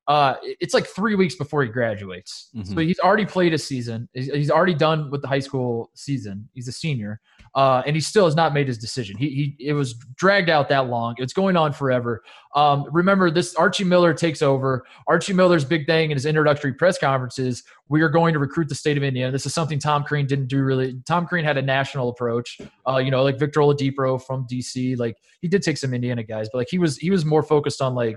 uh, 0.09 0.35
it's 0.43 0.75
like 0.75 0.87
three 0.87 1.15
weeks 1.15 1.37
before 1.37 1.63
he 1.63 1.69
graduates. 1.69 2.49
So 2.65 2.75
Mhm. 2.75 2.87
he's 2.87 2.99
already 2.99 3.27
played 3.27 3.55
a 3.55 3.59
season. 3.59 4.09
He's, 4.13 4.27
he's 4.33 4.51
already 4.51 4.75
done 4.75 5.11
with 5.11 5.23
the 5.23 5.29
high 5.29 5.39
school 5.41 5.91
season. 5.95 6.49
He's 6.53 6.67
a 6.67 6.73
senior, 6.73 7.21
uh, 7.55 7.83
and 7.87 7.95
he 7.95 8.01
still 8.01 8.25
has 8.25 8.35
not 8.35 8.53
made 8.53 8.67
his 8.67 8.79
decision. 8.79 9.17
He, 9.19 9.55
he 9.59 9.67
it 9.69 9.73
was 9.75 9.95
dragged 10.17 10.51
out 10.51 10.69
that 10.71 10.89
long. 10.89 11.15
It's 11.19 11.33
going 11.33 11.57
on 11.57 11.73
forever. 11.73 12.23
Um, 12.57 12.87
remember, 12.91 13.31
this 13.31 13.55
Archie 13.55 13.85
Miller 13.85 14.13
takes 14.13 14.43
over. 14.43 14.85
Archie 15.07 15.33
Miller's 15.33 15.65
big 15.65 15.87
thing 15.87 16.11
in 16.11 16.17
his 16.17 16.27
introductory 16.27 16.73
press 16.75 16.99
conferences. 16.99 17.63
We 17.89 18.01
are 18.03 18.09
going 18.09 18.33
to 18.33 18.41
recruit 18.41 18.69
the 18.69 18.75
state 18.75 18.97
of 18.97 19.05
Indiana. 19.05 19.31
This 19.31 19.47
is 19.47 19.55
something 19.55 19.79
Tom 19.79 20.03
Crean 20.03 20.27
didn't 20.27 20.49
do 20.49 20.63
really. 20.65 20.97
Tom 21.07 21.27
Crean 21.27 21.45
had 21.45 21.57
a 21.59 21.63
national 21.63 22.09
approach. 22.09 22.59
Uh, 22.89 22.97
you 22.99 23.13
know, 23.13 23.23
like 23.23 23.39
Victor 23.39 23.61
Oladipo 23.61 24.21
from 24.21 24.47
DC. 24.51 24.97
Like 24.99 25.17
he 25.41 25.47
did 25.47 25.63
take 25.63 25.77
some 25.77 25.95
Indiana 25.95 26.25
guys, 26.25 26.49
but 26.53 26.59
like 26.59 26.69
he 26.71 26.79
was 26.79 26.97
he 26.97 27.11
was 27.11 27.25
more 27.25 27.43
focused 27.45 27.81
on 27.81 27.95
like 27.95 28.17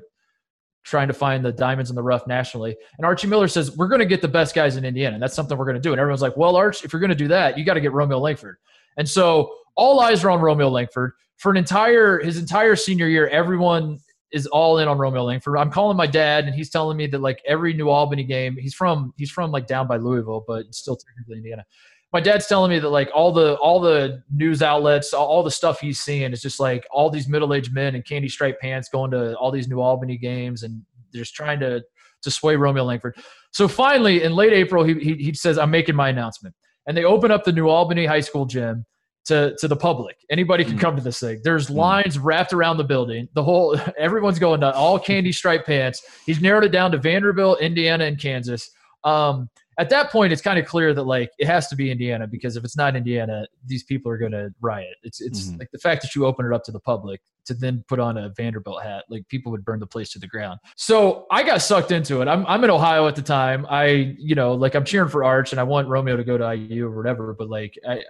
trying 0.84 1.08
to 1.08 1.14
find 1.14 1.44
the 1.44 1.52
diamonds 1.52 1.90
in 1.90 1.96
the 1.96 2.04
rough 2.04 2.28
nationally. 2.28 2.76
And 2.98 3.06
Archie 3.06 3.28
Miller 3.28 3.48
says, 3.48 3.76
We're 3.76 3.88
going 3.88 4.00
to 4.00 4.06
get 4.06 4.22
the 4.22 4.28
best 4.28 4.54
guys 4.54 4.76
in 4.78 4.86
Indiana. 4.86 5.16
And 5.16 5.24
that's 5.24 5.36
something 5.36 5.58
we're 5.58 5.66
going 5.66 5.76
to 5.76 5.82
do. 5.82 5.92
And 5.92 6.00
everyone's 6.00 6.22
like, 6.22 6.38
Well, 6.38 6.56
Arch, 6.56 6.84
if 6.84 6.94
you're 6.94 7.00
going 7.00 7.10
to 7.10 7.16
do 7.16 7.28
that, 7.30 7.58
you 7.58 7.66
got 7.66 7.76
to 7.76 7.82
get 7.82 7.94
Romeo 7.94 8.20
Langford. 8.20 8.58
And 8.98 9.08
so 9.08 9.54
all 9.76 10.00
eyes 10.00 10.24
are 10.24 10.32
on 10.32 10.40
Romeo 10.42 10.70
Langford. 10.70 11.14
For 11.38 11.52
an 11.52 11.58
entire 11.58 12.20
his 12.20 12.38
entire 12.38 12.76
senior 12.76 13.08
year, 13.08 13.28
everyone 13.28 14.00
is 14.32 14.48
all 14.48 14.80
in 14.80 14.88
on 14.88 14.98
Romeo 14.98 15.24
Langford. 15.24 15.58
I'm 15.58 15.72
calling 15.72 15.96
my 15.96 16.08
dad, 16.08 16.46
and 16.46 16.56
he's 16.56 16.70
telling 16.70 16.98
me 16.98 17.08
that 17.08 17.22
like 17.22 17.42
every 17.48 17.74
New 17.74 17.90
Albany 17.90 18.24
game, 18.24 18.58
he's 18.58 18.74
from 18.74 19.14
he's 19.18 19.32
from 19.32 19.52
like 19.52 19.68
down 19.68 19.88
by 19.88 19.98
Louisville, 19.98 20.44
but 20.48 20.74
still 20.74 20.96
technically 20.96 21.38
Indiana. 21.38 21.66
My 22.14 22.20
dad's 22.20 22.46
telling 22.46 22.70
me 22.70 22.78
that 22.80 22.90
like 22.90 23.10
all 23.14 23.32
the 23.34 23.56
all 23.56 23.80
the 23.80 24.22
news 24.34 24.62
outlets, 24.62 25.14
all, 25.14 25.26
all 25.26 25.44
the 25.44 25.52
stuff 25.52 25.80
he's 25.80 26.00
seeing 26.00 26.32
is 26.32 26.42
just 26.42 26.60
like 26.60 26.86
all 26.92 27.10
these 27.10 27.28
middle 27.28 27.54
aged 27.54 27.74
men 27.74 27.96
in 27.96 28.04
candy 28.04 28.30
striped 28.30 28.62
pants 28.62 28.88
going 28.88 29.10
to 29.12 29.36
all 29.38 29.52
these 29.52 29.68
New 29.68 29.82
Albany 29.82 30.18
games 30.18 30.62
and 30.64 30.82
just 31.14 31.34
trying 31.34 31.60
to 31.62 31.84
to 32.22 32.32
sway 32.32 32.56
Romeo 32.56 32.84
Langford. 32.84 33.18
So 33.52 33.68
finally, 33.68 34.24
in 34.24 34.34
late 34.34 34.54
April, 34.54 34.84
he, 34.84 34.94
he 34.94 35.16
he 35.16 35.34
says, 35.34 35.58
"I'm 35.58 35.72
making 35.72 35.96
my 35.96 36.10
announcement," 36.10 36.54
and 36.88 36.96
they 36.96 37.04
open 37.04 37.32
up 37.32 37.44
the 37.44 37.52
New 37.52 37.68
Albany 37.68 38.06
High 38.06 38.22
School 38.22 38.46
gym 38.46 38.86
to 39.26 39.56
to 39.58 39.68
the 39.68 39.76
public. 39.76 40.18
Anybody 40.30 40.64
can 40.64 40.78
Mm. 40.78 40.82
come 40.82 40.96
to 40.96 41.02
this 41.02 41.20
thing. 41.20 41.42
There's 41.44 41.68
Mm. 41.68 41.76
lines 41.76 42.20
wrapped 42.20 42.54
around 42.54 42.78
the 42.78 42.84
building. 42.84 43.28
The 43.34 43.44
whole 43.44 43.76
everyone's 43.98 44.38
going 44.38 44.62
to 44.62 44.72
all 44.74 45.00
candy 45.00 45.32
striped 45.32 45.66
pants. 45.66 46.04
He's 46.28 46.42
narrowed 46.42 46.64
it 46.64 46.72
down 46.72 46.92
to 46.92 46.98
Vanderbilt, 47.00 47.60
Indiana, 47.60 48.04
and 48.06 48.20
Kansas. 48.20 48.70
Um, 49.04 49.50
at 49.78 49.90
that 49.90 50.12
point, 50.12 50.32
it's 50.34 50.42
kind 50.42 50.60
of 50.60 50.66
clear 50.66 50.94
that 50.94 51.04
like 51.04 51.32
it 51.40 51.48
has 51.48 51.68
to 51.70 51.76
be 51.76 51.92
Indiana 51.92 52.28
because 52.28 52.56
if 52.56 52.64
it's 52.64 52.78
not 52.78 52.96
Indiana, 52.96 53.46
these 53.66 53.84
people 53.84 54.12
are 54.12 54.18
going 54.18 54.32
to 54.32 54.50
riot. 54.62 54.96
It's 55.04 55.22
it's 55.22 55.50
Mhm. 55.50 55.60
like 55.60 55.72
the 55.72 55.80
fact 55.80 56.02
that 56.04 56.16
you 56.16 56.26
open 56.26 56.46
it 56.46 56.54
up 56.54 56.64
to 56.66 56.72
the 56.72 56.80
public 56.80 57.22
to 57.46 57.54
then 57.54 57.84
put 57.90 58.00
on 58.00 58.18
a 58.18 58.30
Vanderbilt 58.38 58.82
hat, 58.82 59.04
like 59.10 59.28
people 59.28 59.52
would 59.52 59.66
burn 59.66 59.80
the 59.80 59.86
place 59.86 60.10
to 60.14 60.20
the 60.20 60.28
ground. 60.28 60.60
So 60.78 61.26
I 61.30 61.44
got 61.44 61.62
sucked 61.62 61.92
into 61.92 62.22
it. 62.22 62.28
I'm 62.28 62.46
I'm 62.48 62.64
in 62.64 62.70
Ohio 62.70 63.08
at 63.08 63.16
the 63.16 63.22
time. 63.22 63.66
I 63.70 64.16
you 64.18 64.36
know 64.36 64.54
like 64.54 64.76
I'm 64.76 64.86
cheering 64.86 65.10
for 65.10 65.24
Arch 65.24 65.52
and 65.52 65.60
I 65.60 65.64
want 65.64 65.88
Romeo 65.88 66.16
to 66.16 66.24
go 66.24 66.38
to 66.38 66.46
IU 66.56 66.88
or 66.88 66.96
whatever. 66.96 67.34
But 67.34 67.50
like 67.50 67.78
I, 67.88 67.94
I, 67.96 68.02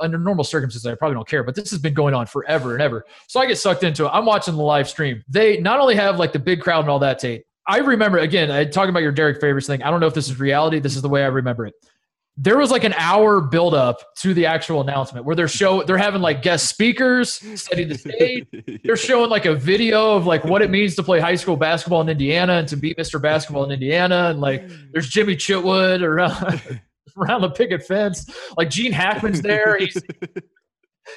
under 0.00 0.18
normal 0.18 0.44
circumstances, 0.44 0.86
I 0.86 0.94
probably 0.96 1.14
don't 1.14 1.28
care. 1.28 1.44
But 1.44 1.54
this 1.54 1.70
has 1.70 1.78
been 1.80 1.94
going 1.94 2.14
on 2.14 2.26
forever 2.26 2.72
and 2.72 2.82
ever. 2.82 3.04
So 3.28 3.38
I 3.40 3.46
get 3.46 3.58
sucked 3.58 3.84
into 3.84 4.06
it. 4.06 4.08
I'm 4.08 4.24
watching 4.24 4.54
the 4.56 4.62
live 4.62 4.88
stream. 4.88 5.22
They 5.28 5.58
not 5.58 5.78
only 5.78 5.94
have 5.94 6.18
like 6.18 6.32
the 6.32 6.38
big 6.40 6.60
crowd 6.60 6.80
and 6.80 6.88
all 6.90 6.98
that 7.00 7.18
tape. 7.20 7.44
I 7.66 7.78
remember 7.78 8.18
again. 8.18 8.50
I 8.50 8.64
talking 8.64 8.90
about 8.90 9.02
your 9.02 9.12
Derrick 9.12 9.40
Favors 9.40 9.66
thing. 9.66 9.82
I 9.82 9.90
don't 9.90 10.00
know 10.00 10.06
if 10.06 10.14
this 10.14 10.28
is 10.28 10.38
reality. 10.40 10.80
This 10.80 10.96
is 10.96 11.02
the 11.02 11.08
way 11.08 11.22
I 11.22 11.28
remember 11.28 11.66
it. 11.66 11.74
There 12.38 12.56
was 12.56 12.70
like 12.70 12.82
an 12.82 12.94
hour 12.94 13.42
build 13.42 13.74
up 13.74 14.14
to 14.20 14.32
the 14.32 14.46
actual 14.46 14.80
announcement 14.80 15.26
where 15.26 15.36
they're 15.36 15.48
show 15.48 15.82
they're 15.82 15.98
having 15.98 16.22
like 16.22 16.42
guest 16.42 16.68
speakers 16.68 17.34
setting 17.60 17.88
the 17.88 17.98
stage. 17.98 18.46
They're 18.84 18.96
showing 18.96 19.28
like 19.28 19.44
a 19.44 19.54
video 19.54 20.16
of 20.16 20.24
like 20.24 20.42
what 20.44 20.62
it 20.62 20.70
means 20.70 20.96
to 20.96 21.02
play 21.02 21.20
high 21.20 21.34
school 21.34 21.56
basketball 21.56 22.00
in 22.00 22.08
Indiana 22.08 22.54
and 22.54 22.68
to 22.68 22.76
beat 22.76 22.96
Mr. 22.96 23.20
Basketball 23.20 23.64
in 23.64 23.70
Indiana. 23.70 24.30
And 24.30 24.40
like 24.40 24.66
there's 24.92 25.08
Jimmy 25.08 25.36
Chitwood 25.36 26.00
around 26.00 26.80
around 27.18 27.42
the 27.42 27.50
picket 27.50 27.86
fence. 27.86 28.28
Like 28.56 28.70
Gene 28.70 28.92
Hackman's 28.92 29.42
there. 29.42 29.76
He's 29.76 30.02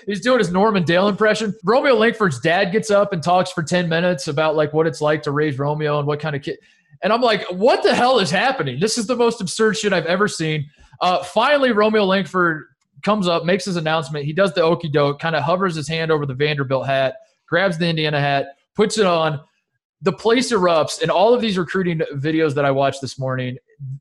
he's 0.05 0.21
doing 0.21 0.39
his 0.39 0.51
Norman 0.51 0.83
Dale 0.83 1.07
impression. 1.07 1.53
Romeo 1.63 1.95
Langford's 1.95 2.39
dad 2.39 2.71
gets 2.71 2.91
up 2.91 3.13
and 3.13 3.21
talks 3.21 3.51
for 3.51 3.63
10 3.63 3.89
minutes 3.89 4.27
about 4.27 4.55
like 4.55 4.73
what 4.73 4.87
it's 4.87 5.01
like 5.01 5.23
to 5.23 5.31
raise 5.31 5.57
Romeo 5.57 5.99
and 5.99 6.07
what 6.07 6.19
kind 6.19 6.35
of 6.35 6.41
kid. 6.41 6.57
And 7.03 7.11
I'm 7.11 7.21
like, 7.21 7.45
what 7.51 7.83
the 7.83 7.93
hell 7.93 8.19
is 8.19 8.31
happening? 8.31 8.79
This 8.79 8.97
is 8.97 9.07
the 9.07 9.15
most 9.15 9.41
absurd 9.41 9.77
shit 9.77 9.93
I've 9.93 10.05
ever 10.05 10.27
seen. 10.27 10.69
Uh, 11.01 11.23
finally, 11.23 11.71
Romeo 11.71 12.03
Langford 12.03 12.65
comes 13.03 13.27
up, 13.27 13.45
makes 13.45 13.65
his 13.65 13.75
announcement. 13.75 14.25
He 14.25 14.33
does 14.33 14.53
the 14.53 14.63
okey 14.63 14.89
doke, 14.89 15.19
kind 15.19 15.35
of 15.35 15.43
hovers 15.43 15.75
his 15.75 15.87
hand 15.87 16.11
over 16.11 16.25
the 16.25 16.33
Vanderbilt 16.33 16.87
hat, 16.87 17.17
grabs 17.47 17.77
the 17.77 17.87
Indiana 17.87 18.19
hat, 18.19 18.57
puts 18.75 18.97
it 18.97 19.05
on. 19.05 19.41
The 20.01 20.13
place 20.13 20.51
erupts, 20.51 21.01
and 21.01 21.09
all 21.09 21.33
of 21.33 21.41
these 21.41 21.57
recruiting 21.57 22.01
videos 22.13 22.53
that 22.55 22.65
I 22.65 22.71
watched 22.71 23.01
this 23.01 23.17
morning, 23.17 23.57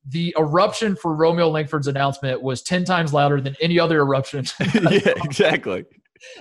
the 0.09 0.35
eruption 0.39 0.97
for 0.97 1.15
Romeo 1.15 1.49
Langford's 1.49 1.87
announcement 1.87 2.43
was 2.43 2.63
10 2.63 2.85
times 2.85 3.13
louder 3.13 3.41
than 3.41 3.57
any 3.61 3.79
other 3.79 4.01
eruption. 4.01 4.45
yeah, 4.75 5.15
exactly. 5.25 5.85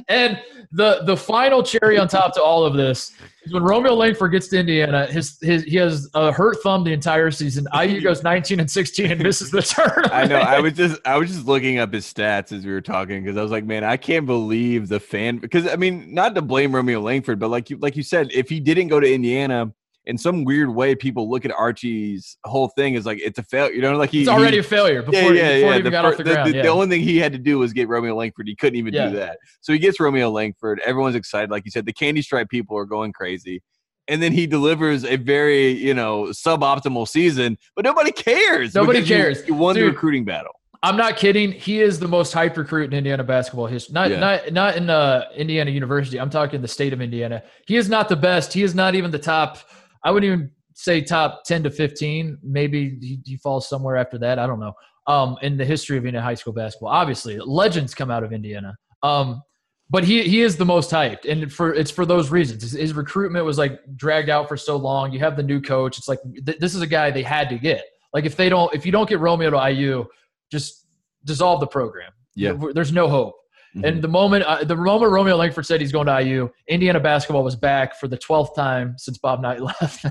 And 0.08 0.40
the 0.72 1.04
the 1.06 1.16
final 1.16 1.62
cherry 1.62 1.98
on 1.98 2.08
top 2.08 2.34
to 2.34 2.42
all 2.42 2.66
of 2.66 2.74
this 2.74 3.12
is 3.44 3.54
when 3.54 3.64
Romeo 3.64 3.94
Langford 3.94 4.32
gets 4.32 4.48
to 4.50 4.60
Indiana, 4.60 5.06
his 5.06 5.38
his 5.42 5.64
he 5.64 5.78
has 5.78 6.10
a 6.14 6.32
hurt 6.32 6.58
thumb 6.64 6.84
the 6.84 6.92
entire 6.92 7.30
season. 7.30 7.68
IU 7.80 8.02
goes 8.02 8.24
19 8.24 8.60
and 8.60 8.70
16 8.70 9.12
and 9.12 9.22
misses 9.22 9.52
the 9.52 9.62
tournament. 9.62 10.12
I 10.12 10.26
know. 10.26 10.38
I 10.38 10.60
was 10.60 10.74
just 10.74 11.00
I 11.06 11.18
was 11.18 11.30
just 11.30 11.46
looking 11.46 11.78
up 11.78 11.94
his 11.94 12.12
stats 12.12 12.52
as 12.52 12.66
we 12.66 12.72
were 12.72 12.82
talking 12.82 13.24
because 13.24 13.38
I 13.38 13.42
was 13.42 13.52
like, 13.52 13.66
man, 13.66 13.84
I 13.84 13.98
can't 13.98 14.26
believe 14.26 14.88
the 14.88 15.00
fan. 15.00 15.38
Because 15.38 15.68
I 15.68 15.76
mean, 15.76 16.14
not 16.14 16.36
to 16.36 16.42
blame 16.42 16.74
Romeo 16.74 17.00
Langford, 17.00 17.40
but 17.40 17.50
like 17.50 17.70
you 17.70 17.78
like 17.78 17.96
you 17.96 18.04
said, 18.04 18.32
if 18.34 18.50
he 18.50 18.60
didn't 18.60 18.88
go 18.88 19.00
to 19.00 19.12
Indiana. 19.12 19.74
In 20.06 20.18
some 20.18 20.44
weird 20.44 20.70
way, 20.70 20.96
people 20.96 21.30
look 21.30 21.46
at 21.46 21.52
Archie's 21.52 22.38
whole 22.44 22.68
thing 22.68 22.96
as 22.98 23.06
like 23.06 23.20
it's 23.22 23.40
a 23.40 23.44
failure. 23.44 23.74
You 23.74 23.82
know, 23.82 23.96
like 23.96 24.10
he's 24.10 24.28
already 24.28 24.58
he, 24.58 24.60
a 24.60 24.64
failure 24.64 25.02
before, 25.02 25.16
yeah, 25.16 25.28
yeah, 25.28 25.32
before 25.32 25.36
yeah. 25.36 25.54
he 25.56 25.80
even 25.80 25.84
The, 25.86 25.92
got 25.92 26.06
off 26.06 26.18
the 26.18 26.24
ground. 26.26 26.52
the- 26.52 26.58
yeah. 26.58 26.62
the 26.64 26.68
only 26.68 26.88
thing 26.88 27.02
he 27.02 27.18
had 27.18 27.32
to 27.32 27.38
do 27.38 27.60
was 27.60 27.72
get 27.72 27.88
Romeo 27.88 28.14
Langford. 28.16 28.48
He 28.48 28.56
couldn't 28.56 28.78
even 28.78 28.94
Yeah. 28.94 29.10
do 29.10 29.16
that. 29.18 29.38
So 29.62 29.72
he 29.72 29.80
gets 29.80 30.00
Romeo 30.02 30.30
Langford. 30.30 30.82
Everyone's 30.86 31.16
excited. 31.16 31.50
Like 31.50 31.64
you 31.64 31.72
said, 31.72 31.86
the 31.86 31.94
candy 31.94 32.22
stripe 32.22 32.50
people 32.50 32.78
are 32.78 32.86
going 32.86 33.14
crazy. 33.14 33.62
And 34.10 34.22
then 34.22 34.34
he 34.34 34.46
delivers 34.46 35.06
a 35.06 35.16
very, 35.16 35.70
you 35.70 35.94
know, 35.94 36.26
suboptimal 36.26 37.08
season, 37.08 37.58
but 37.74 37.86
nobody 37.86 38.12
cares. 38.12 38.76
Nobody 38.76 39.02
cares. 39.06 39.48
You, 39.48 39.54
won 39.54 39.76
the 39.76 39.84
recruiting 39.84 40.26
battle. 40.26 40.52
I'm 40.86 40.98
not 40.98 41.16
kidding. 41.16 41.54
He 41.54 41.80
is 41.82 41.98
the 41.98 42.10
most 42.10 42.34
hyped 42.36 42.58
recruit 42.58 42.92
in 42.92 42.98
Indiana 42.98 43.24
basketball 43.24 43.68
history. 43.68 43.94
Not 43.94 44.10
Yeah. 44.12 44.20
not 44.20 44.52
not 44.52 44.76
in 44.76 44.90
uh, 44.90 45.24
Indiana 45.34 45.72
University. 45.72 46.20
I'm 46.20 46.30
talking 46.30 46.62
the 46.62 46.68
state 46.68 46.92
of 46.92 47.00
Indiana. 47.00 47.42
He 47.66 47.78
is 47.78 47.88
not 47.88 48.10
the 48.10 48.18
best. 48.18 48.52
He 48.52 48.64
is 48.64 48.76
not 48.76 48.94
even 48.94 49.10
the 49.10 49.18
top. 49.20 49.60
I 50.04 50.12
wouldn't 50.12 50.32
even 50.32 50.52
say 50.74 51.02
top 51.02 51.44
10 51.46 51.64
to 51.64 51.72
15. 51.72 52.40
Maybe 52.44 52.98
he, 53.02 53.20
he 53.26 53.38
falls 53.38 53.68
somewhere 53.68 53.96
after 53.96 54.18
that. 54.20 54.40
I 54.40 54.48
don't 54.48 54.60
know. 54.60 54.74
Um, 55.06 55.38
in 55.42 55.58
the 55.58 55.66
history 55.66 55.98
of 55.98 56.06
Indiana 56.06 56.24
high 56.24 56.34
school 56.34 56.54
basketball, 56.54 56.90
obviously 56.90 57.38
legends 57.38 57.94
come 57.94 58.10
out 58.10 58.24
of 58.24 58.32
Indiana. 58.32 58.76
Um, 59.02 59.42
but 59.90 60.04
he 60.06 60.24
he 60.24 60.42
is 60.42 60.56
the 60.56 60.66
most 60.66 60.90
hyped, 60.90 61.30
and 61.30 61.52
for 61.52 61.74
it's 61.74 61.92
for 61.92 62.06
those 62.06 62.32
reasons. 62.32 62.64
His, 62.64 62.72
his 62.72 62.94
recruitment 62.94 63.46
was 63.46 63.58
like 63.58 63.80
dragged 63.98 64.30
out 64.30 64.48
for 64.48 64.56
so 64.56 64.78
long. 64.78 65.12
You 65.12 65.20
have 65.20 65.36
the 65.36 65.44
new 65.44 65.62
coach. 65.62 65.98
It's 65.98 66.08
like 66.08 66.20
th- 66.46 66.58
this 66.58 66.74
is 66.74 66.82
a 66.82 66.88
guy 66.88 67.12
they 67.12 67.22
had 67.22 67.50
to 67.50 67.60
get. 67.60 67.84
Like 68.14 68.26
if 68.26 68.36
they 68.36 68.48
don't, 68.48 68.74
if 68.74 68.86
you 68.86 68.92
don't 68.92 69.10
get 69.10 69.20
Romeo 69.20 69.50
to 69.50 69.72
IU, 69.72 70.06
just 70.52 70.88
dissolve 71.26 71.60
the 71.60 71.68
program. 71.68 72.12
Yeah. 72.36 72.58
There's 72.74 72.92
no 72.92 73.08
hope. 73.08 73.36
Mhm. 73.76 73.88
And 73.88 74.02
the 74.02 74.08
moment 74.08 74.44
uh, 74.44 74.64
the 74.64 74.76
moment 74.76 75.12
Romeo 75.12 75.36
Langford 75.36 75.66
said 75.66 75.82
he's 75.82 75.92
going 75.92 76.08
to 76.08 76.22
IU, 76.22 76.50
Indiana 76.68 77.00
basketball 77.00 77.44
was 77.44 77.56
back 77.56 78.00
for 78.00 78.08
the 78.08 78.18
twelfth 78.18 78.56
time 78.56 78.96
since 78.98 79.18
Bob 79.18 79.42
Knight 79.42 79.62
left. 79.82 80.06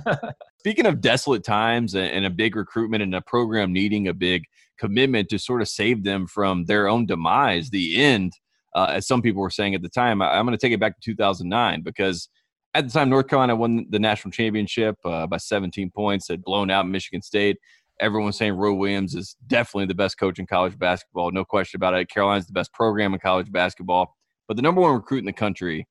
Speaking 0.58 0.86
of 0.86 1.00
desolate 1.00 1.44
times 1.44 1.94
and, 1.94 2.06
and 2.06 2.26
a 2.26 2.30
big 2.30 2.56
recruitment 2.56 3.02
and 3.02 3.14
a 3.14 3.20
program 3.20 3.72
needing 3.72 4.08
a 4.08 4.14
big 4.14 4.44
commitment 4.78 5.28
to 5.28 5.38
sort 5.38 5.62
of 5.62 5.68
save 5.68 6.02
them 6.02 6.26
from 6.26 6.64
their 6.64 6.88
own 6.88 7.06
demise, 7.06 7.70
the 7.70 8.02
end, 8.02 8.32
uh, 8.74 8.86
as 8.90 9.06
some 9.06 9.22
people 9.22 9.42
were 9.42 9.50
saying 9.50 9.74
at 9.74 9.82
the 9.82 9.88
time, 9.88 10.20
I, 10.20 10.38
am 10.38 10.46
going 10.46 10.58
to 10.58 10.60
take 10.60 10.72
it 10.72 10.80
back 10.80 10.94
to 11.00 11.10
2009 11.10 11.82
because 11.82 12.28
at 12.74 12.86
the 12.86 12.92
time 12.92 13.10
North 13.10 13.28
Carolina 13.28 13.54
won 13.54 13.86
the 13.90 13.98
national 13.98 14.32
championship 14.32 14.96
uh, 15.04 15.26
by 15.26 15.36
17 15.36 15.90
points, 15.90 16.28
had 16.28 16.42
blown 16.42 16.70
out 16.70 16.88
Michigan 16.88 17.22
State. 17.22 17.58
Everyone 18.02 18.26
was 18.26 18.36
saying 18.36 18.54
Roy 18.54 18.72
Williams 18.72 19.14
is 19.14 19.36
definitely 19.46 19.86
the 19.86 19.94
best 19.94 20.18
coach 20.18 20.38
in 20.38 20.46
college 20.46 20.78
basketball, 20.78 21.30
no 21.30 21.44
question 21.44 21.78
about 21.78 21.94
it. 21.94 22.10
Carolina's 22.10 22.46
the 22.46 22.52
best 22.52 22.72
program 22.72 23.14
in 23.14 23.20
college 23.20 23.50
basketball, 23.50 24.14
but 24.48 24.56
the 24.56 24.62
number 24.62 24.80
one 24.80 24.94
recruit 24.94 25.20
in 25.20 25.24
the 25.24 25.32
country. 25.32 25.86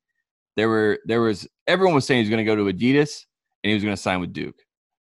There 0.57 0.67
were 0.67 0.99
there 1.05 1.21
was 1.21 1.47
everyone 1.65 1.95
was 1.95 2.05
saying 2.05 2.19
he's 2.19 2.29
going 2.29 2.45
to 2.45 2.55
go 2.55 2.55
to 2.57 2.63
Adidas 2.71 3.25
and 3.63 3.69
he 3.69 3.73
was 3.73 3.83
going 3.83 3.95
to 3.95 4.01
sign 4.01 4.19
with 4.19 4.33
Duke. 4.33 4.59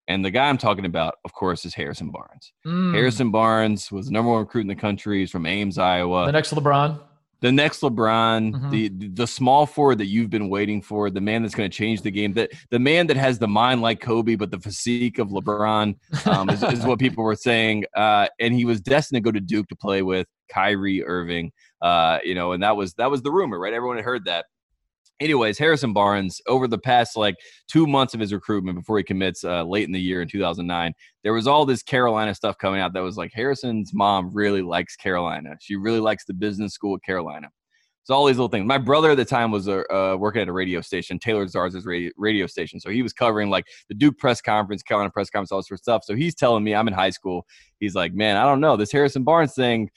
And 0.10 0.24
the 0.24 0.32
guy 0.32 0.48
I'm 0.48 0.58
talking 0.58 0.86
about, 0.86 1.16
of 1.26 1.34
course, 1.34 1.66
is 1.66 1.74
Harrison 1.74 2.12
Barnes. 2.12 2.54
Mm. 2.66 2.94
Harrison 2.94 3.32
Barnes 3.32 3.92
was 3.92 4.08
the 4.08 4.12
number 4.12 4.32
one 4.32 4.40
recruit 4.40 4.62
in 4.62 4.68
the 4.68 4.76
country. 4.76 5.20
He's 5.20 5.32
from 5.32 5.46
Ames, 5.46 5.78
Iowa. 5.78 6.26
the 6.26 6.32
next 6.32 6.54
LeBron. 6.54 7.00
The 7.42 7.52
next 7.52 7.82
LeBron, 7.82 8.52
Mhm. 8.54 8.72
the 8.72 8.90
the 9.10 9.28
small 9.28 9.66
forward 9.66 10.00
that 10.00 10.08
you've 10.08 10.30
been 10.30 10.50
waiting 10.50 10.82
for, 10.82 11.10
the 11.10 11.22
man 11.22 11.42
that's 11.44 11.56
going 11.56 11.70
to 11.70 11.76
change 11.78 12.02
the 12.02 12.12
game, 12.12 12.34
that 12.34 12.52
the 12.72 12.80
man 12.80 13.08
that 13.08 13.18
has 13.18 13.38
the 13.40 13.48
mind 13.48 13.82
like 13.82 14.00
Kobe 14.02 14.36
but 14.36 14.52
the 14.52 14.60
physique 14.60 15.20
of 15.20 15.30
LeBron 15.30 15.96
um, 16.26 16.50
is, 16.50 16.64
is 16.64 16.84
what 16.86 17.00
people 17.06 17.24
were 17.24 17.36
saying. 17.36 17.86
Uh, 17.96 18.28
and 18.40 18.54
he 18.54 18.66
was 18.66 18.82
destined 18.82 19.18
to 19.18 19.22
go 19.22 19.32
to 19.32 19.40
Duke 19.42 19.68
to 19.68 19.76
play 19.76 20.02
with 20.02 20.28
Kyrie 20.50 21.04
Irving. 21.06 21.52
Uh, 21.82 22.20
you 22.24 22.34
know, 22.34 22.54
and 22.54 22.64
that 22.64 22.76
was 22.76 22.94
that 22.96 23.12
was 23.12 23.22
the 23.22 23.32
rumor, 23.32 23.60
right? 23.60 23.74
Everyone 23.74 23.98
had 23.98 24.06
heard 24.06 24.26
that. 24.26 24.46
Anyways, 25.20 25.58
Harrison 25.58 25.94
Barnes, 25.94 26.40
over 26.48 26.68
the 26.68 26.78
past 26.78 27.18
like 27.18 27.36
two 27.68 27.88
months 27.88 28.14
of 28.14 28.20
his 28.20 28.32
recruitment 28.32 28.78
before 28.78 28.98
he 28.98 29.04
commits 29.04 29.44
uh, 29.44 29.64
late 29.64 29.88
in 29.88 29.92
the 29.92 30.00
year 30.00 30.22
in 30.22 30.28
2009, 30.28 30.94
there 31.24 31.34
was 31.34 31.48
all 31.48 31.66
this 31.66 31.82
Carolina 31.82 32.36
stuff 32.36 32.58
coming 32.60 32.80
out 32.80 32.94
that 32.94 33.00
was 33.02 33.18
like 33.18 33.32
Harrison's 33.34 33.94
mom 33.94 34.30
really 34.32 34.62
likes 34.62 34.96
Carolina. 34.96 35.56
She 35.60 35.76
really 35.76 36.00
likes 36.00 36.26
the 36.26 36.34
business 36.34 36.74
school 36.74 36.96
at 36.96 37.04
Carolina. 37.04 37.50
So 38.08 38.14
all 38.14 38.26
these 38.26 38.38
little 38.38 38.48
things. 38.48 38.66
My 38.66 38.78
brother 38.78 39.12
at 39.12 39.18
the 39.18 39.26
time 39.26 39.52
was 39.52 39.68
uh, 39.68 39.82
uh, 39.92 40.16
working 40.18 40.42
at 40.42 40.48
a 40.48 40.54
radio 40.54 40.80
station, 40.80 41.20
Taylor 41.20 41.46
Zarzour's 41.46 41.86
radio, 41.86 42.10
radio 42.16 42.48
station. 42.48 42.80
So 42.80 42.90
he 42.90 43.02
was 43.02 43.12
covering 43.12 43.50
like 43.50 43.66
the 43.90 43.96
Duke 43.96 44.18
press 44.18 44.40
conference, 44.40 44.82
Carolina 44.82 45.12
press 45.12 45.30
conference, 45.30 45.52
all 45.52 45.60
this 45.60 45.68
sort 45.68 45.80
of 45.80 45.84
stuff. 45.84 46.04
So 46.06 46.16
he's 46.16 46.34
telling 46.34 46.64
me, 46.64 46.74
I'm 46.74 46.88
in 46.88 46.94
high 46.94 47.10
school. 47.10 47.46
He's 47.82 47.96
like, 47.96 48.14
man, 48.14 48.38
I 48.38 48.46
don't 48.46 48.62
know. 48.62 48.78
This 48.78 48.94
Harrison 48.94 49.26
Barnes 49.26 49.56
thing, 49.56 49.90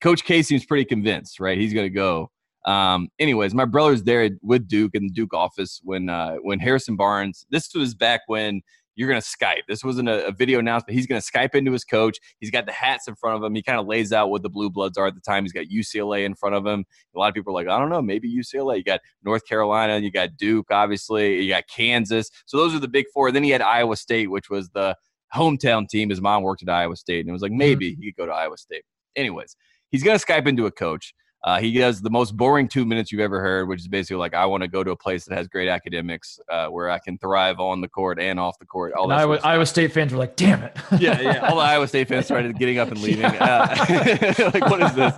Coach 0.00 0.24
K 0.24 0.42
seems 0.42 0.64
pretty 0.64 0.86
convinced, 0.86 1.40
right? 1.40 1.58
He's 1.58 1.74
going 1.74 1.84
to 1.84 1.94
go. 1.94 2.30
Um, 2.64 3.08
anyways, 3.18 3.54
my 3.54 3.64
brother's 3.64 4.02
there 4.02 4.30
with 4.42 4.68
Duke 4.68 4.94
in 4.94 5.04
the 5.04 5.12
Duke 5.12 5.34
office 5.34 5.80
when 5.84 6.08
uh, 6.08 6.36
when 6.42 6.58
Harrison 6.58 6.96
Barnes. 6.96 7.46
This 7.50 7.74
was 7.74 7.94
back 7.94 8.22
when 8.26 8.62
you're 8.98 9.08
going 9.08 9.20
to 9.20 9.26
Skype. 9.26 9.62
This 9.68 9.84
wasn't 9.84 10.08
a, 10.08 10.26
a 10.26 10.32
video 10.32 10.58
announcement. 10.58 10.96
He's 10.96 11.06
going 11.06 11.22
to 11.22 11.26
Skype 11.26 11.54
into 11.54 11.70
his 11.70 11.84
coach. 11.84 12.18
He's 12.40 12.50
got 12.50 12.66
the 12.66 12.72
hats 12.72 13.06
in 13.06 13.14
front 13.14 13.36
of 13.36 13.44
him. 13.44 13.54
He 13.54 13.62
kind 13.62 13.78
of 13.78 13.86
lays 13.86 14.12
out 14.12 14.28
what 14.28 14.42
the 14.42 14.50
blue 14.50 14.70
bloods 14.70 14.98
are 14.98 15.06
at 15.06 15.14
the 15.14 15.20
time. 15.20 15.44
He's 15.44 15.52
got 15.52 15.66
UCLA 15.66 16.24
in 16.24 16.34
front 16.34 16.56
of 16.56 16.66
him. 16.66 16.84
A 17.14 17.18
lot 17.18 17.28
of 17.28 17.34
people 17.34 17.52
are 17.52 17.62
like, 17.62 17.72
I 17.72 17.78
don't 17.78 17.90
know, 17.90 18.02
maybe 18.02 18.28
UCLA. 18.28 18.78
You 18.78 18.82
got 18.82 19.00
North 19.22 19.46
Carolina. 19.46 19.98
You 19.98 20.10
got 20.10 20.36
Duke, 20.36 20.66
obviously. 20.72 21.40
You 21.40 21.48
got 21.48 21.68
Kansas. 21.68 22.28
So 22.46 22.56
those 22.56 22.74
are 22.74 22.80
the 22.80 22.88
big 22.88 23.06
four. 23.14 23.30
Then 23.30 23.44
he 23.44 23.50
had 23.50 23.62
Iowa 23.62 23.94
State, 23.96 24.32
which 24.32 24.50
was 24.50 24.68
the 24.70 24.96
hometown 25.32 25.88
team. 25.88 26.10
His 26.10 26.20
mom 26.20 26.42
worked 26.42 26.64
at 26.64 26.68
Iowa 26.68 26.96
State, 26.96 27.20
and 27.20 27.28
it 27.28 27.32
was 27.32 27.42
like 27.42 27.52
maybe 27.52 27.94
he 27.94 28.06
could 28.06 28.16
go 28.16 28.26
to 28.26 28.32
Iowa 28.32 28.58
State. 28.58 28.82
Anyways, 29.14 29.54
he's 29.90 30.02
going 30.02 30.18
to 30.18 30.26
Skype 30.26 30.48
into 30.48 30.66
a 30.66 30.72
coach. 30.72 31.14
Uh, 31.44 31.60
he 31.60 31.72
does 31.72 32.00
the 32.00 32.10
most 32.10 32.36
boring 32.36 32.66
two 32.66 32.84
minutes 32.84 33.12
you've 33.12 33.20
ever 33.20 33.40
heard, 33.40 33.68
which 33.68 33.80
is 33.80 33.88
basically 33.88 34.16
like, 34.16 34.34
I 34.34 34.44
want 34.46 34.62
to 34.64 34.68
go 34.68 34.82
to 34.82 34.90
a 34.90 34.96
place 34.96 35.24
that 35.26 35.36
has 35.36 35.46
great 35.46 35.68
academics 35.68 36.40
uh, 36.50 36.66
where 36.66 36.90
I 36.90 36.98
can 36.98 37.16
thrive 37.16 37.60
on 37.60 37.80
the 37.80 37.88
court 37.88 38.20
and 38.20 38.40
off 38.40 38.58
the 38.58 38.66
court. 38.66 38.92
All 38.94 39.04
And 39.04 39.12
that 39.12 39.22
sort 39.22 39.28
Iowa, 39.28 39.36
of. 39.36 39.44
Iowa 39.44 39.66
State 39.66 39.92
fans 39.92 40.12
were 40.12 40.18
like, 40.18 40.34
"Damn 40.34 40.64
it!" 40.64 40.76
yeah, 40.98 41.20
yeah. 41.20 41.38
All 41.48 41.56
the 41.56 41.62
Iowa 41.62 41.86
State 41.86 42.08
fans 42.08 42.24
started 42.24 42.58
getting 42.58 42.78
up 42.78 42.90
and 42.90 43.00
leaving. 43.00 43.28
Uh, 43.38 43.68
like, 44.52 44.68
what 44.68 44.82
is 44.82 44.94
this? 44.94 45.14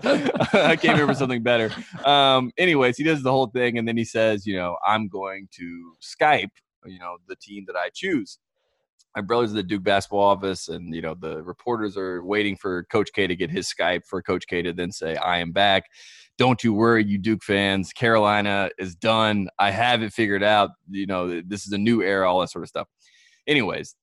I 0.53 0.77
came 0.77 0.95
here 0.95 1.07
for 1.07 1.15
something 1.15 1.43
better. 1.43 1.71
Um, 2.05 2.53
anyways, 2.59 2.97
he 2.97 3.03
does 3.03 3.23
the 3.23 3.31
whole 3.31 3.47
thing, 3.47 3.79
and 3.79 3.89
then 3.89 3.97
he 3.97 4.05
says, 4.05 4.47
you 4.47 4.57
know, 4.57 4.77
I'm 4.87 5.09
going 5.09 5.49
to 5.53 5.95
Skype, 6.03 6.51
you 6.85 6.99
know, 6.99 7.17
the 7.29 7.37
team 7.37 7.65
that 7.67 7.77
I 7.77 7.89
choose. 7.95 8.39
My 9.17 9.23
brother's 9.23 9.51
at 9.51 9.57
the 9.57 9.63
Duke 9.63 9.83
basketball 9.83 10.21
office, 10.21 10.69
and 10.69 10.95
you 10.95 11.03
know 11.03 11.15
the 11.15 11.43
reporters 11.43 11.97
are 11.97 12.25
waiting 12.25 12.57
for 12.57 12.85
Coach 12.85 13.11
K 13.13 13.27
to 13.27 13.37
get 13.37 13.51
his 13.51 13.73
Skype 13.73 14.03
for 14.07 14.23
Coach 14.23 14.47
K 14.47 14.63
to 14.63 14.73
then 14.73 14.93
say, 14.93 15.17
"I 15.17 15.39
am 15.39 15.53
back." 15.53 15.85
Don't 16.39 16.65
you 16.65 16.73
worry, 16.73 17.05
you 17.05 17.19
Duke 17.19 17.43
fans. 17.43 17.93
Carolina 17.93 18.71
is 18.79 18.95
done. 18.95 19.49
I 19.59 19.71
have 19.73 20.03
it 20.03 20.13
figured 20.13 20.43
out. 20.43 20.71
You 20.89 21.07
know, 21.07 21.41
this 21.43 21.67
is 21.67 21.73
a 21.73 21.79
new 21.79 22.03
era, 22.03 22.31
all 22.31 22.41
that 22.41 22.51
sort 22.51 22.63
of 22.63 22.69
stuff. 22.69 22.89
Anyways, 23.47 23.95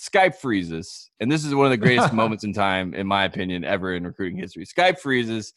Skype 0.00 0.36
freezes, 0.36 1.10
and 1.20 1.30
this 1.30 1.44
is 1.44 1.54
one 1.54 1.66
of 1.66 1.70
the 1.70 1.76
greatest 1.76 2.12
moments 2.14 2.44
in 2.44 2.52
time, 2.52 2.94
in 2.94 3.06
my 3.06 3.24
opinion, 3.24 3.64
ever 3.64 3.94
in 3.94 4.04
recruiting 4.04 4.38
history. 4.38 4.64
Skype 4.64 4.98
freezes. 4.98 5.52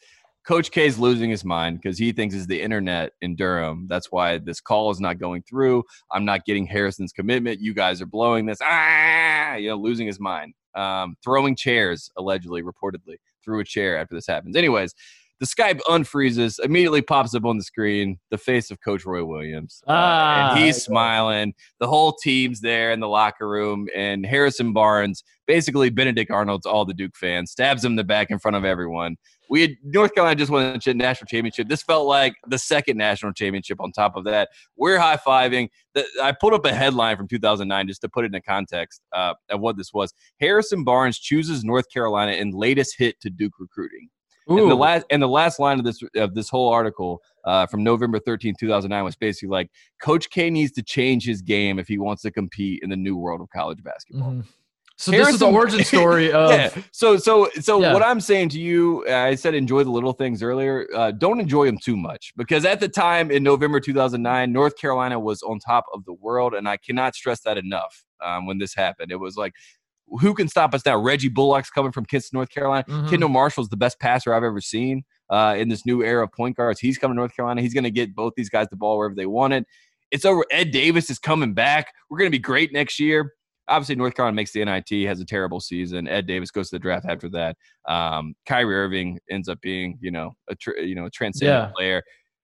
Coach 0.48 0.72
K 0.72 0.86
is 0.86 1.00
losing 1.00 1.30
his 1.30 1.43
mind 1.43 1.82
because 1.82 1.98
he 1.98 2.12
thinks 2.12 2.36
it's 2.36 2.46
the 2.46 2.62
internet 2.62 3.14
in 3.22 3.36
Durham. 3.36 3.88
That's 3.89 4.12
why 4.12 4.38
this 4.38 4.62
call 4.62 4.91
is 4.91 5.00
not 5.00 5.18
going 5.18 5.43
through. 5.43 5.84
I'm 6.12 6.24
not 6.26 6.46
getting 6.46 6.68
Harrison's 6.68 7.12
commitment. 7.12 7.62
You 7.62 7.74
guys 7.74 8.02
are 8.02 8.06
blowing 8.06 8.46
this. 8.46 8.60
Ah, 8.62 9.56
you 9.56 9.70
know, 9.70 9.76
losing 9.76 10.06
his 10.08 10.20
mind. 10.20 10.54
Um, 10.76 11.16
throwing 11.24 11.56
chairs, 11.56 12.12
allegedly, 12.18 12.62
reportedly, 12.62 13.16
threw 13.43 13.60
a 13.60 13.64
chair 13.64 13.98
after 13.98 14.14
this 14.14 14.28
happens. 14.28 14.56
Anyways, 14.56 14.93
the 15.39 15.46
Skype 15.46 15.80
unfreezes, 15.88 16.60
immediately 16.64 17.02
pops 17.02 17.36
up 17.36 17.43
on 17.43 17.58
the 17.58 17.64
screen 17.64 18.20
the 18.32 18.38
face 18.38 18.72
of 18.72 18.80
Coach 18.82 19.06
Roy 19.06 19.24
Williams. 19.26 19.82
Uh, 19.88 19.91
Ah, 19.91 20.52
and 20.56 20.64
he's 20.64 20.82
smiling. 20.82 21.54
The 21.80 21.88
whole 21.88 22.14
team's 22.14 22.62
there 22.62 22.91
in 22.91 23.00
the 23.00 23.08
locker 23.08 23.48
room, 23.50 23.88
and 23.96 24.26
Harrison 24.26 24.74
Barnes, 24.74 25.24
basically 25.48 25.89
Benedict 25.89 26.32
Arnold's 26.32 26.66
all 26.66 26.86
the 26.86 26.93
Duke 26.93 27.16
fans, 27.18 27.52
stabs 27.52 27.84
him 27.84 27.93
in 27.93 27.96
the 27.98 28.04
back 28.04 28.32
in 28.32 28.39
front 28.39 28.56
of 28.56 28.64
everyone. 28.64 29.18
We 29.50 29.62
had 29.62 29.72
North 29.84 30.14
Carolina 30.14 30.36
just 30.36 30.52
won 30.52 30.80
the 30.84 30.93
national 30.93 31.28
championship. 31.28 31.68
This 31.68 31.84
felt 31.84 32.08
like 32.08 32.36
the 32.48 32.58
second 32.58 32.98
national 32.98 33.34
championship. 33.34 33.80
On 33.80 33.91
top 33.91 34.16
of 34.16 34.24
that, 34.26 34.50
we're 34.76 34.98
high 34.98 35.18
fiving. 35.18 35.70
I 36.22 36.32
pulled 36.32 36.54
up 36.54 36.66
a 36.66 36.74
headline 36.74 37.18
from 37.18 37.28
2009 37.28 37.88
just 37.88 38.02
to 38.02 38.10
put 38.10 38.26
it 38.26 38.34
in 38.34 38.41
context 38.48 39.02
uh, 39.14 39.34
of 39.50 39.60
what 39.62 39.78
this 39.78 39.93
was. 39.93 40.14
Harrison 40.39 40.84
Barnes 40.84 41.20
chooses 41.20 41.64
North 41.64 41.89
Carolina 41.91 42.34
in 42.34 42.52
latest 42.52 42.96
hit 42.98 43.20
to 43.22 43.30
Duke 43.30 43.54
recruiting. 43.60 44.10
And 44.48 44.70
the 44.70 44.76
last 44.76 45.06
and 45.10 45.24
the 45.24 45.28
last 45.28 45.60
line 45.60 45.80
of 45.80 45.86
this 45.86 46.02
of 46.16 46.36
this 46.36 46.50
whole 46.50 46.70
article 46.72 47.20
uh, 47.46 47.66
from 47.66 47.84
November 47.84 48.20
13, 48.20 48.54
2009 48.60 49.04
was 49.04 49.16
basically 49.16 49.50
like 49.50 49.72
Coach 50.00 50.30
K 50.30 50.52
needs 50.52 50.72
to 50.74 50.84
change 50.84 51.26
his 51.26 51.41
game 51.41 51.80
if 51.80 51.88
he 51.88 51.98
wants 51.98 52.22
to 52.24 52.32
compete 52.32 52.82
in 52.84 52.91
the 52.91 52.96
new 52.96 53.18
world 53.18 53.41
of 53.41 53.50
college 53.50 53.82
basketball. 53.84 54.32
Mhm. 54.34 54.46
So 54.98 55.12
this 55.12 55.28
is 55.30 55.39
the 55.39 55.48
origin 55.52 55.84
story 55.84 56.32
of 56.32 56.52
yeah. 56.52 56.70
So 56.91 57.18
so 57.18 57.50
so 57.60 57.82
Yeah. 57.82 57.93
what 57.93 58.02
I'm 58.02 58.22
saying 58.22 58.50
to 58.50 58.60
you, 58.60 59.06
I 59.10 59.36
said 59.36 59.54
enjoy 59.54 59.84
the 59.84 59.89
little 59.91 60.14
things 60.14 60.41
earlier. 60.41 60.88
Uh, 60.96 61.12
don't 61.12 61.39
enjoy 61.39 61.66
them 61.66 61.78
too 61.78 61.98
much 61.98 62.32
because 62.38 62.64
at 62.66 62.80
the 62.80 62.88
time 62.88 63.30
in 63.30 63.43
November 63.43 63.80
2009, 63.80 64.52
North 64.54 64.78
Carolina 64.78 65.20
was 65.20 65.41
on 65.43 65.60
top 65.60 65.86
of 65.93 66.06
the 66.06 66.14
world, 66.14 66.54
and 66.54 66.68
I 66.70 66.78
cannot 66.78 67.14
stress 67.16 67.41
that 67.41 67.58
enough. 67.58 68.04
Um, 68.24 68.46
when 68.48 68.58
this 68.58 68.74
happened, 68.76 69.12
it 69.12 69.20
was 69.20 69.36
like. 69.38 69.54
Who 70.22 70.36
can 70.36 70.48
stop 70.48 70.76
us 70.76 70.86
now? 70.86 70.98
Reggie 71.00 71.30
Bullock's 71.30 71.72
coming 71.72 71.91
from 71.91 72.06
Kinston, 72.06 72.38
North 72.38 72.50
Carolina. 72.52 72.84
Mhm. 72.88 73.10
Kendall 73.10 73.28
Marshall's 73.28 73.70
the 73.70 73.76
best 73.76 74.00
passer 74.00 74.36
I've 74.36 74.43
ever 74.43 74.62
seen 74.62 75.04
uh, 75.32 75.56
in 75.58 75.68
this 75.68 75.84
new 75.84 76.04
era 76.04 76.24
of 76.26 76.32
point 76.32 76.56
guards. 76.56 76.80
He's 76.80 77.00
coming 77.00 77.16
to 77.16 77.22
North 77.22 77.36
Carolina. 77.36 77.60
He's 77.64 77.74
going 77.74 77.86
to 77.86 77.89
get 77.91 78.14
both 78.14 78.34
these 78.38 78.48
guys 78.48 78.68
the 78.70 78.76
ball 78.76 79.00
wherever 79.00 79.16
they 79.16 79.26
want 79.26 79.54
it. 79.54 79.66
It's 80.12 80.24
over. 80.24 80.46
Ed 80.52 80.70
Davis 80.70 81.10
is 81.10 81.18
coming 81.18 81.56
back. 81.56 81.88
We're 82.08 82.20
going 82.20 82.28
to 82.28 82.38
be 82.38 82.41
great 82.41 82.72
next 82.72 83.00
year. 83.00 83.34
Obviously, 83.68 83.95
North 83.95 84.13
Carolina 84.16 84.36
makes 84.36 84.51
the 84.51 84.63
NIT, 84.63 85.07
has 85.07 85.20
a 85.20 85.26
terrible 85.26 85.59
season. 85.59 86.07
Ed 86.07 86.28
Davis 86.28 86.51
goes 86.51 86.70
to 86.70 86.76
the 86.76 86.80
draft 86.80 87.05
after 87.09 87.30
that. 87.30 87.57
Um, 87.88 88.36
Kyrie 88.45 88.76
Irving 88.76 89.20
ends 89.30 89.49
up 89.49 89.59
being, 89.61 89.97
you 90.01 90.11
know, 90.11 90.34
a 90.49 90.55
tr- 90.55 90.78
you 90.78 90.95
know 90.95 91.05
a 91.05 91.09
transcendent 91.09 91.70
Yeah. 91.70 91.72
player. 91.76 92.03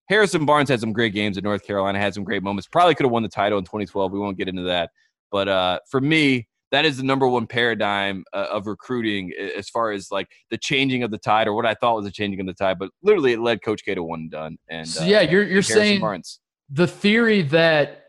Harrison 0.09 0.45
Barnes 0.45 0.67
had 0.69 0.79
some 0.79 0.91
great 0.93 1.13
games 1.13 1.37
at 1.37 1.43
North 1.43 1.63
Carolina, 1.65 1.99
had 1.99 2.13
some 2.13 2.23
great 2.23 2.43
moments. 2.43 2.67
Probably 2.67 2.95
could 2.95 3.05
have 3.05 3.11
won 3.11 3.23
the 3.23 3.29
title 3.29 3.57
in 3.59 3.63
2012. 3.65 4.11
We 4.11 4.19
won't 4.19 4.37
get 4.37 4.49
into 4.49 4.63
that. 4.63 4.89
But 5.31 5.47
uh, 5.47 5.79
for 5.89 6.01
me, 6.01 6.47
that 6.71 6.83
is 6.85 6.97
the 6.97 7.03
number 7.03 7.27
one 7.27 7.47
paradigm 7.47 8.23
uh, 8.33 8.47
of 8.51 8.65
recruiting 8.67 9.31
as 9.57 9.69
far 9.69 9.91
as 9.91 10.09
like 10.11 10.27
the 10.49 10.57
changing 10.57 11.03
of 11.03 11.11
the 11.11 11.17
tide 11.17 11.47
or 11.47 11.53
what 11.53 11.65
I 11.65 11.75
thought 11.75 11.95
was 11.97 12.05
the 12.05 12.11
changing 12.11 12.39
of 12.41 12.45
the 12.47 12.53
tide. 12.53 12.79
But 12.79 12.89
literally, 13.03 13.33
it 13.33 13.39
led 13.39 13.61
Coach 13.63 13.83
K 13.85 13.93
to 13.95 14.03
one 14.03 14.21
and 14.21 14.31
done. 14.31 14.57
And 14.69 14.87
So 14.87 15.03
uh, 15.03 15.05
yeah, 15.05 15.21
you're 15.21 15.43
you're 15.43 15.51
Harrison 15.61 15.75
saying 15.77 15.99
Barnes. 16.01 16.39
the 16.69 16.87
theory 16.87 17.41
that 17.43 18.00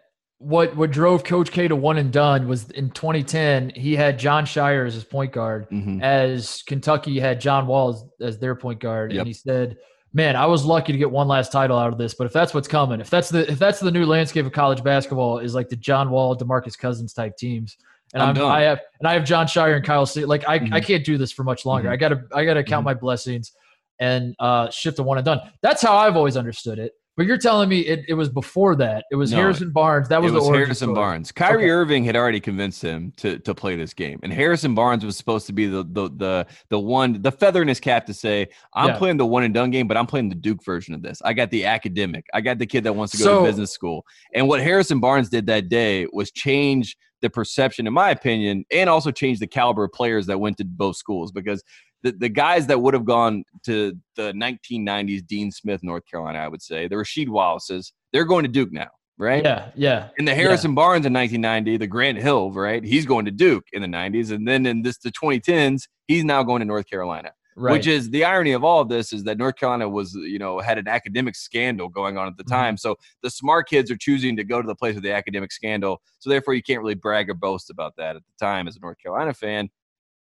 what 0.43 0.74
what 0.76 0.90
drove 0.90 1.24
Coach 1.24 1.51
K 1.53 1.68
to 1.68 1.76
one 1.76 1.99
and 1.99 2.12
done 2.12 2.49
was 2.49 2.68
in 2.70 2.90
2010 2.90 3.70
he 3.76 3.95
had 3.97 4.18
Jon 4.18 4.45
Scheyer 4.45 4.86
as 4.86 4.95
his 4.95 5.05
point 5.05 5.32
guard, 5.32 5.68
Mhm. 5.70 6.03
as 6.03 6.62
Kentucky 6.66 7.20
had 7.20 7.40
John 7.40 7.66
Wall 7.66 7.90
as, 7.90 8.05
as 8.28 8.38
their 8.38 8.55
point 8.55 8.80
guard, 8.80 9.12
Yep. 9.12 9.20
and 9.20 9.26
he 9.28 9.32
said, 9.32 9.76
"Man, 10.12 10.34
I 10.36 10.47
was 10.47 10.64
lucky 10.64 10.93
to 10.93 10.99
get 10.99 11.11
one 11.11 11.28
last 11.28 11.53
title 11.53 11.78
out 11.78 11.93
of 11.93 11.99
this, 11.99 12.14
but 12.14 12.26
if 12.26 12.32
that's 12.32 12.53
what's 12.55 12.68
coming, 12.68 13.01
if 13.01 13.09
that's 13.11 13.28
the 13.30 13.51
if 13.51 13.59
that's 13.59 13.80
the 13.80 13.90
new 13.90 14.05
landscape 14.07 14.45
of 14.45 14.53
college 14.53 14.82
basketball, 14.82 15.38
is 15.38 15.55
like 15.55 15.68
the 15.68 15.76
John 15.76 16.11
Wall, 16.11 16.36
Demarcus 16.36 16.76
Cousins 16.78 17.12
type 17.12 17.36
teams." 17.36 17.76
And 18.14 18.22
I'm 18.22 18.36
I'm. 18.36 18.45
I 18.45 18.61
have 18.62 18.80
and 19.01 19.09
I 19.09 19.14
have 19.14 19.24
Jon 19.24 19.47
Scheyer 19.47 19.76
and 19.76 19.84
Kyle. 19.84 20.05
Se- 20.05 20.24
like 20.26 20.47
I, 20.49 20.55
I 20.57 20.59
Mhm. 20.59 20.84
can't 20.84 21.05
do 21.05 21.16
this 21.18 21.32
for 21.32 21.45
much 21.45 21.64
longer. 21.64 21.88
Mhm. 21.88 21.93
I 21.93 21.97
gotta 21.97 22.22
I 22.34 22.45
gotta 22.45 22.62
count 22.64 22.82
Mhm. 22.82 22.86
my 22.86 22.95
blessings. 22.95 23.53
and 24.01 24.34
uh, 24.40 24.68
shift 24.70 24.97
to 24.97 25.03
one 25.05 25.16
and 25.18 25.24
done. 25.24 25.38
That's 25.61 25.80
how 25.80 25.97
I've 25.97 26.16
always 26.16 26.36
understood 26.36 26.80
it. 26.80 26.93
But 27.22 27.28
you're 27.28 27.38
telling 27.38 27.68
me 27.68 27.78
it, 27.82 28.04
it 28.08 28.14
was 28.14 28.28
before 28.28 28.74
that. 28.76 29.04
It 29.12 29.14
was 29.14 29.30
No, 29.30 29.36
Harrison 29.36 29.70
Barnes. 29.70 30.08
That 30.08 30.20
was 30.20 30.32
was 30.32 30.48
Harrison 30.48 30.74
story. 30.74 30.94
Barnes. 30.96 31.30
Kyrie 31.30 31.62
Okay. 31.62 31.70
Irving 31.70 32.02
had 32.04 32.16
already 32.16 32.40
convinced 32.40 32.82
him 32.82 33.12
to 33.18 33.38
to 33.38 33.54
play 33.54 33.76
this 33.76 33.94
game, 33.94 34.18
and 34.24 34.32
Harrison 34.32 34.74
Barnes 34.74 35.04
was 35.04 35.16
supposed 35.16 35.46
to 35.46 35.52
be 35.52 35.66
the 35.66 35.84
the 35.88 36.10
the 36.16 36.46
the 36.68 36.80
one 36.80 37.22
the 37.22 37.30
feather 37.30 37.62
in 37.62 37.68
his 37.68 37.78
cap 37.78 38.06
to 38.06 38.14
say, 38.14 38.48
"I'm 38.74 38.88
Yeah. 38.88 38.98
playing 38.98 39.18
the 39.18 39.26
one 39.26 39.44
and 39.44 39.54
done 39.54 39.70
game, 39.70 39.86
but 39.86 39.96
I'm 39.96 40.06
playing 40.06 40.30
the 40.30 40.34
Duke 40.34 40.64
version 40.64 40.94
of 40.96 41.02
this. 41.02 41.22
I 41.24 41.32
got 41.32 41.50
the 41.52 41.64
academic. 41.64 42.26
I 42.34 42.40
got 42.40 42.58
the 42.58 42.66
kid 42.66 42.82
that 42.82 42.96
wants 42.96 43.12
to 43.12 43.18
go 43.18 43.24
So- 43.24 43.38
to 43.42 43.46
business 43.46 43.70
school." 43.70 44.04
And 44.34 44.48
what 44.48 44.60
Harrison 44.60 44.98
Barnes 44.98 45.28
did 45.28 45.46
that 45.46 45.68
day 45.68 46.08
was 46.12 46.32
change 46.32 46.96
the 47.20 47.30
perception, 47.30 47.86
in 47.86 47.92
my 47.92 48.10
opinion, 48.10 48.64
and 48.72 48.90
also 48.90 49.12
change 49.12 49.38
the 49.38 49.46
caliber 49.46 49.84
of 49.84 49.92
players 49.92 50.26
that 50.26 50.40
went 50.40 50.56
to 50.56 50.64
both 50.64 50.96
schools 50.96 51.30
because. 51.30 51.62
The, 52.03 52.12
the 52.12 52.28
guys 52.28 52.66
that 52.66 52.80
would 52.80 52.94
have 52.94 53.05
gone 53.05 53.44
to 53.64 53.96
the 54.16 54.32
1990s 54.32 55.26
Dean 55.26 55.50
Smith, 55.53 55.82
North 55.82 56.05
Carolina, 56.11 56.38
I 56.40 56.48
would 56.48 56.62
say, 56.62 56.88
the 56.88 56.96
Rasheed 56.96 57.28
Wallaces, 57.28 57.92
they're 58.12 58.24
going 58.24 58.42
to 58.42 58.48
Duke 58.50 58.72
now, 58.72 58.88
right? 59.18 59.42
Yeah, 59.44 59.70
yeah. 59.76 60.09
And 60.18 60.26
the 60.26 60.32
Yeah. 60.32 60.36
Harrison 60.36 60.74
Barnes 60.74 61.07
in 61.07 61.12
1990, 61.12 61.76
the 61.76 61.86
Grant 61.86 62.18
Hill, 62.18 62.50
right? 62.53 62.82
He's 62.82 63.07
going 63.07 63.24
to 63.26 63.30
Duke 63.30 63.64
in 63.72 63.82
the 63.82 63.88
90s, 63.88 64.32
and 64.32 64.46
then 64.48 64.66
in 64.66 64.82
this 64.82 64.98
the 64.98 65.11
2010s, 65.12 65.86
he's 66.09 66.24
now 66.24 66.42
going 66.42 66.61
to 66.61 66.66
North 66.66 66.88
Carolina. 66.90 67.32
Right. 67.55 67.72
Which 67.72 67.86
is 67.86 68.09
the 68.09 68.24
irony 68.24 68.53
of 68.53 68.64
all 68.64 68.80
of 68.80 68.88
this 68.88 69.12
is 69.12 69.24
that 69.24 69.36
North 69.36 69.57
Carolina 69.57 69.86
was, 69.86 70.14
you 70.14 70.38
know, 70.38 70.59
had 70.59 70.78
an 70.78 70.88
academic 70.88 71.36
scandal 71.36 71.86
going 71.90 72.16
on 72.16 72.26
at 72.26 72.38
the 72.38 72.44
Mhm. 72.44 72.48
time. 72.50 72.76
So 72.78 72.96
the 73.22 73.28
smart 73.28 73.68
kids 73.68 73.90
are 73.90 73.96
choosing 73.96 74.36
to 74.36 74.44
go 74.44 74.62
to 74.62 74.66
the 74.66 74.74
place 74.74 74.94
with 74.94 75.05
the 75.05 75.12
academic 75.12 75.53
scandal. 75.53 76.00
So 76.18 76.30
therefore, 76.30 76.55
you 76.55 76.62
can't 76.62 76.80
really 76.80 76.94
brag 76.94 77.28
or 77.28 77.34
boast 77.34 77.68
about 77.68 77.92
that 77.98 78.16
at 78.16 78.22
the 78.24 78.44
time 78.44 78.66
as 78.68 78.76
a 78.76 78.80
North 78.80 78.96
Carolina 79.03 79.34
fan. 79.34 79.68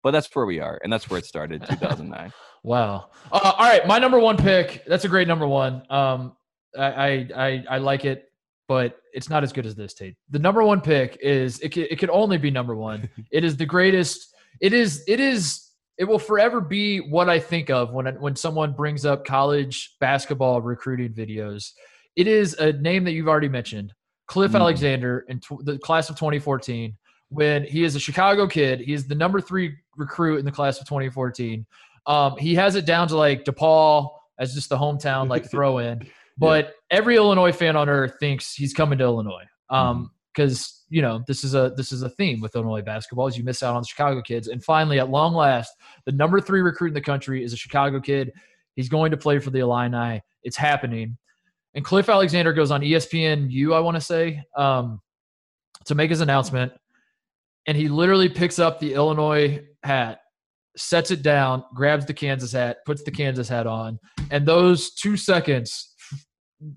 But 0.04 0.12
that's 0.12 0.30
where 0.36 0.46
we 0.46 0.60
are, 0.60 0.80
and 0.84 0.92
that's 0.92 1.10
where 1.10 1.18
it 1.18 1.26
started, 1.26 1.64
2009. 1.70 2.32
Wow. 2.64 3.10
Uh, 3.32 3.54
all 3.58 3.68
right, 3.70 3.88
my 3.88 4.00
number 4.00 4.20
one 4.20 4.38
pick. 4.38 4.84
That's 4.86 5.06
a 5.06 5.10
great 5.10 5.28
number 5.28 5.48
one. 5.48 5.84
Um, 5.90 6.36
I, 6.78 6.86
I 6.86 7.28
I 7.36 7.64
I 7.72 7.78
like 7.78 8.04
it, 8.06 8.26
but 8.68 8.98
it's 9.14 9.30
not 9.30 9.44
as 9.44 9.54
good 9.54 9.66
as 9.66 9.76
this 9.76 9.94
tape. 9.94 10.16
The 10.30 10.40
number 10.40 10.64
one 10.64 10.82
pick 10.82 11.18
is 11.22 11.60
it. 11.60 11.72
Can, 11.72 11.88
it 11.90 12.00
can 12.00 12.10
only 12.10 12.38
be 12.38 12.52
number 12.52 12.76
one. 12.76 13.10
It 13.32 13.44
is 13.44 13.58
the 13.58 13.66
greatest. 13.66 14.34
It 14.62 14.74
is. 14.74 15.04
It 15.08 15.20
is. 15.20 15.70
It 15.98 16.06
will 16.06 16.20
forever 16.20 16.60
be 16.60 17.00
what 17.00 17.30
I 17.30 17.40
think 17.40 17.70
of 17.70 17.94
when 17.94 18.06
when 18.20 18.36
someone 18.36 18.74
brings 18.74 19.06
up 19.06 19.26
college 19.26 19.96
basketball 20.00 20.62
recruiting 20.62 21.14
videos. 21.14 21.72
It 22.16 22.28
is 22.28 22.56
a 22.56 22.74
name 22.74 23.04
that 23.06 23.12
you've 23.12 23.28
already 23.28 23.50
mentioned, 23.50 23.94
Cliff 24.28 24.52
Mhm. 24.52 24.60
Alexander, 24.60 25.26
in 25.30 25.40
tw- 25.40 25.64
the 25.64 25.78
class 25.80 26.10
of 26.10 26.16
2014. 26.18 26.98
When 27.30 27.64
he 27.64 27.84
is 27.84 27.96
a 27.96 28.00
Chicago 28.00 28.48
kid, 28.48 28.80
he 28.82 28.94
is 28.94 29.08
the 29.08 29.16
number 29.16 29.42
three 29.42 29.76
recruit 29.98 30.38
in 30.38 30.46
the 30.46 30.52
class 30.52 30.80
of 30.80 30.88
2014. 30.88 31.66
Um, 32.06 32.38
he 32.38 32.56
has 32.56 32.76
it 32.76 32.86
down 32.86 33.08
to 33.10 33.18
like 33.18 33.46
DePaul 33.46 34.10
as 34.40 34.54
just 34.54 34.70
the 34.70 34.78
hometown 34.78 35.30
like 35.30 35.50
throw 35.52 35.78
in, 35.78 36.08
but 36.38 36.74
every 36.90 37.16
Illinois 37.16 37.52
fan 37.52 37.76
on 37.76 37.90
earth 37.90 38.16
thinks 38.20 38.54
he's 38.54 38.74
coming 38.74 38.98
to 39.00 39.04
Illinois. 39.04 39.46
Um, 39.70 40.12
because 40.34 40.84
you 40.90 41.02
know 41.02 41.24
this 41.28 41.44
is 41.44 41.54
a 41.54 41.74
this 41.78 41.92
is 41.92 42.02
a 42.02 42.10
theme 42.10 42.42
with 42.42 42.56
Illinois 42.56 42.82
basketball 42.82 43.28
is 43.28 43.38
you 43.38 43.44
miss 43.44 43.64
out 43.64 43.76
on 43.76 43.82
the 43.82 43.88
Chicago 43.88 44.22
kids, 44.22 44.48
and 44.48 44.64
finally 44.64 45.00
at 45.00 45.10
long 45.10 45.34
last, 45.34 45.72
the 46.06 46.12
number 46.12 46.40
three 46.42 46.62
recruit 46.62 46.90
in 46.90 46.94
the 46.94 47.02
country 47.02 47.44
is 47.44 47.54
a 47.54 47.58
Chicago 47.58 48.00
kid. 48.00 48.32
He's 48.76 48.90
going 48.90 49.12
to 49.12 49.18
play 49.18 49.40
for 49.40 49.52
the 49.52 49.60
Illini. 49.60 50.22
It's 50.44 50.58
happening, 50.58 51.18
and 51.74 51.86
Cliff 51.86 52.10
Alexander 52.10 52.54
goes 52.54 52.72
on 52.72 52.82
ESPN 52.82 53.50
U, 53.52 53.74
I 53.74 53.80
want 53.80 53.96
to 53.96 54.02
say, 54.02 54.44
um, 54.56 55.02
to 55.86 55.96
make 55.96 56.10
his 56.10 56.22
announcement, 56.22 56.74
and 57.68 57.78
he 57.78 57.88
literally 57.88 58.30
picks 58.30 58.60
up 58.60 58.80
the 58.80 58.94
Illinois 58.94 59.64
hat 59.84 60.20
sets 60.76 61.12
it 61.12 61.22
down, 61.22 61.64
grabs 61.74 62.06
the 62.06 62.14
Kansas 62.14 62.52
hat, 62.52 62.78
puts 62.86 63.04
the 63.04 63.12
Kansas 63.12 63.48
hat 63.48 63.68
on, 63.68 64.00
and 64.32 64.46
those 64.46 64.92
two 64.92 65.16
seconds 65.18 65.94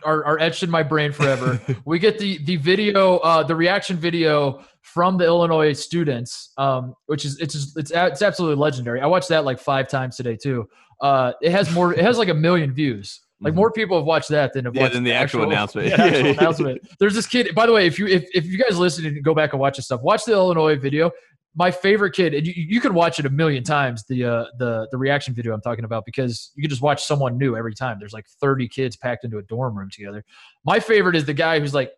are, 0.05 0.25
are 0.25 0.39
etched 0.39 0.63
in 0.63 0.71
my 0.71 0.83
brain 0.83 1.13
forever. 1.13 1.61
we 1.85 1.99
get 1.99 2.19
the 2.19 2.39
the 2.45 2.57
video, 2.57 3.19
uh, 3.19 3.43
the 3.43 3.55
reaction 3.55 3.97
video 3.97 4.65
from 4.83 5.17
the 5.17 5.25
Illinois 5.25 5.73
students, 5.73 6.53
um, 6.59 6.95
which 7.07 7.25
is 7.25 7.39
it's 7.39 7.55
just, 7.55 7.79
it's 7.79 7.93
it's 7.95 8.23
absolutely 8.23 8.61
legendary. 8.61 9.01
I 9.01 9.07
watched 9.07 9.29
that 9.29 9.45
like 9.45 9.59
five 9.59 9.89
times 9.89 10.17
today 10.17 10.37
too. 10.37 10.69
Uh, 11.01 11.33
it 11.43 11.53
has 11.53 11.73
more, 11.75 11.93
it 11.93 12.01
has 12.01 12.17
like 12.17 12.29
a 12.29 12.35
million 12.35 12.73
views. 12.73 13.21
Like 13.41 13.53
Mhm. 13.53 13.57
more 13.57 13.71
people 13.71 13.99
have 13.99 14.07
watched 14.07 14.29
that 14.31 14.53
than 14.55 14.65
have 14.65 14.75
Yeah, 14.75 14.83
watched 14.83 14.95
than 14.95 15.05
the 15.05 15.13
actual 15.13 15.43
announcement. 15.45 15.89
yeah, 15.91 16.03
actual 16.03 16.31
announcement. 16.39 16.81
There's 16.99 17.15
this 17.15 17.27
kid. 17.27 17.55
By 17.55 17.67
the 17.67 17.73
way, 17.73 17.87
if 17.87 17.99
you 17.99 18.07
if, 18.07 18.25
if 18.35 18.47
you 18.47 18.59
guys 18.59 18.79
listen 18.79 19.05
and 19.05 19.23
go 19.23 19.35
back 19.35 19.53
and 19.53 19.61
watch 19.61 19.77
this 19.77 19.85
stuff, 19.87 20.01
watch 20.03 20.25
the 20.25 20.33
Illinois 20.33 20.77
video. 20.79 21.11
My 21.59 21.71
favorite 21.71 22.11
kid, 22.13 22.35
and 22.35 22.47
you, 22.47 22.53
you 22.55 22.81
can 22.83 22.93
watch 22.93 23.19
it 23.19 23.25
a 23.25 23.31
million 23.31 23.63
times. 23.65 24.05
The 24.09 24.25
uh, 24.25 24.45
the 24.59 24.89
the 24.91 24.99
reaction 24.99 25.33
video 25.35 25.55
I'm 25.55 25.61
talking 25.63 25.85
about 25.87 26.05
because 26.05 26.51
you 26.55 26.63
can 26.63 26.69
just 26.71 26.83
watch 26.83 27.05
someone 27.05 27.39
new 27.39 27.57
every 27.57 27.75
time. 27.75 27.97
There's 27.99 28.13
like 28.13 28.27
30 28.43 28.69
kids 28.69 28.97
packed 28.97 29.25
into 29.25 29.39
a 29.39 29.43
dorm 29.43 29.77
room 29.77 29.89
together. 29.91 30.23
My 30.65 30.81
favorite 30.81 31.17
is 31.17 31.25
the 31.25 31.33
guy 31.35 31.59
who's 31.61 31.73
like 31.73 31.93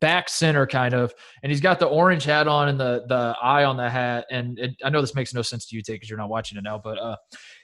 back 0.00 0.28
center 0.28 0.66
kind 0.66 0.94
of, 0.94 1.14
and 1.42 1.50
he's 1.50 1.60
got 1.60 1.78
the 1.78 1.86
orange 1.86 2.24
hat 2.24 2.48
on 2.48 2.68
and 2.68 2.78
the 2.78 3.04
the 3.08 3.34
eye 3.42 3.64
on 3.64 3.76
the 3.78 3.88
hat. 3.88 4.26
And 4.30 4.58
it, 4.58 4.72
I 4.84 4.90
know 4.90 5.00
this 5.00 5.14
makes 5.14 5.32
no 5.32 5.40
sense 5.42 5.64
to 5.68 5.76
you, 5.76 5.82
Tate, 5.82 5.96
because 5.96 6.10
you're 6.10 6.18
not 6.18 6.28
watching 6.28 6.58
it 6.58 6.64
now. 6.64 6.78
But 6.82 6.98
uh, 6.98 7.16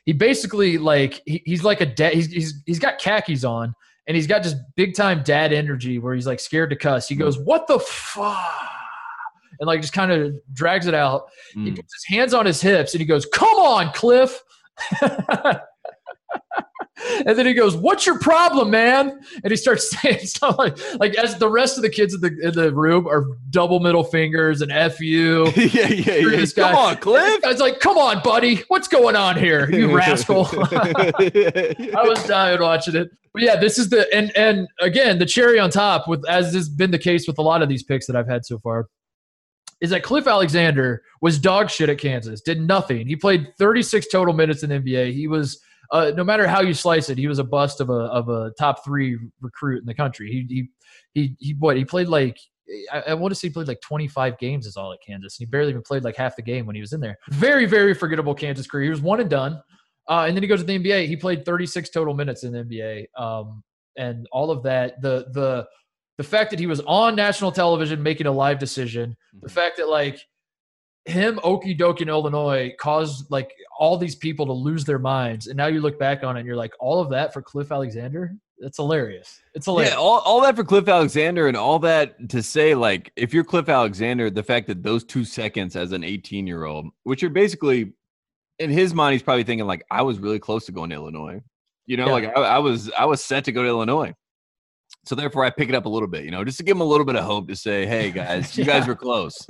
he 0.05 0.13
basically 0.13 0.79
like 0.79 1.21
he, 1.27 1.43
he's 1.45 1.63
like 1.65 1.81
a 1.81 1.87
dad. 1.87 2.15
He's, 2.15 2.27
he's 2.33 2.63
he's 2.67 2.79
got 2.79 2.99
khakis 2.99 3.45
on, 3.45 3.75
and 4.07 4.17
he's 4.17 4.27
got 4.27 4.43
just 4.43 4.57
big 4.77 4.95
time 4.95 5.23
dad 5.23 5.53
energy 5.53 5.99
where 5.99 6.15
he's 6.15 6.27
like 6.27 6.41
scared 6.41 6.71
to 6.71 6.77
cuss. 6.77 7.09
He 7.09 7.15
goes, 7.15 7.39
"What 7.39 7.67
the 7.67 7.79
fuck." 7.79 8.69
And 9.61 9.67
like 9.67 9.81
just 9.81 9.93
kind 9.93 10.11
of 10.11 10.35
drags 10.53 10.87
it 10.87 10.95
out. 10.95 11.27
He 11.55 11.71
Mm. 11.71 11.77
puts 11.77 11.95
his 11.95 12.05
hands 12.17 12.35
on 12.35 12.47
his 12.47 12.61
hips 12.61 12.95
and 12.95 13.01
he 13.01 13.07
goes, 13.07 13.27
"Come 13.27 13.55
on, 13.55 13.93
Cliff." 13.93 14.43
and 16.99 17.39
then 17.39 17.47
he 17.47 17.55
goes, 17.55 17.75
"What's 17.75 18.07
your 18.07 18.19
problem, 18.19 18.71
man?" 18.71 19.21
And 19.43 19.51
he 19.51 19.57
starts 19.57 19.91
saying 20.03 20.21
stuff 20.21 20.59
like, 20.59 20.79
like 21.01 21.15
as 21.15 21.39
the 21.39 21.49
rest 21.49 21.79
of 21.79 21.83
the 21.83 21.91
kids 21.91 22.15
in 22.15 22.21
the 22.21 22.49
in 22.49 22.55
the 22.55 22.73
room 22.73 23.07
are 23.07 23.25
double 23.51 23.81
middle 23.81 24.05
fingers 24.05 24.61
and 24.61 24.71
"f 24.71 25.01
you." 25.01 25.47
yeah, 25.57 25.89
yeah, 25.89 25.89
yeah. 25.89 26.29
This 26.29 26.53
Come 26.53 26.75
on, 26.75 26.97
Cliff. 26.99 27.45
I 27.45 27.49
was 27.49 27.61
like, 27.61 27.81
"Come 27.81 27.97
on, 27.97 28.23
buddy, 28.23 28.63
what's 28.69 28.89
going 28.89 29.17
on 29.17 29.39
here, 29.39 29.71
you 29.71 29.95
rascal?" 29.97 30.47
I 30.53 32.05
was 32.05 32.23
dying 32.25 32.61
watching 32.61 32.97
it. 32.97 33.11
But 33.33 33.43
yeah, 33.43 33.57
this 33.57 33.79
is 33.79 33.89
the 33.89 34.07
and 34.15 34.37
and 34.37 34.69
again 34.81 35.19
the 35.19 35.27
cherry 35.27 35.59
on 35.59 35.71
top 35.71 36.07
with 36.07 36.29
as 36.29 36.53
has 36.53 36.69
been 36.69 36.91
the 36.91 36.99
case 36.99 37.27
with 37.27 37.39
a 37.39 37.43
lot 37.43 37.63
of 37.63 37.69
these 37.69 37.83
picks 37.83 38.07
that 38.07 38.17
I've 38.17 38.29
had 38.29 38.45
so 38.45 38.59
far, 38.59 38.89
is 39.81 39.89
that 39.91 40.03
Cliff 40.03 40.27
Alexander 40.27 41.03
was 41.23 41.39
dog 41.39 41.71
shit 41.71 41.89
at 41.89 41.97
Kansas, 41.97 42.43
did 42.43 42.61
nothing. 42.61 43.07
He 43.07 43.17
played 43.17 43.49
36 43.59 44.09
total 44.09 44.35
minutes 44.35 44.63
in 44.63 44.69
the 44.69 44.79
NBA. 44.79 45.15
He 45.15 45.27
was 45.27 45.59
uh, 45.93 46.11
no 46.17 46.25
matter 46.25 46.47
how 46.47 46.63
you 46.63 46.75
slice 46.75 47.09
it, 47.11 47.19
he 47.19 47.29
was 47.29 47.39
a 47.39 47.45
bust 47.45 47.81
of 47.81 47.91
a 47.91 47.93
of 47.93 48.29
a 48.29 48.51
top 48.59 48.85
three 48.85 49.19
recruit 49.41 49.81
in 49.81 49.87
the 49.87 49.95
country. 49.95 50.31
He 50.31 50.47
he 50.49 50.69
he, 51.21 51.37
he 51.39 51.55
what 51.59 51.77
he 51.77 51.85
played 51.85 52.09
like. 52.09 52.39
I, 52.91 53.01
I 53.09 53.15
want 53.15 53.33
to 53.33 53.35
say 53.35 53.49
he 53.49 53.53
played 53.53 53.69
like 53.69 53.81
25 53.83 54.39
games 54.39 54.67
is 54.67 54.77
all 54.77 54.93
at 54.93 55.01
Kansas. 55.07 55.39
And 55.39 55.47
he 55.47 55.51
barely 55.51 55.71
even 55.71 55.83
played 55.83 56.05
like 56.05 56.17
half 56.17 56.37
the 56.37 56.43
game 56.43 56.65
when 56.65 56.75
he 56.75 56.81
was 56.81 56.93
in 56.93 57.01
there. 57.01 57.19
Very, 57.29 57.67
very 57.67 57.93
forgettable 57.93 58.35
Kansas 58.35 58.67
career. 58.67 58.85
He 58.85 58.91
was 58.91 59.03
one 59.03 59.21
and 59.21 59.29
done. 59.29 59.61
Uh, 60.09 60.25
and 60.27 60.37
then 60.37 60.43
he 60.43 60.47
goes 60.47 60.61
to 60.61 60.65
the 60.65 60.79
NBA. 60.79 61.07
He 61.07 61.17
played 61.17 61.45
36 61.45 61.91
total 61.91 62.15
minutes 62.15 62.45
in 62.45 62.53
the 62.53 62.65
NBA, 62.65 63.07
um, 63.21 63.63
and 63.97 64.27
all 64.33 64.51
of 64.51 64.63
that. 64.63 65.01
The 65.03 65.27
the 65.33 65.67
the 66.19 66.25
fact 66.25 66.51
that 66.51 66.59
he 66.59 66.67
was 66.67 66.81
on 66.81 67.17
national 67.17 67.53
television 67.53 68.03
making 68.03 68.27
a 68.27 68.33
live 68.33 68.59
decision. 68.59 69.17
The 69.43 69.49
fact 69.49 69.77
that 69.79 69.89
like 69.89 70.21
him, 71.05 71.41
Okie 71.43 71.77
doke 71.77 72.01
in 72.01 72.09
Illinois, 72.09 72.73
caused 72.79 73.31
like 73.31 73.53
all 73.83 73.97
these 73.99 74.15
people 74.15 74.47
to 74.47 74.53
lose 74.53 74.85
their 74.85 75.01
minds. 75.01 75.49
And 75.49 75.57
now 75.57 75.67
you 75.67 75.81
look 75.81 75.99
back 75.99 76.23
on 76.23 76.37
it, 76.37 76.41
and 76.41 76.47
you're 76.47 76.55
like, 76.55 76.73
all 76.79 77.01
of 77.01 77.11
that 77.11 77.33
for 77.33 77.43
Cliff 77.43 77.73
Alexander. 77.73 78.33
That's 78.61 78.77
hilarious. 78.77 79.41
It's 79.55 79.67
hilarious. 79.67 79.95
Yeah, 79.95 79.99
all, 79.99 80.21
all 80.21 80.41
that 80.43 80.55
for 80.55 80.63
Cliff 80.63 80.87
Alexander 80.87 81.49
and 81.49 81.57
all 81.57 81.81
that 81.81 82.29
to 82.29 82.45
say, 82.45 82.77
like, 82.77 83.11
if 83.17 83.35
you're 83.35 83.43
Cliff 83.43 83.69
Alexander, 83.69 84.31
the 84.31 84.43
fact 84.45 84.69
that 84.69 84.85
those 84.85 85.03
two 85.03 85.25
seconds 85.25 85.75
as 85.75 85.91
an 85.91 86.05
18 86.05 86.47
year 86.47 86.65
old, 86.65 86.87
which 87.03 87.25
are 87.25 87.29
basically 87.29 87.93
in 88.61 88.71
his 88.71 88.95
mind, 88.95 89.15
he's 89.15 89.23
probably 89.25 89.43
thinking, 89.43 89.67
like, 89.67 89.85
I 89.91 90.03
was 90.03 90.21
really 90.21 90.39
close 90.39 90.65
to 90.67 90.73
going 90.73 90.91
to 90.91 90.95
Illinois. 90.95 91.43
You 91.87 91.97
know, 91.97 92.07
Yeah. 92.07 92.13
like 92.13 92.37
I, 92.37 92.41
I 92.43 92.59
was 92.61 92.89
I 92.97 93.05
was 93.07 93.25
set 93.25 93.45
to 93.47 93.53
go 93.53 93.65
to 93.65 93.69
Illinois. 93.69 94.15
So 95.05 95.17
therefore 95.17 95.45
I 95.45 95.51
pick 95.51 95.69
it 95.69 95.75
up 95.75 95.87
a 95.87 95.89
little 95.89 96.07
bit, 96.07 96.25
you 96.25 96.31
know, 96.31 96.45
just 96.45 96.59
to 96.59 96.63
give 96.63 96.77
him 96.77 96.83
a 96.83 96.85
little 96.85 97.05
bit 97.05 97.17
of 97.17 97.25
hope 97.25 97.49
to 97.49 97.57
say, 97.57 97.85
hey 97.85 98.13
guys, 98.13 98.57
you 98.57 98.65
guys 98.65 98.87
were 98.87 98.95
close. 98.95 99.45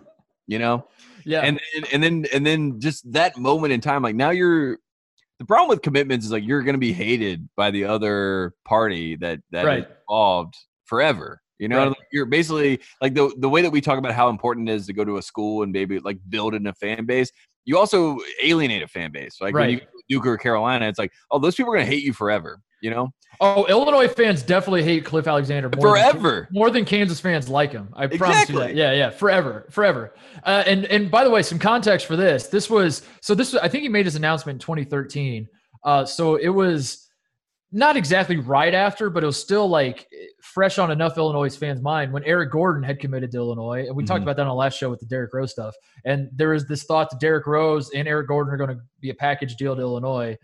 You 0.46 0.58
know? 0.58 0.86
Yeah. 1.24 1.40
and, 1.40 1.60
and 1.76 1.86
and 1.92 2.02
then 2.02 2.26
and 2.32 2.46
then 2.46 2.80
just 2.80 3.10
that 3.12 3.36
moment 3.36 3.72
in 3.72 3.80
time 3.80 4.02
like 4.02 4.14
now 4.14 4.30
you're 4.30 4.78
the 5.38 5.44
problem 5.44 5.68
with 5.68 5.82
commitments 5.82 6.24
is 6.24 6.32
like 6.32 6.44
you're 6.44 6.62
going 6.62 6.74
to 6.74 6.78
be 6.78 6.90
mm-hmm. 6.90 7.02
hated 7.02 7.48
by 7.56 7.70
the 7.70 7.84
other 7.84 8.54
party 8.64 9.16
that 9.16 9.40
that 9.50 9.64
Right. 9.64 9.86
involved 10.08 10.54
forever 10.84 11.40
you 11.58 11.68
know 11.68 11.88
Right. 11.88 11.96
You're 12.12 12.26
basically 12.26 12.80
like 13.00 13.14
the 13.14 13.34
the 13.38 13.48
way 13.48 13.62
that 13.62 13.70
we 13.70 13.80
talk 13.80 13.98
about 13.98 14.12
how 14.12 14.28
important 14.28 14.68
it 14.68 14.72
is 14.72 14.86
to 14.86 14.92
go 14.92 15.04
to 15.04 15.16
a 15.16 15.22
school 15.22 15.62
and 15.62 15.72
maybe 15.72 15.98
like 15.98 16.18
build 16.28 16.54
in 16.54 16.66
a 16.66 16.74
fan 16.74 17.06
base 17.06 17.30
you 17.64 17.78
also 17.78 18.18
alienate 18.42 18.82
a 18.82 18.88
fan 18.88 19.12
base 19.12 19.36
like 19.40 19.54
when 19.54 19.70
you 19.70 19.80
go 19.80 19.84
to 19.84 20.02
Duke 20.08 20.26
or 20.26 20.36
Carolina 20.36 20.88
it's 20.88 20.98
like 20.98 21.12
oh 21.30 21.38
those 21.38 21.54
people 21.54 21.72
are 21.72 21.76
going 21.76 21.86
to 21.86 21.92
hate 21.92 22.04
you 22.04 22.12
forever 22.12 22.60
you 22.82 22.90
know 22.90 23.08
oh, 23.40 23.64
Illinois 23.66 24.06
fans 24.08 24.42
definitely 24.42 24.82
hate 24.84 25.04
Cliff 25.04 25.26
Alexander 25.26 25.70
more 25.76 25.96
than- 25.96 26.12
forever 26.12 26.48
more 26.52 26.70
than 26.70 26.84
Kansas 26.84 27.18
fans 27.18 27.48
like 27.48 27.72
him. 27.72 27.88
I 27.94 28.06
promise 28.06 28.48
you 28.50 28.58
that. 28.58 28.74
Yeah, 28.74 28.92
yeah, 28.92 29.10
forever, 29.10 29.66
forever. 29.70 30.14
Uh, 30.44 30.62
and 30.66 30.84
and 30.86 31.10
by 31.10 31.24
the 31.24 31.30
way, 31.30 31.42
some 31.42 31.58
context 31.58 32.06
for 32.06 32.16
this. 32.16 32.48
This 32.48 32.68
was 32.68 33.02
so. 33.20 33.34
This 33.34 33.52
was, 33.52 33.62
I 33.62 33.68
think 33.68 33.82
he 33.82 33.88
made 33.88 34.04
his 34.04 34.16
announcement 34.16 34.56
in 34.56 34.60
2013. 34.60 35.48
Uh, 35.84 36.04
so 36.04 36.36
it 36.36 36.50
was 36.50 37.08
not 37.74 37.96
exactly 37.96 38.36
right 38.36 38.74
after, 38.74 39.08
but 39.08 39.22
it 39.22 39.26
was 39.26 39.40
still 39.40 39.66
like 39.66 40.06
fresh 40.42 40.78
on 40.78 40.90
enough 40.90 41.16
Illinois 41.16 41.56
fans' 41.56 41.80
mind 41.80 42.12
when 42.12 42.22
Eric 42.24 42.52
Gordon 42.52 42.82
had 42.82 43.00
committed 43.00 43.30
to 43.32 43.38
Illinois. 43.38 43.86
And 43.86 43.96
we 43.96 44.04
talked 44.04 44.20
Mhm. 44.20 44.24
about 44.24 44.36
that 44.36 44.42
on 44.42 44.48
the 44.48 44.54
last 44.54 44.76
show 44.76 44.90
with 44.90 45.00
the 45.00 45.06
Derrick 45.06 45.32
Rose 45.32 45.52
stuff. 45.52 45.74
And 46.04 46.28
there 46.34 46.50
was 46.50 46.66
this 46.66 46.84
thought 46.84 47.08
that 47.10 47.18
Derrick 47.18 47.46
Rose 47.46 47.90
and 47.94 48.06
Eric 48.06 48.28
Gordon 48.28 48.52
are 48.52 48.58
going 48.58 48.76
to 48.76 48.82
be 49.00 49.08
a 49.08 49.14
package 49.14 49.56
deal 49.56 49.74
to 49.74 49.80
Illinois. 49.80 50.36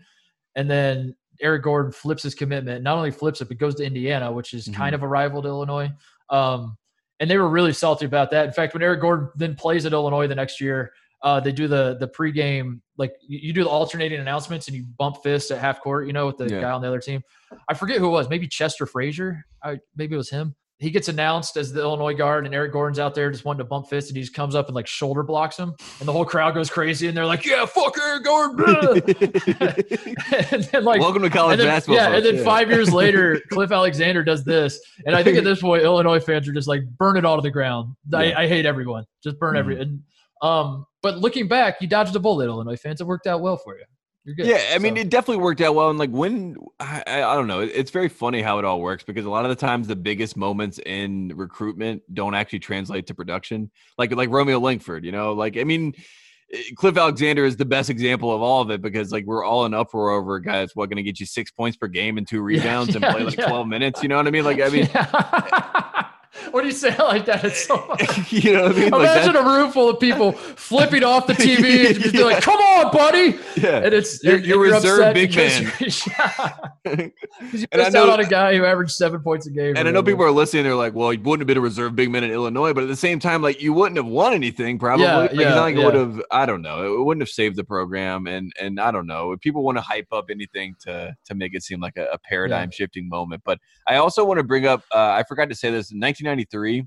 And 0.55 0.69
then 0.69 1.15
Eric 1.41 1.63
Gordon 1.63 1.91
flips 1.91 2.23
his 2.23 2.35
commitment. 2.35 2.83
Not 2.83 2.97
only 2.97 3.11
flips 3.11 3.41
it, 3.41 3.47
but 3.47 3.57
goes 3.57 3.75
to 3.75 3.85
Indiana, 3.85 4.31
which 4.31 4.53
is 4.53 4.67
kind 4.69 4.93
of 4.95 5.03
a 5.03 5.07
rival 5.07 5.41
to 5.41 5.47
Illinois. 5.47 5.91
Um, 6.29 6.77
and 7.19 7.29
they 7.29 7.37
were 7.37 7.49
really 7.49 7.73
salty 7.73 8.05
about 8.05 8.31
that. 8.31 8.45
In 8.47 8.53
fact, 8.53 8.73
when 8.73 8.83
Eric 8.83 9.01
Gordon 9.01 9.29
then 9.35 9.55
plays 9.55 9.85
at 9.85 9.93
Illinois 9.93 10.27
the 10.27 10.35
next 10.35 10.61
year, 10.61 10.93
uh, 11.21 11.39
they 11.39 11.51
do 11.51 11.67
the 11.67 11.97
the 11.99 12.07
pregame 12.07 12.79
like 12.97 13.11
you, 13.27 13.39
you 13.41 13.53
do 13.53 13.63
the 13.63 13.69
alternating 13.69 14.19
announcements 14.21 14.67
and 14.69 14.77
you 14.77 14.85
bump 14.97 15.17
fists 15.21 15.51
at 15.51 15.57
half 15.59 15.81
court, 15.81 16.07
you 16.07 16.13
know, 16.13 16.27
with 16.27 16.37
the 16.37 16.47
Yeah. 16.49 16.61
guy 16.61 16.71
on 16.71 16.81
the 16.81 16.87
other 16.87 16.99
team. 17.01 17.21
I 17.67 17.73
forget 17.73 17.97
who 17.97 18.05
it 18.07 18.11
was, 18.11 18.29
maybe 18.29 18.47
Chester 18.47 18.85
Frazier. 18.85 19.45
I, 19.61 19.79
maybe 19.97 20.13
it 20.13 20.17
was 20.17 20.29
him. 20.29 20.55
He 20.79 20.91
gets 20.91 21.09
announced 21.09 21.57
as 21.57 21.73
the 21.73 21.81
Illinois 21.81 22.13
guard, 22.13 22.45
and 22.45 22.55
Eric 22.55 22.71
Gordon's 22.71 22.99
out 22.99 23.13
there 23.13 23.29
just 23.29 23.43
wanting 23.43 23.57
to 23.57 23.65
bump 23.65 23.89
fists, 23.89 24.09
and 24.09 24.15
he 24.15 24.23
just 24.23 24.33
comes 24.33 24.55
up 24.55 24.67
and 24.67 24.75
like 24.75 24.87
shoulder 24.87 25.23
blocks 25.23 25.57
him, 25.57 25.75
and 25.99 26.07
the 26.07 26.13
whole 26.13 26.23
crowd 26.23 26.53
goes 26.53 26.69
crazy, 26.69 27.07
and 27.07 27.17
they're 27.17 27.25
like, 27.25 27.45
"Yeah, 27.45 27.65
fuck 27.65 27.97
Eric 28.01 28.23
Gordon!" 28.23 28.57
and 30.51 30.63
then 30.63 30.83
like 30.85 31.01
Welcome 31.01 31.21
to 31.23 31.29
college 31.29 31.57
then, 31.57 31.67
basketball. 31.67 31.97
yeah, 31.97 32.15
and 32.15 32.23
folks. 32.23 32.37
then 32.37 32.45
five 32.45 32.69
years 32.69 32.93
later, 32.93 33.41
Cliff 33.51 33.71
Alexander 33.71 34.23
does 34.23 34.45
this, 34.45 34.79
and 35.05 35.15
I 35.15 35.23
think 35.23 35.37
at 35.37 35.43
this 35.43 35.59
point, 35.61 35.83
Illinois 35.83 36.21
fans 36.21 36.47
are 36.47 36.53
just 36.53 36.69
like, 36.69 36.81
burn 36.97 37.17
it 37.17 37.25
all 37.25 37.35
to 37.35 37.41
the 37.41 37.51
ground. 37.51 37.95
I, 38.13 38.23
Yeah. 38.25 38.39
I 38.39 38.47
hate 38.47 38.65
everyone. 38.65 39.03
Just 39.21 39.37
burn 39.37 39.57
every. 39.57 39.81
And, 39.81 40.01
um, 40.41 40.85
but 41.01 41.17
looking 41.17 41.49
back, 41.49 41.81
you 41.81 41.87
dodged 41.87 42.15
a 42.15 42.19
bullet, 42.19 42.45
Illinois 42.45 42.77
fans. 42.77 43.01
It 43.01 43.07
worked 43.07 43.27
out 43.27 43.41
well 43.41 43.57
for 43.57 43.77
you. 43.77 43.83
Yeah, 44.25 44.61
I 44.73 44.77
mean, 44.79 44.95
So- 44.95 45.01
it 45.01 45.09
definitely 45.09 45.43
worked 45.43 45.61
out 45.61 45.75
well. 45.75 45.89
And 45.89 45.97
like 45.97 46.11
when 46.11 46.55
I, 46.79 47.03
I 47.07 47.35
don't 47.35 47.47
know, 47.47 47.61
it's 47.61 47.91
very 47.91 48.09
funny 48.09 48.41
how 48.41 48.59
it 48.59 48.65
all 48.65 48.79
works 48.81 49.03
because 49.03 49.25
a 49.25 49.29
lot 49.29 49.45
of 49.45 49.49
the 49.49 49.55
times 49.55 49.87
the 49.87 49.95
biggest 49.95 50.37
moments 50.37 50.79
in 50.85 51.31
recruitment 51.35 52.03
don't 52.13 52.35
actually 52.35 52.59
translate 52.59 53.07
to 53.07 53.13
production. 53.15 53.71
Like 53.97 54.13
like 54.13 54.29
Romeo 54.29 54.59
Langford, 54.59 55.03
you 55.05 55.11
know, 55.11 55.33
like 55.33 55.57
I 55.57 55.63
mean. 55.63 55.93
eh, 56.53 56.61
Cliff 56.75 56.97
Alexander 56.97 57.45
is 57.45 57.57
the 57.57 57.65
best 57.65 57.89
example 57.89 58.33
of 58.33 58.41
all 58.41 58.61
of 58.61 58.69
it 58.71 58.81
because 58.81 59.11
like 59.11 59.25
we're 59.25 59.43
all 59.43 59.65
in 59.65 59.73
uproar 59.73 60.11
over 60.11 60.35
a 60.35 60.41
guy 60.41 60.59
that's 60.59 60.75
what 60.75 60.89
going 60.89 60.97
to 60.97 61.03
get 61.03 61.19
you 61.19 61.25
six 61.25 61.49
points 61.51 61.77
per 61.77 61.87
game 61.87 62.17
and 62.17 62.27
two 62.27 62.41
rebounds 62.51 62.95
and 62.95 63.03
yeah, 63.03 63.11
play 63.13 63.23
like 63.23 63.37
yeah. 63.37 63.47
12 63.47 63.67
minutes. 63.67 64.01
You 64.03 64.09
know 64.09 64.17
what 64.17 64.27
I 64.27 64.31
mean? 64.31 64.43
Like, 64.43 64.59
I 64.61 64.69
mean, 64.75 64.89
what 66.51 66.61
do 66.61 66.67
you 66.67 66.73
say 66.73 66.95
like 66.99 67.25
that? 67.25 67.43
It's 67.43 67.65
so. 67.65 67.75
you 68.29 68.53
know 68.53 68.63
what 68.63 68.71
I 68.71 68.75
mean? 68.79 68.87
Imagine 68.93 69.33
that, 69.33 69.41
a 69.41 69.43
room 69.45 69.71
full 69.71 69.89
of 69.89 69.99
people 69.99 70.31
flipping 70.55 71.03
off 71.03 71.27
the 71.27 71.33
TV 71.33 71.87
and 71.87 71.99
just 71.99 72.13
be 72.13 72.23
like, 72.23 72.41
"Come 72.43 72.59
on, 72.59 72.91
buddy!" 72.91 73.37
yeah. 73.57 73.77
And 73.83 73.93
it's 73.93 74.23
You're- 74.23 74.37
and 74.37 74.45
you're 74.45 74.59
reserved 74.59 75.13
big 75.13 75.35
man. 75.35 75.71
you're- 75.79 75.89
Because 76.83 77.61
you 77.61 77.67
missed 77.73 77.93
know- 77.93 78.03
out 78.03 78.09
on 78.09 78.19
a 78.19 78.25
guy 78.25 78.55
who 78.57 78.65
averaged 78.65 78.91
seven 78.91 79.19
points 79.21 79.47
a 79.47 79.51
game. 79.51 79.75
And 79.77 79.87
I 79.87 79.91
know 79.91 80.01
people 80.03 80.23
are 80.23 80.31
listening. 80.31 80.63
They're 80.63 80.75
like, 80.75 80.93
"Well, 80.95 81.13
you 81.13 81.19
wouldn't 81.21 81.41
have 81.41 81.47
been 81.47 81.57
a 81.57 81.61
reserve 81.61 81.95
big 81.95 82.09
man 82.09 82.23
in 82.23 82.31
Illinois," 82.31 82.73
but 82.73 82.83
at 82.83 82.87
the 82.89 82.95
same 82.95 83.19
time, 83.19 83.41
like 83.41 83.61
you 83.61 83.73
wouldn't 83.73 83.97
have 83.97 84.05
won 84.05 84.33
anything. 84.33 84.79
Probably, 84.79 85.05
Yeah, 85.05 85.17
like, 85.17 85.33
yeah, 85.33 85.59
like 85.59 85.75
yeah. 85.75 85.85
would 85.85 85.93
have. 85.93 86.21
I 86.31 86.45
don't 86.45 86.61
know. 86.61 86.95
It 86.99 87.03
wouldn't 87.03 87.21
have 87.21 87.29
saved 87.29 87.55
the 87.55 87.63
program, 87.63 88.27
and 88.27 88.51
and 88.59 88.79
I 88.79 88.91
don't 88.91 89.07
know. 89.07 89.35
People 89.41 89.63
want 89.63 89.77
to 89.77 89.81
hype 89.81 90.07
up 90.11 90.25
anything 90.29 90.75
to 90.81 91.15
to 91.25 91.35
make 91.35 91.53
it 91.53 91.63
seem 91.63 91.79
like 91.79 91.97
a, 91.97 92.05
a 92.13 92.17
paradigm 92.17 92.71
shifting 92.71 93.07
moment. 93.09 93.41
But 93.45 93.59
I 93.87 93.95
also 93.95 94.23
want 94.25 94.37
to 94.39 94.43
bring 94.43 94.65
up. 94.65 94.83
Uh, 94.93 94.97
I 95.11 95.23
forgot 95.27 95.49
to 95.49 95.55
say 95.55 95.71
this 95.71 95.91
in 95.91 95.99
1993 96.29 96.83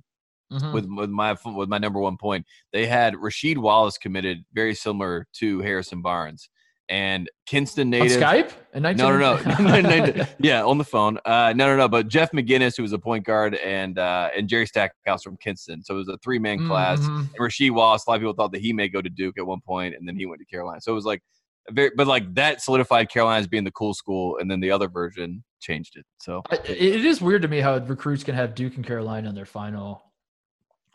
Mhm. 0.52 0.72
with 0.74 0.86
with 0.86 1.10
my 1.10 1.34
with 1.56 1.68
my 1.68 1.78
number 1.78 1.98
one 1.98 2.16
point. 2.18 2.46
They 2.72 2.86
had 2.86 3.14
Rasheed 3.14 3.56
Wallace 3.56 3.96
committed, 3.98 4.44
very 4.52 4.74
similar 4.74 5.26
to 5.34 5.60
Harrison 5.60 6.02
Barnes, 6.02 6.50
and 6.90 7.30
Kinston 7.46 7.86
on 7.86 7.90
native. 8.00 8.20
Skype 8.20 8.52
in 8.74 8.82
No, 8.82 8.92
no, 8.92 9.18
no. 9.18 9.34
19 9.36 9.66
No, 9.66 9.80
no, 9.80 10.12
no. 10.12 10.24
yeah, 10.40 10.62
on 10.62 10.76
the 10.76 10.84
phone. 10.84 11.18
Uh, 11.24 11.54
no, 11.56 11.66
no, 11.68 11.76
no. 11.76 11.88
But 11.88 12.08
Jeff 12.08 12.32
McInnis, 12.32 12.76
who 12.76 12.82
was 12.82 12.92
a 12.92 12.98
point 12.98 13.24
guard, 13.24 13.54
and 13.54 13.98
uh, 13.98 14.28
and 14.36 14.46
Jerry 14.46 14.66
Stackhouse 14.66 15.22
from 15.22 15.38
Kinston. 15.38 15.82
So 15.82 15.94
it 15.94 15.98
was 15.98 16.08
a 16.08 16.18
three 16.18 16.38
man 16.38 16.66
class. 16.66 17.00
Mhm. 17.00 17.18
And 17.30 17.38
Rasheed 17.38 17.70
Wallace, 17.70 18.04
a 18.06 18.10
lot 18.10 18.16
of 18.16 18.20
people 18.20 18.34
thought 18.34 18.52
that 18.52 18.60
he 18.60 18.74
may 18.74 18.88
go 18.88 19.00
to 19.00 19.08
Duke 19.08 19.38
at 19.38 19.46
one 19.46 19.60
point, 19.62 19.94
and 19.94 20.06
then 20.06 20.16
he 20.16 20.26
went 20.26 20.40
to 20.40 20.46
Carolina. 20.46 20.80
So 20.82 20.92
it 20.92 20.96
was 20.96 21.06
like 21.06 21.22
very, 21.70 21.90
but 21.96 22.06
like 22.06 22.32
that 22.34 22.60
solidified 22.60 23.08
Carolina 23.10 23.40
as 23.40 23.46
being 23.46 23.64
the 23.64 23.70
cool 23.72 23.94
school, 23.94 24.38
and 24.38 24.50
then 24.50 24.60
the 24.60 24.70
other 24.70 24.88
version 24.88 25.42
changed 25.60 25.96
it. 25.96 26.04
So 26.18 26.42
I- 26.50 26.56
It 26.66 27.04
is 27.04 27.20
weird 27.22 27.42
to 27.42 27.48
me 27.48 27.60
how 27.60 27.76
recruits 27.78 28.24
can 28.24 28.34
have 28.34 28.54
Duke 28.54 28.76
and 28.76 28.86
Carolina 28.86 29.28
on 29.28 29.34
their 29.34 29.46
final 29.46 30.02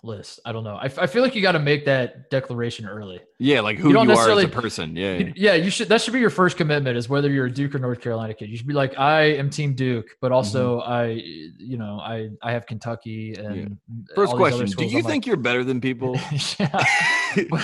list. 0.04 0.40
I 0.46 0.52
don't 0.52 0.64
know. 0.64 0.78
I 0.80 0.88
feel 0.90 1.24
like 1.24 1.36
you 1.36 1.42
got 1.42 1.54
to 1.54 1.60
make 1.60 1.86
that 1.86 2.30
declaration 2.30 2.86
early. 2.86 3.20
Yeah, 3.40 3.62
like 3.62 3.78
who 3.78 3.90
You 3.90 4.02
you, 4.04 4.12
are 4.12 4.30
as 4.32 4.44
a 4.44 4.48
person. 4.48 4.96
Yeah, 4.96 5.14
yeah. 5.14 5.18
You- 5.20 5.34
Yeah, 5.64 5.70
should. 5.70 5.90
That 5.90 6.02
should 6.02 6.14
be 6.14 6.20
your 6.20 6.30
first 6.32 6.58
commitment. 6.58 6.98
Is 6.98 7.08
whether 7.08 7.30
you're 7.30 7.46
a 7.46 7.52
Duke 7.52 7.76
or 7.76 7.80
North 7.80 8.02
Carolina 8.02 8.34
kid. 8.34 8.50
You 8.50 8.58
should 8.58 8.66
be 8.68 8.74
like, 8.74 8.98
I 8.98 9.34
am 9.34 9.50
Team 9.50 9.74
Duke, 9.76 10.08
but 10.22 10.32
also 10.32 10.80
Mm-hmm. 10.82 10.92
I, 10.92 11.06
you 11.60 11.78
know, 11.78 12.00
I 12.00 12.30
I 12.42 12.52
have 12.54 12.66
Kentucky 12.66 13.36
and 13.38 13.78
First 14.16 14.32
these 14.34 14.34
other 14.34 14.38
question: 14.38 14.66
Do 14.68 14.86
you 14.86 14.98
I'm 15.00 15.04
like- 15.04 15.12
think 15.12 15.28
you're 15.28 15.38
better 15.38 15.64
than 15.64 15.80
people? 15.82 16.20
yeah. 16.60 16.84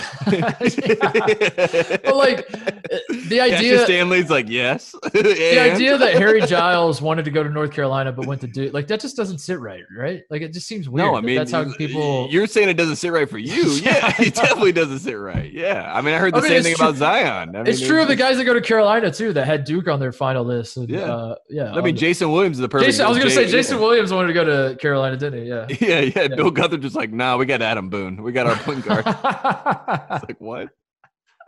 But 0.94 2.16
like 2.16 2.48
the 2.48 3.38
Cassius 3.38 3.60
idea, 3.60 3.86
Stanley's 3.86 4.30
like 4.30 4.48
yes. 4.50 4.94
the 5.14 5.60
idea 5.74 5.98
that 5.98 6.14
Harry 6.16 6.42
Giles 6.42 7.02
wanted 7.02 7.26
to 7.26 7.32
go 7.32 7.44
to 7.44 7.50
North 7.50 7.72
Carolina 7.72 8.12
but 8.12 8.26
went 8.28 8.42
to 8.42 8.48
Duke, 8.48 8.74
like 8.74 8.88
that 8.88 9.00
just 9.00 9.16
doesn't 9.16 9.40
sit 9.40 9.60
right, 9.60 9.84
right? 9.96 10.24
Like 10.30 10.42
it 10.42 10.54
just 10.54 10.68
seems 10.68 10.90
weird. 10.90 11.08
No, 11.08 11.16
I 11.16 11.22
mean 11.22 11.36
that's 11.38 11.52
how 11.52 11.72
people. 11.76 12.28
You're 12.30 12.48
saying 12.48 12.70
it 12.70 12.76
doesn't 12.78 12.98
sit 12.98 13.12
right 13.12 13.30
for 13.30 13.38
you. 13.38 13.64
Yeah, 13.84 14.14
Yeah, 14.20 14.22
it 14.28 14.36
definitely 14.36 14.72
doesn't 14.74 15.00
sit 15.00 15.14
right. 15.14 15.52
Yeah, 15.52 15.63
I 15.72 16.02
mean, 16.02 16.14
I 16.14 16.18
heard 16.18 16.34
the 16.34 16.40
I 16.40 16.42
mean, 16.42 16.50
same 16.50 16.64
thing 16.64 16.76
true- 16.76 16.86
about 16.88 16.98
Zion. 16.98 17.50
I 17.56 17.60
mean, 17.60 17.68
It's 17.68 17.80
true 17.86 18.02
of 18.02 18.08
the 18.08 18.16
guys 18.16 18.38
that 18.38 18.46
go 18.46 18.54
to 18.54 18.62
Carolina 18.62 19.12
too 19.12 19.34
that 19.34 19.46
had 19.46 19.64
Duke 19.64 19.88
on 19.88 20.00
their 20.00 20.12
final 20.12 20.44
list. 20.44 20.78
And, 20.78 20.90
Yeah. 20.90 21.00
uh, 21.14 21.36
yeah. 21.50 21.74
I 21.74 21.82
mean, 21.82 21.96
Jason 21.96 22.32
Williams 22.32 22.58
is 22.58 22.62
the 22.62 22.70
perfect. 22.70 22.92
Jason, 22.92 23.06
I 23.06 23.10
was 23.10 23.18
gonna 23.18 23.30
say 23.30 23.46
J- 23.46 23.52
Jason 23.52 23.80
Williams 23.80 24.12
wanted 24.14 24.28
to 24.28 24.34
go 24.34 24.44
to 24.70 24.76
Carolina, 24.78 25.16
didn't 25.18 25.44
he? 25.44 25.50
Yeah. 25.50 25.68
Yeah, 25.80 26.00
yeah. 26.02 26.28
Bill 26.36 26.52
Guthridge 26.52 26.82
just 26.82 26.96
like, 26.96 27.12
nah, 27.12 27.38
we 27.38 27.46
got 27.46 27.62
Adam 27.62 27.90
Boone. 27.90 28.22
We 28.24 28.32
got 28.32 28.48
our 28.48 28.56
point 28.56 28.84
guard. 28.88 29.04
It's 29.08 30.26
like 30.28 30.40
what? 30.40 30.70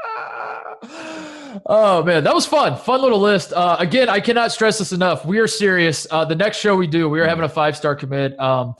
oh 1.66 2.04
man, 2.04 2.24
that 2.24 2.34
was 2.36 2.46
fun. 2.46 2.76
Fun 2.78 3.02
little 3.02 3.20
list. 3.20 3.54
Uh, 3.54 3.76
again, 3.80 4.10
I 4.10 4.20
cannot 4.20 4.52
stress 4.52 4.78
this 4.80 4.92
enough. 4.92 5.26
We 5.26 5.40
are 5.40 5.48
serious. 5.48 6.06
Uh, 6.10 6.26
the 6.26 6.36
next 6.36 6.58
show 6.58 6.76
we 6.76 6.88
do, 6.88 7.10
we 7.10 7.20
are 7.22 7.28
having 7.28 7.44
a 7.46 7.50
five 7.50 7.76
star 7.78 7.96
commit. 7.96 8.38
Um, 8.40 8.76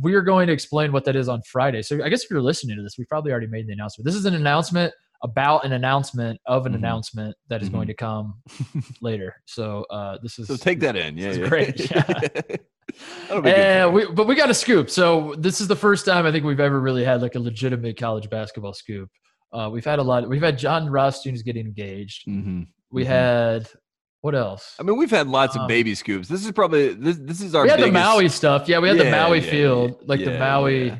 we 0.00 0.14
are 0.14 0.22
going 0.22 0.46
to 0.46 0.52
explain 0.52 0.92
what 0.92 1.04
that 1.06 1.16
is 1.16 1.28
on 1.28 1.40
Friday. 1.42 1.82
So 1.82 2.02
I 2.04 2.08
guess 2.08 2.24
if 2.24 2.30
you're 2.30 2.42
listening 2.42 2.76
to 2.76 2.82
this, 2.82 2.96
we 2.98 3.04
probably 3.06 3.30
already 3.32 3.46
made 3.46 3.66
the 3.66 3.72
announcement. 3.72 4.04
This 4.06 4.14
is 4.14 4.24
an 4.26 4.34
announcement 4.34 4.92
about 5.22 5.64
an 5.64 5.72
announcement 5.72 6.40
of 6.46 6.64
an 6.66 6.72
Mhm. 6.72 6.76
announcement 6.76 7.36
that 7.48 7.62
is 7.62 7.68
Mhm. 7.68 7.72
going 7.72 7.86
to 7.88 7.94
come 7.94 8.34
later. 9.02 9.34
So 9.46 9.84
uh, 9.90 10.16
this 10.22 10.38
is 10.38 10.48
So 10.48 10.56
take 10.56 10.80
that 10.80 10.96
in. 10.96 11.18
Yeah, 11.18 11.32
yeah. 11.32 11.48
great, 11.48 11.78
yeah. 11.90 12.02
That'll 13.28 13.42
be 13.42 13.50
good 13.50 13.58
and 13.58 13.94
we, 13.94 14.06
but 14.06 14.26
we 14.26 14.34
got 14.34 14.50
a 14.50 14.54
scoop. 14.54 14.90
So 14.90 15.34
this 15.38 15.60
is 15.60 15.68
the 15.68 15.76
first 15.76 16.04
time 16.06 16.26
I 16.26 16.32
think 16.32 16.44
we've 16.44 16.58
ever 16.60 16.80
really 16.80 17.04
had 17.04 17.22
like 17.22 17.34
a 17.34 17.38
legitimate 17.38 17.96
college 17.98 18.28
basketball 18.30 18.72
scoop. 18.72 19.08
Uh, 19.52 19.68
we've 19.72 19.84
had 19.84 19.98
a 19.98 20.02
lot. 20.02 20.28
We've 20.28 20.42
had 20.42 20.58
Jon 20.58 20.88
Rothstein 20.88 21.34
is 21.34 21.42
getting 21.42 21.66
engaged. 21.66 22.26
Mhm. 22.26 22.66
We 22.90 23.04
Mhm. 23.04 23.06
had 23.06 23.68
what 24.22 24.34
else? 24.34 24.76
I 24.78 24.82
mean, 24.82 24.96
we've 24.96 25.10
had 25.10 25.28
lots 25.28 25.54
of 25.56 25.62
Um, 25.62 25.68
baby 25.68 25.94
scoops. 25.94 26.28
This 26.28 26.44
is 26.44 26.52
probably 26.52 26.94
this. 26.94 27.16
This 27.18 27.40
is 27.40 27.54
our. 27.54 27.62
we 27.64 27.70
had 27.70 27.80
the 27.80 27.90
Maui 27.90 28.28
stuff. 28.28 28.68
Yeah, 28.68 28.78
we 28.80 28.88
had 28.88 28.98
the 28.98 29.10
Maui 29.10 29.38
yeah, 29.38 29.44
yeah, 29.44 29.50
field, 29.50 30.02
like 30.06 30.22
the 30.24 30.38
Maui. 30.38 30.86
yeah. 30.88 30.98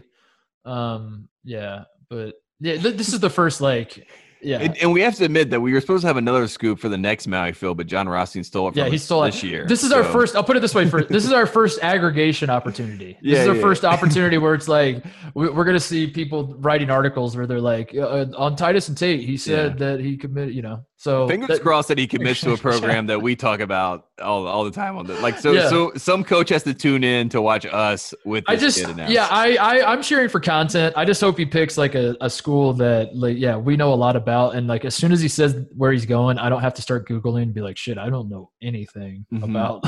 Um, 0.64 1.28
yeah, 1.44 1.84
but 2.08 2.34
yeah, 2.60 2.76
th- 2.76 2.96
this 2.96 3.12
is 3.12 3.20
the 3.20 3.30
first 3.30 3.60
like, 3.62 4.06
yeah, 4.42 4.58
And, 4.58 4.76
and 4.78 4.92
we 4.92 5.00
have 5.00 5.14
to 5.16 5.24
admit 5.24 5.50
that 5.50 5.60
we 5.60 5.72
were 5.72 5.80
supposed 5.80 6.02
to 6.02 6.06
have 6.06 6.16
another 6.18 6.46
scoop 6.48 6.78
for 6.78 6.88
the 6.90 6.98
next 6.98 7.26
Maui 7.26 7.52
field, 7.52 7.76
but 7.78 7.86
Jon 7.86 8.08
Rothstein 8.08 8.44
stole 8.44 8.68
it 8.68 8.72
from 8.72 8.78
yeah. 8.84 8.88
He 8.90 8.98
stole 8.98 9.22
this 9.22 9.42
it. 9.42 9.46
year. 9.46 9.66
This 9.66 9.82
is 9.84 9.90
our 9.92 10.04
first. 10.04 10.36
I'll 10.36 10.44
put 10.44 10.56
it 10.56 10.60
this 10.60 10.74
way: 10.74 10.86
first, 10.88 11.08
this 11.08 11.24
is 11.24 11.32
our 11.32 11.46
first 11.58 11.78
aggregation 11.82 12.50
opportunity. 12.50 13.18
This 13.22 13.32
Yeah, 13.36 13.42
is 13.42 13.48
our 13.48 13.54
yeah. 13.56 13.62
first 13.62 13.84
opportunity 13.84 14.36
where 14.38 14.54
it's 14.54 14.68
like 14.68 15.02
we- 15.34 15.48
we're 15.48 15.64
gonna 15.64 15.80
see 15.80 16.06
people 16.06 16.54
writing 16.58 16.90
articles 16.90 17.36
where 17.36 17.46
they're 17.46 17.60
like, 17.60 17.94
uh, 17.96 18.26
on 18.36 18.54
Titus 18.56 18.88
and 18.88 18.96
Tate, 18.98 19.20
he 19.26 19.36
said 19.38 19.78
that 19.78 20.00
he 20.00 20.16
committed. 20.18 20.54
You 20.54 20.62
know, 20.62 20.86
so 21.02 21.26
Fingers 21.26 21.48
that- 21.48 21.62
crossed 21.62 21.88
that 21.88 21.96
he 21.96 22.06
commits 22.06 22.42
to 22.42 22.52
a 22.52 22.56
program 22.68 23.06
that 23.06 23.22
we 23.22 23.34
talk 23.34 23.60
about 23.60 24.04
all, 24.20 24.46
all 24.46 24.64
the 24.64 24.70
time 24.70 24.98
on 24.98 25.06
the 25.06 25.14
like 25.20 25.38
so 25.38 25.52
Yeah. 25.52 25.70
so 25.70 25.92
some 25.96 26.22
coach 26.24 26.50
has 26.50 26.62
to 26.64 26.74
tune 26.74 27.02
in 27.04 27.30
to 27.30 27.40
watch 27.40 27.64
us 27.64 28.12
with 28.26 28.44
I 28.46 28.56
just 28.56 28.78
yeah, 29.08 29.26
I, 29.30 29.56
I 29.56 29.92
I'm 29.92 30.02
cheering 30.02 30.28
for 30.28 30.40
content. 30.40 30.92
I 30.98 31.06
just 31.06 31.20
hope 31.22 31.38
he 31.38 31.46
picks 31.46 31.78
like 31.78 31.94
a, 31.94 32.14
a 32.20 32.28
school 32.28 32.74
that 32.74 33.16
like 33.16 33.38
yeah 33.38 33.56
we 33.56 33.76
know 33.76 33.94
a 33.94 33.96
lot 33.96 34.14
about, 34.14 34.56
and 34.56 34.66
like 34.66 34.84
as 34.84 34.94
soon 34.94 35.10
as 35.10 35.22
he 35.22 35.28
says 35.28 35.56
where 35.74 35.90
he's 35.90 36.04
going, 36.04 36.38
I 36.38 36.50
don't 36.50 36.60
have 36.60 36.74
to 36.74 36.82
start 36.82 37.08
googling 37.08 37.44
and 37.44 37.54
be 37.54 37.62
like 37.62 37.78
shit, 37.78 37.96
I 37.96 38.10
don't 38.10 38.28
know 38.28 38.50
anything 38.60 39.24
Mhm. 39.32 39.44
about. 39.44 39.84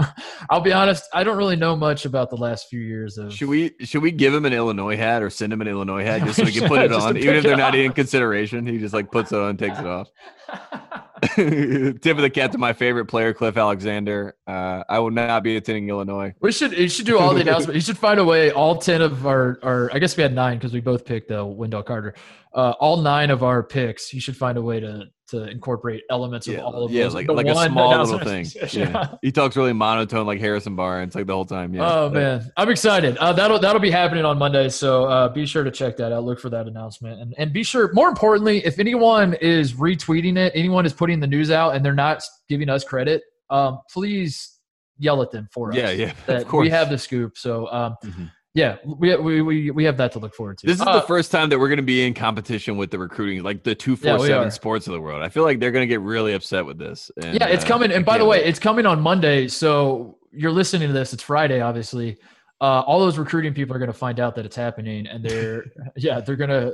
I'll 0.50 0.60
be 0.60 0.72
honest, 0.72 1.04
I 1.14 1.22
don't 1.24 1.36
really 1.36 1.56
know 1.56 1.76
much 1.76 2.04
about 2.04 2.30
the 2.30 2.36
last 2.36 2.66
few 2.68 2.80
years 2.80 3.16
of. 3.18 3.32
Should 3.32 3.48
we 3.48 3.74
should 3.80 4.02
we 4.02 4.10
give 4.10 4.34
him 4.34 4.44
an 4.44 4.52
Illinois 4.52 4.96
hat 4.96 5.22
or 5.22 5.30
send 5.30 5.52
him 5.52 5.60
an 5.60 5.68
Illinois 5.68 6.04
hat 6.04 6.22
just 6.24 6.36
so 6.36 6.44
we 6.44 6.52
can 6.52 6.66
put 6.68 6.80
it 6.80 6.84
should, 6.84 6.90
just 6.90 7.02
to 7.04 7.08
on, 7.10 7.16
even 7.16 7.34
if 7.36 7.42
they're 7.44 7.56
not 7.56 7.74
in 7.76 7.92
consideration? 7.92 8.66
He 8.66 8.78
just 8.78 8.92
like 8.94 9.10
puts 9.12 9.30
it 9.32 9.38
on 9.38 9.50
and 9.50 9.58
takes 9.58 9.78
it 9.78 9.86
off. 9.86 10.08
Tip 11.36 12.06
of 12.06 12.18
the 12.18 12.30
cap 12.32 12.52
to 12.52 12.58
my 12.58 12.72
favorite 12.72 13.06
player, 13.06 13.32
Cliff 13.32 13.56
Alexander. 13.56 14.36
Uh, 14.46 14.84
I 14.88 14.98
will 14.98 15.10
not 15.10 15.42
be 15.42 15.56
attending 15.56 15.88
Illinois. 15.88 16.34
We 16.40 16.52
should 16.52 16.72
you 16.72 16.88
should 16.88 17.06
do 17.06 17.18
all 17.18 17.34
the 17.34 17.40
announcements. 17.42 17.74
You 17.74 17.80
should 17.80 17.98
find 17.98 18.20
a 18.20 18.24
way. 18.24 18.50
All 18.50 18.76
ten 18.76 19.02
of 19.02 19.26
our, 19.26 19.58
our 19.62 19.90
I 19.92 19.98
guess 19.98 20.16
we 20.16 20.22
had 20.22 20.34
nine 20.34 20.58
because 20.58 20.72
we 20.72 20.80
both 20.80 21.04
picked 21.04 21.30
uh, 21.30 21.44
Wendell 21.44 21.82
Carter. 21.82 22.14
Uh, 22.54 22.74
all 22.80 22.98
nine 22.98 23.30
of 23.30 23.42
our 23.42 23.62
picks. 23.62 24.12
You 24.12 24.20
should 24.20 24.36
find 24.36 24.56
a 24.56 24.62
way 24.62 24.80
to 24.80 25.06
to 25.28 25.48
incorporate 25.48 26.02
elements 26.10 26.46
Yeah, 26.46 26.58
of 26.58 26.64
all 26.74 26.84
of 26.84 26.90
yeah, 26.92 27.04
those. 27.04 27.14
like 27.14 27.26
The 27.26 27.32
like 27.32 27.46
a 27.46 27.54
small 27.66 27.98
little 28.04 28.18
thing. 28.20 28.46
Yeah. 28.72 29.14
He 29.22 29.32
talks 29.32 29.56
really 29.56 29.72
monotone, 29.72 30.26
like 30.26 30.38
Harrison 30.40 30.76
Barnes, 30.76 31.14
like 31.14 31.26
the 31.26 31.32
whole 31.32 31.44
time. 31.44 31.74
Yeah. 31.74 31.90
Oh 31.90 32.10
man, 32.10 32.50
I'm 32.56 32.68
excited. 32.70 33.16
Uh, 33.18 33.32
that'll 33.32 33.58
that'll 33.58 33.80
be 33.80 33.90
happening 33.90 34.24
on 34.24 34.38
Monday, 34.38 34.68
so 34.68 35.04
uh, 35.06 35.28
be 35.28 35.46
sure 35.46 35.64
to 35.64 35.70
check 35.70 35.96
that 35.96 36.12
out. 36.12 36.24
Look 36.24 36.38
for 36.40 36.50
that 36.50 36.66
announcement, 36.66 37.20
and 37.20 37.34
and 37.38 37.52
be 37.52 37.62
sure. 37.62 37.92
More 37.92 38.08
importantly, 38.08 38.64
if 38.64 38.78
anyone 38.78 39.34
is 39.34 39.72
retweeting 39.74 40.36
it, 40.36 40.52
anyone 40.54 40.86
is 40.86 40.92
putting 40.92 41.18
the 41.20 41.26
news 41.26 41.50
out, 41.50 41.74
and 41.74 41.84
they're 41.84 41.92
not 41.94 42.22
giving 42.48 42.68
us 42.68 42.84
credit, 42.84 43.22
um, 43.50 43.80
please 43.92 44.52
yell 44.98 45.20
at 45.22 45.30
them 45.30 45.48
for 45.52 45.70
us. 45.72 45.76
Yeah, 45.76 45.90
yeah, 45.90 46.12
of 46.28 46.46
course. 46.48 46.64
we 46.64 46.70
have 46.70 46.88
the 46.88 46.98
scoop. 46.98 47.36
So 47.36 47.70
um, 47.72 47.96
Mhm. 48.04 48.30
Yeah, 48.56 48.76
we, 48.84 49.14
we 49.16 49.42
we 49.42 49.70
we 49.70 49.84
have 49.84 49.98
that 49.98 50.12
to 50.12 50.18
look 50.18 50.34
forward 50.34 50.56
to. 50.58 50.66
This 50.66 50.76
is 50.80 50.86
Uh, 50.86 50.94
the 51.00 51.06
first 51.06 51.30
time 51.30 51.50
that 51.50 51.58
we're 51.58 51.68
going 51.68 51.76
to 51.76 51.82
be 51.82 52.06
in 52.06 52.14
competition 52.14 52.76
with 52.78 52.90
the 52.90 52.98
recruiting, 52.98 53.42
like 53.42 53.62
the 53.62 53.74
two 53.74 53.92
Yeah, 54.00 54.16
four 54.16 54.20
we 54.22 54.26
seven 54.28 54.50
sports 54.50 54.86
of 54.86 54.94
the 54.94 55.00
world. 55.00 55.22
I 55.22 55.28
feel 55.28 55.42
like 55.44 55.60
they're 55.60 55.70
going 55.70 55.82
to 55.82 55.86
get 55.86 56.00
really 56.00 56.32
upset 56.32 56.64
with 56.64 56.78
this. 56.78 57.10
And, 57.22 57.34
yeah, 57.38 57.48
it's 57.48 57.64
uh, 57.64 57.68
coming. 57.68 57.92
And 57.92 58.04
by 58.04 58.16
the 58.18 58.24
way, 58.24 58.38
wait. 58.38 58.46
it's 58.48 58.58
coming 58.58 58.86
on 58.86 59.00
Monday. 59.00 59.46
So 59.48 60.18
you're 60.32 60.50
listening 60.50 60.88
to 60.88 60.94
this. 60.94 61.12
It's 61.12 61.22
Friday, 61.22 61.60
obviously. 61.60 62.16
Uh, 62.60 62.80
all 62.80 62.98
those 63.00 63.18
recruiting 63.18 63.52
people 63.52 63.76
are 63.76 63.78
going 63.78 63.92
to 63.92 63.98
find 63.98 64.18
out 64.18 64.34
that 64.36 64.46
it's 64.46 64.56
happening, 64.56 65.06
and 65.06 65.22
they're 65.22 65.64
yeah, 65.96 66.20
they're 66.20 66.36
gonna 66.36 66.72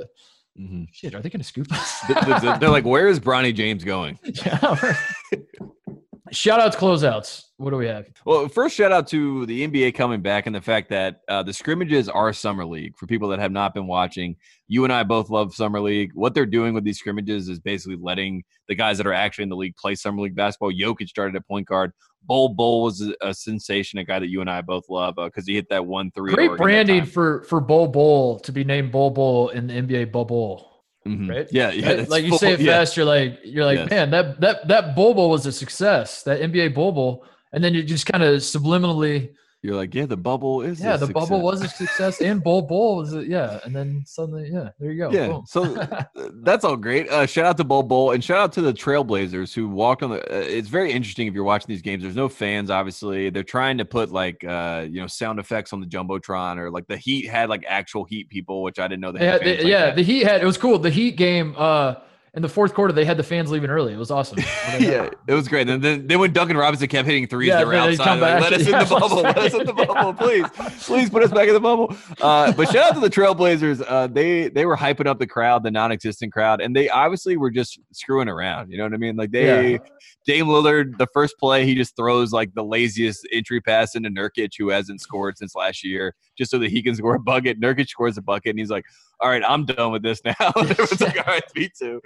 Mhm. 0.57 0.87
shit. 0.93 1.13
Are 1.15 1.21
they 1.21 1.29
gonna 1.29 1.43
scoop 1.43 1.69
us? 1.73 2.01
Th- 2.07 2.17
th- 2.19 2.41
th- 2.41 2.59
they're 2.59 2.69
like, 2.69 2.85
"Where 2.85 3.07
is 3.07 3.19
Bronny 3.19 3.53
James 3.53 3.83
going?" 3.83 4.17
yeah. 4.45 4.95
Shout 6.33 6.59
outs, 6.59 6.75
closeouts. 6.75 7.43
What 7.57 7.69
do 7.69 7.77
we 7.77 7.85
have? 7.85 8.07
Well, 8.25 8.47
first 8.47 8.75
shout 8.75 8.91
out 8.91 9.07
to 9.09 9.45
the 9.45 9.67
NBA 9.67 9.93
coming 9.93 10.21
back 10.21 10.47
and 10.47 10.55
the 10.55 10.61
fact 10.61 10.89
that 10.89 11.21
uh, 11.29 11.43
the 11.43 11.53
scrimmages 11.53 12.09
are 12.09 12.33
summer 12.33 12.65
league. 12.65 12.97
For 12.97 13.05
people 13.05 13.29
that 13.29 13.39
have 13.39 13.51
not 13.51 13.73
been 13.73 13.85
watching, 13.85 14.35
you 14.67 14.83
and 14.83 14.91
I 14.91 15.03
both 15.03 15.29
love 15.29 15.53
summer 15.53 15.79
league. 15.79 16.11
What 16.15 16.33
they're 16.33 16.47
doing 16.47 16.73
with 16.73 16.83
these 16.83 16.97
scrimmages 16.97 17.49
is 17.49 17.59
basically 17.59 17.97
letting 18.01 18.43
the 18.67 18.75
guys 18.75 18.97
that 18.97 19.05
are 19.05 19.13
actually 19.13 19.43
in 19.43 19.49
the 19.49 19.55
league 19.55 19.75
play 19.75 19.93
summer 19.95 20.23
league 20.23 20.35
basketball. 20.35 20.71
Jokic 20.71 21.07
started 21.07 21.35
at 21.35 21.47
point 21.47 21.67
guard. 21.67 21.91
Bol 22.25 22.49
Bol 22.49 22.83
was 22.83 23.01
a, 23.01 23.13
a 23.21 23.33
sensation, 23.33 23.99
a 23.99 24.03
guy 24.03 24.19
that 24.19 24.29
you 24.29 24.41
and 24.41 24.49
I 24.49 24.61
both 24.61 24.85
love 24.89 25.15
because 25.17 25.45
he 25.45 25.53
hit 25.53 25.69
that 25.69 25.85
one 25.85 26.09
three. 26.11 26.33
Great 26.33 26.57
branding 26.57 27.05
for 27.05 27.43
for 27.43 27.59
Bol 27.59 27.87
Bol 27.87 28.39
to 28.39 28.51
be 28.51 28.63
named 28.63 28.91
Bol 28.91 29.11
Bol 29.11 29.49
in 29.49 29.67
the 29.67 29.73
NBA 29.73 30.11
bubble. 30.11 30.72
Mhm. 31.07 31.29
right? 31.29 31.47
Yeah, 31.51 31.71
yeah. 31.71 31.87
Right? 31.93 32.09
like 32.09 32.23
you 32.23 32.29
full- 32.29 32.37
say 32.39 32.53
it 32.53 32.59
yeah. 32.61 32.79
fast, 32.79 32.95
you're 32.95 33.05
like 33.05 33.39
you're 33.43 33.65
like, 33.65 33.79
Yes. 33.79 33.89
man, 33.89 34.09
that 34.11 34.39
that 34.41 34.67
that 34.67 34.95
Bull 34.95 35.13
was 35.29 35.45
a 35.45 35.51
success. 35.51 36.23
That 36.23 36.39
NBA 36.41 36.73
Bol 36.73 36.91
Bol, 36.93 37.25
and 37.51 37.63
then 37.63 37.73
you 37.73 37.83
just 37.83 38.05
kind 38.05 38.23
of 38.23 38.35
subliminally, 38.41 39.31
You're 39.63 39.75
like, 39.77 39.95
yeah, 39.95 40.05
the 40.05 40.17
bubble 40.17 40.61
is. 40.61 40.81
yeah, 40.81 40.97
the 40.97 41.07
bubble 41.07 41.39
was 41.41 41.61
a 41.61 41.69
success, 41.69 42.19
and 42.19 42.43
Bol 42.43 42.63
Bol 42.63 42.97
was 42.97 43.13
a, 43.13 43.25
yeah, 43.25 43.61
and 43.63 43.73
then 43.73 44.03
suddenly, 44.05 44.49
yeah, 44.51 44.71
there 44.77 44.91
you 44.91 44.97
go. 44.97 45.09
Yeah, 45.09 45.27
boom. 45.29 45.45
so 45.47 45.79
uh, 45.79 46.03
that's 46.43 46.65
all 46.65 46.75
great. 46.75 47.07
Uh, 47.09 47.25
shout 47.25 47.45
out 47.45 47.55
to 47.55 47.63
Bol 47.63 47.83
Bol 47.83 48.11
and 48.11 48.21
shout 48.21 48.39
out 48.39 48.51
to 48.53 48.61
the 48.61 48.73
Trailblazers 48.73 49.53
who 49.53 49.69
walked 49.69 50.03
on 50.03 50.09
the. 50.09 50.17
Uh, 50.19 50.39
it's 50.41 50.67
very 50.67 50.91
interesting 50.91 51.27
if 51.27 51.33
you're 51.33 51.45
watching 51.45 51.67
these 51.69 51.81
games. 51.81 52.03
There's 52.03 52.13
no 52.17 52.27
fans, 52.27 52.69
obviously. 52.69 53.29
They're 53.29 53.41
trying 53.41 53.77
to 53.77 53.85
put 53.85 54.11
like 54.11 54.43
uh, 54.43 54.85
you 54.89 54.99
know 54.99 55.07
sound 55.07 55.39
effects 55.39 55.71
on 55.71 55.79
the 55.79 55.87
jumbotron 55.87 56.57
or 56.57 56.69
like 56.69 56.87
the 56.87 56.97
Heat 56.97 57.29
had 57.29 57.47
like 57.47 57.63
actual 57.65 58.03
Heat 58.03 58.27
people, 58.27 58.63
which 58.63 58.79
I 58.79 58.89
didn't 58.89 58.99
know 59.01 59.13
they 59.13 59.19
They 59.19 59.25
had. 59.25 59.33
had- 59.33 59.41
fans 59.43 59.57
they- 59.59 59.63
like 59.63 59.71
yeah, 59.71 59.85
that. 59.85 59.95
the 59.95 60.03
Heat 60.03 60.23
had 60.23 60.41
it 60.41 60.45
was 60.45 60.57
cool. 60.57 60.77
The 60.77 60.89
Heat 60.89 61.15
game 61.15 61.55
uh 61.57 61.95
in 62.35 62.41
the 62.41 62.49
fourth 62.49 62.73
quarter, 62.73 62.91
they 62.91 63.05
had 63.05 63.17
the 63.17 63.23
fans 63.23 63.51
leaving 63.51 63.69
early. 63.69 63.93
It 63.93 63.97
was 63.97 64.09
awesome. 64.09 64.39
yeah, 64.79 65.07
it 65.27 65.33
was 65.33 65.47
great. 65.47 65.69
And 65.69 65.83
then, 65.83 66.07
then 66.07 66.19
when 66.19 66.33
Duncan 66.33 66.57
Robinson 66.57 66.87
kept 66.87 67.05
hitting 67.07 67.27
threes, 67.27 67.49
Yeah, 67.49 67.59
they 67.59 67.65
were 67.65 67.75
outside. 67.75 68.03
come 68.03 68.19
like. 68.21 68.41
Let 68.41 68.53
us 68.53 68.61
in 68.67 68.71
the 68.79 68.85
bubble. 68.85 69.21
Let 69.21 69.37
us 69.37 69.53
in 69.53 69.65
the 69.67 69.73
bubble, 69.73 70.13
please. 70.15 70.45
Please 70.83 71.09
put 71.11 71.21
us 71.21 71.29
back 71.31 71.47
in 71.47 71.53
the 71.53 71.59
bubble. 71.59 71.95
Uh, 72.19 72.51
but 72.53 72.69
shout 72.71 72.87
out 72.89 72.93
to 72.95 72.99
the 73.01 73.09
Trailblazers. 73.09 73.83
Uh, 73.87 74.07
they 74.07 74.49
they 74.49 74.65
were 74.65 74.75
hyping 74.75 75.05
up 75.05 75.19
the 75.19 75.27
crowd, 75.27 75.63
the 75.63 75.69
non-existent 75.69 76.33
crowd, 76.33 76.59
and 76.59 76.75
they 76.75 76.89
obviously 76.89 77.37
were 77.37 77.51
just 77.51 77.79
screwing 77.91 78.27
around. 78.29 78.71
You 78.71 78.79
know 78.79 78.85
what 78.85 78.93
I 78.93 78.97
mean? 78.97 79.15
Like 79.15 79.31
they, 79.31 79.73
Yeah. 79.73 79.77
Dame 80.25 80.45
Lillard, 80.47 80.97
the 80.97 81.07
first 81.13 81.37
play, 81.37 81.65
he 81.65 81.75
just 81.75 81.95
throws 81.97 82.31
like 82.31 82.53
the 82.55 82.63
laziest 82.63 83.27
entry 83.33 83.59
pass 83.61 83.93
into 83.93 84.09
Nurkic, 84.09 84.51
who 84.57 84.69
hasn't 84.69 85.01
scored 85.01 85.37
since 85.37 85.53
last 85.53 85.83
year, 85.83 86.15
just 86.37 86.49
so 86.49 86.57
that 86.59 86.71
he 86.71 86.81
can 86.81 86.95
score 86.95 87.15
a 87.15 87.19
bucket. 87.19 87.59
Nurkic 87.59 87.89
scores 87.89 88.17
a 88.17 88.21
bucket, 88.21 88.51
and 88.51 88.59
he's 88.59 88.69
like, 88.69 88.85
"All 89.23 89.29
right, 89.29 89.41
I'm 89.47 89.65
done 89.65 89.91
with 89.91 90.03
this 90.03 90.21
now." 90.25 90.33
Everyone's 90.57 91.01
like, 91.01 91.17
"All 91.17 91.23
right, 91.33 91.43
me 91.55 91.69
too." 91.77 92.01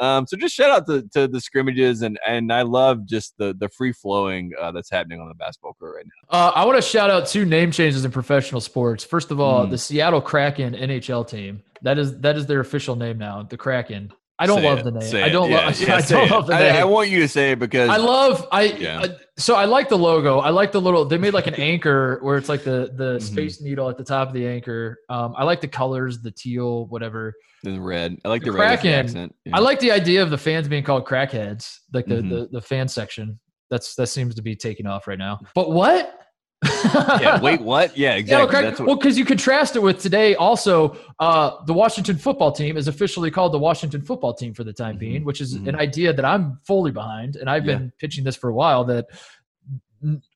Um, 0.00 0.26
so 0.28 0.36
just 0.36 0.54
shout 0.54 0.70
out 0.70 0.86
to, 0.86 1.02
to 1.14 1.26
the 1.26 1.40
scrimmages 1.40 2.02
and 2.02 2.20
and 2.24 2.52
I 2.52 2.62
love 2.62 3.04
just 3.04 3.34
the 3.38 3.52
the 3.58 3.68
free 3.68 3.92
flowing 3.92 4.52
uh, 4.60 4.70
that's 4.70 4.90
happening 4.90 5.20
on 5.20 5.26
the 5.28 5.34
basketball 5.34 5.74
court 5.74 5.96
right 5.96 6.04
now. 6.06 6.38
Uh, 6.38 6.52
I 6.54 6.64
want 6.64 6.76
to 6.76 6.82
shout 6.82 7.10
out 7.10 7.26
two 7.26 7.44
name 7.44 7.72
changes 7.72 8.04
in 8.04 8.10
professional 8.12 8.60
sports. 8.60 9.02
First 9.02 9.32
of 9.32 9.40
all, 9.40 9.66
Mm. 9.66 9.70
the 9.70 9.78
Seattle 9.78 10.20
Kraken 10.20 10.74
NHL 10.74 11.26
team. 11.26 11.62
That 11.82 11.98
is 11.98 12.16
that 12.20 12.36
is 12.36 12.46
their 12.46 12.60
official 12.60 12.94
name 12.94 13.18
now. 13.18 13.42
The 13.42 13.56
Kraken. 13.56 14.12
I 14.40 14.46
don't 14.46 14.60
Say 14.60 14.66
love 14.68 14.78
it, 14.78 14.84
the 14.84 14.90
name. 14.92 15.24
I 15.24 15.28
don't 15.28 15.50
Yeah, 15.50 15.56
love. 15.66 15.80
yeah, 15.80 15.96
I 15.96 16.00
don't 16.00 16.30
love 16.30 16.46
the 16.46 16.58
name. 16.58 16.76
I 16.76 16.84
want 16.84 17.10
you 17.10 17.20
to 17.20 17.28
say 17.28 17.52
it 17.52 17.58
because 17.58 17.88
I 17.90 17.96
love 17.96 18.46
I 18.52 18.62
Yeah. 18.64 19.06
so 19.36 19.54
I 19.56 19.64
like 19.64 19.88
the 19.88 19.98
logo. 19.98 20.38
I 20.38 20.50
like 20.50 20.70
the 20.72 20.80
little 20.80 21.04
they 21.04 21.18
made 21.18 21.34
like 21.34 21.46
an 21.48 21.54
anchor 21.72 22.18
where 22.22 22.36
it's 22.36 22.48
like 22.48 22.62
the 22.62 22.92
the 22.96 23.18
Mhm. 23.18 23.22
space 23.22 23.60
needle 23.60 23.88
at 23.88 23.96
the 23.98 24.04
top 24.04 24.28
of 24.28 24.34
the 24.34 24.46
anchor. 24.46 24.98
Um 25.08 25.34
I 25.36 25.44
like 25.44 25.60
the 25.60 25.68
colors, 25.68 26.20
the 26.22 26.30
teal, 26.30 26.86
whatever. 26.86 27.34
the 27.64 27.80
red. 27.80 28.16
I 28.24 28.28
like 28.28 28.42
the, 28.44 28.52
The 28.52 28.58
red 28.58 28.72
as 28.74 28.82
the 28.82 28.88
Kraken, 28.88 29.06
accent. 29.06 29.34
I 29.52 29.58
like 29.58 29.80
the 29.80 29.90
idea 29.90 30.22
of 30.22 30.30
the 30.30 30.38
fans 30.38 30.68
being 30.68 30.84
called 30.84 31.04
crackheads, 31.04 31.78
like 31.92 32.06
the 32.06 32.16
Mhm. 32.22 32.30
the, 32.30 32.48
the 32.52 32.60
fan 32.60 32.86
section. 32.86 33.40
That's 33.70 33.96
that 33.96 34.06
seems 34.06 34.34
to 34.36 34.42
be 34.42 34.54
taking 34.54 34.86
off 34.86 35.06
right 35.08 35.18
now. 35.18 35.40
But 35.54 35.72
what? 35.72 36.17
Yeah. 36.64 37.40
Wait, 37.40 37.60
what? 37.72 37.96
Yeah, 37.96 38.16
Yeah, 38.16 38.42
exactly. 38.42 38.70
what, 38.70 38.86
well, 38.86 38.96
because 38.96 39.16
you 39.18 39.24
contrast 39.24 39.76
it 39.76 39.82
with 39.82 40.00
today. 40.00 40.34
Also, 40.34 40.96
uh, 41.20 41.64
the 41.66 41.72
Washington 41.72 42.16
football 42.16 42.52
team 42.52 42.76
is 42.76 42.88
officially 42.88 43.30
called 43.30 43.52
the 43.52 43.58
Washington 43.58 44.02
football 44.02 44.34
team 44.34 44.54
for 44.54 44.64
the 44.64 44.72
time 44.72 44.96
Mhm, 44.96 45.00
being, 45.00 45.24
which 45.24 45.40
is 45.40 45.56
mhm. 45.56 45.68
an 45.68 45.76
idea 45.76 46.12
that 46.12 46.24
I'm 46.24 46.58
fully 46.66 46.90
behind, 46.90 47.36
and 47.36 47.48
I've 47.48 47.66
Yeah. 47.66 47.76
been 47.78 47.92
pitching 47.98 48.24
this 48.24 48.36
for 48.36 48.50
a 48.50 48.54
while. 48.54 48.84
That 48.84 49.06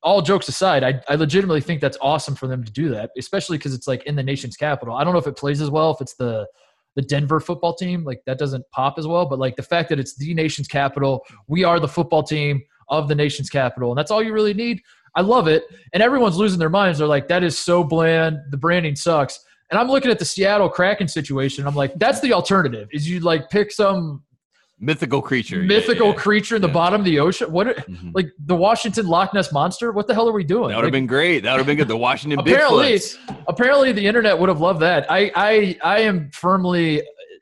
all 0.01 0.21
jokes 0.21 0.47
aside, 0.49 0.83
I, 0.83 1.01
I 1.07 1.15
legitimately 1.15 1.61
think 1.61 1.79
that's 1.79 1.97
awesome 2.01 2.35
for 2.35 2.47
them 2.47 2.63
to 2.65 2.71
do 2.71 2.89
that, 2.89 3.11
especially 3.17 3.57
because 3.57 3.73
it's 3.73 3.87
like 3.87 4.03
in 4.03 4.15
the 4.15 4.23
nation's 4.23 4.57
capital. 4.57 4.95
I 4.95 5.03
don't 5.03 5.13
know 5.13 5.19
if 5.19 5.27
it 5.27 5.37
plays 5.37 5.61
as 5.61 5.69
well 5.69 5.91
if 5.91 6.01
it's 6.01 6.15
the 6.15 6.47
the 6.95 7.01
Denver 7.01 7.39
football 7.39 7.73
team, 7.73 8.03
like 8.03 8.21
that 8.27 8.37
doesn't 8.37 8.63
pop 8.71 8.99
as 8.99 9.07
well. 9.07 9.25
But 9.25 9.39
like 9.39 9.55
the 9.55 9.63
fact 9.63 9.89
that 9.89 9.99
it's 9.99 10.15
the 10.15 10.31
nation's 10.35 10.67
capital, 10.67 11.25
we 11.47 11.63
are 11.63 11.79
the 11.79 11.87
football 11.87 12.21
team 12.21 12.61
of 12.87 13.07
the 13.07 13.15
nation's 13.15 13.49
capital, 13.49 13.89
and 13.91 13.97
that's 13.97 14.11
all 14.11 14.21
you 14.21 14.31
really 14.31 14.53
need. 14.53 14.79
I 15.15 15.21
love 15.21 15.47
it. 15.47 15.63
And 15.93 16.01
everyone's 16.01 16.37
losing 16.37 16.59
their 16.59 16.69
minds. 16.69 16.99
They're 16.99 17.07
like, 17.07 17.27
that 17.27 17.43
is 17.43 17.57
so 17.57 17.83
bland. 17.83 18.37
The 18.49 18.57
branding 18.57 18.95
sucks. 18.95 19.39
And 19.71 19.79
I'm 19.79 19.87
looking 19.87 20.11
at 20.11 20.19
the 20.19 20.25
Seattle 20.25 20.69
Kraken 20.69 21.07
situation. 21.07 21.65
I'm 21.67 21.75
like, 21.75 21.93
that's 21.95 22.19
the 22.19 22.33
alternative. 22.33 22.89
Is 22.91 23.09
you 23.09 23.19
like 23.19 23.49
pick 23.49 23.71
some 23.71 24.23
mythical 24.79 25.21
creature. 25.21 25.61
Mythical 25.63 26.09
yeah. 26.09 26.13
creature 26.15 26.55
in 26.57 26.61
the 26.61 26.67
yeah. 26.67 26.73
bottom 26.73 27.01
of 27.01 27.05
the 27.05 27.19
ocean? 27.19 27.51
What 27.51 27.67
Mhm. 27.87 28.11
like 28.13 28.27
the 28.45 28.55
Washington 28.55 29.07
Loch 29.07 29.33
Ness 29.33 29.51
monster? 29.51 29.91
What 29.91 30.07
the 30.07 30.13
hell 30.13 30.27
are 30.27 30.33
we 30.33 30.43
doing? 30.43 30.69
That 30.69 30.75
would 30.75 30.83
have 30.83 30.83
Like, 30.85 30.91
been 30.93 31.07
great. 31.07 31.39
That 31.41 31.53
would 31.53 31.57
have 31.59 31.65
been 31.67 31.77
good. 31.77 31.87
The 31.87 31.97
Washington 31.97 32.39
Apparently- 32.39 32.93
Bigfoots. 32.93 33.43
apparently 33.47 33.91
the 33.93 34.05
internet 34.05 34.37
would 34.37 34.49
have 34.49 34.59
loved 34.59 34.81
that. 34.81 35.09
I 35.09 35.31
I 35.35 35.77
I 35.83 35.99
am 36.01 36.29
firmly 36.33 37.01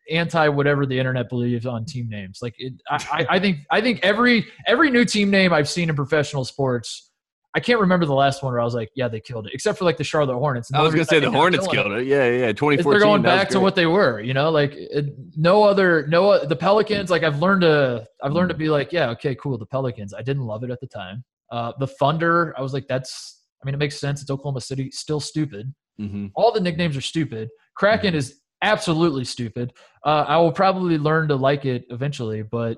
anti 0.10 0.48
whatever 0.50 0.86
the 0.86 0.98
internet 1.00 1.30
believes 1.30 1.66
on 1.66 1.86
team 1.86 2.08
names. 2.10 2.40
Like 2.42 2.56
it, 2.60 2.74
I, 2.90 2.96
I 3.12 3.26
I 3.36 3.40
think 3.40 3.58
I 3.72 3.82
think 3.82 4.00
every 4.04 4.46
every 4.68 4.90
new 4.92 5.04
team 5.06 5.30
name 5.32 5.52
I've 5.54 5.70
seen 5.70 5.90
in 5.90 5.96
professional 5.96 6.46
sports. 6.46 7.11
I 7.54 7.60
can't 7.60 7.80
remember 7.82 8.06
the 8.06 8.14
last 8.14 8.42
one 8.44 8.54
where 8.54 8.62
I 8.62 8.64
was 8.64 8.74
like, 8.74 8.92
yeah, 8.96 9.10
they 9.10 9.20
killed 9.20 9.46
it, 9.48 9.54
except 9.54 9.78
for 9.78 9.84
like 9.84 9.98
the 9.98 10.06
Charlotte 10.06 10.36
Hornets. 10.38 10.72
I 10.74 10.82
was 10.82 10.94
gonna 10.94 11.04
say 11.06 11.20
the 11.20 11.30
Hornets 11.32 11.68
killed 11.68 11.92
it. 11.92 12.06
Yeah, 12.06 12.26
yeah. 12.30 12.52
2014. 12.54 12.84
They're 12.92 13.00
going 13.00 13.22
back 13.22 13.50
to 13.50 13.60
what 13.60 13.76
they 13.76 13.86
were, 13.86 14.22
you 14.22 14.34
know, 14.34 14.50
like 14.50 14.72
it, 14.74 15.14
no 15.36 15.64
other, 15.64 16.08
no 16.08 16.46
the 16.46 16.56
Pelicans. 16.56 17.10
Like 17.10 17.24
I've 17.24 17.40
learned 17.42 17.62
to, 17.62 18.08
I've 18.24 18.32
learned 18.32 18.50
to 18.50 18.56
be 18.56 18.70
like, 18.70 18.94
yeah, 18.94 19.10
okay, 19.10 19.36
cool. 19.36 19.58
The 19.58 19.66
Pelicans. 19.66 20.14
I 20.14 20.22
didn't 20.22 20.44
love 20.44 20.64
it 20.64 20.72
at 20.72 20.80
the 20.80 20.88
time. 20.88 21.24
Uh, 21.52 21.74
the 21.80 21.88
Thunder. 21.88 22.54
I 22.58 22.62
was 22.62 22.74
like, 22.74 22.88
that's. 22.88 23.40
I 23.62 23.66
mean, 23.66 23.76
it 23.76 23.80
makes 23.80 24.00
sense. 24.00 24.22
It's 24.22 24.32
Oklahoma 24.32 24.62
City. 24.62 24.90
Still 24.92 25.20
stupid. 25.20 25.74
Mhm. 26.00 26.32
All 26.34 26.52
the 26.52 26.62
nicknames 26.62 26.98
are 26.98 27.02
stupid. 27.02 27.50
Kraken 27.76 28.14
Mhm. 28.14 28.18
is 28.18 28.40
absolutely 28.64 29.26
stupid. 29.26 29.74
Uh, 30.06 30.26
I 30.28 30.38
will 30.38 30.52
probably 30.52 30.98
learn 30.98 31.28
to 31.28 31.36
like 31.36 31.66
it 31.66 31.84
eventually, 31.90 32.42
but 32.44 32.78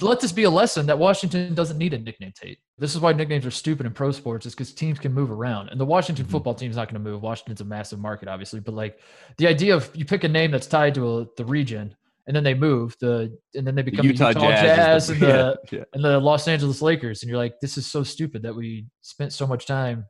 let 0.00 0.20
this 0.20 0.32
be 0.32 0.44
a 0.44 0.50
lesson 0.50 0.86
that 0.86 0.98
Washington 0.98 1.54
doesn't 1.54 1.78
need 1.78 1.94
a 1.94 1.98
nickname 1.98 2.32
Tate. 2.40 2.58
This 2.78 2.94
is 2.94 3.00
why 3.00 3.12
nicknames 3.12 3.44
are 3.46 3.50
stupid 3.50 3.86
in 3.86 3.92
pro 3.92 4.12
sports, 4.12 4.46
is 4.46 4.54
because 4.54 4.72
teams 4.72 4.98
can 4.98 5.12
move 5.12 5.30
around. 5.30 5.68
And 5.68 5.80
the 5.80 5.84
Washington 5.84 6.26
Mhm. 6.26 6.30
football 6.30 6.54
is 6.54 6.76
not 6.76 6.88
going 6.88 7.02
to 7.02 7.10
move. 7.10 7.22
Washington's 7.22 7.60
a 7.60 7.64
massive 7.64 7.98
market, 7.98 8.28
obviously, 8.28 8.60
but 8.60 8.74
like 8.74 9.00
the 9.38 9.46
idea 9.46 9.74
of 9.74 9.90
you 9.94 10.04
pick 10.04 10.24
a 10.24 10.28
name 10.28 10.50
that's 10.52 10.66
tied 10.66 10.94
to 10.94 11.18
a, 11.18 11.26
the 11.36 11.44
region, 11.44 11.96
and 12.26 12.34
then 12.36 12.44
they 12.44 12.54
move 12.54 12.94
the, 13.00 13.36
and 13.54 13.66
then 13.66 13.74
they 13.74 13.82
The 13.82 13.90
become 13.90 14.06
Utah, 14.06 14.32
the 14.32 14.40
Utah 14.40 14.50
Jazz, 14.50 14.76
Jazz, 14.76 15.06
the, 15.08 15.12
and 15.14 15.22
the 15.22 15.60
yeah, 15.72 15.78
yeah. 15.78 15.84
and 15.92 16.04
the 16.04 16.18
Los 16.20 16.46
Angeles 16.48 16.80
Lakers, 16.80 17.22
and 17.22 17.28
you're 17.28 17.38
like, 17.38 17.58
this 17.60 17.76
is 17.76 17.86
so 17.86 18.02
stupid 18.02 18.42
that 18.42 18.54
we 18.54 18.86
spent 19.02 19.32
so 19.32 19.46
much 19.46 19.66
time, 19.66 20.06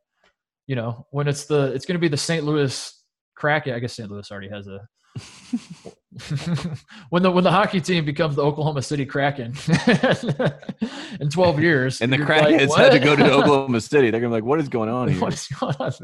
you 0.67 0.77
know, 0.77 1.07
when 1.11 1.27
it's 1.27 1.47
the 1.47 1.73
it's 1.73 1.87
going 1.87 1.97
to 1.97 2.01
be 2.01 2.09
the 2.09 2.17
St. 2.17 2.45
Louis 2.45 3.03
Kraken. 3.35 3.75
I 3.75 3.79
guess 3.79 3.95
St. 3.95 4.11
Louis 4.11 4.31
already 4.31 4.49
has 4.51 4.67
a. 4.69 4.81
when 7.11 7.23
the 7.23 7.31
when 7.31 7.43
the 7.43 7.51
hockey 7.51 7.81
team 7.81 8.05
becomes 8.05 8.37
the 8.37 8.43
Oklahoma 8.43 8.83
City 8.83 9.05
Kraken 9.05 9.55
in 11.21 11.29
12 11.29 11.61
years, 11.61 12.01
And 12.01 12.13
the 12.13 12.19
you're 12.19 12.27
like, 12.27 12.61
had 12.61 12.93
to 12.93 13.01
go 13.01 13.17
to 13.17 13.33
Oklahoma 13.33 13.81
City. 13.81 14.11
They're 14.11 14.21
gonna 14.21 14.31
be 14.31 14.35
like, 14.35 14.45
"What 14.45 14.61
is 14.61 14.69
going 14.69 14.89
on 14.89 15.09
here? 15.09 15.21
What 15.21 15.33
is 15.33 15.49
going 15.49 15.77
on? 15.79 15.93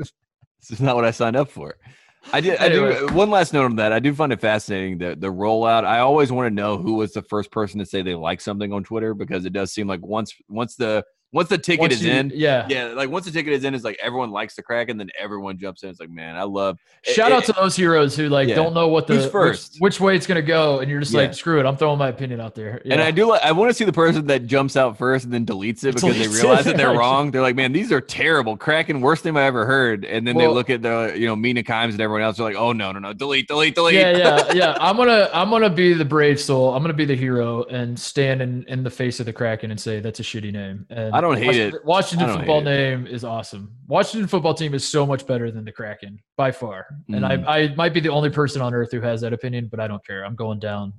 This 0.62 0.72
is 0.72 0.80
not 0.82 0.94
what 0.94 1.06
I 1.06 1.10
signed 1.10 1.36
up 1.36 1.50
for." 1.50 1.76
I 2.32 2.40
did. 2.40 2.58
I 2.58 2.68
do. 2.68 3.08
One 3.12 3.30
last 3.30 3.54
note 3.54 3.64
on 3.64 3.76
that. 3.76 3.92
I 3.92 3.98
do 3.98 4.12
find 4.12 4.32
it 4.32 4.40
fascinating 4.40 4.98
the 4.98 5.16
the 5.16 5.32
rollout. 5.32 5.84
I 5.84 6.00
always 6.00 6.30
want 6.30 6.48
to 6.48 6.54
know 6.54 6.76
who 6.76 6.94
was 6.94 7.12
the 7.12 7.22
first 7.22 7.50
person 7.50 7.78
to 7.78 7.86
say 7.86 8.02
they 8.02 8.14
like 8.14 8.40
something 8.40 8.72
on 8.72 8.84
Twitter 8.84 9.14
because 9.14 9.46
it 9.46 9.52
does 9.52 9.72
seem 9.72 9.86
like 9.86 10.04
once 10.04 10.34
once 10.48 10.76
the 10.76 11.04
once 11.32 11.48
the 11.48 11.58
ticket 11.58 11.80
Once 11.80 11.94
is 11.94 12.04
you- 12.04 12.12
in, 12.12 12.32
yeah. 12.34 12.66
yeah, 12.68 12.86
like 12.86 13.08
once 13.08 13.24
the 13.24 13.30
ticket 13.30 13.52
is 13.52 13.62
in, 13.64 13.74
it's 13.74 13.84
like 13.84 13.98
everyone 14.02 14.30
likes 14.30 14.54
the 14.56 14.62
crack, 14.62 14.88
and 14.88 14.98
then 14.98 15.08
everyone 15.18 15.58
jumps 15.58 15.82
in. 15.82 15.88
It's 15.90 16.00
like, 16.00 16.10
man, 16.10 16.34
I 16.36 16.42
love. 16.42 16.78
Shout 17.02 17.30
it- 17.30 17.34
out 17.34 17.44
to 17.44 17.52
those 17.52 17.76
heroes 17.76 18.16
who 18.16 18.28
like 18.28 18.48
Yeah. 18.48 18.56
don't 18.56 18.74
know 18.74 18.88
what 18.88 19.06
the 19.06 19.14
Who's 19.14 19.26
first? 19.30 19.76
Which, 19.78 20.00
way 20.00 20.16
it's 20.16 20.26
gonna 20.26 20.42
go, 20.42 20.80
and 20.80 20.90
you're 20.90 21.00
just 21.00 21.12
Yeah. 21.12 21.20
like, 21.20 21.34
screw 21.34 21.60
it, 21.60 21.66
I'm 21.66 21.76
throwing 21.76 21.98
my 21.98 22.08
opinion 22.08 22.40
out 22.40 22.54
there. 22.54 22.80
And 22.84 23.00
I 23.00 23.10
do. 23.10 23.28
Like, 23.28 23.42
I 23.42 23.52
want 23.52 23.70
to 23.70 23.74
see 23.74 23.84
the 23.84 23.92
person 23.92 24.26
that 24.26 24.46
jumps 24.46 24.76
out 24.76 24.98
first 24.98 25.24
and 25.24 25.32
then 25.32 25.46
deletes 25.46 25.84
it 25.84 25.94
because 25.94 26.02
they 26.02 26.24
Deletes 26.24 26.40
it. 26.40 26.42
realize 26.42 26.64
that 26.64 26.76
they're 26.76 26.90
wrong. 26.98 27.30
They're 27.30 27.42
like, 27.42 27.54
man, 27.56 27.72
these 27.72 27.92
are 27.92 28.00
terrible, 28.00 28.56
cracking, 28.56 29.00
worst 29.00 29.22
thing 29.22 29.36
I 29.36 29.42
ever 29.44 29.66
heard. 29.66 30.04
And 30.04 30.26
then 30.26 30.36
they 30.36 30.46
look 30.48 30.68
at 30.70 30.82
the, 30.82 31.12
you 31.16 31.26
know, 31.26 31.36
Mina 31.36 31.62
Kimes 31.62 31.92
and 31.92 32.00
everyone 32.00 32.22
else. 32.22 32.38
They're 32.38 32.46
like, 32.46 32.56
oh 32.56 32.72
no, 32.72 32.90
no, 32.92 32.98
no, 32.98 33.12
delete, 33.12 33.46
delete, 33.46 33.74
delete. 33.74 33.94
yeah, 33.94 34.16
yeah, 34.16 34.52
yeah. 34.54 34.76
I'm 34.80 34.96
gonna 34.96 35.28
I'm 35.32 35.50
gonna 35.50 35.70
be 35.70 35.92
the 35.92 36.04
brave 36.04 36.40
soul. 36.40 36.74
I'm 36.74 36.82
gonna 36.82 36.92
be 36.94 37.04
the 37.04 37.14
hero 37.16 37.64
and 37.64 37.98
stand 37.98 38.42
in, 38.42 38.64
in 38.68 38.82
the 38.82 38.90
face 38.90 39.20
of 39.20 39.26
the 39.26 39.32
Kraken 39.32 39.70
and 39.70 39.78
say 39.80 40.00
that's 40.00 40.18
a 40.20 40.22
shitty 40.22 40.52
name. 40.52 40.86
And 40.90 41.14
I 41.20 41.28
don't 41.28 41.36
hate 41.36 41.46
Washington, 41.46 41.74
it. 41.80 41.84
Washington 41.84 42.28
don't 42.28 42.36
football 42.38 42.60
name 42.62 43.06
is 43.06 43.24
awesome. 43.24 43.72
Washington 43.86 44.26
football 44.26 44.54
team 44.54 44.74
is 44.74 44.86
so 44.86 45.04
much 45.06 45.26
better 45.26 45.50
than 45.50 45.64
the 45.64 45.72
Kraken 45.72 46.18
by 46.36 46.50
far. 46.50 46.86
And 47.08 47.24
Mm. 47.24 47.46
I 47.46 47.58
I 47.64 47.74
might 47.74 47.92
be 47.92 48.00
the 48.00 48.08
only 48.08 48.30
person 48.30 48.62
on 48.62 48.72
earth 48.74 48.90
who 48.92 49.00
has 49.02 49.20
that 49.20 49.32
opinion, 49.32 49.68
but 49.70 49.80
I 49.80 49.86
don't 49.88 50.04
care. 50.06 50.24
I'm 50.24 50.34
going 50.34 50.58
down 50.60 50.94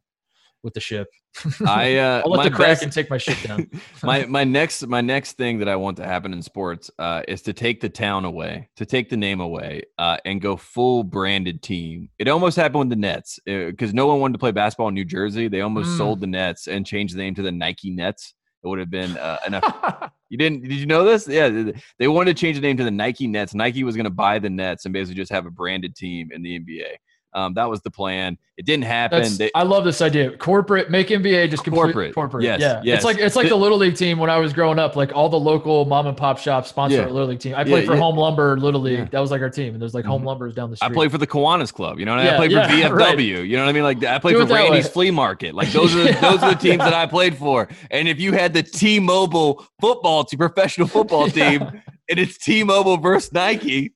with 0.63 0.73
the 0.75 0.79
ship. 0.79 1.07
I 1.65 1.95
uh, 1.97 2.21
I'll 2.25 2.31
let 2.31 2.43
the 2.43 2.51
Kraken 2.51 2.87
best- 2.89 2.93
take 2.95 3.09
my 3.09 3.17
shit 3.17 3.41
down. 3.47 3.67
my 4.03 4.25
my 4.25 4.43
next 4.43 4.85
my 4.85 5.01
next 5.01 5.33
thing 5.37 5.57
that 5.59 5.69
I 5.69 5.75
want 5.77 5.97
to 5.97 6.05
happen 6.05 6.33
in 6.33 6.41
sports 6.41 6.91
uh, 6.99 7.23
is 7.27 7.41
to 7.43 7.53
take 7.53 7.79
the 7.81 7.89
town 7.89 8.25
away, 8.25 8.69
to 8.75 8.85
take 8.85 9.09
the 9.09 9.17
name 9.17 9.39
away, 9.39 9.83
uh, 9.97 10.17
and 10.25 10.39
go 10.41 10.55
full 10.57 11.03
branded 11.03 11.63
team. 11.63 12.09
It 12.19 12.27
almost 12.27 12.57
happened 12.57 12.79
with 12.79 12.89
the 12.89 12.95
Nets 12.97 13.39
because 13.45 13.93
no 13.93 14.07
one 14.07 14.19
wanted 14.19 14.33
to 14.33 14.39
play 14.39 14.51
basketball 14.51 14.89
in 14.89 14.93
New 14.93 15.05
Jersey. 15.05 15.47
They 15.47 15.61
almost 15.61 15.89
Mm. 15.91 15.97
sold 15.97 16.19
the 16.21 16.27
Nets 16.27 16.67
and 16.67 16.85
changed 16.85 17.15
the 17.15 17.19
name 17.19 17.33
to 17.35 17.41
the 17.41 17.51
Nike 17.51 17.89
Nets. 17.91 18.33
It 18.63 18.67
would 18.67 18.79
have 18.79 18.89
been 18.89 19.17
uh, 19.17 19.37
enough. 19.47 20.11
You 20.29 20.37
didn't? 20.37 20.63
Did 20.63 20.73
you 20.73 20.85
know 20.85 21.03
this? 21.03 21.27
Yeah, 21.27 21.71
they 21.99 22.07
wanted 22.07 22.35
to 22.35 22.39
change 22.39 22.57
the 22.57 22.61
name 22.61 22.77
to 22.77 22.83
the 22.83 22.91
Nike 22.91 23.27
Nets. 23.27 23.53
Nike 23.53 23.83
was 23.83 23.95
going 23.95 24.05
to 24.05 24.09
buy 24.09 24.39
the 24.39 24.49
Nets 24.49 24.85
and 24.85 24.93
basically 24.93 25.15
just 25.15 25.31
have 25.31 25.45
a 25.45 25.51
branded 25.51 25.95
team 25.95 26.29
in 26.31 26.41
the 26.41 26.59
NBA. 26.59 26.95
Um, 27.33 27.53
that 27.53 27.69
was 27.69 27.81
the 27.81 27.89
plan. 27.91 28.37
It 28.57 28.65
didn't 28.65 28.83
happen. 28.83 29.25
They, 29.37 29.49
I 29.55 29.63
love 29.63 29.85
this 29.85 30.01
idea. 30.01 30.35
Corporate, 30.37 30.91
make 30.91 31.07
NBA 31.07 31.49
just 31.49 31.63
Corporate. 31.65 32.13
corporate. 32.13 32.43
Yes, 32.43 32.59
yeah, 32.59 32.81
yes. 32.83 32.97
it's 32.97 33.05
like 33.05 33.17
it's 33.17 33.35
like 33.35 33.45
The- 33.45 33.51
the 33.51 33.55
little 33.55 33.77
league 33.77 33.95
team 33.95 34.19
when 34.19 34.29
I 34.29 34.37
was 34.37 34.53
growing 34.53 34.77
up. 34.77 34.95
Like 34.95 35.13
all 35.15 35.29
the 35.29 35.39
local 35.39 35.85
mom 35.85 36.05
and 36.07 36.15
pop 36.15 36.37
shops 36.37 36.69
sponsor 36.69 36.97
Yeah. 36.97 37.05
little 37.07 37.27
league 37.29 37.39
team. 37.39 37.55
I 37.55 37.59
Yeah, 37.59 37.63
played 37.63 37.85
for 37.87 37.93
yeah. 37.93 37.99
Home 37.99 38.17
Lumber 38.17 38.57
Little 38.59 38.81
League. 38.81 38.99
Yeah. 38.99 39.05
That 39.05 39.19
was 39.19 39.31
like 39.31 39.41
our 39.41 39.49
team, 39.49 39.73
and 39.73 39.81
there's 39.81 39.93
like 39.95 40.05
Home 40.05 40.21
Mhm. 40.23 40.25
Lumbers 40.37 40.53
down 40.53 40.69
the 40.69 40.75
street. 40.75 40.91
I 40.91 40.93
played 40.93 41.09
for 41.11 41.17
the 41.17 41.25
Kiwanis 41.25 41.73
Club. 41.73 41.97
You 41.99 42.05
know, 42.05 42.11
what 42.11 42.19
I 42.19 42.23
mean? 42.25 42.33
I 42.33 42.37
played 42.37 42.51
yeah, 42.51 42.87
for 42.89 42.95
right. 42.97 43.17
You 43.19 43.55
know 43.57 43.63
what 43.63 43.69
I 43.69 43.71
mean? 43.71 43.83
Like 43.83 44.03
I 44.03 44.19
played 44.19 44.33
Do 44.33 44.45
for 44.45 44.53
Randy's 44.53 44.85
way. 44.85 44.91
Flea 44.91 45.11
Market. 45.11 45.55
Like 45.55 45.69
those 45.71 45.95
are 45.95 46.03
those 46.21 46.43
are 46.43 46.51
the 46.53 46.59
teams 46.59 46.79
that 46.79 46.93
I 46.93 47.07
played 47.07 47.37
for. 47.37 47.67
And 47.89 48.07
if 48.07 48.19
you 48.19 48.33
had 48.33 48.53
the 48.53 48.61
T-Mobile 48.63 49.65
football 49.79 50.25
team, 50.25 50.37
professional 50.37 50.87
football 50.87 51.27
team, 51.29 51.61
and 52.09 52.19
it's 52.19 52.37
T-Mobile 52.37 52.97
versus 52.97 53.31
Nike, 53.31 53.93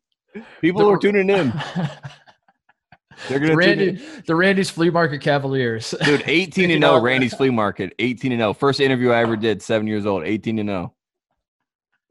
people 0.61 0.81
The- 0.85 0.89
are 0.91 0.97
tuning 0.97 1.29
in. 1.29 1.53
They're 3.29 3.39
gonna 3.39 3.49
tune 3.51 3.57
Randy, 3.57 3.91
the 4.27 4.35
Randy's 4.35 4.69
Flea 4.69 4.89
Market 4.89 5.19
Cavaliers. 5.21 5.93
Dude, 6.03 6.23
18 6.25 6.69
You 6.69 6.75
and 6.75 6.83
0, 6.83 6.95
know- 6.97 7.01
Randy's 7.01 7.33
Flea 7.33 7.49
Market. 7.49 7.93
18 7.99 8.31
and 8.31 8.39
0. 8.41 8.53
First 8.53 8.79
interview 8.79 9.11
I 9.11 9.21
ever 9.21 9.35
did, 9.35 9.61
seven 9.61 9.87
years 9.87 10.05
old. 10.05 10.23
18 10.23 10.59
and 10.59 10.69
0. 10.69 10.93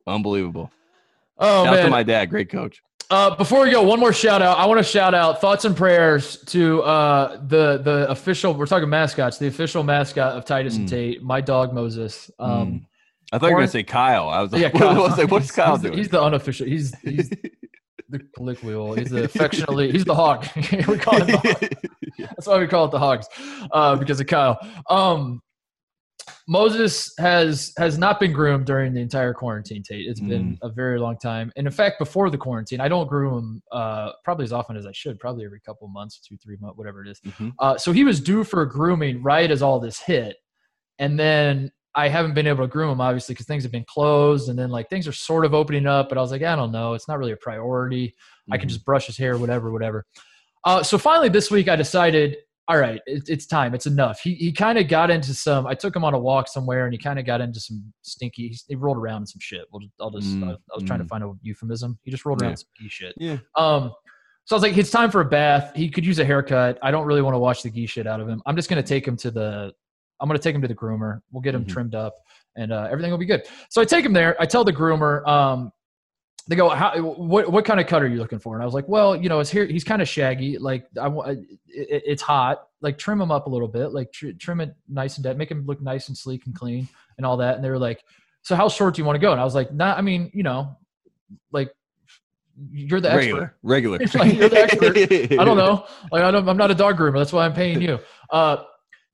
Unbelievable. 0.06 0.70
Oh 1.38 1.64
Shout 1.64 1.72
out 1.74 1.76
to 1.76 1.82
man! 1.84 1.90
my 1.90 2.02
dad, 2.02 2.26
great 2.30 2.48
coach. 2.50 2.80
Uh, 3.10 3.34
before 3.36 3.62
we 3.64 3.70
go, 3.70 3.82
one 3.82 4.00
more 4.00 4.12
shout 4.12 4.40
out. 4.42 4.58
I 4.58 4.66
want 4.66 4.78
to 4.78 4.84
shout 4.84 5.14
out 5.14 5.40
thoughts 5.40 5.64
and 5.64 5.76
prayers 5.76 6.38
to 6.46 6.82
uh, 6.82 7.36
the 7.46 7.78
the 7.78 8.08
official. 8.10 8.54
We're 8.54 8.66
talking 8.66 8.88
mascots. 8.88 9.38
The 9.38 9.46
official 9.46 9.82
mascot 9.82 10.36
of 10.36 10.44
Titus 10.44 10.76
and 10.76 10.86
Mm. 10.86 10.90
Tate, 10.90 11.22
my 11.22 11.40
dog 11.40 11.72
Moses. 11.74 12.30
Um, 12.38 12.50
Mm. 12.50 12.86
I 13.32 13.38
thought 13.38 13.46
you 13.48 13.54
were 13.54 13.60
gonna 13.60 13.68
say 13.68 13.82
Kyle. 13.82 14.28
I 14.28 14.40
was 14.42 14.52
like, 14.52 14.62
Yeah, 14.62 14.70
Kyle. 14.70 14.88
I 14.90 14.98
was 15.08 15.18
like 15.18 15.30
what's 15.30 15.50
Kyle 15.50 15.74
he's, 15.76 15.82
doing? 15.82 15.98
he's 15.98 16.08
the 16.08 16.22
unofficial. 16.22 16.66
He's 16.66 16.94
he's 17.00 17.30
the 18.08 18.20
colloquial. 18.36 18.94
He's 18.94 19.10
the 19.10 19.24
affectionately. 19.30 19.90
He's 19.92 20.04
the 20.04 20.14
hog. 20.14 20.46
we 20.56 20.98
call 20.98 21.20
him 21.20 21.26
the 21.28 21.38
hog. 21.38 21.70
That's 22.18 22.46
why 22.46 22.58
we 22.58 22.66
call 22.66 22.86
it 22.86 22.90
the 22.90 22.98
hogs, 22.98 23.26
uh, 23.72 23.96
because 23.96 24.20
of 24.20 24.26
Kyle. 24.26 24.58
Um, 24.88 25.40
Moses 26.46 27.12
has 27.18 27.72
has 27.78 27.98
not 27.98 28.20
been 28.20 28.32
groomed 28.32 28.66
during 28.66 28.92
the 28.94 29.00
entire 29.00 29.32
quarantine. 29.34 29.82
Tate, 29.82 30.06
it's 30.06 30.20
been 30.20 30.58
a 30.62 30.68
very 30.68 30.98
long 30.98 31.16
time, 31.18 31.50
and 31.56 31.66
in 31.66 31.72
fact, 31.72 31.98
before 31.98 32.30
the 32.30 32.38
quarantine, 32.38 32.80
I 32.80 32.88
don't 32.88 33.08
groom 33.08 33.38
him 33.38 33.62
uh, 33.72 34.12
probably 34.24 34.44
as 34.44 34.52
often 34.52 34.76
as 34.76 34.86
I 34.86 34.92
should. 34.92 35.18
Probably 35.18 35.44
every 35.44 35.60
couple 35.60 35.88
months, 35.88 36.20
two, 36.20 36.36
three 36.36 36.56
months, 36.60 36.76
whatever 36.76 37.02
it 37.04 37.10
is. 37.10 37.20
Mhm. 37.20 37.52
Uh, 37.58 37.76
so 37.78 37.92
he 37.92 38.04
was 38.04 38.20
due 38.20 38.44
for 38.44 38.64
grooming 38.66 39.22
right 39.22 39.50
as 39.50 39.62
all 39.62 39.80
this 39.80 40.00
hit, 40.00 40.36
and 40.98 41.18
then 41.18 41.70
I 41.96 42.08
haven't 42.08 42.34
been 42.34 42.46
able 42.46 42.64
to 42.64 42.68
groom 42.68 42.90
him 42.90 43.00
obviously 43.00 43.34
because 43.34 43.46
things 43.46 43.62
have 43.62 43.72
been 43.72 43.84
closed, 43.88 44.48
and 44.48 44.58
then 44.58 44.70
like 44.70 44.88
things 44.90 45.06
are 45.06 45.12
sort 45.12 45.44
of 45.44 45.54
opening 45.54 45.86
up. 45.86 46.08
But 46.08 46.18
I 46.18 46.20
was 46.20 46.30
like, 46.32 46.42
I 46.42 46.56
don't 46.56 46.72
know, 46.72 46.94
it's 46.94 47.08
not 47.08 47.18
really 47.18 47.32
a 47.32 47.36
priority. 47.36 48.14
I 48.50 48.58
can 48.58 48.68
Mhm. 48.68 48.72
just 48.72 48.84
brush 48.84 49.06
his 49.06 49.16
hair, 49.16 49.38
whatever, 49.38 49.70
whatever. 49.70 50.04
Uh, 50.64 50.82
so 50.82 50.98
finally, 50.98 51.28
this 51.28 51.50
week, 51.50 51.68
I 51.68 51.76
decided, 51.76 52.36
all 52.68 52.78
right, 52.78 53.00
it, 53.06 53.24
it's 53.28 53.46
time. 53.46 53.74
It's 53.74 53.86
enough. 53.86 54.20
He 54.20 54.34
he 54.34 54.50
kind 54.52 54.78
of 54.78 54.88
got 54.88 55.10
into 55.10 55.34
some. 55.34 55.66
I 55.66 55.74
took 55.74 55.94
him 55.94 56.04
on 56.04 56.14
a 56.14 56.18
walk 56.18 56.48
somewhere, 56.48 56.84
and 56.86 56.92
he 56.94 56.98
kind 56.98 57.18
of 57.18 57.26
got 57.26 57.40
into 57.40 57.60
some 57.60 57.92
stinky. 58.02 58.48
He, 58.48 58.58
he 58.68 58.74
rolled 58.74 58.96
around 58.96 59.22
in 59.22 59.26
some 59.26 59.40
shit. 59.40 59.66
We'll 59.70 59.80
just, 59.80 59.92
I'll 60.00 60.10
just. 60.10 60.28
Mm, 60.34 60.48
I, 60.48 60.52
I 60.52 60.74
was 60.74 60.84
trying 60.84 61.00
to 61.00 61.04
mm. 61.04 61.08
find 61.08 61.22
a 61.22 61.32
euphemism. 61.42 61.98
He 62.02 62.10
just 62.10 62.24
rolled 62.24 62.42
around 62.42 62.52
Yeah. 62.52 62.56
some 62.56 62.68
gee 62.80 62.88
shit. 62.88 63.14
Yeah. 63.18 63.36
Um. 63.56 63.92
So 64.46 64.54
I 64.54 64.56
was 64.56 64.62
like, 64.62 64.76
it's 64.76 64.90
time 64.90 65.10
for 65.10 65.20
a 65.22 65.24
bath. 65.24 65.72
He 65.74 65.88
could 65.88 66.04
use 66.04 66.18
a 66.18 66.24
haircut. 66.24 66.78
I 66.82 66.90
don't 66.90 67.06
really 67.06 67.22
want 67.22 67.34
to 67.34 67.38
wash 67.38 67.62
the 67.62 67.70
gee 67.70 67.86
shit 67.86 68.06
out 68.06 68.20
of 68.20 68.28
him. 68.28 68.42
I'm 68.46 68.56
just 68.56 68.68
gonna 68.68 68.82
take 68.82 69.06
him 69.06 69.16
to 69.18 69.30
the. 69.30 69.72
I'm 70.24 70.28
gonna 70.30 70.38
take 70.38 70.54
him 70.54 70.62
to 70.62 70.68
the 70.68 70.74
groomer. 70.74 71.20
We'll 71.30 71.42
get 71.42 71.54
him 71.54 71.66
Mhm. 71.66 71.68
trimmed 71.68 71.94
up, 71.94 72.14
and 72.56 72.72
uh, 72.72 72.88
everything 72.90 73.10
will 73.10 73.18
be 73.18 73.26
good. 73.26 73.42
So 73.68 73.82
I 73.82 73.84
take 73.84 74.06
him 74.06 74.14
there. 74.14 74.34
I 74.40 74.46
tell 74.46 74.64
the 74.64 74.72
groomer, 74.72 75.22
um, 75.28 75.70
they 76.48 76.56
go, 76.56 76.70
How, 76.70 76.98
what 77.02 77.52
what 77.52 77.66
kind 77.66 77.78
of 77.78 77.86
cut 77.86 78.02
are 78.02 78.06
you 78.08 78.16
looking 78.16 78.38
for? 78.38 78.54
And 78.54 78.62
I 78.62 78.64
was 78.64 78.72
like, 78.72 78.88
well, 78.88 79.14
you 79.14 79.28
know, 79.28 79.38
his 79.38 79.50
hair, 79.50 79.66
he's 79.66 79.84
kind 79.84 80.00
of 80.00 80.08
shaggy. 80.08 80.56
Like 80.56 80.86
I 80.98 81.08
it, 81.28 82.02
it's 82.06 82.22
hot. 82.22 82.68
Like 82.80 82.96
trim 82.96 83.20
him 83.20 83.30
up 83.30 83.46
a 83.46 83.50
little 83.50 83.68
bit. 83.68 83.92
Like 83.92 84.12
tr- 84.12 84.30
trim 84.38 84.60
it 84.62 84.74
nice 84.88 85.16
and 85.18 85.24
dead, 85.24 85.36
make 85.36 85.50
him 85.50 85.66
look 85.66 85.82
nice 85.82 86.08
and 86.08 86.16
sleek 86.16 86.46
and 86.46 86.54
clean 86.54 86.88
and 87.18 87.26
all 87.26 87.36
that. 87.36 87.56
And 87.56 87.62
they 87.64 87.68
were 87.70 87.78
like, 87.78 88.02
so 88.40 88.56
how 88.56 88.70
short 88.70 88.94
do 88.94 89.02
you 89.02 89.06
want 89.06 89.16
to 89.16 89.20
go? 89.20 89.32
And 89.32 89.40
I 89.40 89.44
was 89.44 89.54
like, 89.54 89.72
nah, 89.72 89.94
I 89.94 90.00
mean, 90.00 90.30
you 90.34 90.42
know, 90.42 90.76
like 91.52 91.70
you're 92.70 93.00
the 93.00 93.10
expert. 93.10 93.54
regular, 93.62 93.98
regular. 93.98 93.98
Like 94.14 94.34
you're 94.34 94.48
the 94.48 94.62
expert. 94.62 94.96
I 95.40 95.44
don't 95.44 95.56
know. 95.56 95.86
Like 96.12 96.22
I 96.22 96.30
don't, 96.30 96.48
I'm 96.48 96.56
not 96.56 96.70
a 96.70 96.74
dog 96.74 96.98
groomer. 96.98 97.18
That's 97.18 97.32
why 97.32 97.46
I'm 97.46 97.54
paying 97.54 97.80
you. 97.80 97.98
Uh, 98.30 98.64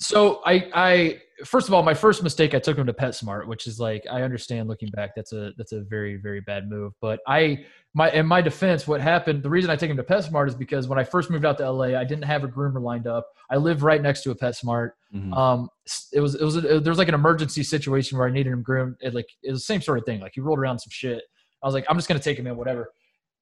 so 0.00 0.40
I, 0.46 0.70
I 0.74 1.20
first 1.44 1.68
of 1.68 1.74
all, 1.74 1.82
my 1.82 1.94
first 1.94 2.22
mistake, 2.22 2.54
I 2.54 2.58
took 2.58 2.76
him 2.76 2.86
to 2.86 2.92
PetSmart, 2.92 3.46
which 3.46 3.66
is 3.66 3.78
like 3.78 4.02
I 4.10 4.22
understand 4.22 4.68
looking 4.68 4.88
back, 4.90 5.10
that's 5.14 5.32
a 5.32 5.52
that's 5.56 5.72
a 5.72 5.82
very 5.82 6.16
very 6.16 6.40
bad 6.40 6.68
move. 6.68 6.92
But 7.00 7.20
I 7.26 7.64
my 7.92 8.10
in 8.10 8.26
my 8.26 8.40
defense, 8.40 8.88
what 8.88 9.00
happened? 9.00 9.42
The 9.42 9.50
reason 9.50 9.70
I 9.70 9.76
took 9.76 9.90
him 9.90 9.96
to 9.98 10.02
PetSmart 10.02 10.48
is 10.48 10.54
because 10.54 10.88
when 10.88 10.98
I 10.98 11.04
first 11.04 11.30
moved 11.30 11.44
out 11.44 11.58
to 11.58 11.70
LA, 11.70 11.98
I 11.98 12.04
didn't 12.04 12.24
have 12.24 12.44
a 12.44 12.48
groomer 12.48 12.80
lined 12.80 13.06
up. 13.06 13.28
I 13.50 13.56
lived 13.56 13.82
right 13.82 14.00
next 14.00 14.22
to 14.22 14.30
a 14.30 14.34
PetSmart. 14.34 14.92
Mhm. 15.14 15.36
Um, 15.36 15.68
it 16.12 16.20
was 16.20 16.34
it 16.34 16.44
was 16.44 16.54
there 16.62 16.80
was 16.80 16.98
like 16.98 17.08
an 17.08 17.14
emergency 17.14 17.62
situation 17.62 18.16
where 18.16 18.26
I 18.26 18.30
needed 18.30 18.52
him 18.52 18.62
groomed. 18.62 18.96
It 19.00 19.14
like 19.14 19.28
it 19.42 19.50
was 19.50 19.60
the 19.60 19.66
same 19.66 19.82
sort 19.82 19.98
of 19.98 20.04
thing. 20.06 20.20
Like 20.20 20.32
he 20.34 20.40
rolled 20.40 20.58
around 20.58 20.78
some 20.78 20.90
shit. 20.90 21.22
I 21.62 21.66
was 21.66 21.74
like, 21.74 21.84
I'm 21.90 21.96
just 21.96 22.08
gonna 22.08 22.20
take 22.20 22.38
him 22.38 22.46
in, 22.46 22.56
whatever. 22.56 22.92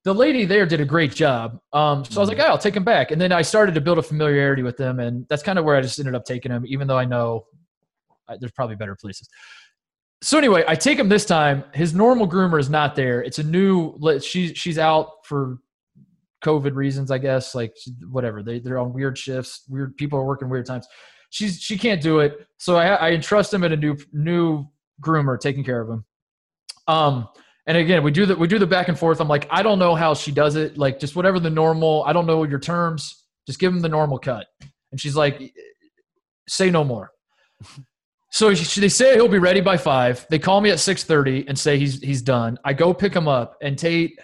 The 0.05 0.13
lady 0.13 0.45
there 0.45 0.65
did 0.65 0.79
a 0.79 0.85
great 0.85 1.13
job. 1.13 1.59
Um, 1.73 2.05
so 2.05 2.19
I 2.19 2.19
was 2.21 2.29
like, 2.29 2.39
oh, 2.39 2.43
I'll 2.43 2.57
take 2.57 2.75
him 2.75 2.85
back. 2.85 3.11
And 3.11 3.19
then 3.19 3.31
I 3.31 3.41
started 3.41 3.75
to 3.75 3.81
build 3.81 3.97
a 3.97 4.01
familiarity 4.01 4.63
with 4.63 4.77
them, 4.77 4.99
and 4.99 5.25
that's 5.27 5.43
kind 5.43 5.59
of 5.59 5.65
where 5.65 5.75
I 5.75 5.81
just 5.81 5.99
ended 5.99 6.15
up 6.15 6.23
taking 6.25 6.51
him, 6.51 6.65
even 6.65 6.87
though 6.87 6.97
I 6.97 7.05
know 7.05 7.45
I, 8.27 8.37
there's 8.37 8.53
probably 8.53 8.75
better 8.75 8.95
places. 8.95 9.27
So 10.21 10.37
anyway, 10.37 10.63
I 10.67 10.75
take 10.75 10.99
him 10.99 11.09
this 11.09 11.25
time. 11.25 11.63
His 11.73 11.93
normal 11.93 12.27
groomer 12.29 12.59
is 12.59 12.69
not 12.69 12.95
there. 12.95 13.21
It's 13.21 13.39
a 13.39 13.43
new. 13.43 13.97
She's 14.21 14.57
she's 14.57 14.77
out 14.77 15.25
for 15.25 15.57
COVID 16.43 16.75
reasons, 16.75 17.11
I 17.11 17.17
guess. 17.17 17.55
Like 17.55 17.73
whatever, 18.09 18.43
they 18.43 18.59
they're 18.59 18.79
on 18.79 18.93
weird 18.93 19.17
shifts. 19.17 19.63
Weird 19.69 19.95
people 19.97 20.19
are 20.19 20.25
working 20.25 20.49
weird 20.49 20.65
times. 20.65 20.87
She's 21.29 21.61
she 21.61 21.77
can't 21.77 22.01
do 22.01 22.19
it. 22.19 22.47
So 22.57 22.75
I, 22.75 22.87
I 22.87 23.11
entrust 23.11 23.53
him 23.53 23.63
at 23.63 23.71
a 23.71 23.77
new 23.77 23.97
new 24.11 24.67
groomer 25.01 25.39
taking 25.39 25.63
care 25.63 25.79
of 25.81 25.89
him. 25.89 26.05
Um, 26.87 27.27
and 27.69 27.77
again, 27.77 28.01
we 28.03 28.09
do 28.11 28.25
the 28.25 28.35
we 28.35 28.47
do 28.47 28.57
the 28.57 28.65
back 28.67 28.87
and 28.89 28.97
forth. 28.97 29.21
I'm 29.21 29.27
like, 29.29 29.47
I 29.51 29.61
don't 29.61 29.77
know 29.77 29.93
how 29.93 30.15
she 30.15 30.31
does 30.31 30.55
it. 30.55 30.77
Like 30.77 30.99
just 30.99 31.15
whatever 31.15 31.39
the 31.39 31.51
normal. 31.51 32.03
I 32.05 32.11
don't 32.13 32.25
know 32.25 32.43
your 32.43 32.59
terms. 32.59 33.23
Just 33.45 33.59
give 33.59 33.71
him 33.71 33.79
the 33.79 33.87
normal 33.89 34.17
cut. 34.17 34.47
And 34.91 34.99
she's 34.99 35.15
like, 35.15 35.53
say 36.47 36.69
no 36.69 36.83
more. 36.83 37.11
So 38.31 38.53
she, 38.53 38.79
they 38.79 38.89
say 38.89 39.15
he'll 39.15 39.27
be 39.27 39.39
ready 39.39 39.59
by 39.59 39.75
five. 39.75 40.23
They 40.29 40.37
call 40.37 40.61
me 40.61 40.69
at 40.69 40.79
six 40.79 41.03
thirty 41.03 41.47
and 41.47 41.57
say 41.57 41.79
he's 41.79 41.99
he's 41.99 42.21
done. 42.21 42.59
I 42.63 42.73
go 42.73 42.93
pick 42.93 43.11
him 43.15 43.27
up, 43.27 43.57
and 43.59 43.75
Tate, 43.75 44.19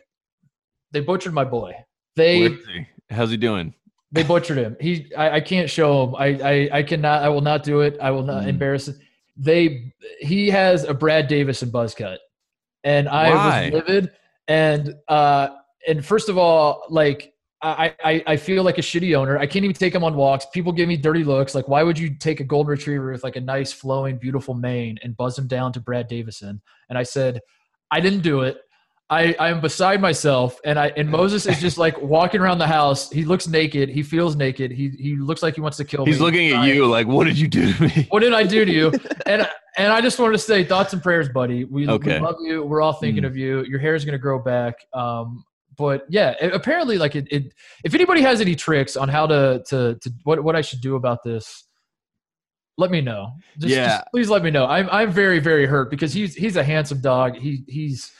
they 0.91 0.99
butchered 0.99 1.33
my 1.33 1.43
boy. 1.43 1.73
They 2.15 2.49
he? 2.49 2.85
How's 3.09 3.31
he 3.31 3.37
doing? 3.37 3.73
they 4.11 4.21
butchered 4.21 4.59
him. 4.59 4.77
He 4.79 5.11
I, 5.17 5.37
I 5.37 5.41
can't 5.41 5.67
show 5.67 6.03
him. 6.03 6.15
I, 6.15 6.25
I 6.27 6.69
I 6.71 6.83
cannot. 6.83 7.23
I 7.23 7.29
will 7.29 7.41
not 7.41 7.63
do 7.63 7.81
it. 7.81 7.97
I 7.99 8.11
will 8.11 8.21
not 8.21 8.43
Mm. 8.43 8.49
embarrass 8.49 8.87
it. 8.89 8.97
They 9.37 9.91
he 10.19 10.51
has 10.51 10.83
a 10.83 10.93
Brad 10.93 11.27
Davison 11.27 11.71
buzz 11.71 11.95
cut, 11.95 12.19
and 12.85 13.09
I 13.09 13.29
Why? 13.31 13.63
was 13.65 13.73
livid. 13.73 14.11
And 14.47 14.95
uh 15.09 15.49
and 15.87 16.05
first 16.05 16.29
of 16.29 16.37
all, 16.37 16.85
like 16.89 17.33
I, 17.61 17.95
I, 18.03 18.23
I 18.27 18.37
feel 18.37 18.63
like 18.63 18.77
a 18.77 18.81
shitty 18.81 19.15
owner. 19.15 19.39
I 19.39 19.47
can't 19.47 19.65
even 19.65 19.75
take 19.75 19.95
him 19.95 20.03
on 20.03 20.15
walks. 20.15 20.45
People 20.53 20.71
give 20.71 20.87
me 20.87 20.97
dirty 20.97 21.23
looks. 21.23 21.55
Like, 21.55 21.67
why 21.67 21.81
would 21.81 21.97
you 21.97 22.15
take 22.15 22.39
a 22.39 22.43
golden 22.43 22.69
retriever 22.69 23.11
with 23.11 23.23
like 23.23 23.37
a 23.37 23.41
nice, 23.41 23.73
flowing, 23.73 24.17
beautiful 24.17 24.53
mane 24.53 24.99
and 25.01 25.17
buzz 25.17 25.37
him 25.37 25.47
down 25.47 25.73
to 25.73 25.79
Brad 25.79 26.07
Davison? 26.07 26.61
And 26.89 26.97
I 26.97 27.03
said, 27.03 27.39
I 27.89 28.01
didn't 28.01 28.21
do 28.21 28.41
it. 28.41 28.57
I, 29.07 29.35
I 29.39 29.49
am 29.49 29.61
beside 29.61 30.01
myself, 30.01 30.59
and 30.65 30.79
I 30.79 30.87
and 30.97 31.07
Moses 31.07 31.45
is 31.45 31.61
just 31.61 31.77
like 31.77 32.01
walking 32.01 32.41
around 32.41 32.57
the 32.57 32.65
house. 32.65 33.07
He 33.11 33.23
looks 33.23 33.47
naked. 33.47 33.87
He 33.87 34.01
feels 34.01 34.35
naked. 34.35 34.71
He 34.71 34.89
he 34.97 35.15
looks 35.15 35.43
like 35.43 35.53
he 35.53 35.61
wants 35.61 35.77
to 35.77 35.85
kill 35.85 36.05
He's 36.05 36.07
me. 36.07 36.11
He's 36.13 36.21
looking 36.21 36.51
at 36.53 36.59
I- 36.61 36.67
you 36.67 36.87
like, 36.87 37.05
what 37.05 37.25
did 37.25 37.37
you 37.37 37.47
do 37.47 37.71
to 37.71 37.83
me? 37.83 38.07
What 38.09 38.21
did 38.21 38.33
I 38.33 38.43
do 38.43 38.65
to 38.65 38.71
you? 38.71 38.91
And 39.27 39.47
and 39.77 39.91
I 39.93 40.01
just 40.01 40.17
wanted 40.17 40.31
to 40.33 40.39
say 40.39 40.63
thoughts 40.63 40.93
and 40.93 41.03
prayers, 41.03 41.29
buddy. 41.29 41.65
We, 41.65 41.87
Okay. 41.87 42.17
we 42.19 42.25
love 42.25 42.37
you. 42.41 42.63
We're 42.63 42.81
all 42.81 42.93
thinking 42.93 43.23
Mm. 43.23 43.27
of 43.27 43.37
you. 43.37 43.63
Your 43.65 43.77
hair 43.77 43.93
is 43.93 44.05
gonna 44.05 44.17
grow 44.17 44.39
back. 44.39 44.75
Um, 44.93 45.43
but 45.77 46.05
yeah, 46.09 46.33
a- 46.41 46.51
apparently, 46.51 46.97
like 46.97 47.15
it, 47.15 47.27
it. 47.31 47.53
If 47.83 47.93
anybody 47.93 48.21
has 48.21 48.41
any 48.41 48.55
tricks 48.55 48.95
on 48.97 49.07
how 49.09 49.27
to 49.27 49.63
to 49.69 49.99
to 50.01 50.09
what 50.23 50.43
what 50.43 50.55
I 50.55 50.61
should 50.61 50.81
do 50.81 50.95
about 50.95 51.23
this, 51.23 51.63
let 52.79 52.89
me 52.89 53.01
know. 53.01 53.33
Just, 53.59 53.71
Yeah. 53.75 53.87
just 53.99 54.03
please 54.11 54.29
let 54.31 54.41
me 54.43 54.49
know. 54.49 54.65
I'm 54.65 54.89
I'm 54.91 55.11
very 55.11 55.37
very 55.37 55.67
hurt 55.67 55.91
because 55.91 56.11
he's 56.11 56.33
he's 56.33 56.55
a 56.55 56.63
handsome 56.63 57.01
dog. 57.01 57.35
He 57.37 57.63
he's. 57.67 58.11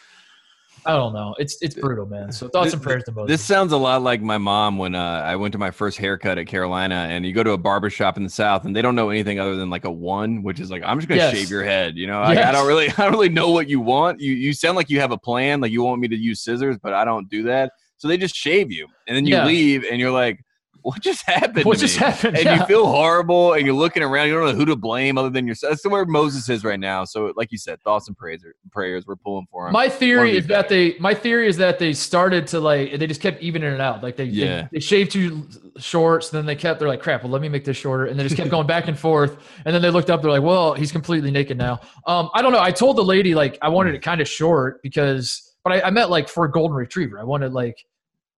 I 0.86 0.94
don't 0.94 1.14
know. 1.14 1.36
It's 1.40 1.58
it's 1.62 1.74
brutal, 1.76 2.06
man. 2.06 2.32
So 2.32 2.48
thoughts 2.48 2.74
and 2.74 2.82
prayers 2.82 3.04
to 3.06 3.12
Moses. 3.12 3.40
This 3.40 3.46
sounds 3.46 3.72
a 3.72 3.78
lot 3.78 4.04
like 4.04 4.22
my 4.22 4.38
mom 4.38 4.78
when 4.78 4.94
uh, 4.94 5.24
I 5.26 5.36
went 5.36 5.52
to 5.54 5.58
my 5.58 5.72
first 5.72 5.98
haircut 5.98 6.38
at 6.38 6.46
Carolina, 6.46 7.08
and 7.10 7.26
you 7.26 7.34
go 7.34 7.42
to 7.44 7.52
a 7.52 7.58
barber 7.58 7.90
shop 7.90 8.18
in 8.18 8.24
the 8.24 8.30
South, 8.30 8.66
and 8.66 8.76
they 8.76 8.84
don't 8.84 8.94
know 8.96 9.10
anything 9.10 9.40
other 9.40 9.56
than 9.56 9.72
like 9.72 9.86
a 9.86 9.92
one, 9.92 10.44
which 10.44 10.60
is 10.60 10.70
like 10.70 10.84
I'm 10.86 11.00
just 11.00 11.08
gonna 11.10 11.22
Yes. 11.22 11.32
shave 11.34 11.50
your 11.50 11.64
head. 11.64 11.98
You 11.98 12.06
know, 12.06 12.22
Like, 12.22 12.38
I 12.38 12.42
Yes. 12.42 12.54
don't 12.54 12.68
really, 12.68 12.90
I 12.98 13.04
don't 13.04 13.12
really 13.12 13.30
know 13.30 13.50
what 13.50 13.68
you 13.68 13.80
want. 13.80 14.20
You 14.22 14.34
you 14.34 14.54
sound 14.54 14.76
like 14.76 14.90
you 14.92 15.00
have 15.00 15.12
a 15.12 15.18
plan, 15.18 15.60
like 15.60 15.72
you 15.72 15.82
want 15.82 16.02
me 16.02 16.08
to 16.08 16.16
use 16.16 16.42
scissors, 16.42 16.78
but 16.82 16.94
I 16.94 17.04
don't 17.04 17.28
do 17.30 17.44
that. 17.44 17.72
So 17.98 18.08
they 18.08 18.18
just 18.18 18.36
shave 18.36 18.72
you, 18.72 18.88
and 19.08 19.18
then 19.18 19.26
you 19.26 19.34
Yeah. 19.36 19.46
leave, 19.46 19.86
and 19.90 20.00
you're 20.00 20.12
like, 20.12 20.45
what 20.86 21.02
just 21.02 21.26
happened? 21.26 21.66
what 21.66 21.80
just 21.80 22.00
me? 22.00 22.06
happened? 22.06 22.36
and 22.38 22.46
Yeah. 22.46 22.60
you 22.60 22.66
feel 22.68 22.86
horrible 22.86 23.54
and 23.54 23.66
you're 23.66 23.74
looking 23.76 24.04
around. 24.04 24.28
You 24.28 24.36
don't 24.36 24.46
know 24.46 24.54
who 24.54 24.66
to 24.66 24.76
blame 24.76 25.18
other 25.18 25.32
than 25.32 25.48
yourself. 25.48 25.72
That's 25.72 25.86
where 25.88 26.06
Moses 26.06 26.48
is 26.48 26.64
right 26.64 26.80
now. 26.80 27.06
So, 27.06 27.34
like 27.36 27.52
you 27.52 27.58
said, 27.58 27.82
thoughts 27.82 28.08
and 28.08 28.16
prayers, 28.16 28.44
prayers 28.72 29.08
we're 29.08 29.16
pulling 29.16 29.48
for 29.52 29.66
him. 29.66 29.74
My 29.74 29.90
theory 29.90 30.38
is 30.38 30.46
that 30.48 30.70
they 30.70 30.96
my 31.00 31.16
theory 31.16 31.48
is 31.48 31.58
that 31.58 31.80
they 31.80 31.92
started 31.94 32.46
to 32.48 32.60
like 32.60 33.00
they 33.00 33.08
just 33.08 33.20
kept 33.20 33.42
evening 33.42 33.64
it 33.74 33.82
out. 33.82 34.04
Like 34.04 34.16
they 34.16 34.26
Yeah. 34.26 34.62
they, 34.62 34.68
they 34.74 34.80
shaved 34.80 35.12
too 35.12 35.48
short, 35.78 36.24
so 36.24 36.38
then 36.38 36.46
they 36.46 36.56
kept 36.56 36.80
they're 36.80 36.88
like 36.88 37.02
crap. 37.02 37.24
Well, 37.24 37.32
let 37.32 37.42
me 37.42 37.50
make 37.50 37.66
this 37.66 37.78
shorter, 37.78 38.06
and 38.06 38.20
they 38.20 38.24
just 38.24 38.36
kept 38.36 38.52
going 38.52 38.68
back 38.68 38.88
and 38.88 38.98
forth. 38.98 39.38
And 39.66 39.74
then 39.74 39.82
they 39.82 39.90
looked 39.90 40.12
up, 40.12 40.22
they're 40.22 40.30
like, 40.30 40.44
well, 40.44 40.76
he's 40.76 40.92
completely 40.92 41.32
naked 41.32 41.58
now. 41.58 41.80
Um, 42.06 42.30
I 42.36 42.42
don't 42.44 42.52
know. 42.52 42.62
I 42.62 42.70
told 42.72 42.96
the 42.98 43.04
lady 43.04 43.34
like 43.34 43.58
I 43.64 43.70
wanted 43.70 43.96
it 43.96 44.04
kind 44.04 44.22
of 44.22 44.28
short 44.28 44.84
because, 44.84 45.56
but 45.64 45.74
I, 45.74 45.88
I 45.88 45.90
meant 45.90 46.12
like 46.12 46.30
for 46.30 46.46
a 46.46 46.52
golden 46.52 46.78
retriever. 46.78 47.20
I 47.20 47.24
wanted 47.24 47.54
like 47.54 47.84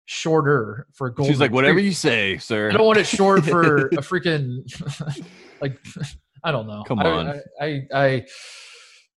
shorter 0.07 0.87
for 0.93 1.09
gold. 1.11 1.27
She's 1.29 1.39
like, 1.39 1.51
whatever 1.51 1.79
you 1.79 1.91
say, 1.91 2.37
sir. 2.37 2.69
I 2.69 2.73
don't 2.73 2.85
want 2.87 2.97
it 2.97 3.05
short 3.05 3.43
for 3.45 3.87
a 3.89 3.97
freaking 3.97 4.63
like 5.61 5.77
I 6.43 6.51
don't 6.51 6.65
know. 6.67 6.83
Come 6.87 6.99
I- 6.99 7.05
on. 7.05 7.41
I 7.61 7.65
I, 7.93 8.25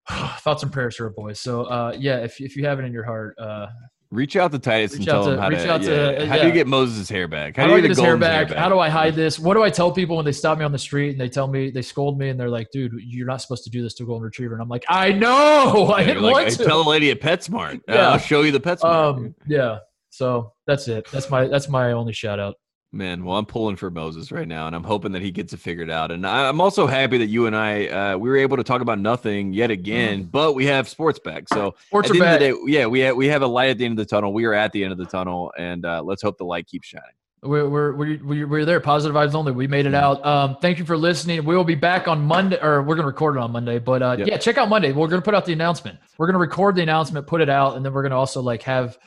I 0.09 0.37
thoughts 0.39 0.63
and 0.63 0.71
prayers 0.71 0.95
for 0.95 1.05
a 1.07 1.11
boy. 1.11 1.33
So 1.33 1.63
uh 1.65 1.93
yeah, 1.97 2.17
if 2.19 2.39
if 2.41 2.55
you 2.55 2.65
have 2.65 2.79
it 2.79 2.85
in 2.85 2.93
your 2.93 3.03
heart, 3.03 3.35
uh 3.37 3.67
Reach 4.09 4.37
out 4.37 4.53
to 4.53 4.59
Titus 4.59 4.95
and 4.95 5.03
tell 5.03 5.25
out 5.27 5.33
him 5.33 5.39
how 5.39 5.49
reach 5.49 5.59
to. 5.63 5.69
out 5.73 5.81
to- 5.81 6.15
yeah. 6.19 6.25
How 6.27 6.37
do 6.39 6.47
you 6.47 6.53
get 6.53 6.65
Moses' 6.65 7.09
hair 7.09 7.27
back? 7.27 7.57
how, 7.57 7.67
do 7.67 7.73
I 7.73 7.81
get 7.81 7.89
his 7.89 7.99
hair 7.99 8.17
Golden's 8.17 8.49
back? 8.51 8.57
How 8.57 8.69
do 8.69 8.79
I 8.79 8.87
hide 8.87 9.15
this? 9.15 9.37
What 9.37 9.55
do 9.55 9.63
I 9.63 9.69
tell 9.69 9.91
people 9.91 10.15
when 10.15 10.23
they 10.23 10.31
stop 10.31 10.57
me 10.57 10.63
on 10.63 10.71
the 10.71 10.77
street 10.79 11.09
and 11.09 11.19
they 11.19 11.27
tell 11.27 11.45
me 11.45 11.71
they 11.71 11.81
scold 11.81 12.17
me 12.17 12.29
and 12.29 12.39
they're 12.39 12.49
like, 12.49 12.71
dude, 12.71 12.93
you're 13.05 13.27
not 13.27 13.41
supposed 13.41 13.65
to 13.65 13.69
do 13.69 13.81
this 13.83 13.93
to 13.95 14.03
a 14.03 14.05
golden 14.05 14.23
retriever. 14.23 14.53
And 14.53 14.61
I'm 14.61 14.69
like, 14.69 14.85
I 14.87 15.11
know. 15.11 15.87
I 15.93 15.99
Yeah, 15.99 16.07
didn't 16.07 16.23
like, 16.23 16.33
want 16.35 16.45
"Hey, 16.47 16.55
to. 16.55 16.63
Tell 16.63 16.81
a 16.83 16.89
lady 16.89 17.11
at 17.11 17.19
PetSmart. 17.19 17.79
Uh, 17.79 17.79
Yeah. 17.89 18.09
I'll 18.11 18.17
show 18.17 18.43
you 18.43 18.53
the 18.53 18.61
PetSmart. 18.61 18.85
um 19.17 19.35
yeah. 19.45 19.79
So 20.17 20.53
that's 20.65 20.87
it. 20.87 21.07
That's 21.11 21.29
my 21.29 21.47
that's 21.47 21.69
my 21.69 21.91
only 21.91 22.13
shout 22.13 22.39
out. 22.39 22.55
Man, 22.93 23.25
well, 23.25 23.37
I'm 23.37 23.45
pulling 23.45 23.75
for 23.75 23.91
Moses 23.91 24.31
right 24.31 24.47
now, 24.47 24.65
and 24.65 24.75
I'm 24.75 24.83
hoping 24.83 25.11
that 25.11 25.21
he 25.21 25.29
gets 25.29 25.51
it 25.51 25.59
figured 25.59 25.91
out. 25.91 26.09
And 26.09 26.25
I'm 26.25 26.61
also 26.61 26.87
happy 26.87 27.17
that 27.17 27.25
you 27.27 27.45
and 27.45 27.55
I 27.55 27.87
uh, 27.87 28.17
we 28.17 28.29
were 28.29 28.37
able 28.37 28.55
to 28.57 28.63
talk 28.63 28.81
about 28.81 28.97
nothing 28.97 29.51
yet 29.53 29.71
again, 29.71 30.23
but 30.23 30.53
we 30.53 30.65
have 30.67 30.87
sports 30.87 31.19
back. 31.19 31.49
So 31.49 31.71
Mm. 31.71 31.73
Sports 31.87 32.09
at 32.09 32.15
are 32.15 32.19
the 32.19 32.25
end 32.25 32.39
back. 32.39 32.49
of 32.51 32.57
the 32.59 32.65
day, 32.65 32.71
yeah, 32.79 32.85
we 32.87 32.99
have, 33.01 33.15
we 33.17 33.27
have 33.27 33.41
a 33.41 33.47
light 33.47 33.69
at 33.71 33.77
the 33.77 33.85
end 33.85 33.99
of 33.99 34.07
the 34.07 34.09
tunnel. 34.09 34.31
We 34.33 34.45
are 34.45 34.53
at 34.53 34.71
the 34.71 34.83
end 34.83 34.93
of 34.93 34.97
the 34.97 35.05
tunnel, 35.05 35.51
and 35.57 35.85
uh, 35.85 36.01
let's 36.01 36.21
hope 36.21 36.37
the 36.37 36.45
light 36.45 36.65
keeps 36.65 36.87
shining. 36.87 37.03
We're, 37.43 37.69
we're, 37.69 37.93
we're, 37.93 38.47
we're 38.47 38.65
there. 38.65 38.79
Positive 38.79 39.15
vibes 39.15 39.35
only. 39.35 39.51
We 39.51 39.67
made 39.67 39.85
it 39.85 39.93
out. 39.93 40.25
Um, 40.25 40.57
thank 40.59 40.79
you 40.79 40.85
for 40.85 40.97
listening. 40.97 41.45
We 41.45 41.55
will 41.55 41.63
be 41.63 41.75
back 41.75 42.07
on 42.07 42.21
Monday, 42.21 42.57
or 42.61 42.81
we're 42.81 42.95
going 42.95 43.03
to 43.03 43.07
record 43.07 43.35
it 43.35 43.39
on 43.41 43.51
Monday. 43.51 43.77
But 43.79 44.01
uh, 44.01 44.15
Yep. 44.17 44.27
yeah, 44.27 44.37
check 44.37 44.57
out 44.57 44.69
Monday. 44.69 44.91
We're 44.91 45.07
going 45.07 45.21
to 45.21 45.25
put 45.25 45.35
out 45.35 45.45
the 45.45 45.53
announcement. 45.53 45.99
We're 46.17 46.25
going 46.25 46.33
to 46.33 46.39
record 46.39 46.75
the 46.75 46.81
announcement, 46.83 47.27
put 47.27 47.41
it 47.41 47.49
out, 47.49 47.75
and 47.75 47.85
then 47.85 47.93
we're 47.93 48.01
going 48.01 48.11
to 48.11 48.17
also 48.17 48.41
like 48.41 48.63
have 48.63 48.97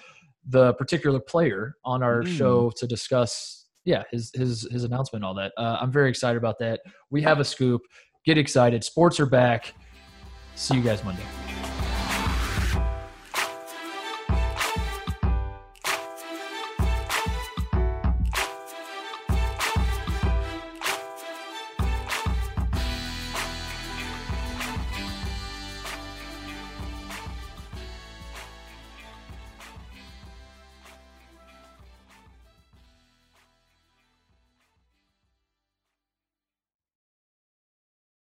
the 0.49 0.75
particular 0.75 1.21
player 1.21 1.77
on 1.85 2.03
our 2.03 2.23
Mm. 2.23 2.37
show 2.37 2.71
to 2.77 2.87
discuss. 2.87 3.67
Yeah, 3.85 4.03
his 4.11 4.31
his 4.35 4.69
his 4.71 4.85
announcement, 4.85 5.25
and 5.25 5.29
all 5.29 5.35
that. 5.35 5.53
Uh, 5.57 5.79
I'm 5.81 5.91
very 5.91 6.11
excited 6.11 6.37
about 6.37 6.59
that. 6.59 6.81
We 7.11 7.23
have 7.23 7.41
a 7.41 7.45
scoop. 7.45 7.83
Get 8.27 8.37
excited. 8.39 8.85
Sports 8.85 9.19
are 9.21 9.27
back. 9.27 9.75
See 10.55 10.75
you 10.77 10.83
guys 10.83 11.03
Monday. 11.03 11.23